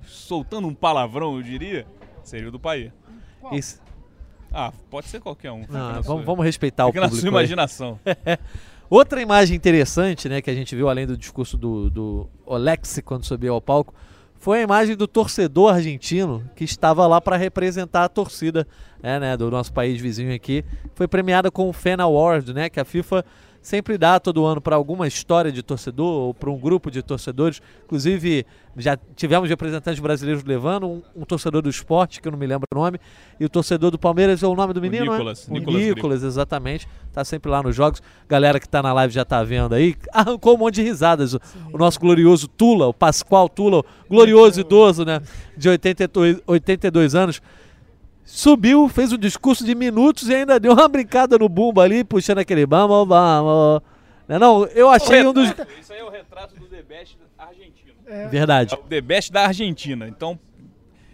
soltando 0.05 0.67
um 0.67 0.73
palavrão, 0.73 1.35
eu 1.35 1.41
diria, 1.41 1.87
seria 2.23 2.47
o 2.47 2.51
do 2.51 2.59
Bahia. 2.59 2.93
esse- 3.51 3.81
Ah, 4.53 4.71
pode 4.91 5.07
ser 5.07 5.19
qualquer 5.19 5.51
um. 5.51 5.61
Fica 5.61 5.73
Não, 5.73 5.79
na 5.79 5.91
vamos, 5.93 6.05
sua- 6.05 6.21
vamos 6.21 6.45
respeitar 6.45 6.85
fica 6.85 6.99
o 6.99 7.01
na 7.01 7.07
público. 7.09 7.27
sua 7.27 7.39
aí. 7.39 7.43
imaginação. 7.43 7.99
Outra 8.87 9.19
imagem 9.19 9.55
interessante, 9.57 10.29
né, 10.29 10.41
que 10.43 10.49
a 10.51 10.53
gente 10.53 10.75
viu 10.75 10.87
além 10.89 11.07
do 11.07 11.17
discurso 11.17 11.57
do, 11.57 11.89
do 11.89 12.29
Olex 12.45 13.01
quando 13.03 13.25
subiu 13.25 13.55
ao 13.55 13.61
palco, 13.61 13.95
foi 14.43 14.59
a 14.59 14.61
imagem 14.63 14.93
do 14.97 15.07
torcedor 15.07 15.73
argentino 15.73 16.43
que 16.53 16.65
estava 16.65 17.07
lá 17.07 17.21
para 17.21 17.37
representar 17.37 18.03
a 18.03 18.09
torcida 18.09 18.67
é, 19.01 19.17
né, 19.17 19.37
do 19.37 19.49
nosso 19.49 19.71
país 19.71 20.01
vizinho 20.01 20.35
aqui. 20.35 20.65
Foi 20.95 21.07
premiada 21.07 21.49
com 21.49 21.69
o 21.69 21.71
Fan 21.71 21.95
Award, 21.99 22.53
né, 22.53 22.69
que 22.69 22.77
a 22.77 22.83
FIFA 22.83 23.23
sempre 23.63 23.97
dá 23.97 24.19
todo 24.19 24.45
ano 24.45 24.59
para 24.59 24.75
alguma 24.75 25.07
história 25.07 25.51
de 25.51 25.63
torcedor 25.63 26.05
ou 26.05 26.33
para 26.33 26.51
um 26.51 26.57
grupo 26.57 26.91
de 26.91 27.01
torcedores. 27.01 27.61
Inclusive, 27.85 28.45
já 28.77 28.97
tivemos 29.15 29.49
representantes 29.49 30.01
brasileiros 30.01 30.43
levando, 30.43 30.85
um, 30.85 31.01
um 31.15 31.23
torcedor 31.25 31.61
do 31.61 31.69
esporte, 31.69 32.21
que 32.21 32.27
eu 32.27 32.31
não 32.31 32.37
me 32.37 32.45
lembro 32.45 32.67
o 32.71 32.75
nome, 32.75 32.99
e 33.39 33.45
o 33.45 33.49
torcedor 33.49 33.89
do 33.89 33.97
Palmeiras 33.97 34.43
é 34.43 34.47
o 34.47 34.53
nome 34.53 34.73
do 34.73 34.81
menino, 34.81 35.05
não 35.05 35.13
é? 35.13 35.17
Nicolas, 35.17 35.47
O 35.47 35.53
Nicolas 35.53 35.81
Nicolas, 35.81 36.23
exatamente. 36.23 36.87
Tá 37.13 37.23
sempre 37.23 37.49
lá 37.49 37.63
nos 37.63 37.75
jogos. 37.75 38.01
Galera 38.27 38.59
que 38.59 38.67
tá 38.67 38.83
na 38.83 38.91
live 38.91 39.13
já 39.13 39.23
tá 39.23 39.41
vendo 39.43 39.73
aí. 39.73 39.95
Arrancou 40.11 40.55
um 40.55 40.57
monte 40.57 40.75
de 40.75 40.83
risadas. 40.83 41.33
O, 41.33 41.39
o 41.71 41.77
nosso 41.77 41.99
glorioso 41.99 42.49
Tula, 42.49 42.87
o 42.87 42.93
Pascoal 42.93 43.47
Tula, 43.47 43.79
o 43.79 43.85
glorioso 44.09 44.59
idoso, 44.59 45.05
né? 45.05 45.21
De 45.55 45.69
82, 45.69 46.41
82 46.45 47.15
anos. 47.15 47.41
Subiu, 48.25 48.87
fez 48.87 49.11
um 49.11 49.17
discurso 49.17 49.65
de 49.65 49.75
minutos 49.75 50.29
e 50.29 50.35
ainda 50.35 50.59
deu 50.59 50.73
uma 50.73 50.87
brincada 50.87 51.37
no 51.37 51.49
bumbo 51.49 51.81
ali, 51.81 52.03
puxando 52.03 52.39
aquele 52.39 52.65
vamos, 52.65 53.07
vamos. 53.07 53.81
Não, 54.27 54.35
é 54.35 54.39
não, 54.39 54.65
eu 54.67 54.89
achei 54.89 55.25
um 55.25 55.33
dos. 55.33 55.49
Isso 55.79 55.91
aí 55.91 55.99
é 55.99 56.03
o 56.03 56.09
retrato 56.09 56.55
do 56.55 56.65
The 56.65 56.81
Best 56.81 57.17
argentino. 57.37 57.93
Verdade. 58.29 58.73
É 58.73 58.77
o 58.77 58.81
The 58.81 59.01
Best 59.01 59.31
da 59.31 59.45
Argentina. 59.45 60.07
Então, 60.07 60.39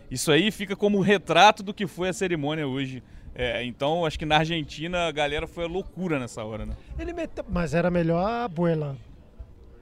isso 0.10 0.32
aí 0.32 0.52
fica 0.52 0.76
como 0.76 1.02
retrato 1.02 1.64
do 1.64 1.74
que 1.74 1.88
foi 1.88 2.10
a 2.10 2.14
cerimônia 2.14 2.68
hoje. 2.68 3.04
É, 3.34 3.64
então, 3.64 4.06
acho 4.06 4.20
que 4.20 4.26
na 4.26 4.38
Argentina 4.38 5.08
a 5.08 5.12
galera 5.12 5.48
foi 5.48 5.64
a 5.64 5.68
loucura 5.68 6.20
nessa 6.20 6.44
hora, 6.44 6.66
né? 6.66 6.74
Ele 6.98 7.14
meteu... 7.14 7.46
Mas 7.48 7.74
era 7.74 7.90
melhor 7.90 8.28
a 8.28 8.44
Abuela. 8.44 8.98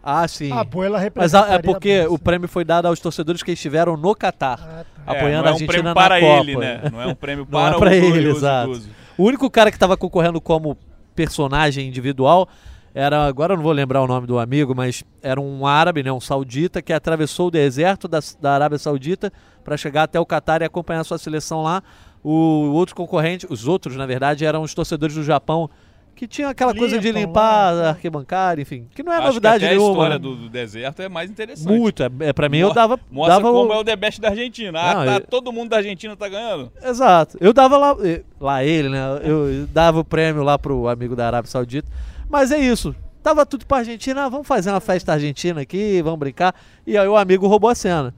Ah, 0.10 0.26
sim. 0.26 0.52
A 0.54 0.62
Abuela 0.62 1.00
Mas 1.14 1.36
a- 1.36 1.56
é 1.56 1.60
porque 1.62 2.06
o 2.10 2.18
prêmio 2.18 2.48
foi 2.48 2.64
dado 2.64 2.88
aos 2.88 2.98
torcedores 3.00 3.44
que 3.44 3.52
estiveram 3.52 3.98
no 3.98 4.16
Catar, 4.16 4.58
Ah, 4.62 4.86
tá. 5.06 5.12
apoiando 5.12 5.28
é, 5.28 5.32
não 5.34 5.44
a 5.44 5.48
é 5.48 5.52
um 5.52 5.54
Argentina 5.56 5.68
prêmio 5.68 5.84
na 5.90 5.94
para 5.94 6.20
Copa. 6.20 6.40
ele, 6.40 6.56
né? 6.56 6.82
Não 6.92 7.02
é 7.02 7.08
um 7.08 7.16
prêmio 7.16 7.44
Não 7.52 7.60
para 7.60 7.76
é 7.76 7.80
pra 7.80 7.90
o 7.90 7.94
ele, 7.94 8.30
exato. 8.30 8.82
O 9.18 9.24
único 9.26 9.50
cara 9.52 9.70
que 9.70 9.76
estava 9.76 9.98
concorrendo 9.98 10.40
como 10.40 10.78
personagem 11.14 11.88
individual 11.88 12.48
era, 12.96 13.26
agora 13.28 13.54
eu 13.54 13.58
não 13.58 13.64
vou 13.64 13.74
lembrar 13.74 14.02
o 14.02 14.08
nome 14.08 14.26
do 14.26 14.40
amigo, 14.40 14.74
mas 14.74 15.04
era 15.22 15.42
um 15.42 15.68
árabe, 15.68 16.02
né, 16.02 16.12
um 16.12 16.22
saudita, 16.22 16.82
que 16.82 16.94
atravessou 16.94 17.48
o 17.48 17.52
deserto 17.52 18.08
da, 18.08 18.20
da 18.42 18.54
Arábia 18.54 18.78
Saudita 18.80 19.32
para 19.64 19.76
chegar 19.76 20.04
até 20.04 20.20
o 20.20 20.26
Catar 20.26 20.62
e 20.62 20.66
acompanhar 20.66 21.02
a 21.02 21.04
sua 21.04 21.18
seleção 21.18 21.62
lá. 21.62 21.84
O 22.24 22.72
outro 22.74 22.96
concorrente, 22.96 23.46
os 23.50 23.68
outros, 23.68 23.96
na 23.96 24.06
verdade, 24.06 24.46
eram 24.46 24.62
os 24.64 24.74
torcedores 24.74 25.16
do 25.16 25.24
Japão, 25.24 25.70
que 26.18 26.28
tinham 26.28 26.50
aquela 26.50 26.74
coisa 26.74 26.98
de 26.98 27.08
Limpam 27.12 27.20
limpar 27.28 27.42
lá, 27.42 27.70
a 27.80 27.84
né? 27.84 27.90
arquibancada, 27.90 28.60
enfim, 28.60 28.88
que 28.96 29.04
não 29.04 29.14
é 29.14 29.18
Acho 29.18 29.28
novidade 29.28 29.60
que 29.60 29.66
até 29.66 29.76
nenhuma. 29.76 29.90
a 29.90 29.92
história 29.94 30.14
né? 30.16 30.20
do, 30.20 30.36
do 30.36 30.50
deserto 30.50 31.00
é 31.02 31.08
mais 31.08 31.30
interessante. 31.30 31.68
Muito, 31.68 32.02
é, 32.02 32.10
é, 32.22 32.34
pra 32.34 32.50
mim 32.50 32.58
eu 32.58 32.70
Mo- 32.70 32.74
dava, 32.74 33.00
Mostra 33.12 33.36
dava 33.36 33.52
como 33.52 33.70
o- 33.70 33.74
é 33.74 33.78
o 33.78 33.84
The 33.84 33.96
Best 33.96 34.20
da 34.20 34.30
Argentina. 34.30 34.80
Ah, 34.82 34.94
Não, 34.96 35.06
tá, 35.06 35.14
eu- 35.18 35.22
todo 35.22 35.54
mundo 35.54 35.70
da 35.70 35.78
Argentina 35.78 36.16
tá 36.16 36.28
ganhando. 36.28 36.72
Exato. 36.84 37.38
Eu 37.40 37.54
dava 37.54 37.78
lá, 37.78 37.96
lá 38.42 38.64
ele, 38.64 38.90
né? 38.90 39.00
Eu, 39.24 39.48
eu 39.62 39.68
dava 39.68 40.00
o 40.00 40.04
prêmio 40.04 40.42
lá 40.44 40.58
pro 40.58 40.88
amigo 40.88 41.16
da 41.16 41.28
Arábia 41.28 41.50
Saudita. 41.52 41.88
Mas 42.28 42.52
é 42.52 42.58
isso. 42.58 42.96
Tava 43.22 43.46
tudo 43.46 43.66
pra 43.68 43.78
Argentina, 43.78 44.26
ah, 44.26 44.30
vamos 44.30 44.48
fazer 44.48 44.72
uma 44.72 44.80
festa 44.82 45.14
argentina 45.14 45.62
aqui, 45.62 46.02
vamos 46.02 46.18
brincar. 46.20 46.56
E 46.86 46.98
aí 46.98 47.08
o 47.08 47.16
amigo 47.16 47.46
roubou 47.48 47.70
a 47.70 47.76
cena. 47.76 48.12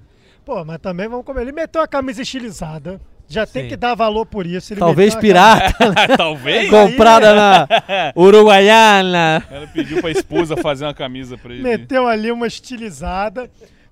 Pô, 0.46 0.64
mas 0.64 0.80
também 0.80 1.08
vamos 1.10 1.26
comer. 1.26 1.42
Ele 1.42 1.52
meteu 1.52 1.82
a 1.82 1.88
camisa 1.88 2.22
estilizada. 2.22 3.00
Já 3.30 3.46
tem 3.46 3.64
Sim. 3.64 3.70
que 3.70 3.78
dar 3.78 3.94
valor 3.94 4.26
por 4.26 4.48
isso. 4.48 4.74
Ele 4.74 4.80
Talvez 4.80 5.14
pirata, 5.16 5.74
Talvez. 6.18 6.68
comprada 6.68 7.36
na 7.36 7.68
Uruguaiana. 8.18 9.46
Ela 9.52 9.68
pediu 9.68 10.02
pra 10.02 10.10
esposa 10.10 10.58
fazer 10.58 10.86
uma 10.86 10.96
camisa 10.96 11.38
pra 11.38 11.54
ele. 11.54 11.62
Meteu 11.62 12.08
ali 12.08 12.32
uma 12.32 12.48
estilizada. 12.48 13.50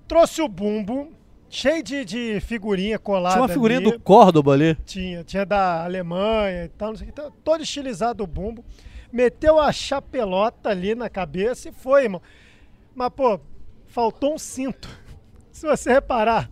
Trouxe 0.08 0.42
o 0.42 0.48
bumbo. 0.48 1.12
Cheio 1.48 1.82
de, 1.82 2.04
de 2.04 2.40
figurinha 2.40 2.98
colada. 2.98 3.36
Tinha 3.36 3.42
uma 3.42 3.48
figurinha 3.48 3.78
ali. 3.78 3.92
do 3.92 4.00
Córdoba 4.00 4.52
ali. 4.52 4.74
Tinha, 4.84 5.22
tinha 5.24 5.46
da 5.46 5.84
Alemanha 5.84 6.64
e 6.64 6.68
tal, 6.68 6.90
não 6.90 6.96
sei 6.96 7.08
o 7.08 7.12
que. 7.12 7.20
Então, 7.20 7.32
todo 7.44 7.62
estilizado 7.62 8.22
o 8.24 8.26
bumbo. 8.26 8.62
Meteu 9.10 9.58
a 9.58 9.72
chapelota 9.72 10.68
ali 10.68 10.94
na 10.94 11.08
cabeça 11.08 11.68
e 11.68 11.72
foi, 11.72 12.02
irmão. 12.04 12.20
Mas, 12.94 13.08
pô, 13.10 13.40
faltou 13.86 14.34
um 14.34 14.38
cinto. 14.38 14.88
Se 15.52 15.64
você 15.66 15.92
reparar. 15.92 16.50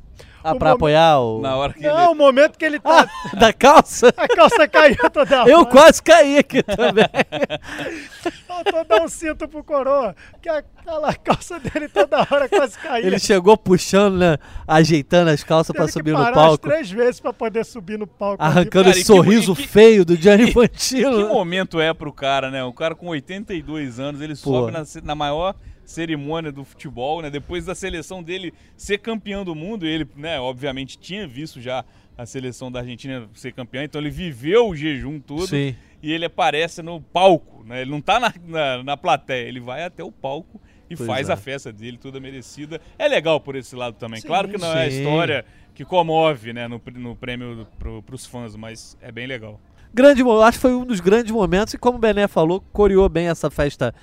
Ah, 0.50 0.52
o 0.52 0.58
pra 0.58 0.72
apoiar 0.72 1.18
o. 1.18 1.40
Na 1.40 1.56
hora 1.56 1.72
que 1.72 1.80
Não, 1.80 1.98
ele... 2.04 2.08
o 2.12 2.14
momento 2.14 2.56
que 2.58 2.64
ele 2.64 2.78
tá. 2.78 3.08
Ah, 3.32 3.36
da 3.36 3.52
calça? 3.52 4.12
A 4.16 4.28
calça 4.28 4.66
caiu 4.68 4.96
toda 5.12 5.44
Eu 5.48 5.60
hora. 5.60 5.66
quase 5.70 6.02
caí 6.02 6.38
aqui 6.38 6.62
também. 6.62 7.04
Faltou 8.46 8.84
dar 8.84 9.02
um 9.02 9.08
cinto 9.08 9.46
pro 9.48 9.62
coroa, 9.62 10.14
que 10.40 10.48
aquela 10.48 11.14
calça 11.14 11.58
dele 11.60 11.88
toda 11.88 12.18
hora 12.30 12.48
quase 12.48 12.78
caía. 12.78 13.06
Ele 13.06 13.18
chegou 13.18 13.56
puxando, 13.56 14.16
né? 14.18 14.38
Ajeitando 14.66 15.30
as 15.30 15.44
calças 15.44 15.74
pra 15.74 15.84
Teve 15.86 15.92
que 15.92 15.98
subir 15.98 16.12
no 16.12 16.32
palco. 16.32 16.52
as 16.54 16.58
três 16.58 16.90
vezes 16.90 17.20
pra 17.20 17.32
poder 17.32 17.64
subir 17.64 17.98
no 17.98 18.06
palco. 18.06 18.42
Arrancando 18.42 18.92
que- 18.92 19.04
sorriso 19.04 19.54
que- 19.54 19.66
feio 19.66 20.04
do 20.04 20.16
Gianni 20.16 20.44
Que 20.44 20.50
Infantino. 20.50 21.28
momento 21.28 21.80
é 21.80 21.92
pro 21.92 22.12
cara, 22.12 22.50
né? 22.50 22.64
O 22.64 22.72
cara 22.72 22.94
com 22.94 23.08
82 23.08 24.00
anos, 24.00 24.20
ele 24.20 24.34
sobe 24.34 24.72
na, 24.72 24.82
na 25.02 25.14
maior 25.14 25.54
cerimônia 25.86 26.52
do 26.52 26.64
futebol, 26.64 27.22
né? 27.22 27.30
Depois 27.30 27.64
da 27.64 27.74
seleção 27.74 28.22
dele 28.22 28.52
ser 28.76 28.98
campeão 28.98 29.44
do 29.44 29.54
mundo, 29.54 29.86
ele, 29.86 30.06
né, 30.16 30.38
obviamente 30.38 30.98
tinha 30.98 31.26
visto 31.26 31.60
já 31.60 31.84
a 32.18 32.26
seleção 32.26 32.70
da 32.72 32.80
Argentina 32.80 33.28
ser 33.34 33.52
campeã, 33.52 33.84
então 33.84 34.00
ele 34.00 34.10
viveu 34.10 34.68
o 34.68 34.74
jejum 34.74 35.20
todo 35.20 35.46
Sim. 35.46 35.76
e 36.02 36.12
ele 36.12 36.24
aparece 36.24 36.82
no 36.82 37.00
palco, 37.00 37.62
né? 37.64 37.82
Ele 37.82 37.90
não 37.90 38.00
tá 38.00 38.18
na, 38.18 38.32
na, 38.44 38.82
na 38.82 38.96
plateia, 38.96 39.46
ele 39.46 39.60
vai 39.60 39.84
até 39.84 40.02
o 40.02 40.10
palco 40.10 40.60
e 40.88 40.96
Pois 40.96 41.06
faz 41.06 41.28
é. 41.28 41.32
a 41.32 41.36
festa 41.36 41.72
dele, 41.72 41.98
toda 41.98 42.18
merecida. 42.18 42.80
É 42.98 43.06
legal 43.06 43.40
por 43.40 43.54
esse 43.54 43.76
lado 43.76 43.96
também. 43.96 44.20
claro 44.22 44.48
que 44.48 44.58
não 44.58 44.72
é 44.72 44.86
a 44.86 44.90
Sim. 44.90 44.98
história 44.98 45.44
que 45.74 45.84
comove, 45.84 46.52
né, 46.52 46.66
no, 46.66 46.80
no 46.94 47.14
prêmio 47.14 47.66
pro, 47.78 48.02
pros 48.02 48.24
fãs, 48.24 48.56
mas 48.56 48.96
é 49.00 49.12
bem 49.12 49.26
legal. 49.26 49.60
Grande, 49.92 50.22
acho 50.22 50.58
que 50.58 50.62
foi 50.62 50.74
um 50.74 50.84
dos 50.84 51.00
grandes 51.00 51.30
momentos 51.30 51.74
e 51.74 51.78
como 51.78 51.96
o 51.96 52.00
Bené 52.00 52.26
falou, 52.26 52.60
coreou 52.72 53.08
bem 53.08 53.28
essa 53.28 53.50
festa 53.50 53.94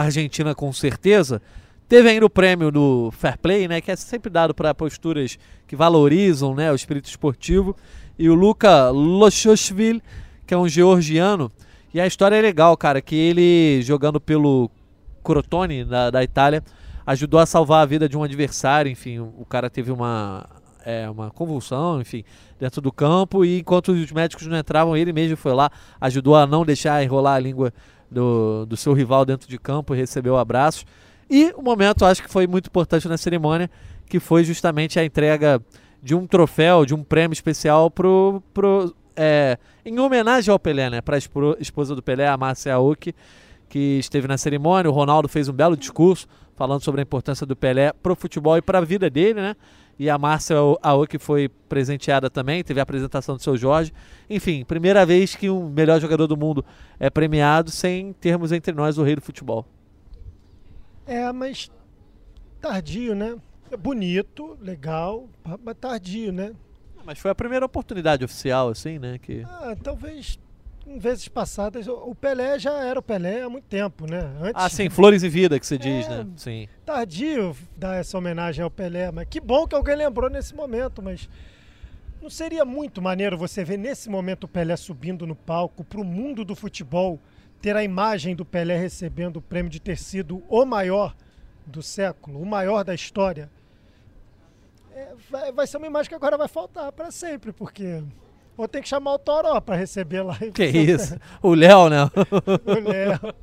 argentina 0.00 0.54
com 0.54 0.72
certeza. 0.72 1.42
Teve 1.88 2.08
ainda 2.08 2.24
o 2.24 2.30
prêmio 2.30 2.70
do 2.70 3.10
Fair 3.12 3.38
Play, 3.38 3.68
né, 3.68 3.80
que 3.80 3.90
é 3.90 3.96
sempre 3.96 4.30
dado 4.30 4.54
para 4.54 4.74
posturas 4.74 5.38
que 5.66 5.76
valorizam, 5.76 6.54
né, 6.54 6.72
o 6.72 6.74
espírito 6.74 7.08
esportivo. 7.08 7.76
E 8.18 8.28
o 8.28 8.34
Luca 8.34 8.88
Loshoshvili, 8.90 10.02
que 10.46 10.54
é 10.54 10.56
um 10.56 10.68
georgiano, 10.68 11.50
e 11.92 12.00
a 12.00 12.06
história 12.06 12.36
é 12.36 12.40
legal, 12.40 12.76
cara, 12.76 13.02
que 13.02 13.14
ele 13.14 13.82
jogando 13.82 14.20
pelo 14.20 14.70
Crotone 15.22 15.84
da, 15.84 16.10
da 16.10 16.22
Itália 16.22 16.62
ajudou 17.06 17.38
a 17.38 17.46
salvar 17.46 17.82
a 17.82 17.86
vida 17.86 18.08
de 18.08 18.16
um 18.16 18.22
adversário, 18.22 18.90
enfim, 18.90 19.18
o 19.18 19.44
cara 19.44 19.68
teve 19.68 19.90
uma 19.90 20.46
é, 20.84 21.08
uma 21.08 21.30
convulsão, 21.30 22.00
enfim, 22.00 22.24
dentro 22.58 22.80
do 22.80 22.90
campo 22.90 23.44
e 23.44 23.60
enquanto 23.60 23.92
os 23.92 24.10
médicos 24.10 24.46
não 24.46 24.58
entravam, 24.58 24.96
ele 24.96 25.12
mesmo 25.12 25.36
foi 25.36 25.52
lá, 25.52 25.70
ajudou 26.00 26.34
a 26.34 26.46
não 26.46 26.64
deixar 26.64 27.02
enrolar 27.02 27.36
a 27.36 27.38
língua 27.38 27.72
do, 28.12 28.66
do 28.66 28.76
seu 28.76 28.92
rival 28.92 29.24
dentro 29.24 29.48
de 29.48 29.58
campo 29.58 29.94
e 29.94 29.98
recebeu 29.98 30.36
abraços. 30.36 30.84
E 31.28 31.52
o 31.56 31.62
momento, 31.62 32.04
acho 32.04 32.22
que 32.22 32.28
foi 32.28 32.46
muito 32.46 32.66
importante 32.66 33.08
na 33.08 33.16
cerimônia, 33.16 33.70
que 34.06 34.20
foi 34.20 34.44
justamente 34.44 35.00
a 35.00 35.04
entrega 35.04 35.60
de 36.02 36.14
um 36.14 36.26
troféu, 36.26 36.84
de 36.84 36.94
um 36.94 37.02
prêmio 37.02 37.32
especial 37.32 37.90
pro, 37.90 38.42
pro, 38.52 38.94
é, 39.16 39.56
em 39.84 39.98
homenagem 39.98 40.52
ao 40.52 40.58
Pelé, 40.58 40.90
né? 40.90 41.00
Para 41.00 41.16
a 41.16 41.18
esposa 41.60 41.94
do 41.94 42.02
Pelé, 42.02 42.26
a 42.26 42.36
Márcia 42.36 42.74
Aoki, 42.74 43.14
que 43.68 43.98
esteve 43.98 44.28
na 44.28 44.36
cerimônia. 44.36 44.90
O 44.90 44.94
Ronaldo 44.94 45.28
fez 45.28 45.48
um 45.48 45.52
belo 45.52 45.76
discurso 45.76 46.26
falando 46.54 46.82
sobre 46.82 47.00
a 47.00 47.02
importância 47.02 47.46
do 47.46 47.56
Pelé 47.56 47.92
pro 48.02 48.14
futebol 48.14 48.56
e 48.56 48.62
para 48.62 48.78
a 48.78 48.82
vida 48.82 49.08
dele, 49.08 49.40
né? 49.40 49.56
E 49.98 50.08
a 50.10 50.18
Márcia 50.18 50.56
Aoki 50.82 51.18
foi 51.18 51.48
presenteada 51.68 52.28
também, 52.28 52.64
teve 52.64 52.80
a 52.80 52.82
apresentação 52.82 53.36
do 53.36 53.42
seu 53.42 53.56
Jorge. 53.56 53.92
Enfim, 54.28 54.64
primeira 54.64 55.04
vez 55.06 55.36
que 55.36 55.48
um 55.48 55.68
melhor 55.68 56.00
jogador 56.00 56.26
do 56.26 56.36
mundo 56.36 56.64
é 56.98 57.10
premiado 57.10 57.70
sem 57.70 58.12
termos 58.14 58.52
entre 58.52 58.72
nós 58.72 58.98
o 58.98 59.02
rei 59.02 59.14
do 59.14 59.22
futebol. 59.22 59.66
É, 61.06 61.30
mas 61.32 61.70
tardio, 62.60 63.14
né? 63.14 63.36
É 63.70 63.76
bonito, 63.76 64.56
legal, 64.60 65.28
mas 65.64 65.76
tardio, 65.78 66.32
né? 66.32 66.52
Mas 67.04 67.18
foi 67.18 67.30
a 67.30 67.34
primeira 67.34 67.66
oportunidade 67.66 68.24
oficial, 68.24 68.68
assim, 68.68 68.98
né? 68.98 69.18
Que... 69.18 69.42
Ah, 69.44 69.76
talvez 69.82 70.38
em 70.86 70.98
vezes 70.98 71.28
passadas 71.28 71.86
o 71.86 72.14
Pelé 72.14 72.58
já 72.58 72.82
era 72.84 72.98
o 72.98 73.02
Pelé 73.02 73.42
há 73.42 73.48
muito 73.48 73.64
tempo, 73.64 74.06
né? 74.10 74.20
Antes, 74.40 74.52
Ah, 74.62 74.68
sim, 74.68 74.88
Flores 74.90 75.22
em 75.22 75.28
Vida, 75.28 75.58
que 75.58 75.66
você 75.66 75.78
diz, 75.78 76.06
É. 76.06 76.24
né? 76.24 76.26
Sim. 76.36 76.68
tardio 76.84 77.56
dar 77.76 77.96
essa 77.96 78.18
homenagem 78.18 78.62
ao 78.64 78.70
Pelé, 78.70 79.10
mas 79.12 79.26
que 79.28 79.40
bom 79.40 79.66
que 79.66 79.74
alguém 79.74 79.94
lembrou 79.96 80.28
nesse 80.28 80.54
momento, 80.54 81.00
mas 81.02 81.28
não 82.20 82.28
seria 82.30 82.64
muito 82.64 83.00
maneiro 83.00 83.36
você 83.38 83.64
ver 83.64 83.76
nesse 83.78 84.08
momento 84.10 84.44
o 84.44 84.48
Pelé 84.48 84.76
subindo 84.76 85.26
no 85.26 85.34
palco 85.36 85.84
para 85.84 86.00
o 86.00 86.04
mundo 86.04 86.44
do 86.44 86.54
futebol, 86.54 87.18
ter 87.60 87.76
a 87.76 87.84
imagem 87.84 88.34
do 88.34 88.44
Pelé 88.44 88.76
recebendo 88.76 89.36
o 89.36 89.42
prêmio 89.42 89.70
de 89.70 89.80
ter 89.80 89.96
sido 89.96 90.42
o 90.48 90.64
maior 90.64 91.14
do 91.64 91.80
século, 91.82 92.40
o 92.40 92.46
maior 92.46 92.82
da 92.84 92.92
história? 92.94 93.48
É, 94.94 95.14
vai, 95.30 95.52
vai 95.52 95.66
ser 95.66 95.76
uma 95.78 95.86
imagem 95.86 96.08
que 96.08 96.14
agora 96.14 96.36
vai 96.36 96.48
faltar 96.48 96.90
para 96.92 97.10
sempre, 97.10 97.52
porque 97.52 98.02
vou 98.56 98.68
ter 98.68 98.80
que 98.82 98.88
chamar 98.88 99.14
o 99.14 99.18
Toró 99.18 99.60
para 99.60 99.76
receber 99.76 100.22
lá. 100.22 100.36
Que 100.54 100.66
isso? 100.66 101.18
O 101.42 101.54
Léo, 101.54 101.88
né? 101.88 102.04
o 102.66 102.88
Léo. 102.88 103.34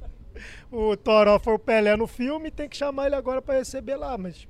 O 0.72 0.96
Toró 0.96 1.40
foi 1.40 1.54
o 1.54 1.60
Pelé 1.60 1.96
no 1.96 2.08
filme, 2.08 2.52
tem 2.52 2.70
que 2.70 2.78
chamar 2.78 3.08
ele 3.08 3.16
agora 3.16 3.42
pra 3.42 3.56
receber 3.56 3.96
lá, 3.96 4.18
mas. 4.18 4.48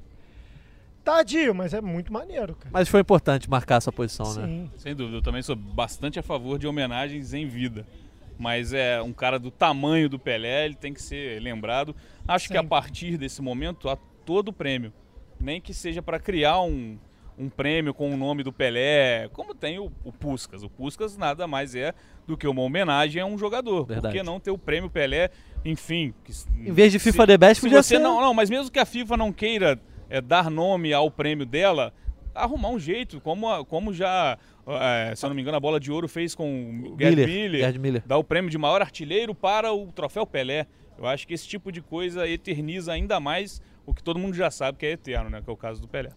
Tardio, 1.04 1.56
mas 1.56 1.74
é 1.74 1.82
muito 1.82 2.12
maneiro, 2.12 2.56
cara. 2.56 2.70
Mas 2.72 2.90
foi 2.90 3.00
importante 3.00 3.50
marcar 3.50 3.78
essa 3.78 3.92
posição, 3.92 4.34
né? 4.36 4.46
Sim. 4.46 4.72
Sem 4.78 4.96
dúvida, 4.96 5.18
eu 5.18 5.22
também 5.22 5.42
sou 5.42 5.56
bastante 5.56 6.20
a 6.20 6.24
favor 6.24 6.60
de 6.60 6.68
homenagens 6.68 7.34
em 7.34 7.48
vida. 7.48 7.86
Mas 8.38 8.74
é 8.74 9.02
um 9.02 9.12
cara 9.12 9.40
do 9.40 9.50
tamanho 9.50 10.08
do 10.10 10.20
Pelé, 10.20 10.66
ele 10.66 10.76
tem 10.76 10.94
que 10.94 11.02
ser 11.02 11.42
lembrado. 11.42 11.96
Acho 12.28 12.50
que 12.50 12.58
a 12.58 12.64
partir 12.64 13.18
desse 13.18 13.42
momento, 13.42 13.90
a 13.90 13.98
todo 14.26 14.54
prêmio. 14.54 14.94
Nem 15.40 15.60
que 15.60 15.74
seja 15.74 16.02
para 16.02 16.20
criar 16.20 16.62
um, 16.62 16.98
um 17.40 17.48
prêmio 17.50 17.94
com 17.94 18.12
o 18.14 18.18
nome 18.18 18.44
do 18.44 18.52
Pelé, 18.52 19.30
como 19.32 19.56
tem 19.56 19.80
o, 19.80 19.90
o 20.04 20.12
Puskas. 20.12 20.62
O 20.62 20.70
Puskas 20.70 21.16
nada 21.16 21.48
mais 21.48 21.74
é 21.74 21.94
do 22.28 22.36
que 22.38 22.46
uma 22.48 22.62
homenagem 22.62 23.22
a 23.22 23.26
um 23.26 23.38
jogador. 23.38 23.86
Verdade. 23.86 24.14
Por 24.14 24.20
que 24.20 24.24
não 24.30 24.40
ter 24.40 24.52
o 24.52 24.58
prêmio 24.58 24.90
Pelé, 24.90 25.30
enfim? 25.64 26.14
que 26.24 26.34
Em 26.58 26.72
vez 26.74 26.92
de 26.92 27.00
se- 27.00 27.12
FIFA 27.12 27.28
The 27.28 27.38
Best, 27.38 27.56
se 27.56 27.62
podia 27.62 27.82
você 27.82 27.96
ser... 27.96 28.00
não, 28.00 28.20
não, 28.20 28.34
mas 28.34 28.50
mesmo 28.50 28.70
que 28.70 28.78
a 28.80 28.86
FIFA 28.86 29.16
não 29.16 29.32
queira 29.32 29.80
é, 30.10 30.20
dar 30.20 30.52
nome 30.52 30.92
ao 30.94 31.10
prêmio 31.10 31.46
dela, 31.46 31.94
arrumar 32.36 32.70
um 32.70 32.80
jeito, 32.80 33.22
como, 33.22 33.48
a- 33.50 33.64
como 33.66 33.94
já, 33.94 34.38
é, 34.68 35.16
se 35.16 35.26
eu 35.26 35.30
não 35.30 35.36
me 35.36 35.42
engano, 35.42 35.56
a 35.56 35.62
bola 35.62 35.80
de 35.80 35.92
ouro 35.92 36.08
fez 36.10 36.36
com 36.36 36.46
o 36.94 36.98
Gerd 37.00 37.16
Miller, 37.16 37.28
Miller, 37.28 37.62
Gerd 37.62 37.80
Miller. 37.80 38.04
dar 38.06 38.18
o 38.18 38.24
prêmio 38.24 38.52
de 38.52 38.58
maior 38.58 38.82
artilheiro 38.82 39.34
para 39.34 39.72
o 39.74 39.88
troféu 39.94 40.28
Pelé. 40.28 40.68
Eu 40.98 41.08
acho 41.08 41.26
que 41.26 41.34
esse 41.34 41.48
tipo 41.48 41.72
de 41.72 41.82
coisa 41.82 42.28
eterniza 42.28 42.92
ainda 42.92 43.18
mais 43.22 43.62
o 43.86 43.94
que 43.94 44.04
todo 44.04 44.20
mundo 44.20 44.36
já 44.36 44.52
sabe 44.52 44.78
que 44.78 44.86
é 44.86 44.92
eterno, 44.92 45.30
né? 45.30 45.42
Que 45.42 45.50
é 45.50 45.54
o 45.54 45.56
caso 45.58 45.80
do 45.82 45.88
Pelé. 45.88 46.10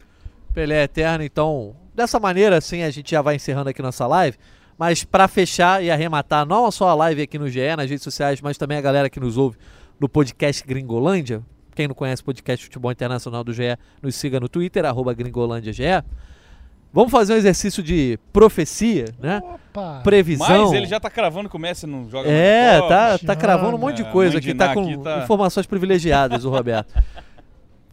Pelé 0.52 0.76
é 0.76 0.82
eterno, 0.84 1.24
então, 1.24 1.74
dessa 1.94 2.20
maneira, 2.20 2.58
assim, 2.58 2.82
a 2.82 2.90
gente 2.90 3.10
já 3.10 3.22
vai 3.22 3.36
encerrando 3.36 3.70
aqui 3.70 3.82
nossa 3.82 4.06
live. 4.06 4.36
Mas 4.78 5.04
para 5.04 5.28
fechar 5.28 5.82
e 5.82 5.90
arrematar 5.90 6.44
não 6.46 6.70
só 6.70 6.88
a 6.88 6.94
live 6.94 7.22
aqui 7.22 7.38
no 7.38 7.48
GE, 7.48 7.76
nas 7.76 7.88
redes 7.88 8.02
sociais, 8.02 8.40
mas 8.40 8.58
também 8.58 8.78
a 8.78 8.80
galera 8.80 9.08
que 9.08 9.20
nos 9.20 9.36
ouve 9.36 9.56
no 10.00 10.08
podcast 10.08 10.66
Gringolândia. 10.66 11.42
Quem 11.74 11.88
não 11.88 11.94
conhece 11.94 12.20
o 12.22 12.24
podcast 12.24 12.64
Futebol 12.64 12.90
Internacional 12.90 13.44
do 13.44 13.52
GE, 13.52 13.76
nos 14.02 14.14
siga 14.14 14.40
no 14.40 14.48
Twitter, 14.48 14.84
arroba 14.84 15.14
GringolândiaGE. 15.14 16.02
Vamos 16.92 17.10
fazer 17.10 17.32
um 17.32 17.36
exercício 17.36 17.82
de 17.82 18.18
profecia, 18.32 19.06
né? 19.18 19.40
Opa! 19.42 20.00
Previsão. 20.04 20.64
Mas 20.64 20.72
ele 20.72 20.84
já 20.86 21.00
tá 21.00 21.08
cravando 21.08 21.48
que 21.48 21.56
o 21.56 21.58
Messi 21.58 21.86
não 21.86 22.10
joga 22.10 22.28
É, 22.28 22.78
tá, 22.86 23.18
tá 23.18 23.34
cravando 23.34 23.76
um 23.76 23.80
monte 23.80 23.96
de 23.98 24.04
coisa 24.10 24.36
aqui, 24.36 24.52
tá 24.52 24.74
com 24.74 24.82
aqui 24.82 24.98
tá- 24.98 25.22
informações 25.22 25.66
privilegiadas, 25.66 26.44
o 26.44 26.50
Roberto. 26.50 26.92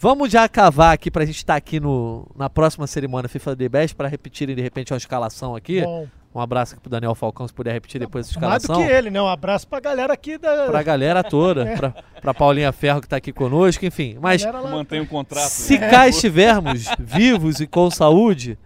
Vamos 0.01 0.31
já 0.31 0.47
cavar 0.47 0.93
aqui 0.93 1.11
pra 1.11 1.25
gente 1.25 1.35
estar 1.35 1.57
aqui 1.57 1.77
no, 1.77 2.25
na 2.33 2.49
próxima 2.49 2.87
cerimônia 2.87 3.27
FIFA 3.27 3.53
The 3.53 3.67
Best 3.67 3.95
para 3.97 4.07
repetirem 4.07 4.55
de 4.55 4.61
repente 4.61 4.93
uma 4.93 4.97
escalação 4.97 5.57
aqui. 5.57 5.81
Bom, 5.81 6.07
Um 6.33 6.39
abraço 6.39 6.71
aqui 6.73 6.81
pro 6.81 6.89
Daniel 6.89 7.13
Falcão, 7.13 7.45
se 7.45 7.53
puder 7.53 7.73
repetir 7.73 7.99
depois 7.99 8.29
essa 8.29 8.39
mais 8.39 8.63
do 8.63 8.65
escalação. 8.65 8.87
que 8.87 8.93
ele, 8.93 9.09
né? 9.09 9.21
Um 9.21 9.27
abraço 9.27 9.67
pra 9.67 9.81
galera 9.81 10.13
aqui 10.13 10.37
da. 10.37 10.67
Pra 10.67 10.81
galera 10.81 11.21
toda, 11.21 11.65
pra, 11.75 11.89
pra 12.21 12.33
Paulinha 12.33 12.71
Ferro 12.71 13.01
que 13.01 13.09
tá 13.09 13.17
aqui 13.17 13.33
conosco, 13.33 13.85
enfim. 13.85 14.17
Mas. 14.21 14.45
Mantém 14.45 15.01
o 15.01 15.05
contrato. 15.05 15.49
se 15.49 15.77
né? 15.77 15.89
cá 15.89 16.07
estivermos 16.07 16.85
vivos 16.97 17.59
e 17.59 17.67
com 17.67 17.91
saúde, 17.91 18.57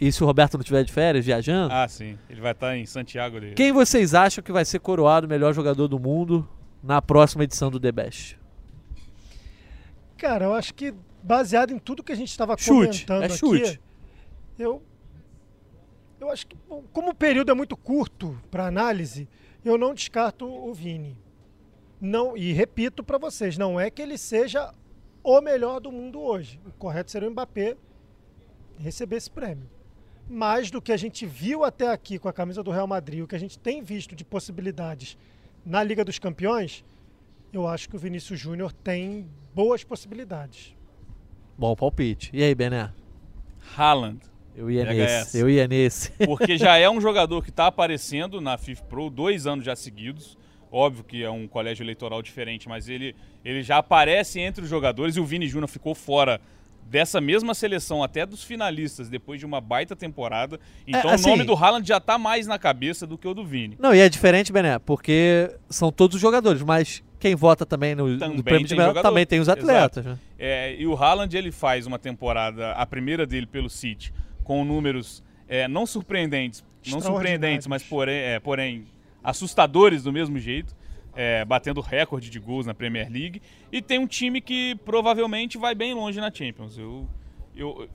e 0.00 0.12
se 0.12 0.22
o 0.22 0.26
Roberto 0.26 0.54
não 0.54 0.60
estiver 0.60 0.84
de 0.84 0.92
férias, 0.92 1.24
viajando, 1.24 1.74
Ah, 1.74 1.88
sim. 1.88 2.16
Ele 2.30 2.40
vai 2.40 2.52
estar 2.52 2.76
em 2.76 2.86
Santiago 2.86 3.40
dele. 3.40 3.54
quem 3.54 3.72
vocês 3.72 4.14
acham 4.14 4.44
que 4.44 4.52
vai 4.52 4.64
ser 4.64 4.78
coroado 4.78 5.26
o 5.26 5.28
melhor 5.28 5.52
jogador 5.52 5.88
do 5.88 5.98
mundo 5.98 6.48
na 6.80 7.02
próxima 7.02 7.42
edição 7.42 7.72
do 7.72 7.80
The 7.80 7.90
Best? 7.90 8.38
Cara, 10.24 10.46
eu 10.46 10.54
acho 10.54 10.72
que 10.72 10.94
baseado 11.22 11.70
em 11.70 11.78
tudo 11.78 12.02
que 12.02 12.10
a 12.10 12.14
gente 12.14 12.30
estava 12.30 12.56
Chute, 12.56 13.04
comentando 13.04 13.22
é 13.24 13.26
aqui, 13.26 13.36
chute. 13.36 13.80
eu 14.58 14.82
eu 16.18 16.30
acho 16.30 16.46
que 16.46 16.56
como 16.94 17.10
o 17.10 17.14
período 17.14 17.50
é 17.50 17.54
muito 17.54 17.76
curto 17.76 18.40
para 18.50 18.66
análise, 18.66 19.28
eu 19.62 19.76
não 19.76 19.92
descarto 19.92 20.46
o 20.46 20.72
Vini. 20.72 21.14
Não, 22.00 22.34
e 22.34 22.54
repito 22.54 23.04
para 23.04 23.18
vocês, 23.18 23.58
não 23.58 23.78
é 23.78 23.90
que 23.90 24.00
ele 24.00 24.16
seja 24.16 24.72
o 25.22 25.42
melhor 25.42 25.78
do 25.78 25.92
mundo 25.92 26.18
hoje. 26.18 26.58
O 26.64 26.72
correto 26.72 27.10
seria 27.10 27.28
o 27.28 27.30
Mbappé 27.30 27.76
receber 28.78 29.16
esse 29.16 29.30
prêmio. 29.30 29.68
Mais 30.26 30.70
do 30.70 30.80
que 30.80 30.92
a 30.92 30.96
gente 30.96 31.26
viu 31.26 31.64
até 31.64 31.90
aqui 31.90 32.18
com 32.18 32.30
a 32.30 32.32
camisa 32.32 32.62
do 32.62 32.70
Real 32.70 32.86
Madrid, 32.86 33.22
o 33.22 33.26
que 33.28 33.36
a 33.36 33.40
gente 33.40 33.58
tem 33.58 33.82
visto 33.82 34.16
de 34.16 34.24
possibilidades 34.24 35.18
na 35.66 35.82
Liga 35.82 36.02
dos 36.02 36.18
Campeões, 36.18 36.82
eu 37.52 37.68
acho 37.68 37.90
que 37.90 37.96
o 37.96 37.98
Vinícius 37.98 38.40
Júnior 38.40 38.72
tem 38.72 39.28
boas 39.54 39.84
possibilidades. 39.84 40.74
Bom 41.56 41.74
palpite. 41.76 42.30
E 42.32 42.42
aí, 42.42 42.54
Bené? 42.54 42.90
Haaland. 43.76 44.20
Eu 44.56 44.70
ia 44.70 44.84
VHS. 44.84 44.94
nesse. 44.96 45.38
Eu 45.38 45.50
ia 45.50 45.66
nesse. 45.68 46.10
Porque 46.26 46.56
já 46.56 46.76
é 46.76 46.88
um 46.88 47.00
jogador 47.00 47.42
que 47.42 47.50
está 47.50 47.66
aparecendo 47.66 48.40
na 48.40 48.56
FIFA 48.56 48.82
Pro 48.84 49.10
dois 49.10 49.46
anos 49.46 49.64
já 49.64 49.74
seguidos. 49.74 50.36
Óbvio 50.70 51.04
que 51.04 51.22
é 51.22 51.30
um 51.30 51.46
colégio 51.46 51.84
eleitoral 51.84 52.20
diferente, 52.20 52.68
mas 52.68 52.88
ele, 52.88 53.14
ele 53.44 53.62
já 53.62 53.78
aparece 53.78 54.40
entre 54.40 54.64
os 54.64 54.68
jogadores 54.70 55.14
e 55.16 55.20
o 55.20 55.24
Vini 55.24 55.46
Júnior 55.46 55.68
ficou 55.68 55.94
fora 55.94 56.40
dessa 56.86 57.20
mesma 57.20 57.54
seleção, 57.54 58.02
até 58.02 58.26
dos 58.26 58.42
finalistas, 58.42 59.08
depois 59.08 59.38
de 59.40 59.46
uma 59.46 59.60
baita 59.60 59.94
temporada. 59.96 60.58
Então 60.86 61.10
assim- 61.10 61.28
o 61.28 61.30
nome 61.30 61.44
do 61.44 61.54
Haaland 61.54 61.86
já 61.86 61.98
tá 62.00 62.18
mais 62.18 62.46
na 62.46 62.58
cabeça 62.58 63.06
do 63.06 63.16
que 63.16 63.26
o 63.26 63.32
do 63.34 63.44
Vini. 63.44 63.76
Não, 63.78 63.94
e 63.94 64.00
é 64.00 64.08
diferente, 64.08 64.52
Bené, 64.52 64.78
porque 64.80 65.50
são 65.70 65.90
todos 65.92 66.16
os 66.16 66.20
jogadores, 66.20 66.60
mas 66.62 67.02
quem 67.24 67.34
vota 67.34 67.64
também 67.64 67.94
no, 67.94 68.18
Também 68.18 68.36
no 68.36 68.44
prêmio 68.44 68.66
de 68.66 68.76
melhor 68.76 69.00
também 69.00 69.24
tem 69.24 69.40
os 69.40 69.48
atletas, 69.48 70.04
né? 70.04 70.18
É, 70.38 70.76
e 70.78 70.86
o 70.86 70.94
Haaland 70.94 71.34
ele 71.34 71.50
faz 71.50 71.86
uma 71.86 71.98
temporada, 71.98 72.72
a 72.72 72.84
primeira 72.84 73.26
dele 73.26 73.46
pelo 73.46 73.70
City, 73.70 74.12
com 74.42 74.62
números 74.62 75.24
é, 75.48 75.66
não 75.66 75.86
surpreendentes, 75.86 76.62
não 76.86 77.00
surpreendentes, 77.00 77.66
mas 77.66 77.82
porém, 77.82 78.14
é, 78.14 78.38
porém 78.38 78.84
assustadores 79.22 80.02
do 80.02 80.12
mesmo 80.12 80.38
jeito, 80.38 80.76
é, 81.16 81.42
batendo 81.46 81.80
recorde 81.80 82.28
de 82.28 82.38
gols 82.38 82.66
na 82.66 82.74
Premier 82.74 83.10
League. 83.10 83.40
E 83.72 83.80
tem 83.80 83.98
um 83.98 84.06
time 84.06 84.42
que 84.42 84.74
provavelmente 84.84 85.56
vai 85.56 85.74
bem 85.74 85.94
longe 85.94 86.20
na 86.20 86.30
Champions. 86.30 86.76
Eu, 86.76 87.08
eu, 87.56 87.88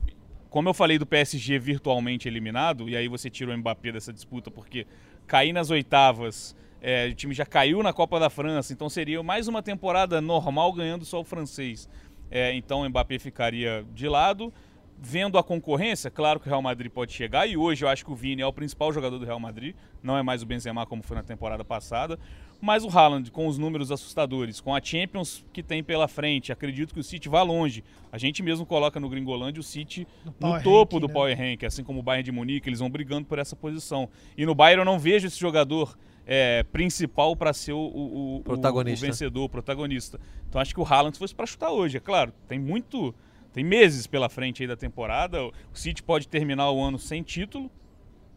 como 0.50 0.68
eu 0.70 0.74
falei 0.74 0.98
do 0.98 1.06
PSG 1.06 1.60
virtualmente 1.60 2.28
eliminado, 2.28 2.90
e 2.90 2.98
aí 2.98 3.08
você 3.08 3.30
tira 3.30 3.54
o 3.54 3.58
Mbappé 3.60 3.92
dessa 3.92 4.12
disputa 4.12 4.50
porque 4.50 4.88
cair 5.28 5.54
nas 5.54 5.70
oitavas, 5.70 6.56
é, 6.82 7.08
o 7.08 7.14
time 7.14 7.34
já 7.34 7.46
caiu 7.46 7.84
na 7.84 7.92
Copa 7.92 8.20
da 8.20 8.30
França, 8.30 8.72
então 8.72 8.90
seria 8.90 9.22
mais 9.22 9.48
uma 9.48 9.62
temporada 9.62 10.22
normal 10.22 10.72
ganhando 10.74 11.06
só 11.06 11.20
o 11.20 11.24
francês. 11.24 11.90
É, 12.32 12.54
então 12.54 12.82
o 12.82 12.90
Mbappé 12.90 13.20
ficaria 13.20 13.86
de 13.94 14.08
lado. 14.08 14.54
Vendo 15.02 15.38
a 15.38 15.44
concorrência, 15.44 16.12
claro 16.12 16.42
que 16.42 16.48
o 16.48 16.50
Real 16.50 16.62
Madrid 16.62 16.92
pode 16.92 17.14
chegar 17.14 17.48
e 17.48 17.56
hoje 17.56 17.86
eu 17.86 17.90
acho 17.90 18.04
que 18.04 18.12
o 18.12 18.16
Vini 18.16 18.42
é 18.42 18.46
o 18.46 18.52
principal 18.52 18.92
jogador 18.92 19.18
do 19.18 19.26
Real 19.26 19.40
Madrid, 19.40 19.74
não 20.04 20.18
é 20.18 20.22
mais 20.22 20.44
o 20.44 20.46
Benzema 20.46 20.86
como 20.86 21.02
foi 21.02 21.16
na 21.16 21.24
temporada 21.24 21.64
passada, 21.64 22.20
mas 22.62 22.84
o 22.84 22.90
Haaland 22.90 23.32
com 23.32 23.48
os 23.48 23.58
números 23.58 23.92
assustadores, 23.92 24.60
com 24.60 24.76
a 24.76 24.82
Champions 24.82 25.46
que 25.54 25.64
tem 25.64 25.84
pela 25.84 26.08
frente, 26.08 26.52
acredito 26.52 26.94
que 26.94 27.00
o 27.00 27.04
City 27.04 27.30
vá 27.30 27.42
longe. 27.42 27.84
A 28.12 28.18
gente 28.18 28.44
mesmo 28.44 28.66
coloca 28.66 29.00
no 29.00 29.08
Gringolândia 29.08 29.60
o 29.62 29.64
City 29.64 30.08
no, 30.26 30.32
Power 30.34 30.62
topo 30.64 30.96
Ranking, 30.96 31.00
do 31.00 31.08
né? 31.08 31.14
Power 31.14 31.38
Rank, 31.38 31.64
assim 31.64 31.84
como 31.84 32.00
o 32.00 32.04
Bayern 32.04 32.24
de 32.24 32.32
Munique, 32.32 32.68
eles 32.68 32.80
vão 32.80 32.90
brigando 32.90 33.26
por 33.26 33.40
essa 33.40 33.56
posição. 33.56 34.10
E 34.38 34.46
no 34.46 34.54
Bayern 34.54 34.80
eu 34.82 34.86
não 34.86 35.00
vejo 35.00 35.26
esse 35.28 35.40
jogador 35.40 35.98
é, 36.26 36.64
principal 36.64 37.36
para 37.36 37.54
ser 37.54 37.74
o, 37.74 37.78
o- 37.80 38.36
o- 38.38 38.44
Protagonista. 38.44 39.06
o 39.06 39.08
vencedor, 39.10 39.44
o 39.46 39.50
protagonista. 39.50 40.20
Então 40.48 40.60
acho 40.60 40.74
que 40.74 40.80
o 40.80 40.86
Haaland 40.86 41.18
fosse 41.18 41.34
para 41.34 41.46
chutar 41.46 41.72
hoje, 41.72 41.98
é 41.98 42.00
claro. 42.00 42.34
Tem 42.48 42.60
muito, 42.60 43.16
tem 43.54 43.64
meses 43.64 44.06
pela 44.06 44.28
frente 44.30 44.62
aí 44.62 44.68
da 44.68 44.76
temporada. 44.76 45.44
O 45.46 45.52
City 45.74 46.04
pode 46.04 46.28
terminar 46.28 46.70
o 46.72 46.82
ano 46.84 47.00
sem 47.00 47.24
título, 47.24 47.72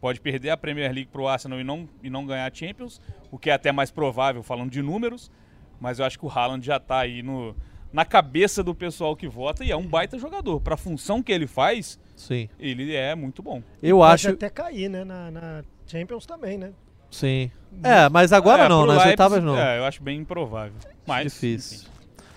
pode 0.03 0.19
perder 0.19 0.49
a 0.49 0.57
Premier 0.57 0.91
League 0.91 1.07
para 1.09 1.21
o 1.21 1.29
Arsenal 1.29 1.61
e 1.61 1.63
não, 1.63 1.87
e 2.03 2.09
não 2.09 2.25
ganhar 2.25 2.51
a 2.51 2.53
Champions, 2.53 2.99
o 3.31 3.37
que 3.37 3.49
é 3.49 3.53
até 3.53 3.71
mais 3.71 3.89
provável 3.89 4.43
falando 4.43 4.69
de 4.69 4.81
números. 4.81 5.31
Mas 5.79 5.97
eu 5.97 6.03
acho 6.03 6.19
que 6.19 6.25
o 6.25 6.29
Haaland 6.29 6.65
já 6.65 6.75
está 6.75 6.99
aí 6.99 7.23
no, 7.23 7.55
na 7.93 8.03
cabeça 8.03 8.61
do 8.61 8.75
pessoal 8.75 9.15
que 9.15 9.29
vota 9.29 9.63
e 9.63 9.71
é 9.71 9.77
um 9.77 9.87
baita 9.87 10.19
jogador. 10.19 10.59
Para 10.59 10.73
a 10.73 10.77
função 10.77 11.23
que 11.23 11.31
ele 11.31 11.47
faz, 11.47 11.97
Sim. 12.17 12.49
ele 12.59 12.93
é 12.93 13.15
muito 13.15 13.41
bom. 13.41 13.63
Eu 13.81 13.99
Pode 13.99 14.13
acho. 14.13 14.29
até 14.31 14.49
cair, 14.49 14.89
né? 14.89 15.05
Na, 15.05 15.31
na 15.31 15.63
Champions 15.87 16.25
também, 16.25 16.57
né? 16.57 16.73
Sim. 17.09 17.49
É, 17.81 18.09
mas 18.09 18.33
agora 18.33 18.65
É, 18.65 18.67
não, 18.69 18.81
nas 18.81 18.97
Leipzig, 18.97 19.09
oitavas 19.11 19.41
não. 19.41 19.57
É, 19.57 19.79
eu 19.79 19.85
acho 19.85 20.03
bem 20.03 20.19
improvável. 20.19 20.73
Mas, 21.07 21.31
Difícil. 21.31 21.77
enfim. 21.77 21.87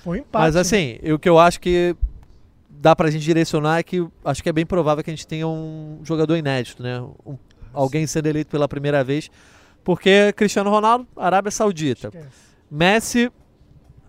Foi 0.04 0.18
um 0.18 0.20
empate. 0.20 0.44
Mas 0.44 0.54
né? 0.54 0.60
assim, 0.60 0.98
o 1.12 1.18
que 1.18 1.28
eu 1.28 1.36
acho 1.36 1.58
que 1.60 1.96
dá 2.70 2.94
pra 2.94 3.10
gente 3.10 3.24
direcionar 3.24 3.80
é 3.80 3.82
que 3.82 4.06
acho 4.24 4.40
que 4.40 4.48
é 4.48 4.52
bem 4.52 4.64
provável 4.64 5.02
que 5.02 5.10
a 5.10 5.12
gente 5.12 5.26
tenha 5.26 5.48
um 5.48 5.98
jogador 6.04 6.36
inédito, 6.36 6.80
né? 6.80 7.00
Um- 7.26 7.36
alguém 7.76 8.06
sendo 8.06 8.26
eleito 8.26 8.50
pela 8.50 8.66
primeira 8.68 9.04
vez. 9.04 9.30
Porque 9.84 10.32
Cristiano 10.34 10.68
Ronaldo, 10.70 11.06
Arábia 11.16 11.50
Saudita. 11.50 12.08
Esquece. 12.08 12.28
Messi. 12.70 13.32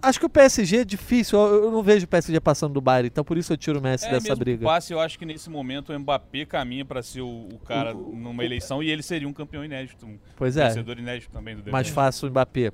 Acho 0.02 0.20
que 0.20 0.26
o 0.28 0.30
PSG 0.30 0.78
é 0.78 0.86
difícil. 0.86 1.38
Eu 1.40 1.64
eu 1.66 1.72
não 1.72 1.82
vejo 1.82 2.06
o 2.06 2.08
PSG 2.08 2.40
passando 2.40 2.74
do 2.74 2.80
Bayern, 2.82 3.08
então 3.08 3.24
por 3.24 3.36
isso 3.38 3.52
eu 3.54 3.58
tiro 3.58 3.80
o 3.80 3.82
Messi 3.82 4.06
É, 4.06 4.12
dessa 4.12 4.30
mesmo 4.30 4.38
briga. 4.38 4.64
passe, 4.66 4.94
eu 4.94 5.00
acho 5.00 5.18
que 5.18 5.26
nesse 5.26 5.50
momento 5.50 5.92
o 5.92 6.00
Mbappé 6.00 6.46
caminha 6.46 6.86
para 6.86 7.02
ser 7.02 7.22
o, 7.22 7.48
o 7.52 7.60
cara 7.66 7.94
numa 7.94 8.46
eleição 8.46 8.82
e 8.82 8.90
ele 8.92 9.02
seria 9.02 9.28
um 9.28 9.34
campeão 9.34 9.66
inédito, 9.66 10.06
um 10.06 10.18
Pois 10.36 10.56
é, 10.56 10.68
vencedor 10.68 11.00
inédito 11.00 11.32
também 11.32 11.56
do 11.56 11.72
mais 11.72 11.90
fácil 11.90 12.28
o 12.28 12.32
Mbappé. 12.32 12.72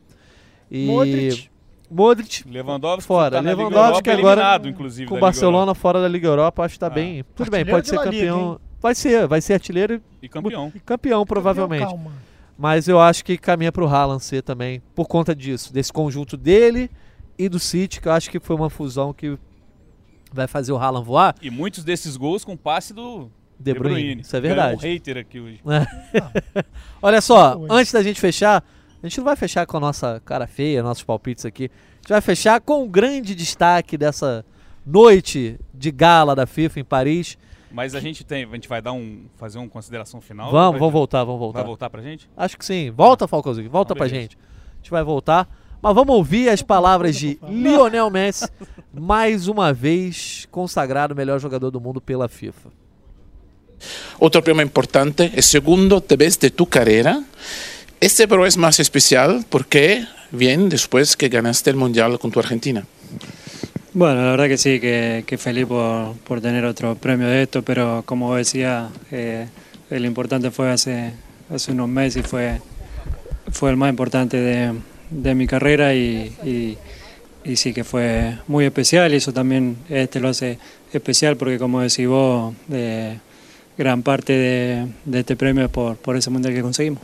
E 0.70 0.86
Modric. 0.86 1.50
Modric 1.90 2.44
Lewandowski 2.50 3.08
Fora. 3.08 3.38
tá 3.38 3.42
na 3.42 3.52
Liga 3.52 3.64
Lewandowski 3.70 4.10
Europa, 4.10 4.12
agora 4.20 4.42
eliminado, 4.42 4.70
inclusive, 4.70 5.08
com 5.08 5.14
o 5.14 5.18
Liga 5.18 5.26
Barcelona 5.28 5.74
fora 5.76 6.02
da 6.02 6.08
Liga 6.10 6.28
Europa, 6.28 6.64
acho 6.64 6.74
que 6.76 6.80
tá 6.80 6.88
Ah. 6.88 6.90
bem. 6.90 7.24
Tudo 7.36 7.50
bem, 7.52 7.66
pode 7.66 7.84
de 7.84 7.90
ser 7.90 7.96
Liga, 8.00 8.06
campeão. 8.12 8.52
hein? 8.54 8.60
Vai 8.84 8.94
ser, 8.94 9.28
vai 9.28 9.40
ser 9.40 9.54
artilheiro 9.54 10.02
e 10.22 10.28
campeão. 10.28 10.72
e 10.76 10.80
campeão, 10.82 11.26
provavelmente. 11.26 11.86
Calma. 11.86 12.12
Mas 12.58 12.88
eu 12.88 13.00
acho 13.00 13.24
que 13.24 13.38
caminha 13.38 13.72
pro 13.72 13.88
Haaland 13.88 14.22
ser 14.22 14.44
também, 14.44 14.82
por 14.94 15.08
conta 15.08 15.34
disso, 15.34 15.74
desse 15.74 15.92
conjunto 15.92 16.36
dele 16.36 16.92
e 17.40 17.48
do 17.48 17.60
City, 17.60 18.02
que 18.02 18.08
eu 18.08 18.12
acho 18.12 18.30
que 18.30 18.40
foi 18.40 18.56
uma 18.56 18.70
fusão 18.70 19.14
que 19.14 19.40
vai 20.32 20.48
fazer 20.48 20.74
o 20.74 20.78
Haaland 20.78 21.06
voar. 21.06 21.36
E 21.42 21.50
muitos 21.50 21.84
desses 21.84 22.18
gols 22.18 22.44
com 22.44 22.58
passe 22.58 22.94
do 22.94 23.32
De 23.58 23.74
Bruyne, 23.74 24.22
isso 24.22 24.36
é 24.36 24.42
verdade. 24.42 24.76
um 24.76 24.80
hater 24.80 25.18
aqui 25.18 25.40
hoje. 25.40 25.62
Olha 27.02 27.22
só, 27.22 27.60
antes 27.70 27.92
da 27.94 28.04
gente 28.04 28.20
fechar, 28.20 28.64
a 29.02 29.08
gente 29.08 29.18
não 29.18 29.26
vai 29.26 29.36
fechar 29.38 29.66
com 29.66 29.78
a 29.78 29.80
nossa 29.80 30.22
cara 30.26 30.46
feia, 30.46 30.84
nossos 30.84 31.04
palpites 31.04 31.46
aqui. 31.46 31.72
A 31.74 31.98
gente 32.02 32.10
vai 32.10 32.22
fechar 32.22 32.60
com 32.60 32.84
o 32.84 32.90
grande 32.90 33.34
destaque 33.34 33.98
dessa 33.98 34.46
noite 34.86 35.58
de 35.74 35.90
gala 35.90 36.36
da 36.36 36.46
FIFA 36.46 36.82
em 36.82 36.84
Paris. 36.84 37.38
Mas 37.74 37.96
a 37.96 38.00
gente 38.00 38.24
tem, 38.24 38.44
a 38.46 38.54
gente 38.54 38.70
vai 38.70 38.82
dar 38.84 38.94
um, 38.94 39.26
fazer 39.36 39.58
uma 39.58 39.68
consideração 39.68 40.22
final? 40.22 40.52
Vamos, 40.52 40.80
vamos 40.80 40.94
voltar, 40.94 41.24
vamos 41.24 41.40
Vai 41.40 41.46
voltar. 41.48 41.64
voltar 41.64 41.90
pra 41.90 42.02
gente? 42.04 42.30
Acho 42.38 42.56
que 42.56 42.64
sim. 42.64 42.92
Volta, 42.92 43.28
Falcãozinho, 43.28 43.68
volta 43.70 43.94
Ah, 43.94 43.96
pra 43.96 44.08
gente. 44.08 44.38
A 44.38 44.76
gente 44.78 44.92
vai 44.92 45.04
voltar. 45.04 45.50
Mas 45.82 45.96
vamos 45.96 46.16
ouvir 46.16 46.48
as 46.50 46.62
palavras 46.62 47.16
de 47.18 47.38
Lionel 47.50 48.10
Messi, 48.10 48.48
mais 48.94 49.48
uma 49.48 49.74
vez 49.74 50.48
consagrado 50.52 51.14
o 51.14 51.18
melhor 51.18 51.40
jogador 51.40 51.72
do 51.72 51.82
mundo 51.82 52.00
pela 52.00 52.30
FIFA. 52.30 52.70
Otro 54.20 54.42
premio 54.42 54.62
importante, 54.64 55.32
el 55.36 55.44
segundo 55.44 56.00
te 56.00 56.16
ves 56.16 56.38
de 56.40 56.50
tu 56.52 56.66
carrera. 56.68 57.22
Este 58.00 58.28
pero 58.28 58.46
es 58.46 58.56
más 58.56 58.80
especial 58.80 59.44
porque 59.50 60.06
viene 60.32 60.70
después 60.70 61.18
que 61.18 61.28
ganaste 61.28 61.70
el 61.72 61.76
Mundial 61.76 62.18
con 62.20 62.32
tu 62.32 62.40
Argentina. 62.40 62.86
Bueno, 63.94 64.24
la 64.24 64.32
verdad 64.32 64.48
que 64.48 64.58
sí, 64.58 64.80
que, 64.80 65.24
que 65.28 65.38
feliz 65.38 65.68
por, 65.68 66.14
por 66.20 66.42
tener 66.42 66.66
otro 66.66 66.96
premio 66.96 67.28
de 67.28 67.44
esto, 67.44 67.62
pero 67.62 68.02
como 68.06 68.36
decía, 68.36 68.90
eh, 69.12 69.48
el 69.92 70.06
importante 70.06 70.50
fue 70.50 70.72
hace, 70.72 71.14
hace 71.54 71.72
unos 71.74 71.90
meses 71.90 72.26
y 72.26 72.28
fue, 72.28 72.60
fue 73.52 73.70
el 73.70 73.78
más 73.78 73.92
importante 73.92 74.38
de, 74.38 74.74
de 75.12 75.36
mi 75.36 75.46
carrera 75.46 75.94
y, 75.94 76.36
y- 76.44 76.78
y 77.46 77.58
sí 77.58 77.74
que 77.74 77.84
fue 77.84 78.38
muy 78.48 78.64
especial 78.64 79.14
y 79.14 79.18
eso 79.18 79.34
también 79.34 79.76
este 79.90 80.22
lo 80.22 80.30
hace 80.30 80.58
especial 80.94 81.36
porque 81.36 81.60
como 81.60 81.82
decís 81.82 82.08
vos, 82.08 82.54
eh, 82.72 83.20
gran 83.78 84.02
parte 84.02 84.32
de, 84.32 84.88
de 85.04 85.20
este 85.20 85.36
premio 85.36 85.66
es 85.66 85.70
por, 85.70 85.98
por 85.98 86.16
ese 86.16 86.30
mundial 86.30 86.54
que 86.56 86.62
conseguimos. 86.62 87.02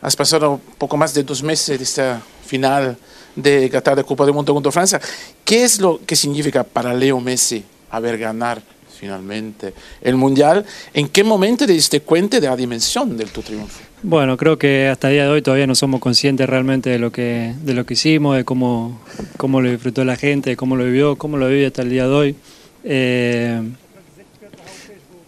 Has 0.00 0.14
pasado 0.14 0.60
poco 0.78 0.96
más 0.96 1.12
de 1.12 1.24
dos 1.24 1.42
meses 1.42 1.76
de 1.76 1.82
esta 1.84 2.22
final 2.46 2.96
de 3.36 3.68
Qatar 3.70 3.96
de 3.96 4.04
Copa 4.04 4.24
del 4.24 4.34
Mundo 4.34 4.54
contra 4.54 4.72
Francia. 4.72 5.00
¿Qué 5.44 5.64
es 5.64 5.80
lo 5.80 6.00
que 6.04 6.16
significa 6.16 6.64
para 6.64 6.94
Leo 6.94 7.20
Messi 7.20 7.64
haber 7.90 8.18
ganado 8.18 8.62
finalmente 8.98 9.74
el 10.00 10.16
Mundial? 10.16 10.64
¿En 10.94 11.08
qué 11.08 11.24
momento 11.24 11.66
te 11.66 11.72
diste 11.72 12.00
cuenta 12.00 12.40
de 12.40 12.46
la 12.46 12.56
dimensión 12.56 13.16
de 13.16 13.24
tu 13.26 13.42
triunfo? 13.42 13.80
Bueno, 14.04 14.36
creo 14.36 14.58
que 14.58 14.88
hasta 14.88 15.08
el 15.08 15.14
día 15.14 15.24
de 15.24 15.30
hoy 15.30 15.42
todavía 15.42 15.66
no 15.66 15.76
somos 15.76 16.00
conscientes 16.00 16.48
realmente 16.48 16.90
de 16.90 16.98
lo 16.98 17.12
que, 17.12 17.54
de 17.62 17.72
lo 17.72 17.86
que 17.86 17.94
hicimos, 17.94 18.36
de 18.36 18.44
cómo, 18.44 19.00
cómo 19.36 19.60
lo 19.60 19.70
disfrutó 19.70 20.04
la 20.04 20.16
gente, 20.16 20.50
de 20.50 20.56
cómo 20.56 20.74
lo 20.74 20.84
vivió, 20.84 21.16
cómo 21.16 21.36
lo 21.36 21.46
vive 21.48 21.66
hasta 21.66 21.82
el 21.82 21.90
día 21.90 22.08
de 22.08 22.12
hoy. 22.12 22.36
Eh, 22.82 23.62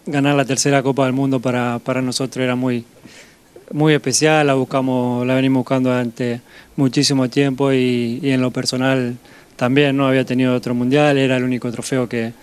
ganar 0.05 0.35
la 0.35 0.45
tercera 0.45 0.83
Copa 0.83 1.05
del 1.05 1.13
Mundo 1.13 1.39
para, 1.39 1.79
para 1.79 2.01
nosotros 2.01 2.43
era 2.43 2.55
muy, 2.55 2.85
muy 3.71 3.93
especial, 3.93 4.47
la 4.47 4.53
buscamos, 4.53 5.25
la 5.25 5.35
venimos 5.35 5.61
buscando 5.61 5.89
durante 5.89 6.41
muchísimo 6.75 7.29
tiempo 7.29 7.71
y, 7.71 8.19
y 8.21 8.31
en 8.31 8.41
lo 8.41 8.51
personal 8.51 9.15
también 9.55 9.95
no 9.97 10.07
había 10.07 10.25
tenido 10.25 10.53
otro 10.53 10.75
mundial, 10.75 11.17
era 11.17 11.37
el 11.37 11.43
único 11.43 11.71
trofeo 11.71 12.07
que, 12.09 12.33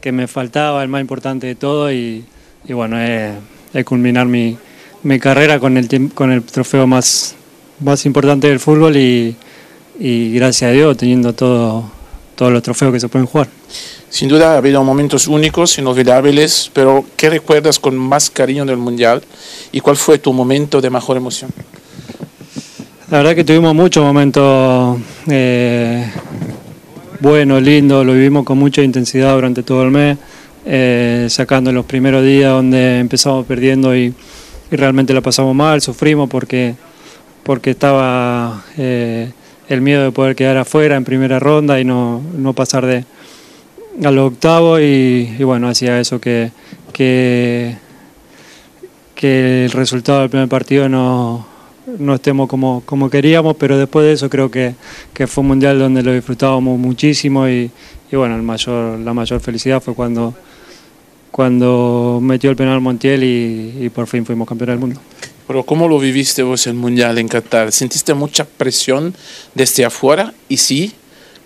que 0.00 0.12
me 0.12 0.26
faltaba, 0.26 0.82
el 0.82 0.88
más 0.88 1.00
importante 1.00 1.46
de 1.46 1.54
todo 1.54 1.92
y, 1.92 2.24
y 2.66 2.72
bueno, 2.72 3.00
es, 3.00 3.32
es 3.74 3.84
culminar 3.84 4.26
mi, 4.26 4.56
mi 5.02 5.18
carrera 5.18 5.58
con 5.58 5.76
el, 5.76 6.12
con 6.14 6.32
el 6.32 6.42
trofeo 6.42 6.86
más, 6.86 7.34
más 7.80 8.06
importante 8.06 8.48
del 8.48 8.60
fútbol 8.60 8.96
y, 8.96 9.36
y 9.98 10.32
gracias 10.34 10.70
a 10.70 10.72
Dios 10.72 10.96
teniendo 10.96 11.32
todo, 11.34 11.90
todos 12.36 12.52
los 12.52 12.62
trofeos 12.62 12.92
que 12.92 13.00
se 13.00 13.08
pueden 13.08 13.26
jugar. 13.26 13.48
Sin 14.10 14.28
duda 14.28 14.54
ha 14.54 14.56
habido 14.56 14.82
momentos 14.82 15.28
únicos, 15.28 15.78
inolvidables, 15.78 16.68
pero 16.74 17.04
¿qué 17.16 17.30
recuerdas 17.30 17.78
con 17.78 17.96
más 17.96 18.28
cariño 18.28 18.66
del 18.66 18.76
Mundial 18.76 19.22
y 19.70 19.78
cuál 19.78 19.96
fue 19.96 20.18
tu 20.18 20.32
momento 20.32 20.80
de 20.80 20.90
mejor 20.90 21.16
emoción? 21.16 21.52
La 23.08 23.18
verdad 23.18 23.36
que 23.36 23.44
tuvimos 23.44 23.72
muchos 23.72 24.04
momentos 24.04 24.98
eh, 25.28 26.10
buenos, 27.20 27.62
lindos, 27.62 28.04
lo 28.04 28.12
vivimos 28.14 28.44
con 28.44 28.58
mucha 28.58 28.82
intensidad 28.82 29.32
durante 29.32 29.62
todo 29.62 29.84
el 29.84 29.92
mes, 29.92 30.18
eh, 30.66 31.28
sacando 31.30 31.70
los 31.70 31.86
primeros 31.86 32.24
días 32.24 32.50
donde 32.50 32.98
empezamos 32.98 33.46
perdiendo 33.46 33.96
y, 33.96 34.12
realmente 34.72 35.14
la 35.14 35.20
pasamos 35.20 35.54
mal, 35.54 35.80
sufrimos 35.80 36.28
porque, 36.28 36.74
porque 37.44 37.70
estaba 37.70 38.64
eh, 38.76 39.30
el 39.68 39.80
miedo 39.82 40.02
de 40.02 40.10
poder 40.10 40.34
quedar 40.34 40.56
afuera 40.56 40.96
en 40.96 41.04
primera 41.04 41.38
ronda 41.38 41.78
y 41.78 41.84
no, 41.84 42.20
no 42.36 42.54
pasar 42.54 42.86
de 42.86 43.04
al 44.04 44.18
octavo 44.18 44.78
y, 44.80 45.36
y 45.38 45.44
bueno, 45.44 45.68
hacía 45.68 46.00
eso 46.00 46.20
que, 46.20 46.50
que, 46.92 47.76
que 49.14 49.64
el 49.64 49.70
resultado 49.70 50.20
del 50.20 50.30
primer 50.30 50.48
partido 50.48 50.88
no, 50.88 51.46
no 51.98 52.14
estemos 52.14 52.48
como, 52.48 52.82
como 52.86 53.10
queríamos, 53.10 53.56
pero 53.56 53.76
después 53.78 54.06
de 54.06 54.12
eso 54.12 54.30
creo 54.30 54.50
que, 54.50 54.74
que 55.12 55.26
fue 55.26 55.42
un 55.42 55.48
mundial 55.48 55.78
donde 55.78 56.02
lo 56.02 56.12
disfrutábamos 56.12 56.78
muchísimo 56.78 57.48
y, 57.48 57.70
y 58.10 58.16
bueno, 58.16 58.36
el 58.36 58.42
mayor, 58.42 58.98
la 58.98 59.12
mayor 59.14 59.40
felicidad 59.40 59.82
fue 59.82 59.94
cuando, 59.94 60.34
cuando 61.30 62.20
metió 62.22 62.50
el 62.50 62.56
penal 62.56 62.80
Montiel 62.80 63.22
y, 63.24 63.84
y 63.84 63.88
por 63.90 64.06
fin 64.06 64.24
fuimos 64.24 64.48
campeones 64.48 64.74
del 64.74 64.80
mundo. 64.80 65.00
Pero 65.46 65.64
¿cómo 65.64 65.88
lo 65.88 65.98
viviste 65.98 66.44
vos 66.44 66.64
el 66.68 66.74
Mundial 66.74 67.18
en 67.18 67.26
Qatar? 67.26 67.72
¿Sentiste 67.72 68.14
mucha 68.14 68.44
presión 68.44 69.12
desde 69.52 69.84
afuera? 69.84 70.32
Y 70.48 70.58
sí, 70.58 70.92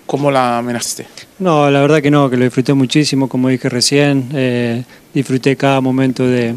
¿cómo 0.06 0.30
la 0.30 0.58
amenazaste? 0.58 1.06
No, 1.38 1.70
la 1.70 1.80
verdad 1.80 2.00
que 2.00 2.10
no, 2.10 2.30
que 2.30 2.36
lo 2.36 2.44
disfruté 2.44 2.74
muchísimo, 2.74 3.28
como 3.28 3.48
dije 3.48 3.68
recién, 3.68 4.28
eh, 4.32 4.84
disfruté 5.12 5.56
cada 5.56 5.80
momento 5.80 6.26
de, 6.26 6.54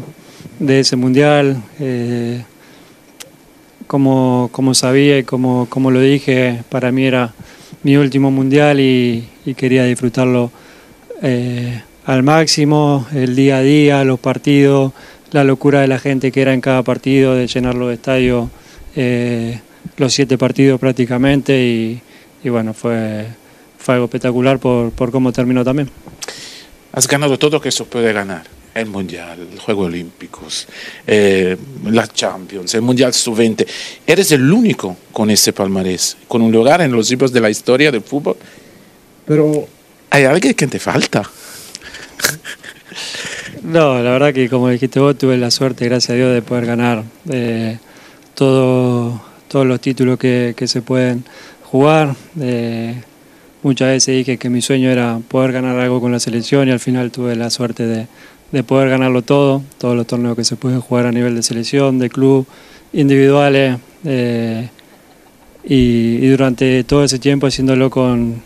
ese 0.60 0.96
mundial, 0.96 1.62
eh, 1.80 2.44
como, 3.86 4.48
como 4.52 4.74
sabía 4.74 5.18
y 5.18 5.24
como, 5.24 5.66
como 5.68 5.90
lo 5.90 6.00
dije, 6.00 6.62
para 6.68 6.92
mí 6.92 7.04
era 7.04 7.32
mi 7.82 7.96
último 7.96 8.30
mundial 8.30 8.80
y, 8.80 9.26
quería 9.56 9.84
disfrutarlo 9.84 10.50
eh, 11.22 11.80
al 12.04 12.22
máximo, 12.22 13.06
el 13.14 13.34
día 13.34 13.58
a 13.58 13.62
día, 13.62 14.04
los 14.04 14.20
partidos, 14.20 14.92
la 15.32 15.42
locura 15.42 15.80
de 15.80 15.88
la 15.88 15.98
gente 15.98 16.32
que 16.32 16.42
era 16.42 16.52
en 16.52 16.60
cada 16.60 16.82
partido, 16.82 17.34
de 17.34 17.46
llenarlo 17.46 17.88
de 17.88 17.94
estadio, 17.94 18.50
eh, 18.94 19.60
los 19.96 20.12
siete 20.12 20.36
partidos 20.36 20.78
prácticamente 20.78 21.64
y, 21.64 22.02
y 22.42 22.48
bueno, 22.48 22.74
fue, 22.74 23.26
fue 23.78 23.94
algo 23.94 24.06
espectacular 24.06 24.58
por, 24.58 24.90
por 24.92 25.10
cómo 25.10 25.32
terminó 25.32 25.64
también. 25.64 25.90
Has 26.92 27.06
ganado 27.06 27.38
todo 27.38 27.52
lo 27.52 27.60
que 27.60 27.70
se 27.70 27.84
puede 27.84 28.12
ganar. 28.12 28.44
El 28.74 28.86
Mundial, 28.86 29.48
los 29.54 29.60
Juegos 29.64 29.86
Olímpicos, 29.86 30.68
eh, 31.06 31.56
la 31.86 32.06
Champions, 32.06 32.74
el 32.74 32.82
Mundial 32.82 33.12
Sub-20. 33.12 33.66
Eres 34.06 34.30
el 34.30 34.52
único 34.52 34.96
con 35.12 35.30
ese 35.30 35.52
palmarés, 35.52 36.16
con 36.28 36.42
un 36.42 36.52
lugar 36.52 36.80
en 36.82 36.92
los 36.92 37.10
libros 37.10 37.32
de 37.32 37.40
la 37.40 37.50
historia 37.50 37.90
del 37.90 38.02
fútbol. 38.02 38.36
Pero 39.26 39.66
hay 40.10 40.24
alguien 40.24 40.54
que 40.54 40.66
te 40.66 40.78
falta. 40.78 41.22
No, 43.62 44.02
la 44.02 44.10
verdad 44.10 44.32
que 44.32 44.48
como 44.48 44.68
dijiste 44.68 45.00
vos, 45.00 45.18
tuve 45.18 45.36
la 45.36 45.50
suerte, 45.50 45.84
gracias 45.84 46.10
a 46.10 46.14
Dios, 46.14 46.32
de 46.32 46.42
poder 46.42 46.64
ganar 46.64 47.02
eh, 47.28 47.78
todo, 48.34 49.20
todos 49.48 49.66
los 49.66 49.80
títulos 49.80 50.18
que, 50.18 50.54
que 50.56 50.66
se 50.66 50.80
pueden 50.80 51.24
jugar. 51.70 52.14
Eh, 52.40 52.94
muchas 53.62 53.88
veces 53.88 54.16
dije 54.16 54.38
que 54.38 54.50
mi 54.50 54.62
sueño 54.62 54.90
era 54.90 55.20
poder 55.28 55.52
ganar 55.52 55.78
algo 55.78 56.00
con 56.00 56.12
la 56.12 56.20
selección 56.20 56.68
y 56.68 56.70
al 56.70 56.80
final 56.80 57.10
tuve 57.10 57.36
la 57.36 57.50
suerte 57.50 57.86
de, 57.86 58.06
de 58.52 58.62
poder 58.62 58.88
ganarlo 58.88 59.22
todo, 59.22 59.62
todos 59.78 59.94
los 59.94 60.06
torneos 60.06 60.36
que 60.36 60.44
se 60.44 60.56
pueden 60.56 60.80
jugar 60.80 61.06
a 61.06 61.12
nivel 61.12 61.34
de 61.34 61.42
selección, 61.42 61.98
de 61.98 62.08
club, 62.08 62.46
individuales. 62.92 63.78
eh, 64.04 64.68
y, 65.70 66.26
durante 66.28 66.82
todo 66.84 67.04
ese 67.04 67.18
tiempo 67.18 67.46
haciéndolo 67.46 67.90
con, 67.90 68.42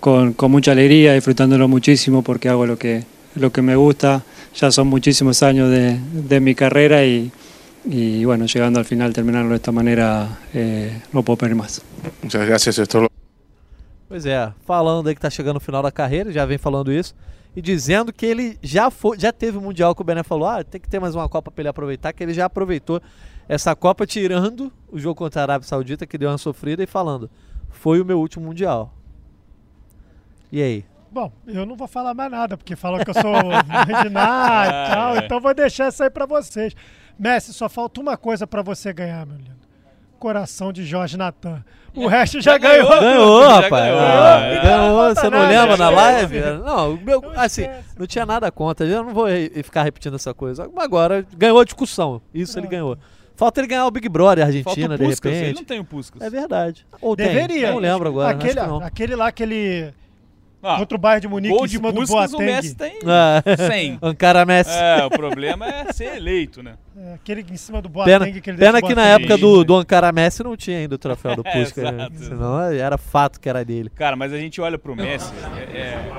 con, 0.00 0.32
con 0.32 0.50
mucha 0.50 0.72
alegría, 0.72 1.12
disfrutándolo 1.12 1.68
muchísimo 1.68 2.22
porque 2.22 2.48
hago 2.48 2.64
lo 2.64 2.78
que, 2.78 3.04
lo 3.34 3.52
que 3.52 3.60
me 3.60 3.76
gusta. 3.76 4.24
Ya 4.56 4.70
son 4.70 4.86
muchísimos 4.86 5.42
años 5.42 5.70
de, 5.70 5.98
de 6.12 6.40
mi 6.40 6.54
carrera 6.54 7.04
y, 7.04 7.30
y, 7.84 8.24
bueno, 8.24 8.46
llegando 8.46 8.78
al 8.78 8.84
final, 8.84 9.12
terminarlo 9.12 9.50
de 9.50 9.56
esta 9.56 9.72
manera, 9.72 10.38
eh, 10.52 11.02
no 11.12 11.22
puedo 11.22 11.38
pedir 11.38 11.54
más. 11.54 11.82
Muchas 12.22 12.46
gracias, 12.46 12.78
esto 12.78 13.08
Pois 14.08 14.26
é, 14.26 14.52
falando 14.64 15.08
aí 15.08 15.14
que 15.14 15.20
tá 15.20 15.30
chegando 15.30 15.54
no 15.54 15.60
final 15.60 15.82
da 15.82 15.90
carreira, 15.90 16.30
já 16.30 16.46
vem 16.46 16.58
falando 16.58 16.92
isso. 16.92 17.14
E 17.56 17.62
dizendo 17.62 18.12
que 18.12 18.26
ele 18.26 18.58
já 18.62 18.90
foi, 18.90 19.18
já 19.18 19.32
teve 19.32 19.58
o 19.58 19.60
Mundial 19.60 19.94
que 19.94 20.02
o 20.02 20.04
Bené 20.04 20.22
falou, 20.22 20.48
ah, 20.48 20.62
tem 20.62 20.80
que 20.80 20.88
ter 20.88 21.00
mais 21.00 21.14
uma 21.14 21.28
Copa 21.28 21.50
para 21.50 21.62
ele 21.62 21.68
aproveitar, 21.68 22.12
que 22.12 22.22
ele 22.22 22.34
já 22.34 22.46
aproveitou 22.46 23.00
essa 23.48 23.74
Copa 23.74 24.06
tirando 24.06 24.72
o 24.90 24.98
jogo 24.98 25.14
contra 25.14 25.40
a 25.40 25.44
Arábia 25.44 25.66
Saudita, 25.66 26.06
que 26.06 26.18
deu 26.18 26.28
uma 26.30 26.38
sofrida, 26.38 26.82
e 26.82 26.86
falando, 26.86 27.30
foi 27.70 28.00
o 28.00 28.04
meu 28.04 28.18
último 28.18 28.46
Mundial. 28.46 28.92
E 30.50 30.62
aí? 30.62 30.84
Bom, 31.10 31.32
eu 31.46 31.64
não 31.64 31.76
vou 31.76 31.86
falar 31.86 32.12
mais 32.12 32.30
nada, 32.30 32.56
porque 32.56 32.74
falam 32.74 33.04
que 33.04 33.10
eu 33.10 33.14
sou 33.14 33.22
Reginaldo 33.86 34.68
e 34.68 34.88
tal, 34.88 35.16
então 35.24 35.40
vou 35.40 35.54
deixar 35.54 35.88
isso 35.88 36.02
aí 36.02 36.10
pra 36.10 36.26
vocês. 36.26 36.74
Messi, 37.18 37.52
só 37.52 37.68
falta 37.68 38.00
uma 38.00 38.16
coisa 38.16 38.46
pra 38.46 38.62
você 38.62 38.92
ganhar, 38.92 39.24
meu 39.26 39.36
lindo. 39.36 39.54
Coração 40.18 40.72
de 40.72 40.84
Jorge 40.84 41.16
Natan. 41.16 41.62
O 41.94 42.06
resto 42.06 42.40
já, 42.40 42.52
Já 42.52 42.58
ganhou. 42.58 42.88
ganhou. 42.88 43.00
Ganhou, 43.02 43.42
Já 43.42 43.60
rapaz. 43.60 43.84
ganhou. 43.84 44.00
Ah, 44.00 44.40
ganhou, 44.62 44.88
Não 45.08 45.14
você 45.14 45.22
não 45.24 45.30
conta 45.38 45.48
lembra 45.48 45.76
nada, 45.76 45.76
na 45.76 45.90
live? 45.90 46.40
Não, 46.64 46.96
meu, 46.96 47.32
assim, 47.36 47.66
não 47.98 48.06
tinha 48.06 48.24
nada 48.26 48.50
contra. 48.50 48.86
Eu 48.86 49.04
não 49.04 49.12
vou 49.12 49.26
ficar 49.62 49.82
repetindo 49.82 50.14
essa 50.16 50.32
coisa. 50.32 50.68
Agora, 50.76 51.24
ganhou 51.36 51.60
a 51.60 51.64
discussão. 51.64 52.20
Isso 52.32 52.58
ele 52.58 52.66
ganhou. 52.66 52.96
Falta 53.36 53.60
ele 53.60 53.66
ganhar 53.66 53.86
o 53.86 53.90
Big 53.90 54.08
Brother 54.08 54.44
Falta 54.44 54.56
Argentina, 54.56 54.94
o 54.94 54.98
de 54.98 55.04
Puskas, 55.04 55.32
ele 55.32 55.40
repente. 55.40 55.56
não 55.56 55.64
tem 55.64 55.80
o 55.80 55.84
Puskas. 55.84 56.22
É 56.22 56.30
verdade. 56.30 56.86
Ou 57.00 57.16
tem? 57.16 57.26
Deveria. 57.26 57.70
Não 57.72 57.78
lembro 57.78 58.08
agora. 58.08 58.30
Aquele, 58.30 58.54
que 58.54 58.60
aquele 58.84 59.16
lá, 59.16 59.26
aquele 59.28 59.92
Ah, 60.66 60.78
contra 60.78 60.96
o 60.96 61.00
Bayern 61.00 61.20
de 61.20 61.28
Munique 61.28 61.54
gol 61.54 61.64
em 61.64 61.68
de 61.68 61.76
cima 61.76 61.92
do 61.92 62.00
Puskas, 62.00 62.32
o 62.32 62.36
Boateng. 62.38 62.52
Messi 62.56 62.74
tem 62.74 62.98
É. 63.46 63.56
100. 63.68 63.98
Ankara 64.00 64.44
Messi. 64.46 64.70
É, 64.72 65.04
o 65.04 65.10
problema 65.10 65.66
é 65.68 65.92
ser 65.92 66.16
eleito, 66.16 66.62
né? 66.62 66.76
É, 66.96 67.14
aquele 67.14 67.44
em 67.50 67.56
cima 67.56 67.82
do 67.82 67.90
Pena, 67.90 68.20
Boateng 68.20 68.40
que 68.40 68.50
ele 68.50 68.58
pena 68.58 68.80
que 68.80 68.94
na 68.94 69.02
Boateng 69.02 69.22
época 69.24 69.36
do, 69.38 69.62
do 69.64 69.76
Ankara 69.76 70.10
Messi 70.10 70.42
não 70.42 70.56
tinha 70.56 70.78
ainda 70.78 70.94
o 70.94 70.98
troféu 70.98 71.36
do 71.36 71.42
É, 71.46 71.52
Puskas. 71.52 71.84
né? 71.84 71.90
exato. 72.10 72.18
Senão 72.18 72.60
era 72.62 72.96
fato 72.96 73.38
que 73.38 73.48
era 73.48 73.64
dele. 73.64 73.90
Cara, 73.90 74.16
mas 74.16 74.32
a 74.32 74.38
gente 74.38 74.60
olha 74.60 74.78
pro 74.78 74.96
Messi, 74.96 75.32
é, 75.72 75.76
é, 75.78 76.12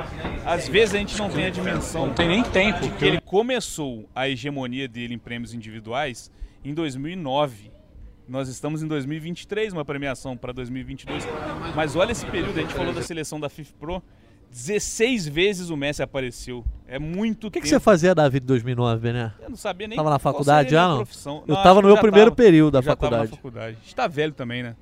às 0.45 0.67
vezes 0.67 0.93
a 0.93 0.97
gente 0.99 1.17
não 1.17 1.30
tem 1.30 1.45
a 1.45 1.49
dimensão. 1.49 2.05
Não 2.07 2.13
tem 2.13 2.27
nem 2.27 2.43
tempo. 2.43 2.88
Que 2.97 3.05
ele 3.05 3.19
começou 3.22 4.07
a 4.13 4.30
hegemonia 4.30 4.88
dele 4.88 5.15
em 5.15 5.17
prêmios 5.19 5.53
individuais 5.53 6.30
em 6.63 6.73
2009. 6.73 7.72
Nós 8.27 8.49
estamos 8.49 8.81
em 8.81 8.88
2023, 8.88 9.72
uma 9.73 9.85
premiação 9.85 10.35
para 10.35 10.51
2022. 10.51 11.27
Mas 11.76 11.95
olha 11.95 12.11
esse 12.11 12.26
período, 12.26 12.57
a 12.57 12.61
gente 12.61 12.73
falou 12.73 12.91
da 12.93 13.01
seleção 13.03 13.39
da 13.39 13.49
FIFA 13.49 13.73
Pro. 13.80 14.03
16 14.56 15.27
vezes 15.27 15.69
o 15.69 15.76
Messi 15.76 16.02
apareceu. 16.02 16.64
É 16.88 16.98
muito 16.98 17.48
O 17.48 17.52
que, 17.52 17.60
que 17.60 17.68
você 17.68 17.77
fazia, 17.80 18.15
Davi, 18.15 18.40
de 18.40 18.45
2009, 18.45 19.02
Bené? 19.02 19.34
Eu 19.41 19.49
não 19.49 19.57
sabia 19.57 19.86
nem 19.86 19.98
Tava 19.98 20.10
na 20.10 20.18
faculdade 20.19 20.72
já, 20.72 20.88
não? 20.88 20.98
profissão. 20.98 21.44
Eu 21.45 21.56
tava 21.57 21.82
no 21.82 21.88
meu 21.88 21.95
já 21.98 22.02
primeiro 22.02 22.32
tava. 22.32 22.36
período 22.38 22.72
da 22.73 22.82
já 22.82 22.95
tava 22.95 23.18
na 23.18 23.23
faculdade. 23.23 23.36
faculdade. 23.36 23.77
A 23.82 23.84
gente 23.84 23.95
tá 23.95 24.07
velho 24.07 24.32
também, 24.32 24.64
né? 24.64 24.76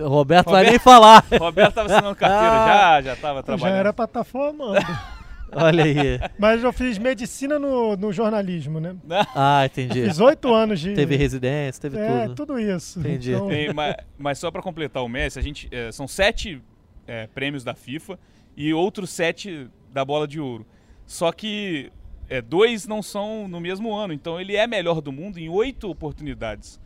Roberto 0.00 0.46
vai 0.46 0.54
Roberto- 0.64 0.70
nem 0.70 0.78
falar. 0.78 1.24
Roberto 1.38 1.74
tava 1.74 1.92
assinando 1.92 2.16
carteira 2.16 2.52
Ah. 2.54 3.02
já, 3.02 3.10
já 3.10 3.16
tava 3.16 3.38
Já 3.40 3.42
trabalhando. 3.42 3.76
era 3.78 3.92
pra 3.92 4.04
estar 4.06 4.24
formando. 4.24 4.78
Olha 5.52 5.84
aí. 5.84 6.20
Mas 6.38 6.62
eu 6.64 6.72
fiz 6.72 6.96
medicina 6.98 7.58
no, 7.58 7.94
no 7.96 8.10
jornalismo, 8.12 8.80
né? 8.80 8.96
Ah, 9.34 9.66
entendi. 9.66 10.04
Fiz 10.04 10.18
oito 10.20 10.52
anos 10.54 10.80
de. 10.80 10.94
Teve 10.94 11.16
residência, 11.16 11.80
teve 11.82 11.98
É, 11.98 12.22
tudo. 12.24 12.34
tudo 12.34 12.58
isso. 12.58 13.00
Entendi. 13.00 13.32
Então, 13.32 13.48
Tem, 13.48 13.72
mas, 13.74 13.96
mas 14.18 14.38
só 14.38 14.50
para 14.50 14.62
completar 14.62 15.02
o 15.02 15.08
Messi, 15.08 15.38
a 15.38 15.42
gente 15.42 15.68
é, 15.70 15.90
são 15.92 16.06
sete 16.08 16.62
é, 17.06 17.26
prêmios 17.28 17.64
da 17.64 17.74
FIFA 17.74 18.18
e 18.60 18.74
outros 18.74 19.08
sete 19.10 19.68
da 19.92 20.04
Bola 20.04 20.26
de 20.26 20.40
Ouro. 20.40 20.66
Só 21.06 21.30
que 21.30 21.92
é, 22.28 22.42
dois 22.42 22.86
não 22.88 23.00
são 23.02 23.46
no 23.46 23.60
mesmo 23.60 23.94
ano, 23.94 24.12
então 24.12 24.38
ele 24.40 24.56
é 24.56 24.66
melhor 24.66 25.00
do 25.00 25.12
mundo 25.12 25.38
em 25.38 25.48
oito 25.48 25.88
oportunidades. 25.88 26.80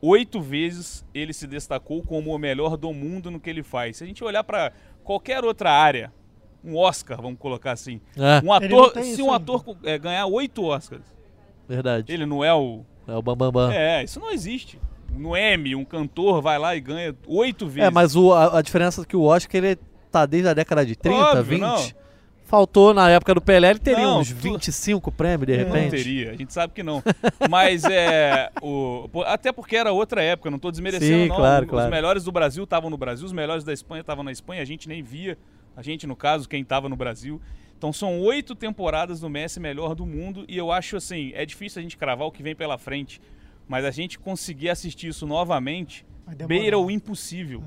Oito 0.00 0.40
vezes 0.40 1.04
ele 1.14 1.32
se 1.32 1.46
destacou 1.46 2.02
como 2.02 2.34
o 2.34 2.38
melhor 2.38 2.76
do 2.76 2.92
mundo 2.92 3.30
no 3.30 3.38
que 3.38 3.48
ele 3.48 3.62
faz. 3.62 3.98
Se 3.98 4.04
a 4.04 4.06
gente 4.06 4.22
olhar 4.24 4.42
para 4.42 4.72
qualquer 5.04 5.44
outra 5.44 5.70
área, 5.70 6.12
um 6.64 6.76
Oscar, 6.76 7.22
vamos 7.22 7.38
colocar 7.38 7.70
assim, 7.70 8.00
É, 8.16 8.44
um 8.44 8.52
ator, 8.52 8.92
se 9.04 9.22
um 9.22 9.26
ainda. 9.32 9.36
ator 9.36 9.76
é, 9.84 9.96
ganhar 9.98 10.26
oito 10.26 10.64
Oscars, 10.64 11.04
verdade. 11.68 12.12
ele 12.12 12.26
não 12.26 12.42
é 12.44 12.52
o 12.52 12.84
É 13.06 13.14
o 13.14 13.22
Bambambam. 13.22 13.68
Bam, 13.68 13.68
Bam. 13.68 13.74
é, 13.74 14.02
isso 14.02 14.18
não 14.18 14.32
existe. 14.32 14.78
No 15.16 15.36
M, 15.36 15.76
um 15.76 15.84
cantor 15.84 16.42
vai 16.42 16.58
lá 16.58 16.74
e 16.74 16.80
ganha 16.80 17.14
oito 17.28 17.66
vezes. 17.66 17.86
É, 17.88 17.90
mas 17.90 18.16
o, 18.16 18.32
a, 18.32 18.58
a 18.58 18.62
diferença 18.62 19.02
é 19.02 19.04
que 19.04 19.16
o 19.16 19.22
Oscar 19.22 19.62
ele 19.64 19.78
tá 20.12 20.26
desde 20.26 20.48
a 20.48 20.54
década 20.54 20.84
de 20.86 20.94
30, 20.96 21.18
Óbvio, 21.18 21.44
20. 21.44 21.60
não. 21.60 22.02
Faltou 22.44 22.92
na 22.92 23.08
época 23.08 23.34
do 23.34 23.40
Pelé, 23.40 23.70
ele 23.70 23.78
teria 23.78 24.04
Não, 24.04 24.20
uns 24.20 24.28
tu- 24.28 24.34
25 24.34 25.10
prêmios 25.10 25.46
de 25.46 25.54
É. 25.54 25.64
não 25.64 25.72
repente. 25.72 25.90
teria, 25.90 26.32
a 26.32 26.36
gente 26.36 26.52
sabe 26.52 26.74
que 26.74 26.82
não. 26.82 27.02
Mas 27.48 27.82
é. 27.84 28.50
O, 28.60 29.08
até 29.24 29.50
porque 29.50 29.74
era 29.74 29.90
outra 29.90 30.22
época, 30.22 30.50
não 30.50 30.58
tô 30.58 30.70
desmerecendo, 30.70 31.22
Sim, 31.22 31.28
não. 31.28 31.36
claro, 31.36 31.64
os 31.64 31.70
claro. 31.70 31.90
melhores 31.90 32.24
do 32.24 32.30
Brasil 32.32 32.64
estavam 32.64 32.90
no 32.90 32.98
Brasil, 32.98 33.24
os 33.24 33.32
melhores 33.32 33.64
da 33.64 33.72
Espanha 33.72 34.02
estavam 34.02 34.22
na 34.22 34.30
Espanha, 34.30 34.60
a 34.60 34.66
gente 34.66 34.86
nem 34.86 35.02
via. 35.02 35.38
A 35.74 35.80
gente, 35.82 36.06
no 36.06 36.14
caso, 36.14 36.46
quem 36.46 36.60
estava 36.60 36.90
no 36.90 36.96
Brasil. 36.96 37.40
Então 37.78 37.90
são 37.90 38.20
oito 38.20 38.54
temporadas 38.54 39.18
do 39.20 39.30
Messi 39.30 39.58
melhor 39.58 39.94
do 39.94 40.04
mundo. 40.04 40.44
E 40.46 40.56
eu 40.58 40.70
acho 40.70 40.96
assim, 40.98 41.32
é 41.34 41.46
difícil 41.46 41.80
a 41.80 41.82
gente 41.82 41.96
cravar 41.96 42.28
o 42.28 42.30
que 42.30 42.42
vem 42.42 42.54
pela 42.54 42.76
frente. 42.76 43.18
Mas 43.66 43.82
a 43.86 43.90
gente 43.90 44.18
conseguir 44.18 44.68
assistir 44.68 45.08
isso 45.08 45.26
novamente 45.26 46.04
beira 46.46 46.78
o 46.78 46.90
impossível. 46.90 47.64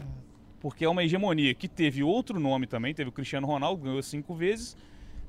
Porque 0.65 0.83
é 0.83 0.89
uma 0.89 1.03
hegemonia 1.03 1.53
que 1.53 1.67
teve 1.67 2.01
outro 2.01 2.39
nome 2.39 2.65
também, 2.65 2.91
teve 2.91 3.07
o 3.07 3.11
Cristiano 3.11 3.45
Ronaldo, 3.45 3.83
ganhou 3.83 4.01
cinco 4.01 4.33
vezes. 4.33 4.75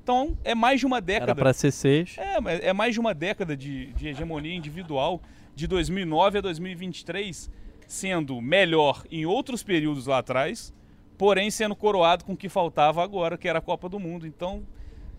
Então 0.02 0.34
é 0.42 0.54
mais 0.54 0.80
de 0.80 0.86
uma 0.86 0.98
década. 0.98 1.32
Era 1.32 1.34
pra 1.38 1.52
ser 1.52 1.70
6. 1.72 2.16
É, 2.16 2.68
é 2.68 2.72
mais 2.72 2.94
de 2.94 3.00
uma 3.00 3.12
década 3.12 3.54
de, 3.54 3.92
de 3.92 4.08
hegemonia 4.08 4.54
individual. 4.54 5.20
De 5.54 5.66
2009 5.66 6.38
a 6.38 6.40
2023, 6.40 7.50
sendo 7.86 8.40
melhor 8.40 9.04
em 9.10 9.26
outros 9.26 9.62
períodos 9.62 10.06
lá 10.06 10.20
atrás, 10.20 10.72
porém 11.18 11.50
sendo 11.50 11.76
coroado 11.76 12.24
com 12.24 12.32
o 12.32 12.36
que 12.36 12.48
faltava 12.48 13.04
agora, 13.04 13.36
que 13.36 13.46
era 13.46 13.58
a 13.58 13.62
Copa 13.62 13.90
do 13.90 14.00
Mundo. 14.00 14.26
Então, 14.26 14.62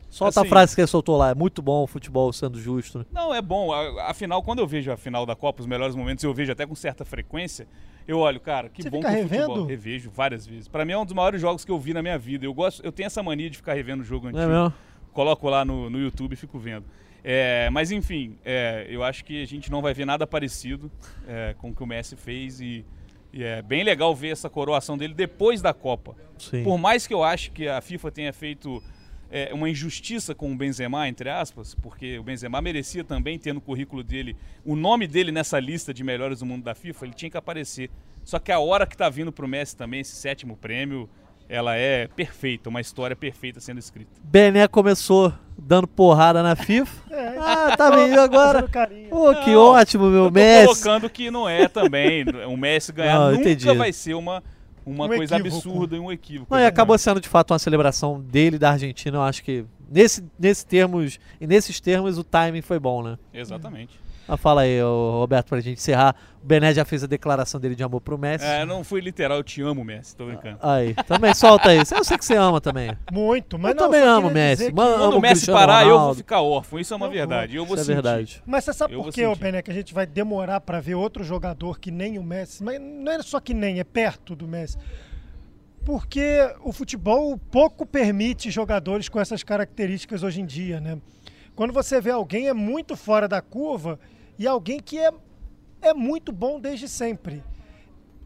Solta 0.10 0.40
assim- 0.42 0.48
a 0.48 0.50
frase 0.50 0.74
que 0.74 0.82
ele 0.82 0.88
soltou 0.88 1.16
lá. 1.16 1.30
É 1.30 1.36
muito 1.36 1.62
bom 1.62 1.84
o 1.84 1.88
futebol 1.88 2.34
sendo 2.34 2.60
justo. 2.60 2.98
né? 2.98 3.06
não, 3.12 3.36
é 3.36 3.42
bom. 3.42 3.72
Afinal, 4.00 4.42
quando 4.42 4.60
eu 4.60 4.68
vejo 4.68 4.92
a 4.92 4.98
final 4.98 5.28
da 5.28 5.36
Copa, 5.36 5.62
os 5.62 5.68
melhores 5.68 5.96
momentos, 5.96 6.24
eu 6.24 6.34
vejo 6.34 6.52
até 6.52 6.66
com 6.66 6.74
certa 6.74 7.06
frequência, 7.06 7.68
eu 8.08 8.20
olho, 8.20 8.40
cara, 8.40 8.70
que 8.70 8.82
Você 8.82 8.90
bom 8.90 8.98
fica 8.98 9.12
que 9.12 9.20
o 9.20 9.24
futebol... 9.24 9.48
revendo? 9.48 9.66
Revejo 9.66 10.10
várias 10.10 10.48
vezes. 10.48 10.68
Pra 10.68 10.86
mim 10.86 10.94
é 10.94 10.98
um 10.98 11.06
dos 11.06 11.14
maiores 11.14 11.42
jogos 11.42 11.66
que 11.66 11.72
eu 11.72 11.80
vi 11.80 11.94
na 11.94 12.02
minha 12.02 12.18
vida. 12.18 12.46
Eu 12.46 12.54
gosto, 12.54 12.84
eu 12.84 12.92
tenho 12.92 13.08
essa 13.08 13.22
mania 13.22 13.50
de 13.50 13.58
ficar 13.58 13.74
revendo 13.74 14.02
o 14.02 14.06
jogo 14.06 14.30
Não 14.32 14.40
antigo. 14.40 14.54
é 14.54 14.62
mesmo? 14.64 14.74
coloco 15.12 15.50
lá 15.50 15.66
no, 15.66 15.90
no 15.90 16.00
YouTube 16.00 16.34
e 16.34 16.36
fico 16.36 16.60
vendo. 16.60 16.86
É, 17.24 17.70
mas 17.72 17.92
enfim, 17.92 18.38
é, 18.46 18.86
eu 18.88 19.04
acho 19.04 19.26
que 19.26 19.42
a 19.42 19.46
gente 19.48 19.72
não 19.72 19.82
vai 19.82 19.92
ver 19.94 20.06
nada 20.06 20.28
parecido 20.28 20.92
é, 21.28 21.56
com 21.58 21.72
o 21.72 21.76
que 21.76 21.82
o 21.82 21.88
Messi 21.88 22.16
fez 22.16 22.62
e, 22.62 22.86
e 23.34 23.44
é 23.44 23.62
bem 23.64 23.84
legal 23.84 24.16
ver 24.16 24.30
essa 24.30 24.48
coroação 24.50 24.96
dele 24.96 25.14
depois 25.16 25.60
da 25.62 25.74
Copa. 25.74 26.16
Sim. 26.38 26.64
Por 26.64 26.78
mais 26.78 27.08
que 27.08 27.14
eu 27.14 27.24
ache 27.24 27.50
que 27.50 27.68
a 27.68 27.82
FIFA 27.82 28.12
tenha 28.12 28.32
feito 28.32 28.82
é, 29.32 29.54
uma 29.54 29.70
injustiça 29.70 30.34
com 30.34 30.52
o 30.52 30.56
Benzema, 30.56 31.08
entre 31.08 31.30
aspas, 31.30 31.76
porque 31.76 32.18
o 32.18 32.24
Benzema 32.24 32.62
merecia 32.62 33.04
também 33.04 33.38
ter 33.38 33.54
no 33.54 33.62
currículo 33.62 34.04
dele 34.04 34.36
o 34.66 34.76
nome 34.76 35.08
dele 35.08 35.32
nessa 35.32 35.60
lista 35.60 35.94
de 35.94 36.04
melhores 36.04 36.40
do 36.40 36.46
mundo 36.46 36.64
da 36.64 36.74
FIFA, 36.76 37.06
ele 37.06 37.14
tinha 37.14 37.30
que 37.32 37.38
aparecer. 37.38 37.90
Só 38.24 38.40
que 38.40 38.52
a 38.52 38.60
hora 38.60 38.86
que 38.86 38.96
tá 38.98 39.10
vindo 39.10 39.32
pro 39.32 39.48
Messi 39.48 39.76
também, 39.76 40.02
esse 40.02 40.16
sétimo 40.16 40.56
prêmio, 40.58 41.10
ela 41.50 41.76
é 41.78 42.08
perfeita, 42.08 42.68
uma 42.70 42.82
história 42.82 43.16
perfeita 43.16 43.60
sendo 43.62 43.80
escrita. 43.80 44.12
Bené 44.24 44.68
começou 44.68 45.34
dando 45.58 45.88
porrada 45.88 46.44
na 46.44 46.56
FIFA. 46.56 47.14
É, 47.14 47.38
Ah, 47.40 47.78
tá 47.78 47.90
bem, 47.90 48.10
e 48.10 48.18
agora? 48.18 48.64
Pô, 49.10 49.34
que 49.44 49.52
Não, 49.52 49.62
ótimo, 49.62 50.10
meu 50.10 50.26
Eu 50.26 50.32
tô 50.32 50.32
Messi. 50.32 50.66
colocando 50.84 51.10
que 51.10 51.32
não 51.32 51.48
é 51.48 51.68
também. 51.70 52.26
O 52.48 52.58
Messi 52.58 52.92
ganhar 52.92 53.18
Não, 53.18 53.32
nunca 53.32 53.42
entendi. 53.50 53.72
vai 53.74 53.94
ser 53.94 54.14
uma, 54.14 54.44
uma 54.92 55.06
Um 55.06 55.10
coisa 55.10 55.36
equívoco. 55.38 55.56
absurda 55.70 55.96
e 55.96 56.00
um 56.00 56.12
equívoco. 56.12 56.54
Não, 56.54 56.62
e 56.62 56.66
acabou 56.66 56.98
sendo 56.98 57.20
de 57.20 57.28
fato 57.28 57.52
uma 57.52 57.60
celebração 57.60 58.22
dele 58.22 58.56
e 58.56 58.60
da 58.60 58.72
Argentina. 58.72 59.18
Eu 59.18 59.22
acho 59.22 59.44
que 59.44 59.66
nesse, 59.90 60.24
nesse 60.40 60.66
termos, 60.66 61.20
e 61.40 61.46
nesses 61.48 61.80
termos 61.80 62.18
o 62.18 62.24
timing 62.24 62.62
foi 62.62 62.80
bom, 62.80 63.04
né? 63.04 63.18
Exatamente. 63.34 64.00
Mas 64.28 64.40
fala 64.42 64.62
aí, 64.62 64.82
Roberto, 64.82 65.48
pra 65.50 65.60
gente 65.62 65.78
encerrar. 65.78 66.16
O 66.44 66.46
Bené 66.46 66.74
já 66.74 66.84
fez 66.84 67.04
a 67.04 67.08
declaração 67.08 67.60
dele 67.60 67.76
de 67.76 67.84
amor 67.84 68.02
pro 68.02 68.18
Messi. 68.18 68.46
É, 68.46 68.66
não 68.66 68.84
fui 68.84 69.00
literal, 69.02 69.38
eu 69.38 69.44
te 69.44 69.62
amo, 69.62 69.84
Messi, 69.84 70.16
tô 70.16 70.26
brincando. 70.26 70.58
Aí, 70.62 70.94
também 71.08 71.34
solta 71.34 71.70
aí. 71.70 71.78
Eu 71.80 72.04
sei 72.04 72.18
que 72.18 72.26
você 72.26 72.36
ama 72.36 72.60
também. 72.60 72.92
Muito, 73.12 73.58
mas 73.58 73.72
Eu 73.72 73.76
não, 73.82 73.86
também 73.86 74.02
amo 74.02 74.28
queria 74.28 74.34
Messi. 74.34 74.72
Mano, 74.74 74.92
Quando 74.92 75.04
amo 75.04 75.18
o 75.18 75.22
Messi 75.22 75.34
Cristiano 75.36 75.60
parar, 75.60 75.84
eu 75.84 75.90
vou 75.90 75.98
Ronaldo. 75.98 76.18
ficar 76.18 76.42
órfão. 76.42 76.80
Isso 76.80 76.94
é 76.94 76.98
uma 76.98 77.06
Eu 77.06 77.10
vou. 77.10 77.18
verdade. 77.18 77.56
Eu 77.56 77.66
vou 77.66 77.76
Isso 77.76 77.82
é 77.84 77.86
sentir. 77.86 78.04
verdade. 78.04 78.44
Mas 78.46 78.64
você 78.66 78.74
sabe 78.74 78.94
Eu 78.94 78.98
por 79.00 79.04
vou 79.06 79.12
que, 79.14 79.26
ô 79.26 79.30
sentir. 79.30 79.42
Bené, 79.44 79.62
que 79.62 79.72
a 79.72 79.74
gente 79.74 79.94
vai 79.94 80.06
demorar 80.06 80.60
pra 80.62 80.80
ver 80.80 80.96
outro 80.96 81.24
jogador 81.24 81.80
que 81.80 81.90
nem 81.92 82.18
o 82.20 82.24
Messi? 82.24 82.64
Mas 82.64 82.80
não 82.82 83.12
é 83.12 83.22
só 83.24 83.40
que 83.40 83.54
nem, 83.54 83.80
é 83.80 83.84
perto 83.84 84.36
do 84.36 84.48
Messi. 84.48 84.78
Porque 85.86 86.40
o 86.64 86.74
futebol 86.74 87.38
pouco 87.50 87.86
permite 87.86 88.52
jogadores 88.52 89.08
com 89.08 89.20
essas 89.22 89.42
características 89.42 90.22
hoje 90.22 90.42
em 90.42 90.46
dia, 90.46 90.82
né? 90.82 90.98
Quando 91.56 91.72
você 91.74 92.02
vê 92.02 92.12
alguém 92.12 92.48
é 92.50 92.54
muito 92.54 92.96
fora 92.96 93.28
da 93.28 93.42
curva 93.42 93.98
e 94.38 94.48
alguém 94.48 94.80
que 94.80 94.98
é, 94.98 95.12
é 95.82 95.94
muito 95.94 96.32
bom 96.32 96.60
desde 96.60 96.88
sempre. 96.88 97.44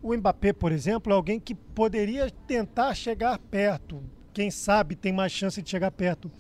O 0.02 0.16
Mbappé, 0.16 0.52
por 0.54 0.72
exemplo, 0.72 1.12
é 1.14 1.16
alguém 1.16 1.40
que 1.40 1.54
poderia 1.54 2.30
tentar 2.48 2.94
chegar 2.96 3.38
perto. 3.38 4.02
Quem 4.34 4.50
sabe 4.50 4.96
tem 4.96 5.14
mais 5.14 5.32
chance 5.32 5.62
de 5.62 5.70
chegar 5.70 5.92
perto. 5.92 6.32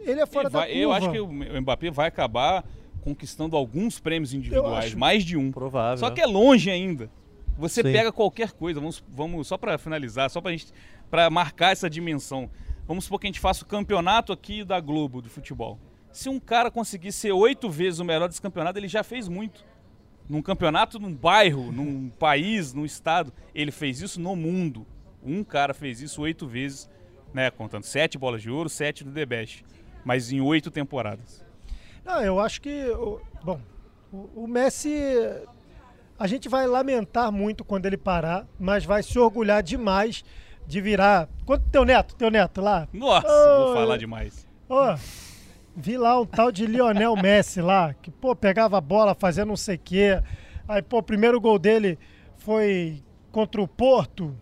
Ele 0.00 0.20
é 0.20 0.26
fora 0.26 0.46
Ele 0.48 0.52
vai- 0.52 0.66
da 0.68 0.72
curva. 0.72 0.80
eu 0.82 0.92
acho 0.92 1.12
que 1.12 1.20
o 1.20 1.60
Mbappé 1.60 1.90
vai 1.90 2.08
acabar 2.08 2.64
conquistando 3.02 3.56
alguns 3.56 3.98
prêmios 4.00 4.32
individuais, 4.32 4.94
mais 4.94 5.24
de 5.24 5.36
um. 5.36 5.50
Provável. 5.52 5.98
Só 5.98 6.10
que 6.10 6.20
é 6.20 6.26
longe 6.26 6.70
ainda. 6.70 7.10
Você 7.58 7.82
Sim. 7.82 7.92
pega 7.92 8.12
qualquer 8.12 8.52
coisa, 8.52 8.78
vamos, 8.80 9.02
vamos 9.08 9.46
só 9.48 9.58
para 9.58 9.76
finalizar, 9.78 10.30
só 10.30 10.40
para 10.40 10.52
gente 10.52 10.72
para 11.10 11.28
marcar 11.28 11.72
essa 11.72 11.90
dimensão. 11.90 12.48
Vamos 12.86 13.04
supor 13.04 13.18
que 13.20 13.26
a 13.26 13.28
gente 13.28 13.40
faça 13.40 13.64
o 13.64 13.66
campeonato 13.66 14.32
aqui 14.32 14.64
da 14.64 14.78
Globo 14.80 15.20
de 15.20 15.28
futebol. 15.28 15.78
Se 16.12 16.28
um 16.28 16.40
cara 16.40 16.70
conseguir 16.70 17.12
ser 17.12 17.32
oito 17.32 17.68
vezes 17.70 18.00
o 18.00 18.04
melhor 18.04 18.28
desse 18.28 18.42
campeonato, 18.42 18.78
ele 18.78 18.88
já 18.88 19.02
fez 19.02 19.28
muito. 19.28 19.64
Num 20.28 20.42
campeonato, 20.42 20.98
num 20.98 21.14
bairro, 21.14 21.72
num 21.72 22.10
país, 22.10 22.74
num 22.74 22.84
estado, 22.84 23.32
ele 23.54 23.70
fez 23.70 24.00
isso 24.00 24.20
no 24.20 24.36
mundo. 24.36 24.86
Um 25.22 25.42
cara 25.42 25.72
fez 25.72 26.00
isso 26.00 26.20
oito 26.22 26.46
vezes, 26.46 26.88
né? 27.32 27.50
Contando 27.50 27.84
sete 27.84 28.18
bolas 28.18 28.42
de 28.42 28.50
ouro, 28.50 28.68
sete 28.68 29.04
do 29.04 29.10
The 29.10 29.24
Best. 29.24 29.64
Mas 30.04 30.30
em 30.30 30.40
oito 30.40 30.70
temporadas. 30.70 31.44
Não, 32.04 32.22
eu 32.22 32.40
acho 32.40 32.60
que. 32.60 32.86
Bom, 33.42 33.60
o, 34.12 34.46
Messi. 34.46 35.02
A 36.18 36.26
gente 36.26 36.48
vai 36.48 36.66
lamentar 36.66 37.30
muito 37.30 37.64
quando 37.64 37.86
ele 37.86 37.96
parar, 37.96 38.46
mas 38.58 38.84
vai 38.84 39.02
se 39.02 39.18
orgulhar 39.18 39.62
demais 39.62 40.24
de 40.66 40.80
virar. 40.80 41.28
Quanto 41.46 41.68
teu 41.70 41.84
neto? 41.84 42.16
Teu 42.16 42.30
neto 42.30 42.60
lá? 42.60 42.88
Nossa, 42.92 43.28
Ô, 43.28 43.66
vou 43.66 43.74
falar 43.74 43.96
demais. 43.96 44.46
Ó, 44.68 44.96
vi 45.78 45.96
lá 45.96 46.20
um 46.20 46.26
tal 46.26 46.50
de 46.50 46.66
Lionel 46.66 47.16
Messi 47.16 47.60
lá, 47.60 47.94
que, 47.94 48.10
pô, 48.10 48.34
pegava 48.34 48.76
a 48.76 48.80
bola 48.80 49.14
fazendo 49.14 49.48
não 49.48 49.56
sei 49.56 49.76
o 49.76 49.80
quê. 49.82 50.20
Aí, 50.66 50.82
pô, 50.82 50.98
o 50.98 51.02
primeiro 51.02 51.40
gol 51.40 51.58
dele 51.58 51.98
foi 52.36 53.02
contra 53.30 53.62
o 53.62 53.68
Porto, 53.68 54.36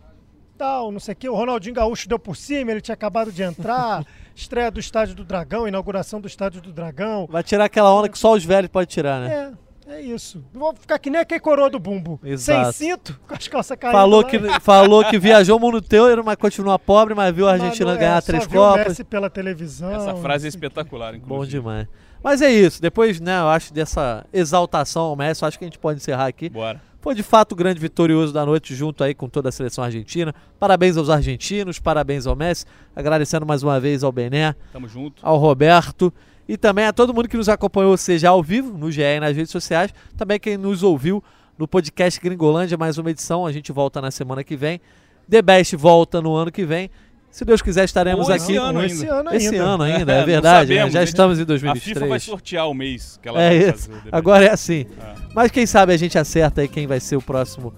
tal, 0.57 0.91
não 0.91 0.99
sei 0.99 1.13
o 1.13 1.17
quê. 1.17 1.29
O 1.29 1.35
Ronaldinho 1.35 1.75
Gaúcho 1.75 2.09
deu 2.09 2.19
por 2.19 2.37
cima, 2.37 2.71
ele 2.71 2.81
tinha 2.81 2.95
acabado 2.95 3.31
de 3.31 3.43
entrar. 3.43 4.05
Estreia 4.35 4.71
do 4.71 4.81
Estádio 4.81 5.15
do 5.15 5.25
Dragão, 5.25 5.67
inauguração 5.67 6.21
do 6.21 6.27
Estádio 6.27 6.61
do 6.61 6.73
Dragão. 6.73 7.27
Vai 7.31 7.43
tirar 7.43 7.65
aquela 7.65 7.95
onda 7.95 8.09
que 8.09 8.19
só 8.19 8.33
os 8.33 8.45
velhos 8.45 8.71
podem 8.71 8.87
tirar, 8.87 9.21
né? 9.21 9.35
É, 9.35 9.53
é 9.89 10.01
isso. 10.01 10.45
Vou 10.53 10.75
ficar 10.75 10.99
que 10.99 11.09
nem 11.09 11.21
aquele 11.21 11.41
coroa 11.41 11.71
do 11.71 11.79
bumbo. 11.79 12.21
Exato. 12.25 12.73
Sem 12.73 12.91
cinto, 12.91 13.19
com 13.27 13.35
as 13.35 13.47
calças 13.49 13.79
caindo. 13.79 13.93
Falou 13.93 14.23
lá. 14.23 14.29
que, 14.29 14.61
falou 14.61 15.05
que 15.05 15.19
viajou 15.19 15.57
o 15.57 15.61
mundo 15.61 15.79
inteiro, 15.79 16.25
mas 16.25 16.37
continua 16.37 16.79
pobre, 16.79 17.15
mas 17.15 17.35
viu 17.35 17.49
a 17.49 17.53
Argentina 17.53 17.87
Mano, 17.87 17.99
ganhar 17.99 18.19
é, 18.19 18.21
três 18.21 18.47
Copas. 18.47 18.89
Messi 18.89 19.05
pela 19.05 19.31
televisão. 19.31 19.93
Essa 19.93 20.15
frase 20.17 20.45
é 20.45 20.47
não 20.47 20.49
espetacular, 20.49 21.15
inclusive. 21.15 21.29
Bom 21.29 21.47
demais. 21.47 21.89
Mas 22.23 22.43
é 22.43 22.51
isso. 22.51 22.83
Depois, 22.83 23.21
né, 23.21 23.39
eu 23.39 23.49
acho 23.49 23.73
dessa 23.73 24.27
exaltação 24.33 25.03
ao 25.03 25.17
Messi, 25.17 25.43
eu 25.43 25.49
acho 25.49 25.59
que 25.59 25.65
a 25.65 25.69
gente 25.69 25.79
pode 25.79 25.99
encerrar 25.99 26.27
aqui. 26.27 26.49
Bora. 26.49 26.81
Foi 27.01 27.15
de 27.15 27.23
fato 27.23 27.53
o 27.53 27.55
grande 27.55 27.79
vitorioso 27.79 28.33
da 28.33 28.45
noite, 28.45 28.75
junto 28.75 29.05
aí 29.05 29.15
com 29.15 29.29
toda 29.29 29.49
a 29.49 29.53
seleção 29.53 29.85
argentina. 29.85 30.35
Parabéns 30.59 30.97
aos 30.97 31.09
argentinos, 31.09 31.79
parabéns 31.79 32.27
ao 32.27 32.35
Messi. 32.35 32.65
Agradecendo 32.97 33.47
mais 33.47 33.63
uma 33.63 33.79
vez 33.79 34.03
ao 34.03 34.11
Bené, 34.11 34.57
Tamo 34.73 34.89
junto. 34.89 35.25
ao 35.25 35.37
Roberto 35.37 36.13
e 36.49 36.57
também 36.57 36.85
a 36.87 36.93
todo 36.93 37.13
mundo 37.15 37.29
que 37.29 37.37
nos 37.37 37.49
acompanhou, 37.49 37.97
seja 37.97 38.29
ao 38.31 38.43
vivo, 38.43 38.77
no 38.77 38.91
GE 38.91 39.03
e 39.03 39.21
nas 39.21 39.37
redes 39.37 39.51
sociais. 39.51 39.93
Também 40.17 40.39
quem 40.39 40.57
nos 40.57 40.83
ouviu 40.83 41.23
no 41.59 41.67
podcast 41.67 42.21
Gringolândia, 42.21 42.77
mais 42.77 42.99
uma 42.99 43.11
edição. 43.11 43.47
A 43.47 43.53
gente 43.53 43.73
volta 43.73 44.01
na 44.01 44.11
semana 44.11 44.45
que 44.45 44.57
vem. 44.57 44.81
The 45.29 45.43
Best 45.43 45.75
volta 45.77 46.21
no 46.21 46.35
ano 46.35 46.53
que 46.53 46.65
vem. 46.65 46.91
Se 47.31 47.45
Deus 47.45 47.61
quiser, 47.61 47.85
estaremos 47.85 48.31
aqui. 48.31 48.43
esse 48.45 48.57
ano 48.57 48.83
Esse 48.83 49.03
ainda. 49.03 49.15
ano 49.15 49.29
ainda. 49.31 49.37
Esse 49.45 49.57
ano 49.57 49.83
ainda, 49.83 50.13
É, 50.15 50.21
é 50.21 50.25
verdade. 50.25 50.69
né? 50.71 50.75
sabemos, 50.77 50.93
Já 50.95 50.99
a 51.01 51.03
gente- 51.03 51.09
estamos 51.13 51.39
em 51.39 51.43
A 51.43 51.45
2023. 51.45 51.95
FIFA 51.99 52.09
vai 52.09 52.21
sortear 52.21 52.69
o 52.69 52.73
mês 52.75 53.19
que 53.21 53.29
ela 53.29 53.43
É 53.43 53.49
vai 53.61 53.69
isso. 53.75 53.91
fazer. 53.91 54.09
Agora 54.13 54.45
é 54.45 54.51
assim. 54.51 54.87
Ah. 55.01 55.15
Mas 55.35 55.51
quem 55.51 55.67
sabe 55.67 55.93
a 55.93 55.97
gente 55.99 56.17
acerta 56.19 56.63
aí 56.63 56.69
quem 56.69 56.87
vai 56.87 56.99
ser 57.01 57.17
o 57.17 57.21
próximo 57.21 57.75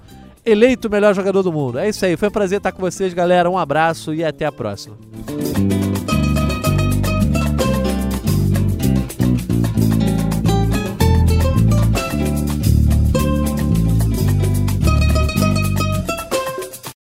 eleito 0.46 0.88
melhor 0.88 1.12
jogador 1.14 1.42
do 1.42 1.52
mundo. 1.52 1.78
É 1.78 1.88
isso 1.88 2.04
aí. 2.06 2.16
Foi 2.16 2.28
um 2.28 2.32
prazer 2.32 2.58
estar 2.58 2.70
com 2.70 2.80
vocês, 2.80 3.12
galera. 3.14 3.50
Um 3.50 3.58
abraço 3.58 4.14
e 4.14 4.22
até 4.24 4.44
a 4.46 4.52
próxima. 4.52 4.96